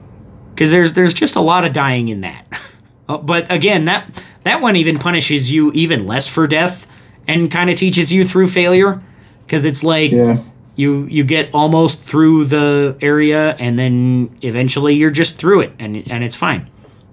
because 0.54 0.70
there's 0.70 0.94
there's 0.94 1.12
just 1.12 1.36
a 1.36 1.40
lot 1.40 1.64
of 1.64 1.72
dying 1.72 2.08
in 2.08 2.20
that. 2.20 2.46
Uh, 3.08 3.18
but 3.18 3.50
again, 3.50 3.86
that 3.86 4.24
that 4.44 4.62
one 4.62 4.76
even 4.76 4.96
punishes 4.96 5.50
you 5.50 5.72
even 5.72 6.06
less 6.06 6.28
for 6.28 6.46
death 6.46 6.88
and 7.26 7.50
kind 7.50 7.68
of 7.68 7.74
teaches 7.74 8.12
you 8.12 8.24
through 8.24 8.46
failure 8.46 9.02
because 9.50 9.64
it's 9.64 9.82
like 9.82 10.12
Yeah. 10.12 10.38
you 10.76 11.06
you 11.10 11.24
get 11.24 11.50
almost 11.52 12.00
through 12.02 12.44
the 12.44 12.96
area 13.00 13.56
and 13.58 13.76
then 13.76 14.30
eventually 14.42 14.94
you're 14.94 15.10
just 15.10 15.38
through 15.40 15.62
it 15.62 15.72
and 15.80 15.96
and 16.08 16.22
it's 16.22 16.36
fine. 16.36 16.70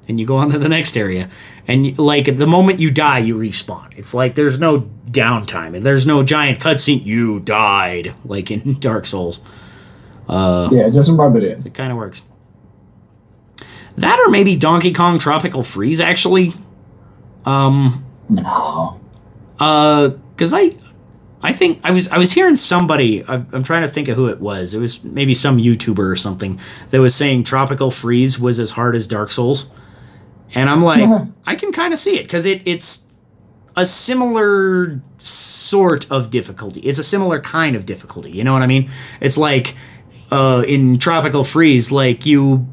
And 0.07 0.19
you 0.19 0.27
go 0.27 0.37
on 0.37 0.51
to 0.51 0.59
the 0.59 0.69
next 0.69 0.95
area. 0.95 1.27
And 1.67 1.97
like 1.97 2.37
the 2.37 2.45
moment 2.47 2.79
you 2.79 2.91
die 2.91 3.17
you 3.19 3.35
respawn. 3.37 3.97
It's 3.97 4.13
like 4.13 4.35
there's 4.35 4.59
no 4.59 4.81
downtime. 5.09 5.75
And 5.75 5.81
there's 5.83 6.05
no 6.05 6.21
giant 6.23 6.59
cutscene. 6.59 7.03
You 7.03 7.39
died 7.39 8.13
like 8.23 8.51
in 8.51 8.75
dark 8.79 9.05
souls. 9.07 9.39
Yeah, 10.29 10.85
it 10.87 10.91
doesn't 10.93 11.17
rub 11.17 11.35
it. 11.37 11.43
in. 11.43 11.65
it 11.65 11.73
kind 11.73 11.91
of 11.91 11.97
works. 11.97 12.21
That 13.95 14.19
or 14.19 14.29
maybe 14.29 14.55
donkey 14.55 14.93
kong 14.93 15.17
tropical 15.17 15.63
freeze 15.63 15.99
actually. 15.99 16.51
Um 17.45 18.03
No. 18.29 19.01
Uh, 19.59 20.09
because 20.35 20.53
I, 20.53 20.75
I 21.41 21.53
think 21.53 21.79
I 21.83 21.91
was 21.91 22.07
I 22.09 22.17
was 22.17 22.31
hearing 22.31 22.55
somebody. 22.55 23.23
I'm, 23.27 23.47
I'm 23.53 23.63
trying 23.63 23.83
to 23.83 23.87
think 23.87 24.07
of 24.07 24.15
who 24.15 24.27
it 24.27 24.39
was. 24.39 24.73
It 24.73 24.79
was 24.79 25.03
maybe 25.03 25.33
some 25.33 25.57
YouTuber 25.57 26.11
or 26.11 26.15
something 26.15 26.59
that 26.89 26.99
was 26.99 27.13
saying 27.13 27.43
Tropical 27.43 27.91
Freeze 27.91 28.39
was 28.39 28.59
as 28.59 28.71
hard 28.71 28.95
as 28.95 29.07
Dark 29.07 29.29
Souls, 29.29 29.73
and 30.55 30.69
I'm 30.69 30.81
like, 30.81 30.99
Yeah. 30.99 31.25
I 31.45 31.55
can 31.55 31.71
kind 31.71 31.93
of 31.93 31.99
see 31.99 32.17
it 32.17 32.23
because 32.23 32.45
it 32.45 32.61
it's 32.65 33.07
a 33.75 33.85
similar 33.85 34.99
sort 35.19 36.11
of 36.11 36.31
difficulty. 36.31 36.79
It's 36.79 36.97
a 36.97 37.03
similar 37.03 37.39
kind 37.39 37.75
of 37.75 37.85
difficulty. 37.85 38.31
You 38.31 38.43
know 38.43 38.53
what 38.53 38.63
I 38.63 38.67
mean? 38.67 38.89
It's 39.21 39.37
like 39.37 39.75
uh, 40.31 40.63
in 40.67 40.97
Tropical 40.97 41.43
Freeze, 41.43 41.91
like 41.91 42.25
you 42.25 42.67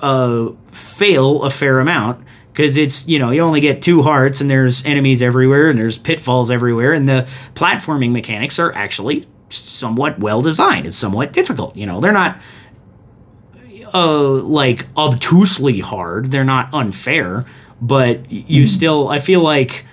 uh, 0.00 0.50
fail 0.66 1.42
a 1.42 1.50
fair 1.50 1.80
amount 1.80 2.24
because 2.52 2.76
it's 2.76 3.08
you 3.08 3.18
know 3.18 3.30
you 3.30 3.40
only 3.40 3.60
get 3.60 3.82
two 3.82 4.02
hearts 4.02 4.40
and 4.40 4.50
there's 4.50 4.84
enemies 4.86 5.22
everywhere 5.22 5.68
and 5.68 5.78
there's 5.78 5.98
pitfalls 5.98 6.50
everywhere 6.50 6.92
and 6.92 7.08
the 7.08 7.26
platforming 7.54 8.12
mechanics 8.12 8.58
are 8.58 8.72
actually 8.74 9.24
somewhat 9.48 10.18
well 10.18 10.40
designed 10.42 10.86
it's 10.86 10.96
somewhat 10.96 11.32
difficult 11.32 11.76
you 11.76 11.86
know. 11.86 12.00
They're 12.00 12.12
not 12.12 12.38
uh 13.92 14.30
like 14.30 14.86
obtusely 14.96 15.80
hard. 15.80 16.26
They're 16.26 16.44
not 16.44 16.72
unfair 16.72 17.44
but 17.80 18.30
you 18.30 18.66
still 18.66 19.08
i 19.08 19.18
feel 19.18 19.40
like 19.40 19.86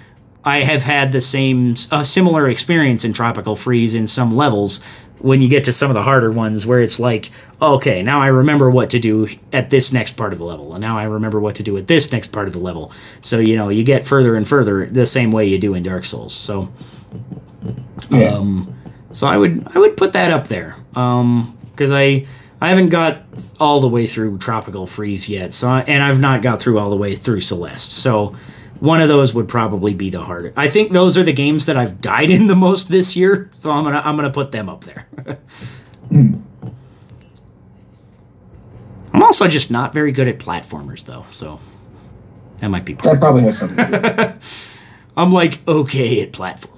i 0.43 0.59
have 0.59 0.84
had 0.84 1.11
the 1.11 1.21
same 1.21 1.73
a 1.91 2.03
similar 2.03 2.49
experience 2.49 3.05
in 3.05 3.13
tropical 3.13 3.55
freeze 3.55 3.95
in 3.95 4.07
some 4.07 4.35
levels 4.35 4.84
when 5.19 5.41
you 5.41 5.49
get 5.49 5.65
to 5.65 5.73
some 5.73 5.89
of 5.89 5.94
the 5.95 6.03
harder 6.03 6.31
ones 6.31 6.65
where 6.65 6.80
it's 6.81 6.99
like 6.99 7.31
okay 7.61 8.03
now 8.03 8.19
i 8.22 8.27
remember 8.27 8.69
what 8.69 8.89
to 8.91 8.99
do 8.99 9.27
at 9.52 9.69
this 9.69 9.91
next 9.91 10.14
part 10.14 10.31
of 10.34 10.39
the 10.39 10.45
level 10.45 10.73
and 10.73 10.81
now 10.81 10.98
i 10.98 11.03
remember 11.03 11.39
what 11.39 11.56
to 11.56 11.64
do 11.64 11.76
at 11.77 11.88
this 11.88 12.11
next 12.11 12.27
part 12.30 12.48
of 12.48 12.53
the 12.53 12.60
level 12.60 12.91
so 13.22 13.39
you 13.39 13.56
know 13.56 13.69
you 13.69 13.84
get 13.84 14.06
further 14.06 14.35
and 14.35 14.48
further 14.48 14.85
the 14.85 15.06
same 15.07 15.31
way 15.31 15.45
you 15.45 15.57
do 15.57 15.73
in 15.73 15.81
dark 15.84 16.06
souls 16.06 16.34
so 16.34 16.69
Yeah. 18.10 18.30
um, 18.30 18.68
so 19.10 19.27
I 19.27 19.38
would 19.38 19.68
I 19.76 19.80
would 19.80 19.98
put 19.98 20.14
that 20.14 20.31
up 20.31 20.48
there 20.48 20.76
um 20.95 21.57
because 21.72 21.91
I 21.91 22.26
I 22.61 22.69
haven't 22.69 22.89
got 22.89 23.22
all 23.60 23.80
the 23.81 23.88
way 23.88 24.07
through 24.07 24.39
Tropical 24.39 24.88
Freeze 24.88 25.30
yet. 25.30 25.53
So 25.53 25.68
I, 25.69 25.81
and 25.81 26.02
I've 26.02 26.19
not 26.19 26.41
got 26.41 26.60
through 26.60 26.80
all 26.80 26.89
the 26.89 26.98
way 26.98 27.14
through 27.15 27.41
Celeste. 27.41 27.91
So 27.91 28.35
one 28.80 29.02
of 29.02 29.08
those 29.08 29.34
would 29.34 29.48
probably 29.48 29.94
be 29.94 30.10
the 30.10 30.22
hardest. 30.22 30.58
I 30.58 30.68
think 30.68 30.91
those 30.91 31.18
are 31.18 31.24
the 31.24 31.34
games 31.34 31.66
that 31.66 31.78
I've 31.78 32.02
died 32.02 32.30
in 32.30 32.48
the 32.48 32.56
most 32.56 32.90
this 32.90 33.16
year. 33.16 33.49
So 33.52 33.72
I'm 33.72 33.84
gonna 33.84 34.02
I'm 34.04 34.16
gonna 34.16 34.32
put 34.32 34.52
them 34.52 34.70
up 34.70 34.84
there. 34.84 35.08
I'm 39.14 39.24
also 39.24 39.48
just 39.48 39.72
not 39.72 39.94
very 39.94 40.12
good 40.12 40.28
at 40.28 40.38
platformers 40.38 41.06
though. 41.06 41.26
So 41.30 41.60
that 42.60 42.70
might 42.70 42.86
be. 42.86 42.95
Part. 42.95 43.16
that 43.16 43.20
probably 43.20 43.44
has 43.44 43.60
something 43.60 43.78
to 43.78 43.86
do 43.86 44.02
with 44.02 44.20
it. 44.20 44.80
I'm 45.18 45.34
like 45.34 45.68
okay 45.68 46.22
at 46.22 46.32
platformers. 46.32 46.78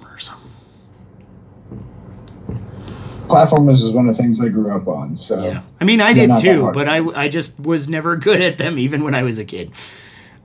Platformers 3.28 3.74
is 3.74 3.90
one 3.92 4.08
of 4.08 4.16
the 4.16 4.22
things 4.22 4.42
I 4.42 4.48
grew 4.48 4.74
up 4.74 4.88
on. 4.88 5.14
So 5.14 5.42
Yeah, 5.44 5.62
I 5.80 5.84
mean, 5.84 6.00
I 6.00 6.12
did 6.14 6.36
too, 6.38 6.72
but 6.72 6.88
I, 6.88 6.98
I 7.10 7.28
just 7.28 7.60
was 7.60 7.88
never 7.88 8.16
good 8.16 8.40
at 8.40 8.58
them, 8.58 8.78
even 8.78 9.04
when 9.04 9.14
I 9.14 9.22
was 9.22 9.38
a 9.38 9.44
kid. 9.44 9.70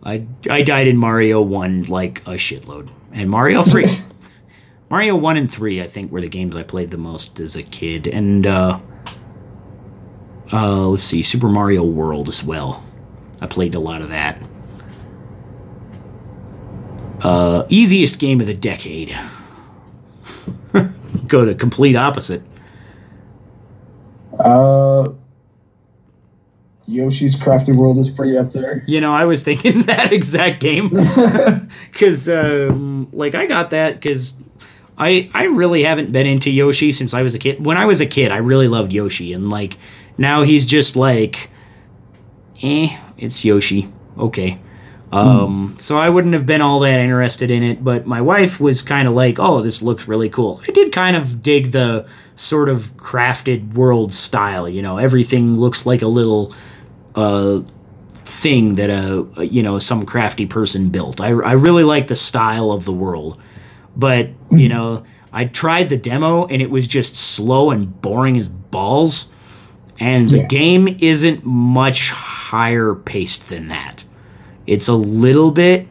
I, 0.05 0.27
I 0.49 0.61
died 0.61 0.87
in 0.87 0.97
Mario 0.97 1.41
1 1.41 1.85
like 1.85 2.21
a 2.21 2.35
shitload. 2.35 2.91
And 3.11 3.29
Mario 3.29 3.63
3. 3.63 3.85
Mario 4.89 5.15
1 5.15 5.37
and 5.37 5.51
3, 5.51 5.81
I 5.81 5.87
think, 5.87 6.11
were 6.11 6.21
the 6.21 6.29
games 6.29 6.55
I 6.55 6.61
played 6.61 6.91
the 6.91 6.97
most 6.97 7.39
as 7.39 7.55
a 7.55 7.63
kid. 7.63 8.05
And, 8.07 8.45
uh, 8.45 8.79
uh, 10.53 10.87
let's 10.87 11.03
see, 11.03 11.23
Super 11.23 11.49
Mario 11.49 11.83
World 11.83 12.29
as 12.29 12.43
well. 12.43 12.83
I 13.41 13.47
played 13.47 13.73
a 13.73 13.79
lot 13.79 14.01
of 14.01 14.09
that. 14.09 14.41
Uh, 17.23 17.65
easiest 17.69 18.19
game 18.19 18.39
of 18.39 18.45
the 18.45 18.53
decade. 18.53 19.17
Go 21.27 21.45
to 21.45 21.55
complete 21.55 21.95
opposite. 21.95 22.43
Uh, 24.37 24.64
Yoshi's 26.95 27.35
Crafted 27.35 27.75
World 27.75 27.97
is 27.97 28.09
pretty 28.09 28.37
up 28.37 28.51
there. 28.51 28.83
You 28.87 29.01
know, 29.01 29.13
I 29.13 29.25
was 29.25 29.43
thinking 29.43 29.81
that 29.83 30.11
exact 30.11 30.61
game 30.61 30.89
because, 31.91 32.29
um, 32.29 33.09
like, 33.11 33.35
I 33.35 33.45
got 33.45 33.71
that 33.71 33.95
because 33.95 34.33
I 34.97 35.29
I 35.33 35.45
really 35.45 35.83
haven't 35.83 36.11
been 36.11 36.25
into 36.25 36.51
Yoshi 36.51 36.91
since 36.91 37.13
I 37.13 37.21
was 37.21 37.35
a 37.35 37.39
kid. 37.39 37.65
When 37.65 37.77
I 37.77 37.85
was 37.85 38.01
a 38.01 38.05
kid, 38.05 38.31
I 38.31 38.37
really 38.37 38.67
loved 38.67 38.93
Yoshi, 38.93 39.33
and 39.33 39.49
like 39.49 39.77
now 40.17 40.43
he's 40.43 40.65
just 40.65 40.95
like, 40.95 41.49
eh, 42.63 42.87
it's 43.17 43.43
Yoshi. 43.43 43.87
Okay. 44.17 44.59
Um, 45.11 45.75
so 45.77 45.97
I 45.97 46.09
wouldn't 46.09 46.33
have 46.33 46.45
been 46.45 46.61
all 46.61 46.81
that 46.81 46.99
interested 46.99 47.49
in 47.49 47.63
it, 47.63 47.83
but 47.83 48.05
my 48.05 48.21
wife 48.21 48.59
was 48.59 48.81
kind 48.81 49.07
of 49.07 49.13
like, 49.13 49.37
"Oh, 49.39 49.61
this 49.61 49.81
looks 49.81 50.07
really 50.07 50.29
cool." 50.29 50.59
I 50.67 50.71
did 50.71 50.91
kind 50.91 51.15
of 51.15 51.41
dig 51.41 51.71
the 51.71 52.07
sort 52.35 52.67
of 52.67 52.97
crafted 52.97 53.75
world 53.75 54.13
style. 54.13 54.67
You 54.67 54.81
know, 54.81 54.97
everything 54.97 55.57
looks 55.57 55.85
like 55.85 56.01
a 56.01 56.07
little 56.07 56.53
uh, 57.15 57.61
thing 58.09 58.75
that 58.75 58.89
a 58.89 59.45
you 59.45 59.63
know 59.63 59.79
some 59.79 60.05
crafty 60.05 60.45
person 60.45 60.89
built. 60.89 61.21
I, 61.21 61.29
I 61.29 61.53
really 61.53 61.83
like 61.83 62.07
the 62.07 62.15
style 62.15 62.71
of 62.71 62.85
the 62.85 62.91
world, 62.91 63.41
but 63.95 64.29
you 64.51 64.69
know 64.69 65.05
I 65.31 65.45
tried 65.45 65.89
the 65.89 65.97
demo 65.97 66.47
and 66.47 66.61
it 66.61 66.69
was 66.69 66.87
just 66.87 67.15
slow 67.15 67.71
and 67.71 68.01
boring 68.01 68.37
as 68.37 68.47
balls, 68.49 69.33
and 69.99 70.29
the 70.29 70.43
game 70.43 70.87
isn't 70.87 71.45
much 71.45 72.11
higher 72.11 72.95
paced 72.95 73.49
than 73.49 73.67
that. 73.69 74.03
It's 74.67 74.87
a 74.87 74.95
little 74.95 75.51
bit, 75.51 75.87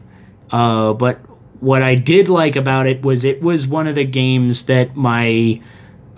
uh, 0.51 0.95
but 0.95 1.19
what 1.61 1.83
I 1.83 1.95
did 1.95 2.29
like 2.29 2.57
about 2.57 2.87
it 2.87 3.03
was 3.03 3.25
it 3.25 3.43
was 3.43 3.67
one 3.67 3.87
of 3.87 3.95
the 3.95 4.05
games 4.05 4.67
that 4.67 4.97
my 4.97 5.61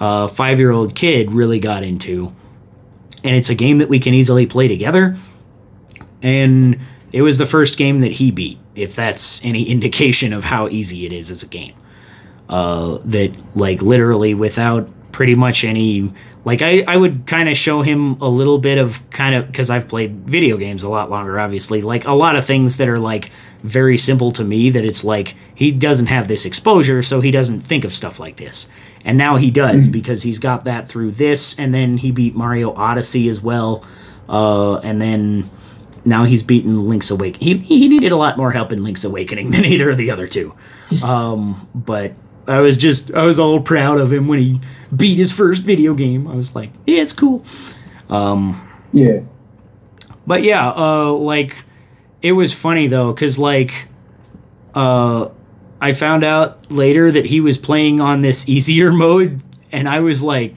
uh, 0.01 0.29
five 0.29 0.59
year 0.59 0.71
old 0.71 0.95
kid 0.95 1.33
really 1.33 1.61
got 1.61 1.83
into 1.83 2.35
and 3.27 3.35
it's 3.35 3.51
a 3.51 3.55
game 3.55 3.79
that 3.79 3.89
we 3.89 3.99
can 3.99 4.15
easily 4.15 4.47
play 4.47 4.69
together. 4.69 5.17
And 6.23 6.79
it 7.13 7.23
was 7.23 7.39
the 7.39 7.47
first 7.47 7.77
game 7.77 8.01
that 8.01 8.13
he 8.13 8.31
beat, 8.31 8.59
if 8.75 8.95
that's 8.95 9.45
any 9.45 9.65
indication 9.71 10.33
of 10.33 10.45
how 10.45 10.69
easy 10.69 11.07
it 11.07 11.13
is 11.13 11.31
as 11.31 11.43
a 11.43 11.49
game. 11.49 11.75
Uh, 12.49 12.99
that 13.05 13.37
like 13.57 13.83
literally 13.83 14.33
without 14.33 14.89
pretty 15.11 15.35
much 15.35 15.65
any 15.65 16.13
like 16.47 16.63
I, 16.63 16.85
I 16.87 16.97
would 16.97 17.27
kind 17.27 17.49
of 17.49 17.57
show 17.57 17.83
him 17.83 18.13
a 18.21 18.29
little 18.29 18.59
bit 18.59 18.79
of 18.79 19.11
kind 19.11 19.35
of 19.35 19.49
because 19.49 19.69
I've 19.69 19.89
played 19.89 20.31
video 20.31 20.57
games 20.57 20.85
a 20.85 20.89
lot 20.89 21.11
longer, 21.11 21.41
obviously. 21.41 21.83
Like 21.83 22.05
a 22.07 22.13
lot 22.13 22.37
of 22.37 22.45
things 22.45 22.77
that 22.77 22.89
are 22.89 23.01
like 23.01 23.33
very 23.63 23.99
simple 23.99 24.31
to 24.33 24.45
me 24.45 24.71
that 24.71 24.85
it's 24.85 25.05
like 25.05 25.35
he 25.57 25.73
doesn't 25.73 26.07
have 26.07 26.29
this 26.29 26.47
exposure, 26.47 27.03
so 27.03 27.21
he 27.21 27.33
doesn't 27.33 27.59
think 27.59 27.85
of 27.85 27.93
stuff 27.93 28.21
like 28.21 28.37
this. 28.37 28.71
And 29.07 29.17
now 29.17 29.37
he 29.37 29.53
does 29.53 29.87
because 29.87 30.25
he's 30.25 30.41
got 30.41 30.65
that 30.65 30.89
through 30.89 31.13
this, 31.13 31.59
and 31.61 31.73
then 31.73 31.97
he 31.97 32.11
beat 32.11 32.35
Mario 32.35 32.75
Odyssey 32.75 33.29
as 33.29 33.41
well. 33.41 33.87
Uh, 34.29 34.79
and 34.81 35.01
then 35.01 35.49
now 36.05 36.25
he's 36.25 36.43
beaten 36.43 36.89
Link's 36.89 37.13
Awakening. 37.13 37.41
He, 37.41 37.57
he 37.59 37.89
needed 37.89 38.11
a 38.11 38.17
lot 38.17 38.37
more 38.37 38.51
help 38.51 38.73
in 38.73 38.83
Link's 38.83 39.05
Awakening 39.05 39.51
than 39.53 39.65
either 39.65 39.91
of 39.91 39.97
the 39.97 40.11
other 40.11 40.27
two. 40.27 40.53
Um, 41.03 41.57
but 41.75 42.13
I 42.47 42.61
was 42.61 42.79
just 42.79 43.13
I 43.13 43.27
was 43.27 43.41
all 43.41 43.61
proud 43.61 43.99
of 43.99 44.13
him 44.13 44.29
when 44.29 44.39
he 44.39 44.61
beat 44.95 45.19
his 45.19 45.33
first 45.33 45.65
video 45.65 45.95
game. 45.95 46.29
I 46.29 46.37
was 46.37 46.55
like, 46.55 46.71
yeah, 46.85 47.03
it's 47.03 47.13
cool. 47.13 47.45
Yeah. 48.93 49.23
But 50.29 50.45
yeah, 50.45 50.71
uh, 50.71 51.11
like 51.11 51.57
it 52.23 52.33
was 52.33 52.53
funny 52.53 52.87
though, 52.87 53.13
cause 53.15 53.37
like, 53.37 53.89
uh, 54.77 55.31
I 55.87 55.93
found 55.93 56.25
out 56.25 56.69
later 56.69 57.13
that 57.13 57.27
he 57.27 57.41
was 57.41 57.59
playing 57.59 58.01
on 58.01 58.21
this 58.21 58.49
easier 58.49 58.91
mode, 59.05 59.41
and 59.71 59.89
I 59.89 60.01
was 60.01 60.21
like, 60.21 60.55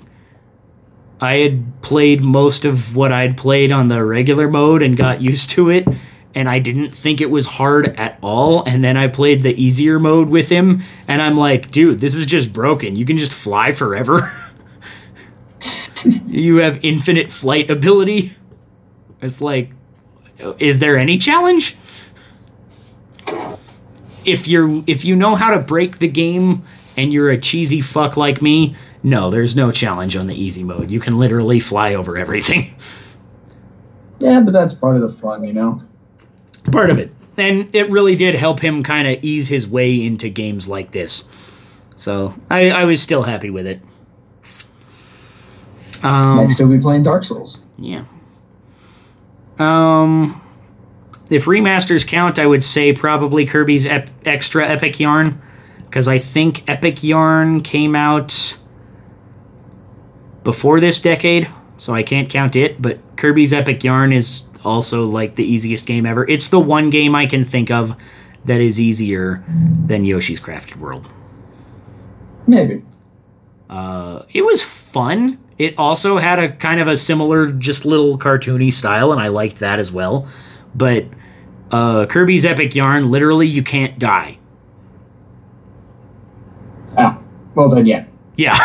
I 1.21 1.35
had 1.35 1.81
played 1.83 2.23
most 2.23 2.65
of 2.65 2.95
what 2.95 3.11
I'd 3.11 3.37
played 3.37 3.71
on 3.71 3.89
the 3.89 4.03
regular 4.03 4.49
mode 4.49 4.81
and 4.81 4.97
got 4.97 5.21
used 5.21 5.51
to 5.51 5.69
it, 5.69 5.87
and 6.33 6.49
I 6.49 6.57
didn't 6.57 6.95
think 6.95 7.21
it 7.21 7.29
was 7.29 7.45
hard 7.45 7.89
at 7.89 8.17
all. 8.23 8.63
And 8.67 8.83
then 8.83 8.97
I 8.97 9.07
played 9.07 9.43
the 9.43 9.53
easier 9.53 9.99
mode 9.99 10.29
with 10.29 10.49
him, 10.49 10.81
and 11.07 11.21
I'm 11.21 11.37
like, 11.37 11.69
dude, 11.69 11.99
this 11.99 12.15
is 12.15 12.25
just 12.25 12.51
broken. 12.51 12.95
You 12.95 13.05
can 13.05 13.19
just 13.19 13.33
fly 13.33 13.71
forever. 13.71 14.21
you 16.25 16.57
have 16.57 16.83
infinite 16.83 17.31
flight 17.31 17.69
ability. 17.69 18.33
It's 19.21 19.41
like, 19.41 19.73
is 20.57 20.79
there 20.79 20.97
any 20.97 21.19
challenge? 21.19 21.75
If 24.25 24.47
you're 24.47 24.83
if 24.87 25.05
you 25.05 25.15
know 25.15 25.35
how 25.35 25.55
to 25.55 25.61
break 25.61 25.97
the 25.99 26.07
game 26.07 26.63
and 26.97 27.13
you're 27.13 27.29
a 27.29 27.37
cheesy 27.37 27.81
fuck 27.81 28.17
like 28.17 28.41
me, 28.41 28.75
no, 29.03 29.29
there's 29.29 29.55
no 29.55 29.71
challenge 29.71 30.15
on 30.15 30.27
the 30.27 30.35
easy 30.35 30.63
mode. 30.63 30.91
You 30.91 30.99
can 30.99 31.17
literally 31.17 31.59
fly 31.59 31.93
over 31.93 32.17
everything. 32.17 32.73
Yeah, 34.19 34.41
but 34.41 34.51
that's 34.51 34.73
part 34.73 34.95
of 34.95 35.01
the 35.01 35.09
fun, 35.09 35.43
you 35.43 35.53
know? 35.53 35.81
Part 36.71 36.89
of 36.89 36.97
it. 36.99 37.11
And 37.37 37.73
it 37.73 37.89
really 37.89 38.15
did 38.15 38.35
help 38.35 38.59
him 38.59 38.83
kind 38.83 39.07
of 39.07 39.23
ease 39.23 39.47
his 39.47 39.67
way 39.67 40.05
into 40.05 40.29
games 40.29 40.67
like 40.67 40.91
this. 40.91 41.81
So 41.95 42.33
I, 42.49 42.69
I 42.69 42.85
was 42.85 43.01
still 43.01 43.23
happy 43.23 43.49
with 43.49 43.65
it. 43.65 43.81
Um, 46.03 46.37
Next, 46.37 46.57
he'll 46.57 46.69
be 46.69 46.79
playing 46.81 47.03
Dark 47.03 47.23
Souls. 47.23 47.65
Yeah. 47.77 48.03
Um, 49.57 50.33
if 51.29 51.45
remasters 51.45 52.07
count, 52.07 52.39
I 52.39 52.45
would 52.45 52.63
say 52.63 52.93
probably 52.93 53.45
Kirby's 53.45 53.85
ep- 53.85 54.09
extra 54.25 54.67
Epic 54.67 54.99
Yarn, 54.99 55.41
because 55.85 56.07
I 56.07 56.17
think 56.17 56.69
Epic 56.69 57.03
Yarn 57.03 57.61
came 57.61 57.95
out 57.95 58.59
before 60.43 60.79
this 60.79 61.01
decade, 61.01 61.47
so 61.77 61.93
I 61.93 62.03
can't 62.03 62.29
count 62.29 62.55
it. 62.55 62.81
But 62.81 62.99
Kirby's 63.17 63.53
Epic 63.53 63.83
Yarn 63.83 64.13
is 64.13 64.49
also 64.63 65.05
like 65.05 65.35
the 65.35 65.43
easiest 65.43 65.87
game 65.87 66.05
ever. 66.05 66.27
It's 66.27 66.49
the 66.49 66.59
one 66.59 66.89
game 66.89 67.15
I 67.15 67.25
can 67.25 67.43
think 67.43 67.71
of 67.71 67.95
that 68.45 68.61
is 68.61 68.79
easier 68.79 69.43
than 69.85 70.05
Yoshi's 70.05 70.39
Crafted 70.39 70.77
World. 70.77 71.07
Maybe. 72.47 72.83
Uh, 73.69 74.23
it 74.33 74.43
was 74.43 74.63
fun. 74.63 75.39
It 75.57 75.77
also 75.77 76.17
had 76.17 76.39
a 76.39 76.49
kind 76.53 76.79
of 76.79 76.87
a 76.87 76.97
similar, 76.97 77.51
just 77.51 77.85
little 77.85 78.17
cartoony 78.17 78.71
style, 78.71 79.11
and 79.11 79.21
I 79.21 79.27
liked 79.27 79.57
that 79.57 79.77
as 79.77 79.91
well. 79.91 80.27
But 80.75 81.05
uh, 81.71 82.05
Kirby's 82.07 82.45
Epic 82.45 82.75
Yarn, 82.75 83.09
literally, 83.11 83.47
you 83.47 83.63
can't 83.63 83.97
die. 83.99 84.37
Ah, 86.97 87.21
well 87.55 87.69
then, 87.69 87.85
yeah. 87.85 88.05
Yeah. 88.35 88.57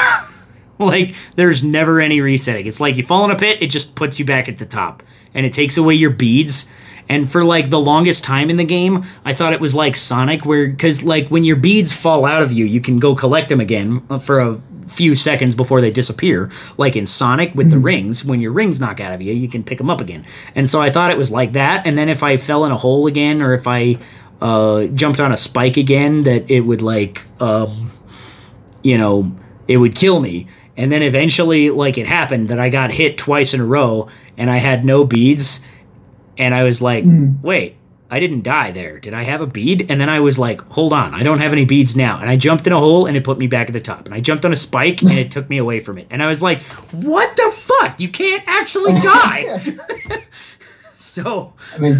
like, 0.78 1.14
there's 1.36 1.62
never 1.62 2.00
any 2.00 2.20
resetting. 2.20 2.66
It's 2.66 2.80
like 2.80 2.96
you 2.96 3.02
fall 3.02 3.24
in 3.24 3.30
a 3.30 3.36
pit, 3.36 3.62
it 3.62 3.68
just 3.68 3.96
puts 3.96 4.18
you 4.18 4.24
back 4.24 4.48
at 4.48 4.58
the 4.58 4.66
top. 4.66 5.02
And 5.34 5.44
it 5.44 5.52
takes 5.52 5.76
away 5.76 5.94
your 5.94 6.10
beads. 6.10 6.72
And 7.08 7.30
for 7.30 7.44
like 7.44 7.68
the 7.70 7.80
longest 7.80 8.24
time 8.24 8.48
in 8.48 8.56
the 8.56 8.64
game, 8.64 9.04
I 9.24 9.34
thought 9.34 9.52
it 9.52 9.60
was 9.60 9.74
like 9.74 9.96
Sonic, 9.96 10.46
where, 10.46 10.68
because 10.68 11.04
like 11.04 11.28
when 11.28 11.44
your 11.44 11.56
beads 11.56 11.92
fall 11.92 12.24
out 12.24 12.42
of 12.42 12.52
you, 12.52 12.64
you 12.64 12.80
can 12.80 12.98
go 12.98 13.14
collect 13.14 13.50
them 13.50 13.60
again 13.60 14.00
uh, 14.08 14.18
for 14.18 14.40
a 14.40 14.60
few 14.86 15.14
seconds 15.14 15.54
before 15.54 15.80
they 15.80 15.90
disappear. 15.90 16.50
Like 16.76 16.96
in 16.96 17.06
Sonic 17.06 17.54
with 17.54 17.70
the 17.70 17.78
rings, 17.78 18.24
when 18.24 18.40
your 18.40 18.52
rings 18.52 18.80
knock 18.80 19.00
out 19.00 19.12
of 19.12 19.22
you, 19.22 19.32
you 19.32 19.48
can 19.48 19.64
pick 19.64 19.78
them 19.78 19.90
up 19.90 20.00
again. 20.00 20.24
And 20.54 20.68
so 20.68 20.80
I 20.80 20.90
thought 20.90 21.10
it 21.10 21.18
was 21.18 21.30
like 21.30 21.52
that. 21.52 21.86
And 21.86 21.96
then 21.96 22.08
if 22.08 22.22
I 22.22 22.36
fell 22.36 22.64
in 22.64 22.72
a 22.72 22.76
hole 22.76 23.06
again, 23.06 23.42
or 23.42 23.54
if 23.54 23.66
I 23.66 23.98
uh, 24.40 24.86
jumped 24.88 25.20
on 25.20 25.32
a 25.32 25.36
spike 25.36 25.76
again, 25.76 26.24
that 26.24 26.50
it 26.50 26.60
would 26.60 26.82
like, 26.82 27.24
um, 27.40 27.90
you 28.82 28.98
know, 28.98 29.34
it 29.68 29.78
would 29.78 29.94
kill 29.94 30.20
me. 30.20 30.46
And 30.76 30.90
then 30.90 31.02
eventually, 31.02 31.70
like 31.70 31.98
it 31.98 32.06
happened 32.06 32.48
that 32.48 32.58
I 32.58 32.68
got 32.68 32.90
hit 32.90 33.16
twice 33.16 33.54
in 33.54 33.60
a 33.60 33.64
row 33.64 34.08
and 34.36 34.50
I 34.50 34.56
had 34.56 34.84
no 34.84 35.04
beads. 35.04 35.66
And 36.36 36.52
I 36.52 36.64
was 36.64 36.82
like, 36.82 37.04
wait, 37.42 37.76
I 38.10 38.20
didn't 38.20 38.42
die 38.42 38.70
there. 38.70 39.00
Did 39.00 39.14
I 39.14 39.22
have 39.22 39.40
a 39.40 39.46
bead? 39.46 39.90
And 39.90 40.00
then 40.00 40.08
I 40.08 40.20
was 40.20 40.38
like, 40.38 40.60
hold 40.68 40.92
on, 40.92 41.14
I 41.14 41.22
don't 41.22 41.38
have 41.38 41.52
any 41.52 41.64
beads 41.64 41.96
now. 41.96 42.20
And 42.20 42.28
I 42.28 42.36
jumped 42.36 42.66
in 42.66 42.72
a 42.72 42.78
hole 42.78 43.06
and 43.06 43.16
it 43.16 43.24
put 43.24 43.38
me 43.38 43.46
back 43.46 43.68
at 43.68 43.72
the 43.72 43.80
top. 43.80 44.04
And 44.04 44.14
I 44.14 44.20
jumped 44.20 44.44
on 44.44 44.52
a 44.52 44.56
spike 44.56 45.02
and 45.02 45.10
it 45.10 45.30
took 45.30 45.48
me 45.48 45.58
away 45.58 45.80
from 45.80 45.98
it. 45.98 46.06
And 46.10 46.22
I 46.22 46.28
was 46.28 46.42
like, 46.42 46.62
what 46.92 47.34
the 47.36 47.50
fuck? 47.52 47.98
You 47.98 48.08
can't 48.08 48.44
actually 48.46 48.92
die. 49.00 49.58
so, 50.96 51.54
I 51.74 51.78
mean, 51.78 51.96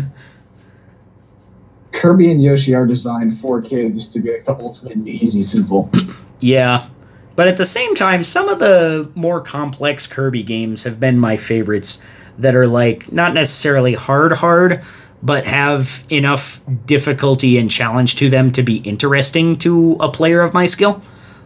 Kirby 1.93 2.31
and 2.31 2.43
Yoshi 2.43 2.74
are 2.74 2.86
designed 2.86 3.39
for 3.40 3.62
kids 3.62 4.09
to 4.09 4.20
be 4.20 4.32
like 4.32 4.44
the 4.44 4.52
ultimate 4.52 4.97
and 4.97 5.09
easy 5.09 5.43
simple. 5.43 5.90
Yeah. 6.40 6.89
But 7.36 7.48
at 7.48 7.56
the 7.56 7.64
same 7.64 7.94
time, 7.94 8.22
some 8.22 8.51
of 8.51 8.59
the 8.59 9.10
more 9.14 9.40
complex 9.40 10.06
Kirby 10.06 10.43
games 10.43 10.85
have 10.85 11.01
been 11.01 11.18
my 11.18 11.39
favorites 11.39 12.05
that 12.36 12.55
are 12.55 12.66
like 12.66 13.10
not 13.12 13.32
necessarily 13.32 13.94
hard 13.94 14.32
hard, 14.32 14.82
but 15.25 15.47
have 15.47 16.05
enough 16.11 16.61
difficulty 16.87 17.59
and 17.59 17.71
challenge 17.71 18.17
to 18.17 18.29
them 18.29 18.53
to 18.53 18.63
be 18.63 18.77
interesting 18.79 19.57
to 19.57 19.97
a 19.99 20.11
player 20.11 20.43
of 20.43 20.53
my 20.53 20.67
skill. 20.67 21.03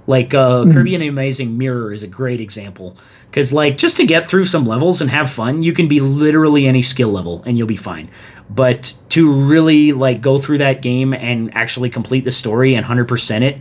Like 0.06 0.34
uh, 0.34 0.64
Kirby 0.64 0.94
and 0.94 1.02
the 1.02 1.08
Amazing 1.08 1.56
Mirror 1.56 1.92
is 1.92 2.02
a 2.02 2.08
great 2.08 2.40
example. 2.40 2.96
Because, 3.30 3.52
like, 3.52 3.76
just 3.76 3.98
to 3.98 4.06
get 4.06 4.26
through 4.26 4.46
some 4.46 4.64
levels 4.64 5.02
and 5.02 5.10
have 5.10 5.30
fun, 5.30 5.62
you 5.62 5.74
can 5.74 5.86
be 5.86 6.00
literally 6.00 6.66
any 6.66 6.80
skill 6.80 7.10
level 7.10 7.42
and 7.44 7.58
you'll 7.58 7.66
be 7.66 7.76
fine. 7.76 8.08
But 8.48 8.98
to 9.10 9.30
really, 9.30 9.92
like, 9.92 10.22
go 10.22 10.38
through 10.38 10.58
that 10.58 10.80
game 10.80 11.12
and 11.12 11.54
actually 11.54 11.90
complete 11.90 12.24
the 12.24 12.32
story 12.32 12.74
and 12.74 12.86
100% 12.86 13.42
it 13.42 13.58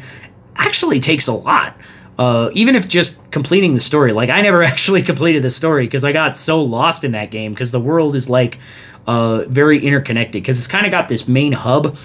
actually 0.55 1.01
takes 1.01 1.27
a 1.27 1.33
lot. 1.33 1.77
Uh, 2.17 2.49
even 2.53 2.75
if 2.75 2.89
just 2.89 3.29
completing 3.29 3.75
the 3.75 3.79
story, 3.79 4.11
like 4.11 4.29
I 4.29 4.41
never 4.41 4.63
actually 4.71 5.03
completed 5.03 5.43
the 5.43 5.51
story 5.51 5.85
because 5.85 6.03
I 6.03 6.13
got 6.13 6.35
so 6.35 6.63
lost 6.63 7.03
in 7.03 7.11
that 7.11 7.29
game 7.29 7.53
because 7.53 7.71
the 7.71 7.79
world 7.79 8.15
is 8.15 8.29
like 8.29 8.57
uh, 9.07 9.45
very 9.47 9.79
interconnected 9.79 10.43
because 10.43 10.57
it's 10.57 10.67
kind 10.67 10.85
of 10.85 10.91
got 10.91 11.09
this 11.09 11.27
main 11.27 11.53
hub 11.53 11.95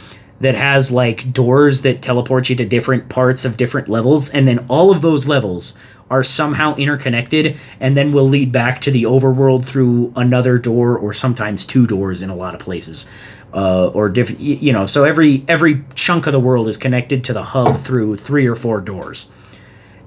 that 0.41 0.55
has 0.55 0.91
like 0.91 1.33
doors 1.33 1.83
that 1.83 2.03
teleport 2.03 2.51
you 2.51 2.57
to 2.57 2.65
different 2.65 3.09
parts 3.09 3.45
of 3.45 3.57
different 3.57 3.89
levels, 3.89 4.31
and 4.31 4.49
then 4.49 4.59
all 4.69 4.91
of 4.91 5.03
those 5.03 5.29
levels 5.29 5.79
are 6.11 6.23
somehow 6.23 6.74
interconnected 6.77 7.57
and 7.81 7.97
then 7.97 8.12
will 8.12 8.29
lead 8.29 8.53
back 8.53 8.81
to 8.81 8.91
the 8.91 9.05
overworld 9.05 9.65
through 9.65 10.12
another 10.15 10.59
door 10.59 10.99
or 10.99 11.11
sometimes 11.12 11.65
two 11.65 11.87
doors 11.87 12.20
in 12.20 12.29
a 12.29 12.35
lot 12.35 12.55
of 12.55 12.61
places 12.61 13.09
uh, 13.55 13.89
or 13.89 14.09
different 14.09 14.41
you 14.41 14.73
know 14.73 14.87
so 14.87 15.05
every 15.05 15.45
every 15.49 15.83
chunk 15.95 16.27
of 16.27 16.33
the 16.33 16.41
world 16.41 16.69
is 16.69 16.77
connected 16.77 17.24
to 17.24 17.33
the 17.33 17.43
hub 17.43 17.77
through 17.77 18.16
three 18.16 18.47
or 18.47 18.55
four 18.55 18.81
doors. 18.81 19.31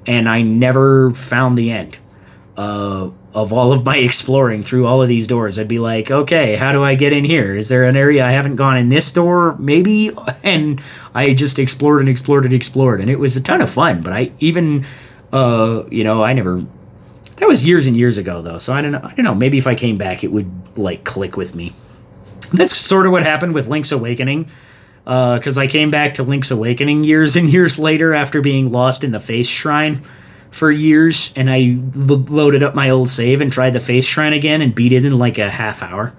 And 0.07 0.29
i 0.29 0.43
never 0.43 1.11
found 1.11 1.57
the 1.57 1.71
end. 1.71 1.97
Uh, 2.55 3.09
of 3.35 3.51
all 3.51 3.73
of 3.73 3.85
my 3.85 3.97
exploring 3.97 4.63
through 4.63 4.87
all 4.87 5.01
of 5.03 5.09
these 5.09 5.27
doors. 5.27 5.59
I'd 5.59 5.67
be 5.67 5.77
like 5.77 6.09
okay 6.09 6.55
how 6.55 6.71
do 6.71 6.81
i 6.81 6.95
get 6.95 7.13
in 7.13 7.25
here? 7.25 7.53
Is 7.53 7.69
there 7.69 7.83
an 7.83 7.97
area 7.97 8.25
i 8.25 8.31
haven't 8.31 8.55
gone 8.55 8.77
in 8.77 8.89
this 8.89 9.11
door? 9.13 9.55
Maybe? 9.57 10.11
And 10.43 10.81
i 11.13 11.33
just 11.33 11.59
explored 11.59 11.99
and 12.01 12.09
explored 12.09 12.45
and 12.45 12.53
explored. 12.53 13.01
And 13.01 13.09
it 13.09 13.19
was 13.19 13.35
a 13.35 13.43
ton 13.43 13.61
of 13.61 13.69
fun 13.69 14.01
but 14.01 14.13
i 14.13 14.31
even 14.39 14.85
uh, 15.33 15.83
you 15.91 16.03
know 16.03 16.23
i 16.23 16.33
never 16.33 16.65
that 17.37 17.47
was 17.49 17.67
years 17.67 17.85
and 17.85 17.97
years 17.97 18.17
ago 18.17 18.41
though. 18.41 18.57
So 18.57 18.73
i 18.73 18.81
don't 18.81 18.93
know 18.93 19.01
i 19.03 19.13
don't 19.13 19.25
know. 19.25 19.35
Maybe 19.35 19.57
if 19.57 19.67
i 19.67 19.75
came 19.75 19.97
back 19.97 20.23
it 20.23 20.31
would 20.31 20.77
like 20.77 21.03
click 21.03 21.35
with 21.35 21.55
me. 21.55 21.73
That's 22.53 22.75
sort 22.75 23.05
of 23.05 23.11
what 23.11 23.23
happened 23.23 23.53
with 23.53 23.67
Link's 23.67 23.91
Awakening. 23.91 24.49
Because 25.03 25.57
I 25.59 25.67
came 25.67 25.91
back 25.91 26.15
to 26.15 26.23
Link's 26.23 26.49
Awakening 26.49 27.03
years 27.03 27.35
and 27.35 27.47
years 27.47 27.77
later 27.77 28.13
after 28.13 28.41
being 28.41 28.71
lost 28.71 29.03
in 29.03 29.11
the 29.11 29.19
Face 29.19 29.47
Shrine 29.47 30.01
for 30.55 30.71
years, 30.71 31.33
and 31.35 31.49
I 31.49 31.77
lo- 31.93 32.23
loaded 32.29 32.63
up 32.63 32.73
my 32.73 32.89
old 32.89 33.09
save 33.09 33.41
and 33.41 33.51
tried 33.51 33.71
the 33.71 33.81
Face 33.81 34.07
Shrine 34.07 34.31
again 34.31 34.61
and 34.61 34.73
beat 34.73 34.93
it 34.93 35.03
in 35.03 35.17
like 35.17 35.37
a 35.37 35.49
half 35.49 35.83
hour. 35.83 36.15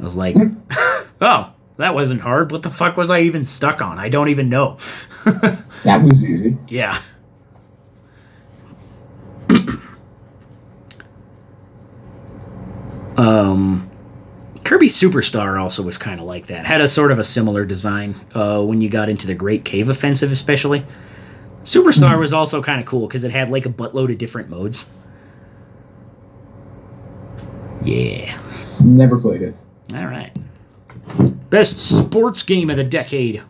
I 0.00 0.02
was 0.02 0.16
like, 0.16 0.34
oh, 1.20 1.54
that 1.76 1.94
wasn't 1.94 2.22
hard. 2.22 2.50
What 2.50 2.64
the 2.64 2.70
fuck 2.70 2.96
was 2.96 3.08
I 3.08 3.20
even 3.20 3.44
stuck 3.44 3.80
on? 3.80 3.98
I 4.00 4.08
don't 4.08 4.30
even 4.30 4.48
know. 4.48 4.76
That 5.84 6.02
was 6.02 6.28
easy. 6.28 6.56
Yeah. 6.66 7.00
um, 13.16 13.88
Kirby 14.64 14.88
Superstar 14.88 15.62
also 15.62 15.84
was 15.84 15.96
kind 15.96 16.18
of 16.18 16.26
like 16.26 16.46
that. 16.48 16.66
Had 16.66 16.80
a 16.80 16.88
sort 16.88 17.12
of 17.12 17.20
a 17.20 17.24
similar 17.24 17.64
design 17.64 18.16
uh, 18.34 18.60
when 18.64 18.80
you 18.80 18.88
got 18.90 19.08
into 19.08 19.28
the 19.28 19.36
Great 19.36 19.64
Cave 19.64 19.88
Offensive, 19.88 20.32
especially. 20.32 20.84
Superstar 21.66 22.16
was 22.16 22.32
also 22.32 22.62
kind 22.62 22.78
of 22.78 22.86
cool 22.86 23.08
because 23.08 23.24
it 23.24 23.32
had 23.32 23.50
like 23.50 23.66
a 23.66 23.68
buttload 23.68 24.12
of 24.12 24.18
different 24.18 24.48
modes. 24.48 24.88
Yeah. 27.82 28.38
Never 28.82 29.18
played 29.18 29.42
it. 29.42 29.56
All 29.92 30.06
right. 30.06 30.30
Best 31.50 31.80
sports 31.80 32.44
game 32.44 32.70
of 32.70 32.76
the 32.76 32.84
decade. 32.84 33.42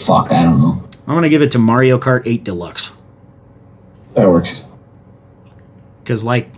Fuck, 0.00 0.30
I 0.30 0.44
don't 0.44 0.60
know. 0.60 0.82
I'm 1.08 1.14
gonna 1.16 1.28
give 1.28 1.42
it 1.42 1.50
to 1.52 1.58
Mario 1.58 1.98
Kart 1.98 2.22
8 2.24 2.44
Deluxe. 2.44 2.96
That 4.14 4.28
works. 4.28 4.72
Because, 6.02 6.22
like, 6.24 6.48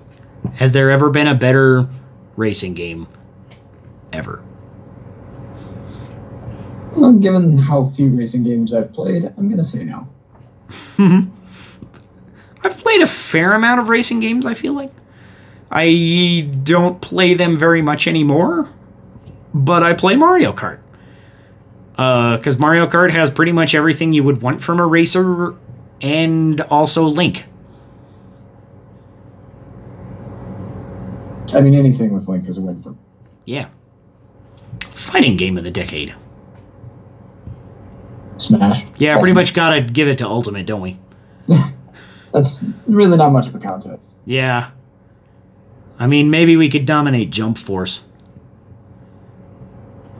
has 0.56 0.72
there 0.72 0.90
ever 0.90 1.08
been 1.08 1.26
a 1.26 1.34
better 1.34 1.88
racing 2.36 2.74
game? 2.74 3.08
Ever. 4.12 4.42
Well, 6.96 7.14
given 7.14 7.58
how 7.58 7.88
few 7.90 8.10
racing 8.10 8.44
games 8.44 8.74
I've 8.74 8.92
played, 8.92 9.24
I'm 9.36 9.48
gonna 9.48 9.64
say 9.64 9.84
no. 9.84 10.08
I've 12.64 12.78
played 12.78 13.00
a 13.00 13.06
fair 13.06 13.52
amount 13.54 13.80
of 13.80 13.88
racing 13.88 14.20
games, 14.20 14.46
I 14.46 14.54
feel 14.54 14.72
like. 14.72 14.90
I 15.70 16.50
don't 16.62 17.00
play 17.00 17.34
them 17.34 17.56
very 17.56 17.80
much 17.80 18.06
anymore, 18.06 18.68
but 19.54 19.82
I 19.82 19.94
play 19.94 20.16
Mario 20.16 20.52
Kart. 20.52 20.84
Uh, 21.96 22.36
because 22.36 22.58
Mario 22.58 22.86
Kart 22.86 23.10
has 23.10 23.30
pretty 23.30 23.52
much 23.52 23.74
everything 23.74 24.12
you 24.12 24.22
would 24.22 24.42
want 24.42 24.62
from 24.62 24.80
a 24.80 24.86
racer 24.86 25.54
and 26.00 26.60
also 26.62 27.04
Link. 27.04 27.46
I 31.54 31.60
mean, 31.60 31.74
anything 31.74 32.12
with 32.12 32.28
Link 32.28 32.48
is 32.48 32.58
a 32.58 32.62
win 32.62 32.82
for 32.82 32.90
me. 32.90 32.96
Yeah. 33.44 33.68
Fighting 34.80 35.36
game 35.36 35.58
of 35.58 35.64
the 35.64 35.70
decade. 35.70 36.14
Smash. 38.46 38.84
Yeah, 38.98 39.18
pretty 39.18 39.34
much 39.34 39.54
gotta 39.54 39.80
give 39.80 40.08
it 40.08 40.18
to 40.18 40.26
Ultimate, 40.26 40.66
don't 40.66 40.80
we? 40.80 40.98
That's 42.32 42.64
really 42.86 43.16
not 43.16 43.30
much 43.30 43.48
of 43.48 43.54
a 43.54 43.58
contest. 43.58 44.00
Yeah. 44.24 44.70
I 45.98 46.06
mean, 46.06 46.30
maybe 46.30 46.56
we 46.56 46.68
could 46.68 46.86
dominate 46.86 47.30
Jump 47.30 47.58
Force. 47.58 48.06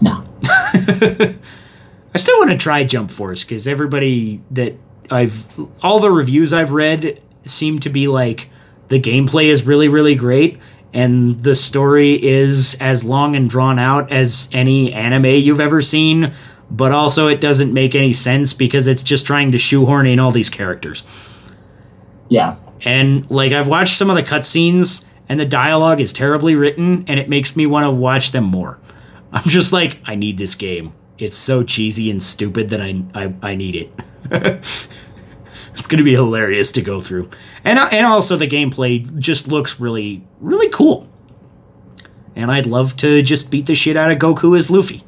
No. 0.00 0.24
I 0.44 2.18
still 2.18 2.38
want 2.38 2.50
to 2.50 2.58
try 2.58 2.84
Jump 2.84 3.10
Force 3.10 3.44
because 3.44 3.66
everybody 3.66 4.42
that 4.50 4.74
I've, 5.10 5.46
all 5.82 6.00
the 6.00 6.10
reviews 6.10 6.52
I've 6.52 6.72
read 6.72 7.20
seem 7.44 7.78
to 7.80 7.90
be 7.90 8.08
like 8.08 8.50
the 8.88 9.00
gameplay 9.00 9.46
is 9.46 9.66
really, 9.66 9.88
really 9.88 10.14
great 10.14 10.58
and 10.94 11.40
the 11.40 11.54
story 11.54 12.22
is 12.22 12.76
as 12.80 13.04
long 13.04 13.34
and 13.34 13.48
drawn 13.48 13.78
out 13.78 14.12
as 14.12 14.50
any 14.52 14.92
anime 14.92 15.26
you've 15.26 15.60
ever 15.60 15.80
seen, 15.80 16.32
but 16.72 16.90
also 16.90 17.28
it 17.28 17.40
doesn't 17.40 17.72
make 17.72 17.94
any 17.94 18.14
sense 18.14 18.54
because 18.54 18.86
it's 18.86 19.02
just 19.02 19.26
trying 19.26 19.52
to 19.52 19.58
shoehorn 19.58 20.06
in 20.06 20.18
all 20.18 20.30
these 20.30 20.48
characters. 20.48 21.04
Yeah. 22.28 22.56
And 22.80 23.30
like 23.30 23.52
I've 23.52 23.68
watched 23.68 23.94
some 23.94 24.08
of 24.08 24.16
the 24.16 24.22
cutscenes 24.22 25.06
and 25.28 25.38
the 25.38 25.44
dialogue 25.46 26.00
is 26.00 26.12
terribly 26.12 26.54
written 26.54 27.04
and 27.08 27.20
it 27.20 27.28
makes 27.28 27.54
me 27.54 27.66
want 27.66 27.84
to 27.84 27.90
watch 27.90 28.32
them 28.32 28.44
more. 28.44 28.80
I'm 29.32 29.44
just 29.44 29.72
like, 29.72 30.00
I 30.06 30.14
need 30.14 30.38
this 30.38 30.54
game. 30.54 30.92
It's 31.18 31.36
so 31.36 31.62
cheesy 31.62 32.10
and 32.10 32.22
stupid 32.22 32.70
that 32.70 32.80
I 32.80 33.04
I, 33.14 33.34
I 33.42 33.54
need 33.54 33.76
it. 33.76 33.92
it's 35.72 35.86
gonna 35.86 36.02
be 36.02 36.14
hilarious 36.14 36.72
to 36.72 36.82
go 36.82 37.00
through, 37.00 37.30
and 37.64 37.78
uh, 37.78 37.88
and 37.92 38.06
also 38.06 38.34
the 38.34 38.48
gameplay 38.48 39.18
just 39.18 39.46
looks 39.46 39.78
really 39.78 40.24
really 40.40 40.68
cool. 40.70 41.08
And 42.34 42.50
I'd 42.50 42.66
love 42.66 42.96
to 42.96 43.22
just 43.22 43.52
beat 43.52 43.66
the 43.66 43.74
shit 43.74 43.96
out 43.96 44.10
of 44.10 44.18
Goku 44.18 44.56
as 44.56 44.70
Luffy. 44.70 45.02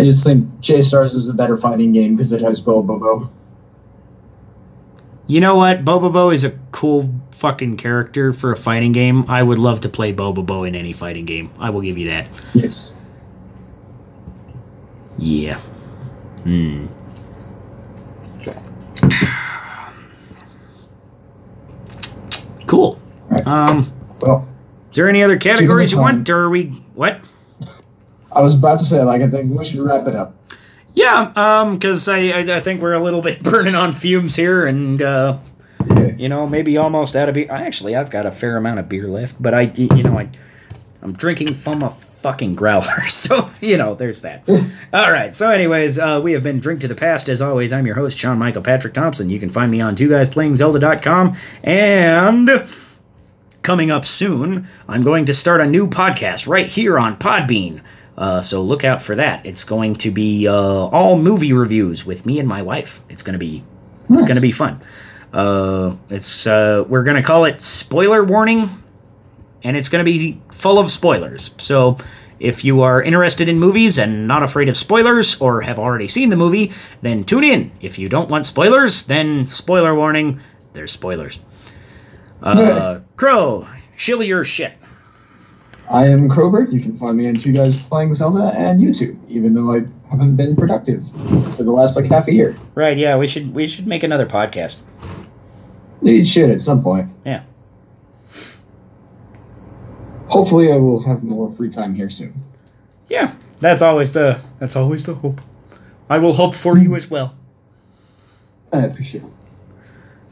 I 0.00 0.04
just 0.04 0.24
think 0.24 0.60
J 0.60 0.80
Stars 0.80 1.12
is 1.12 1.28
a 1.28 1.34
better 1.34 1.58
fighting 1.58 1.92
game 1.92 2.16
because 2.16 2.32
it 2.32 2.40
has 2.40 2.58
Bobobo. 2.58 3.30
You 5.26 5.42
know 5.42 5.56
what? 5.56 5.84
Bobobo 5.84 6.32
is 6.32 6.42
a 6.42 6.52
cool 6.72 7.12
fucking 7.32 7.76
character 7.76 8.32
for 8.32 8.50
a 8.50 8.56
fighting 8.56 8.92
game. 8.92 9.26
I 9.28 9.42
would 9.42 9.58
love 9.58 9.82
to 9.82 9.90
play 9.90 10.14
Bobobo 10.14 10.66
in 10.66 10.74
any 10.74 10.94
fighting 10.94 11.26
game. 11.26 11.50
I 11.58 11.68
will 11.68 11.82
give 11.82 11.98
you 11.98 12.08
that. 12.08 12.26
Yes. 12.54 12.96
Yeah. 15.18 15.58
Hmm. 16.44 16.86
Cool. 22.66 22.98
Right. 23.28 23.46
Um, 23.46 23.92
Well, 24.22 24.48
is 24.90 24.96
there 24.96 25.10
any 25.10 25.22
other 25.22 25.36
categories 25.36 25.92
you 25.92 25.98
want, 25.98 26.26
or 26.30 26.44
are 26.44 26.50
we 26.50 26.68
what? 26.94 27.20
I 28.32 28.40
was 28.42 28.54
about 28.54 28.78
to 28.80 28.84
say, 28.84 29.02
like, 29.02 29.22
I 29.22 29.28
think 29.28 29.56
we 29.58 29.64
should 29.64 29.80
wrap 29.80 30.06
it 30.06 30.14
up. 30.14 30.34
Yeah, 30.94 31.32
um, 31.36 31.74
because 31.74 32.08
I, 32.08 32.18
I 32.30 32.56
I 32.56 32.60
think 32.60 32.80
we're 32.82 32.94
a 32.94 33.02
little 33.02 33.22
bit 33.22 33.42
burning 33.44 33.74
on 33.74 33.92
fumes 33.92 34.36
here, 34.36 34.66
and 34.66 35.00
uh, 35.00 35.38
Yeah. 35.88 36.06
you 36.16 36.28
know 36.28 36.46
maybe 36.48 36.76
almost 36.76 37.14
out 37.16 37.28
of 37.28 37.34
beer. 37.34 37.46
I 37.50 37.62
actually 37.62 37.94
I've 37.96 38.10
got 38.10 38.26
a 38.26 38.30
fair 38.32 38.56
amount 38.56 38.80
of 38.80 38.88
beer 38.88 39.06
left, 39.06 39.40
but 39.40 39.54
I 39.54 39.72
you 39.76 40.02
know 40.02 40.18
I 40.18 40.28
I'm 41.02 41.12
drinking 41.12 41.54
from 41.54 41.82
a 41.82 41.90
fucking 41.90 42.54
growler, 42.56 42.82
so 43.08 43.36
you 43.60 43.76
know 43.76 43.94
there's 43.94 44.22
that. 44.22 44.48
All 44.92 45.12
right. 45.12 45.32
So, 45.34 45.48
anyways, 45.50 45.98
uh, 46.00 46.20
we 46.22 46.32
have 46.32 46.42
been 46.42 46.58
drink 46.58 46.80
to 46.82 46.88
the 46.88 46.94
past. 46.96 47.28
As 47.28 47.40
always, 47.40 47.72
I'm 47.72 47.86
your 47.86 47.94
host 47.94 48.18
Sean 48.18 48.38
Michael 48.40 48.62
Patrick 48.62 48.92
Thompson. 48.92 49.30
You 49.30 49.38
can 49.38 49.48
find 49.48 49.70
me 49.70 49.80
on 49.80 49.94
two 49.94 50.08
guys 50.08 50.28
playing 50.28 50.56
Zelda.com 50.56 51.34
and. 51.64 52.50
Coming 53.62 53.90
up 53.90 54.06
soon, 54.06 54.66
I'm 54.88 55.02
going 55.02 55.26
to 55.26 55.34
start 55.34 55.60
a 55.60 55.66
new 55.66 55.86
podcast 55.86 56.48
right 56.48 56.66
here 56.66 56.98
on 56.98 57.16
Podbean. 57.16 57.82
Uh, 58.16 58.42
so 58.42 58.62
look 58.62 58.84
out 58.84 59.00
for 59.00 59.14
that. 59.14 59.44
It's 59.46 59.64
going 59.64 59.94
to 59.96 60.10
be 60.10 60.46
uh, 60.46 60.52
all 60.52 61.18
movie 61.18 61.52
reviews 61.52 62.04
with 62.04 62.26
me 62.26 62.38
and 62.38 62.48
my 62.48 62.62
wife. 62.62 63.00
It's 63.08 63.22
going 63.22 63.34
to 63.34 63.38
be 63.38 63.64
it's 64.08 64.22
going 64.22 64.36
to 64.36 64.42
be 64.42 64.52
fun. 64.52 64.80
Uh, 65.32 65.96
it's 66.08 66.46
uh, 66.46 66.84
we're 66.88 67.04
going 67.04 67.16
to 67.16 67.22
call 67.22 67.44
it 67.44 67.60
spoiler 67.60 68.24
warning, 68.24 68.64
and 69.62 69.76
it's 69.76 69.88
going 69.88 70.04
to 70.04 70.10
be 70.10 70.40
full 70.50 70.78
of 70.78 70.90
spoilers. 70.90 71.54
So 71.62 71.96
if 72.40 72.64
you 72.64 72.82
are 72.82 73.00
interested 73.02 73.48
in 73.48 73.58
movies 73.58 73.98
and 73.98 74.26
not 74.26 74.42
afraid 74.42 74.68
of 74.68 74.76
spoilers, 74.76 75.40
or 75.40 75.60
have 75.60 75.78
already 75.78 76.08
seen 76.08 76.30
the 76.30 76.36
movie, 76.36 76.72
then 77.02 77.22
tune 77.24 77.44
in. 77.44 77.70
If 77.80 77.98
you 77.98 78.08
don't 78.08 78.28
want 78.28 78.46
spoilers, 78.46 79.06
then 79.06 79.46
spoiler 79.46 79.94
warning. 79.94 80.40
There's 80.72 80.90
spoilers. 80.92 81.40
Uh, 82.42 83.00
Crow, 83.16 83.66
shill 83.96 84.22
your 84.22 84.44
shit. 84.44 84.72
I 85.90 86.06
am 86.06 86.28
Crowbert. 86.28 86.72
You 86.72 86.80
can 86.80 86.96
find 86.96 87.16
me 87.16 87.28
on 87.28 87.34
Two 87.34 87.52
Guys 87.52 87.82
Playing 87.82 88.14
Zelda 88.14 88.52
and 88.56 88.80
YouTube, 88.80 89.18
even 89.28 89.54
though 89.54 89.74
I 89.74 89.80
haven't 90.08 90.36
been 90.36 90.54
productive 90.54 91.04
for 91.56 91.64
the 91.64 91.72
last 91.72 91.96
like 91.96 92.08
half 92.08 92.28
a 92.28 92.32
year. 92.32 92.56
Right? 92.76 92.96
Yeah, 92.96 93.16
we 93.16 93.26
should 93.26 93.52
we 93.52 93.66
should 93.66 93.88
make 93.88 94.04
another 94.04 94.24
podcast. 94.24 94.84
It 96.02 96.26
should 96.26 96.48
at 96.50 96.60
some 96.60 96.82
point. 96.84 97.08
Yeah. 97.24 97.42
Hopefully, 100.28 100.72
I 100.72 100.76
will 100.76 101.02
have 101.02 101.24
more 101.24 101.50
free 101.52 101.70
time 101.70 101.96
here 101.96 102.08
soon. 102.08 102.34
Yeah, 103.08 103.34
that's 103.60 103.82
always 103.82 104.12
the 104.12 104.40
that's 104.60 104.76
always 104.76 105.04
the 105.04 105.14
hope. 105.14 105.40
I 106.08 106.18
will 106.18 106.34
hope 106.34 106.54
for 106.54 106.78
you 106.78 106.94
as 106.94 107.10
well. 107.10 107.34
I 108.72 108.82
appreciate 108.82 109.24
it. 109.24 109.30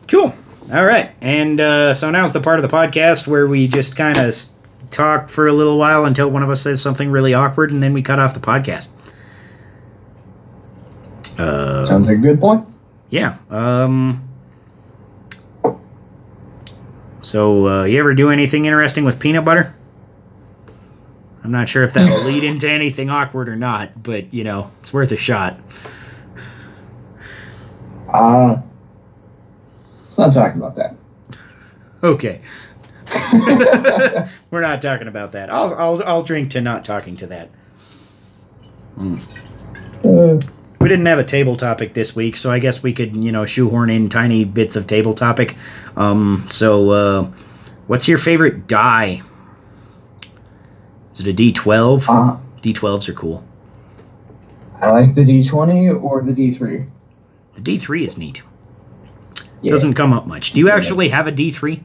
Cool. 0.07 0.33
All 0.73 0.85
right, 0.85 1.11
and 1.21 1.61
uh, 1.61 1.95
so 1.95 2.13
now's 2.13 2.33
the 2.33 2.41
part 2.41 2.63
of 2.63 2.71
the 2.71 2.75
podcast 2.75 3.27
where 3.27 3.47
we 3.47 3.67
just 3.67 3.97
kind 3.97 4.19
of 4.19 4.35
talk 4.91 5.29
for 5.29 5.47
a 5.47 5.53
little 5.53 5.79
while 5.79 6.05
until 6.05 6.29
one 6.31 6.43
of 6.43 6.51
us 6.51 6.63
says 6.63 6.83
something 6.83 7.11
really 7.11 7.35
awkward, 7.35 7.71
and 7.71 7.83
then 7.83 7.93
we 7.93 8.03
cut 8.03 8.19
off 8.19 8.35
the 8.35 8.41
podcast. 8.41 8.91
Uh, 11.39 11.85
Sounds 11.85 12.09
like 12.09 12.19
a 12.19 12.21
good 12.21 12.41
point. 12.41 12.67
yeah. 13.11 13.37
Um. 13.51 14.21
So, 17.21 17.69
uh, 17.69 17.85
you 17.85 17.99
ever 17.99 18.15
do 18.15 18.31
anything 18.31 18.65
interesting 18.65 19.05
with 19.05 19.21
peanut 19.21 19.45
butter? 19.45 19.75
I'm 21.45 21.51
not 21.51 21.69
sure 21.69 21.83
if 21.83 21.93
that'll 21.93 22.25
lead 22.25 22.45
into 22.45 22.71
anything 22.71 23.11
awkward 23.11 23.49
or 23.49 23.57
not, 23.57 24.03
but 24.03 24.33
you 24.33 24.45
know, 24.45 24.71
it's 24.81 24.93
worth 24.93 25.13
a 25.13 25.17
shot. 25.17 25.59
Uh, 28.13 28.61
let's 30.03 30.19
not 30.19 30.33
talk 30.33 30.55
about 30.55 30.77
that. 30.77 30.95
Okay. 32.03 32.41
We're 34.51 34.61
not 34.61 34.83
talking 34.83 35.09
about 35.09 35.33
that. 35.33 35.51
I'll, 35.51 35.75
I'll, 35.75 36.03
I'll 36.05 36.23
drink 36.23 36.51
to 36.51 36.61
not 36.61 36.85
talking 36.85 37.17
to 37.17 37.27
that. 37.27 37.51
Uh, 40.05 40.39
We 40.81 40.89
didn't 40.89 41.07
have 41.07 41.19
a 41.19 41.25
table 41.25 41.57
topic 41.57 41.95
this 41.95 42.15
week, 42.15 42.37
so 42.37 42.51
I 42.51 42.59
guess 42.59 42.83
we 42.83 42.93
could, 42.93 43.17
you 43.17 43.33
know, 43.33 43.47
shoehorn 43.47 43.91
in 43.91 44.09
tiny 44.09 44.45
bits 44.45 44.77
of 44.77 44.87
table 44.87 45.13
topic. 45.15 45.57
Um, 45.97 46.45
so, 46.49 46.91
uh, 46.91 47.23
what's 47.87 48.07
your 48.09 48.19
favorite 48.19 48.67
die? 48.67 49.21
Is 51.13 51.21
it 51.21 51.29
a 51.29 51.33
D12? 51.35 52.07
uh, 52.09 52.39
D12s 52.63 53.09
are 53.09 53.13
cool. 53.15 53.45
I 54.81 54.91
like 54.93 55.15
the 55.15 55.25
D20 55.25 56.01
or 56.03 56.23
the 56.23 56.33
D3. 56.33 56.89
The 57.57 57.61
D3 57.61 58.03
is 58.07 58.19
neat. 58.19 58.43
Yeah, 59.61 59.73
Doesn't 59.73 59.95
come 59.95 60.13
up 60.13 60.29
much. 60.29 60.53
Do 60.53 60.61
you 60.61 60.71
actually 60.71 61.09
have 61.09 61.27
a 61.27 61.33
D3? 61.33 61.83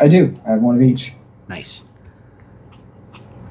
I 0.00 0.08
do. 0.08 0.38
I 0.46 0.52
have 0.52 0.62
one 0.62 0.74
of 0.76 0.82
each. 0.82 1.14
Nice. 1.48 1.84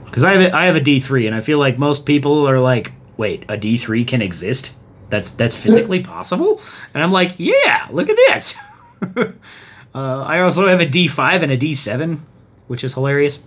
Because 0.06 0.24
I 0.24 0.34
have 0.34 0.42
a, 0.52 0.56
I 0.56 0.66
have 0.66 0.76
a 0.76 0.82
D 0.82 1.00
three, 1.00 1.26
and 1.28 1.36
I 1.36 1.40
feel 1.42 1.58
like 1.58 1.78
most 1.78 2.06
people 2.06 2.48
are 2.48 2.60
like, 2.60 2.94
"Wait, 3.18 3.46
a 3.48 3.58
D 3.58 3.78
three 3.78 4.04
can 4.04 4.22
exist? 4.22 4.78
That's 5.10 5.32
that's 5.32 5.62
physically 5.62 6.04
possible?" 6.16 6.60
And 6.94 7.02
I'm 7.04 7.12
like, 7.12 7.36
"Yeah, 7.38 7.88
look 7.92 8.10
at 8.10 8.18
this." 8.18 8.60
uh, 9.16 9.32
I 9.96 10.42
also 10.42 10.68
have 10.68 10.82
a 10.82 10.86
D 10.90 11.08
five 11.08 11.44
and 11.44 11.52
a 11.52 11.58
D 11.58 11.74
seven, 11.74 12.20
which 12.68 12.84
is 12.84 12.94
hilarious. 12.94 13.44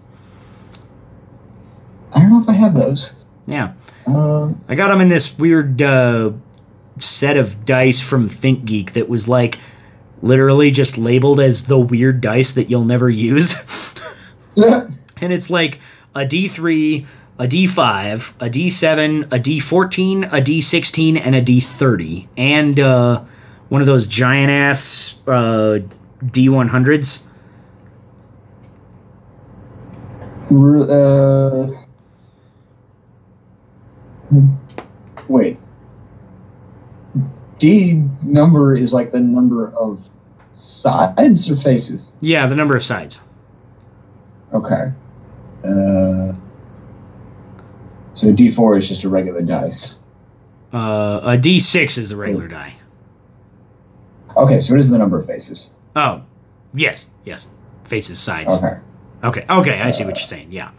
I 2.15 2.21
don't 2.21 2.31
know 2.31 2.41
if 2.41 2.49
I 2.49 2.53
have 2.53 2.75
those. 2.75 3.25
Yeah, 3.47 3.75
Um, 4.07 4.65
I 4.69 4.75
got 4.75 4.89
them 4.89 5.03
in 5.03 5.09
this 5.09 5.39
weird 5.39 5.83
uh, 5.83 6.33
set 6.99 7.37
of 7.37 7.67
dice 7.67 8.01
from 8.01 8.27
ThinkGeek 8.27 8.93
that 8.93 9.07
was 9.09 9.29
like 9.29 9.59
literally 10.25 10.71
just 10.71 10.97
labeled 10.99 11.39
as 11.39 11.67
the 11.67 11.79
weird 11.79 12.21
dice 12.21 12.55
that 12.55 12.71
you'll 12.71 12.85
never 12.85 13.11
use. 13.11 13.95
and 14.57 15.33
it's 15.33 15.51
like 15.51 15.81
a 16.15 16.21
D3, 16.21 17.07
a 17.39 17.45
D5, 17.47 18.37
a 18.41 18.49
D7, 18.51 19.25
a 19.25 19.39
D14, 19.39 20.25
a 20.25 20.41
D16, 20.41 21.21
and 21.25 21.35
a 21.35 21.43
D30. 21.43 22.29
And 22.37 22.81
uh, 22.81 23.23
one 23.69 23.81
of 23.81 23.87
those 23.87 24.07
giant 24.07 24.51
ass 24.51 25.21
uh, 25.27 25.81
D100s. 26.21 27.29
R- 30.51 30.91
Uh, 30.91 31.71
wait. 35.29 35.59
D 37.59 38.03
number 38.23 38.77
is 38.77 38.93
like 38.93 39.11
the 39.13 39.21
number 39.21 39.69
of 39.77 40.11
sides 40.55 41.51
or 41.51 41.57
faces. 41.57 42.15
Yeah, 42.21 42.47
the 42.47 42.57
number 42.57 42.77
of 42.77 42.83
sides. 42.83 43.21
Okay. 44.53 44.93
Uh, 45.65 46.33
so 48.13 48.33
D4 48.33 48.79
is 48.79 48.89
just 48.89 49.05
a 49.05 49.09
regular 49.09 49.43
dice. 49.43 50.01
Uh, 50.73 51.21
a 51.23 51.39
D6 51.39 51.99
is 51.99 52.13
a 52.13 52.17
regular 52.17 52.49
die. 52.49 52.75
Okay, 54.37 54.61
so 54.61 54.75
it 54.75 54.81
is 54.81 54.91
the 54.91 54.99
number 54.99 55.19
of 55.19 55.27
faces. 55.27 55.73
Oh, 55.95 56.25
yes, 56.73 57.11
yes. 57.25 57.53
Faces, 57.85 58.19
sides. 58.19 58.63
Okay. 58.63 58.79
Okay, 59.23 59.45
okay, 59.49 59.81
I 59.81 59.91
see 59.91 60.05
what 60.05 60.17
you're 60.17 60.27
saying. 60.27 60.49
Yeah. 60.51 60.73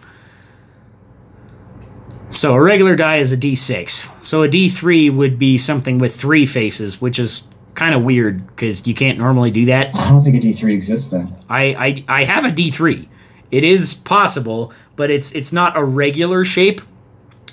So 2.30 2.54
a 2.54 2.62
regular 2.62 2.96
die 2.96 3.18
is 3.18 3.32
a 3.32 3.38
d6. 3.38 4.26
So 4.26 4.44
a 4.44 4.50
d3 4.50 5.16
would 5.16 5.40
be 5.40 5.58
something 5.58 6.00
with 6.00 6.16
three 6.16 6.46
faces, 6.46 7.02
which 7.02 7.18
is 7.18 7.50
kind 7.76 7.94
of 7.94 8.04
weird 8.04 8.46
because 8.48 8.88
you 8.88 8.94
can't 8.94 9.18
normally 9.18 9.52
do 9.52 9.66
that. 9.66 9.94
I 9.96 10.10
don't 10.10 10.24
think 10.24 10.36
a 10.36 10.40
D3 10.40 10.74
exists 10.74 11.12
then. 11.12 11.36
I, 11.50 12.04
I 12.08 12.22
I 12.22 12.24
have 12.26 12.46
a 12.46 12.50
d3. 12.50 13.08
It 13.52 13.64
is 13.64 13.94
possible, 13.94 14.74
but 14.96 15.12
it's 15.12 15.34
it's 15.36 15.54
not 15.54 15.78
a 15.78 15.84
regular 15.84 16.44
shape. 16.44 16.82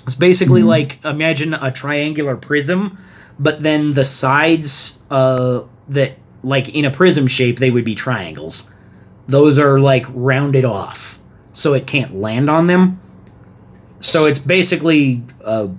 It's 0.05 0.15
basically 0.15 0.63
like 0.63 1.03
imagine 1.05 1.53
a 1.53 1.71
triangular 1.71 2.35
prism, 2.35 2.97
but 3.37 3.61
then 3.63 3.93
the 3.93 4.03
sides 4.05 5.03
uh 5.11 5.65
that 5.89 6.13
like 6.43 6.75
in 6.75 6.85
a 6.85 6.91
prism 6.91 7.27
shape 7.27 7.59
they 7.59 7.71
would 7.71 7.85
be 7.85 7.95
triangles. 7.95 8.71
Those 9.27 9.57
are 9.59 9.79
like 9.79 10.05
rounded 10.09 10.65
off, 10.65 11.19
so 11.53 11.73
it 11.73 11.87
can't 11.87 12.15
land 12.15 12.49
on 12.49 12.67
them. 12.67 12.99
So 13.99 14.25
it's 14.25 14.39
basically 14.39 15.23
a, 15.45 15.69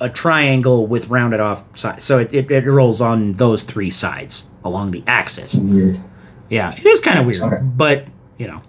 a 0.00 0.10
triangle 0.10 0.86
with 0.86 1.08
rounded 1.08 1.40
off 1.40 1.64
sides. 1.76 2.04
So 2.04 2.18
it, 2.18 2.32
it, 2.34 2.50
it 2.50 2.68
rolls 2.70 3.00
on 3.00 3.32
those 3.34 3.62
three 3.62 3.90
sides 3.90 4.50
along 4.64 4.90
the 4.90 5.02
axis. 5.06 5.54
Weird. 5.56 6.00
Yeah, 6.50 6.72
it 6.74 6.84
is 6.84 7.00
kind 7.00 7.18
of 7.18 7.26
weird, 7.26 7.42
Okay. 7.42 7.62
but 7.62 8.06
you 8.38 8.46
know, 8.48 8.60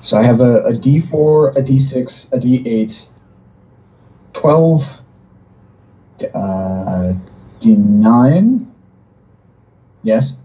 So 0.00 0.18
I 0.18 0.22
have 0.24 0.40
a, 0.40 0.62
a 0.64 0.72
D4, 0.72 1.56
a 1.56 1.62
D6, 1.62 2.32
a 2.32 2.38
D8, 2.38 3.10
12, 4.32 5.00
uh, 6.34 7.12
D9. 7.60 8.66
Yes? 10.02 10.40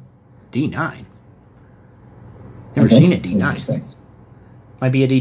D 0.52 0.68
nine. 0.68 1.06
Never 2.76 2.88
Okay. 2.88 2.96
seen 2.98 3.12
a 3.12 3.16
What 3.16 3.24
D 3.24 3.30
is 3.32 3.36
nine. 3.70 3.80
thing? 3.82 3.90
Might 4.80 4.92
be 4.92 5.04
a 5.04 5.08
D 5.08 5.20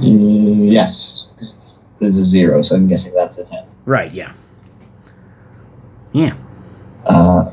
ten. 0.00 0.60
Yes. 0.64 1.28
It's, 1.36 1.84
there's 1.98 2.18
a 2.18 2.24
zero, 2.24 2.62
so 2.62 2.74
I'm 2.76 2.88
guessing 2.88 3.12
that's 3.14 3.38
a 3.38 3.44
10. 3.44 3.64
Right. 3.84 4.12
Yeah. 4.12 4.32
Yeah. 6.12 6.34
Uh, 7.04 7.52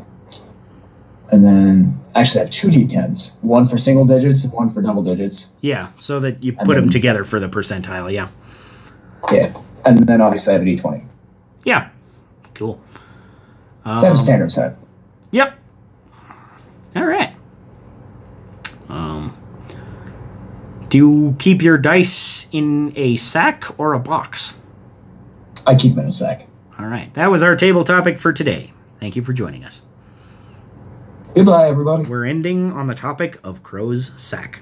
and 1.31 1.43
then, 1.45 1.99
actually, 2.15 2.41
I 2.41 2.43
have 2.45 2.51
two 2.51 2.69
D10s 2.69 3.37
one 3.43 3.67
for 3.67 3.77
single 3.77 4.05
digits 4.05 4.43
and 4.45 4.53
one 4.53 4.69
for 4.71 4.81
double 4.81 5.03
digits. 5.03 5.51
Yeah. 5.61 5.89
So 5.99 6.19
that 6.21 6.41
you 6.43 6.55
And 6.57 6.65
put 6.65 6.75
them 6.75 6.89
together 6.89 7.23
for 7.23 7.39
the 7.39 7.49
percentile. 7.49 8.11
Yeah. 8.11 8.29
Yeah. 9.31 9.53
And 9.85 10.07
then, 10.07 10.21
obviously, 10.21 10.53
I 10.53 10.57
have 10.57 10.65
a 10.65 10.69
D20. 10.69 11.05
Yeah. 11.65 11.89
Cool. 12.53 12.79
So 13.83 13.91
I 13.91 13.93
have 13.95 14.03
a 14.03 14.07
Um, 14.09 14.17
standard 14.17 14.51
set. 14.51 14.75
Yep. 15.31 15.57
All 16.95 17.05
right. 17.05 17.35
Um, 18.89 19.31
do 20.89 20.97
you 20.97 21.35
keep 21.39 21.61
your 21.61 21.77
dice 21.77 22.49
in 22.53 22.93
a 22.95 23.15
sack 23.15 23.65
or 23.79 23.93
a 23.93 23.99
box? 23.99 24.61
I 25.65 25.75
keep 25.75 25.95
them 25.95 26.01
in 26.01 26.07
a 26.07 26.11
sack. 26.11 26.47
All 26.79 26.87
right. 26.87 27.13
That 27.13 27.31
was 27.31 27.43
our 27.43 27.55
table 27.55 27.83
topic 27.83 28.17
for 28.17 28.31
today. 28.31 28.71
Thank 28.99 29.15
you 29.15 29.23
for 29.23 29.33
joining 29.33 29.65
us. 29.65 29.85
Goodbye, 31.35 31.67
everybody. 31.67 32.09
We're 32.09 32.25
ending 32.25 32.71
on 32.71 32.87
the 32.87 32.95
topic 32.95 33.37
of 33.43 33.63
Crow's 33.63 34.11
sack. 34.21 34.61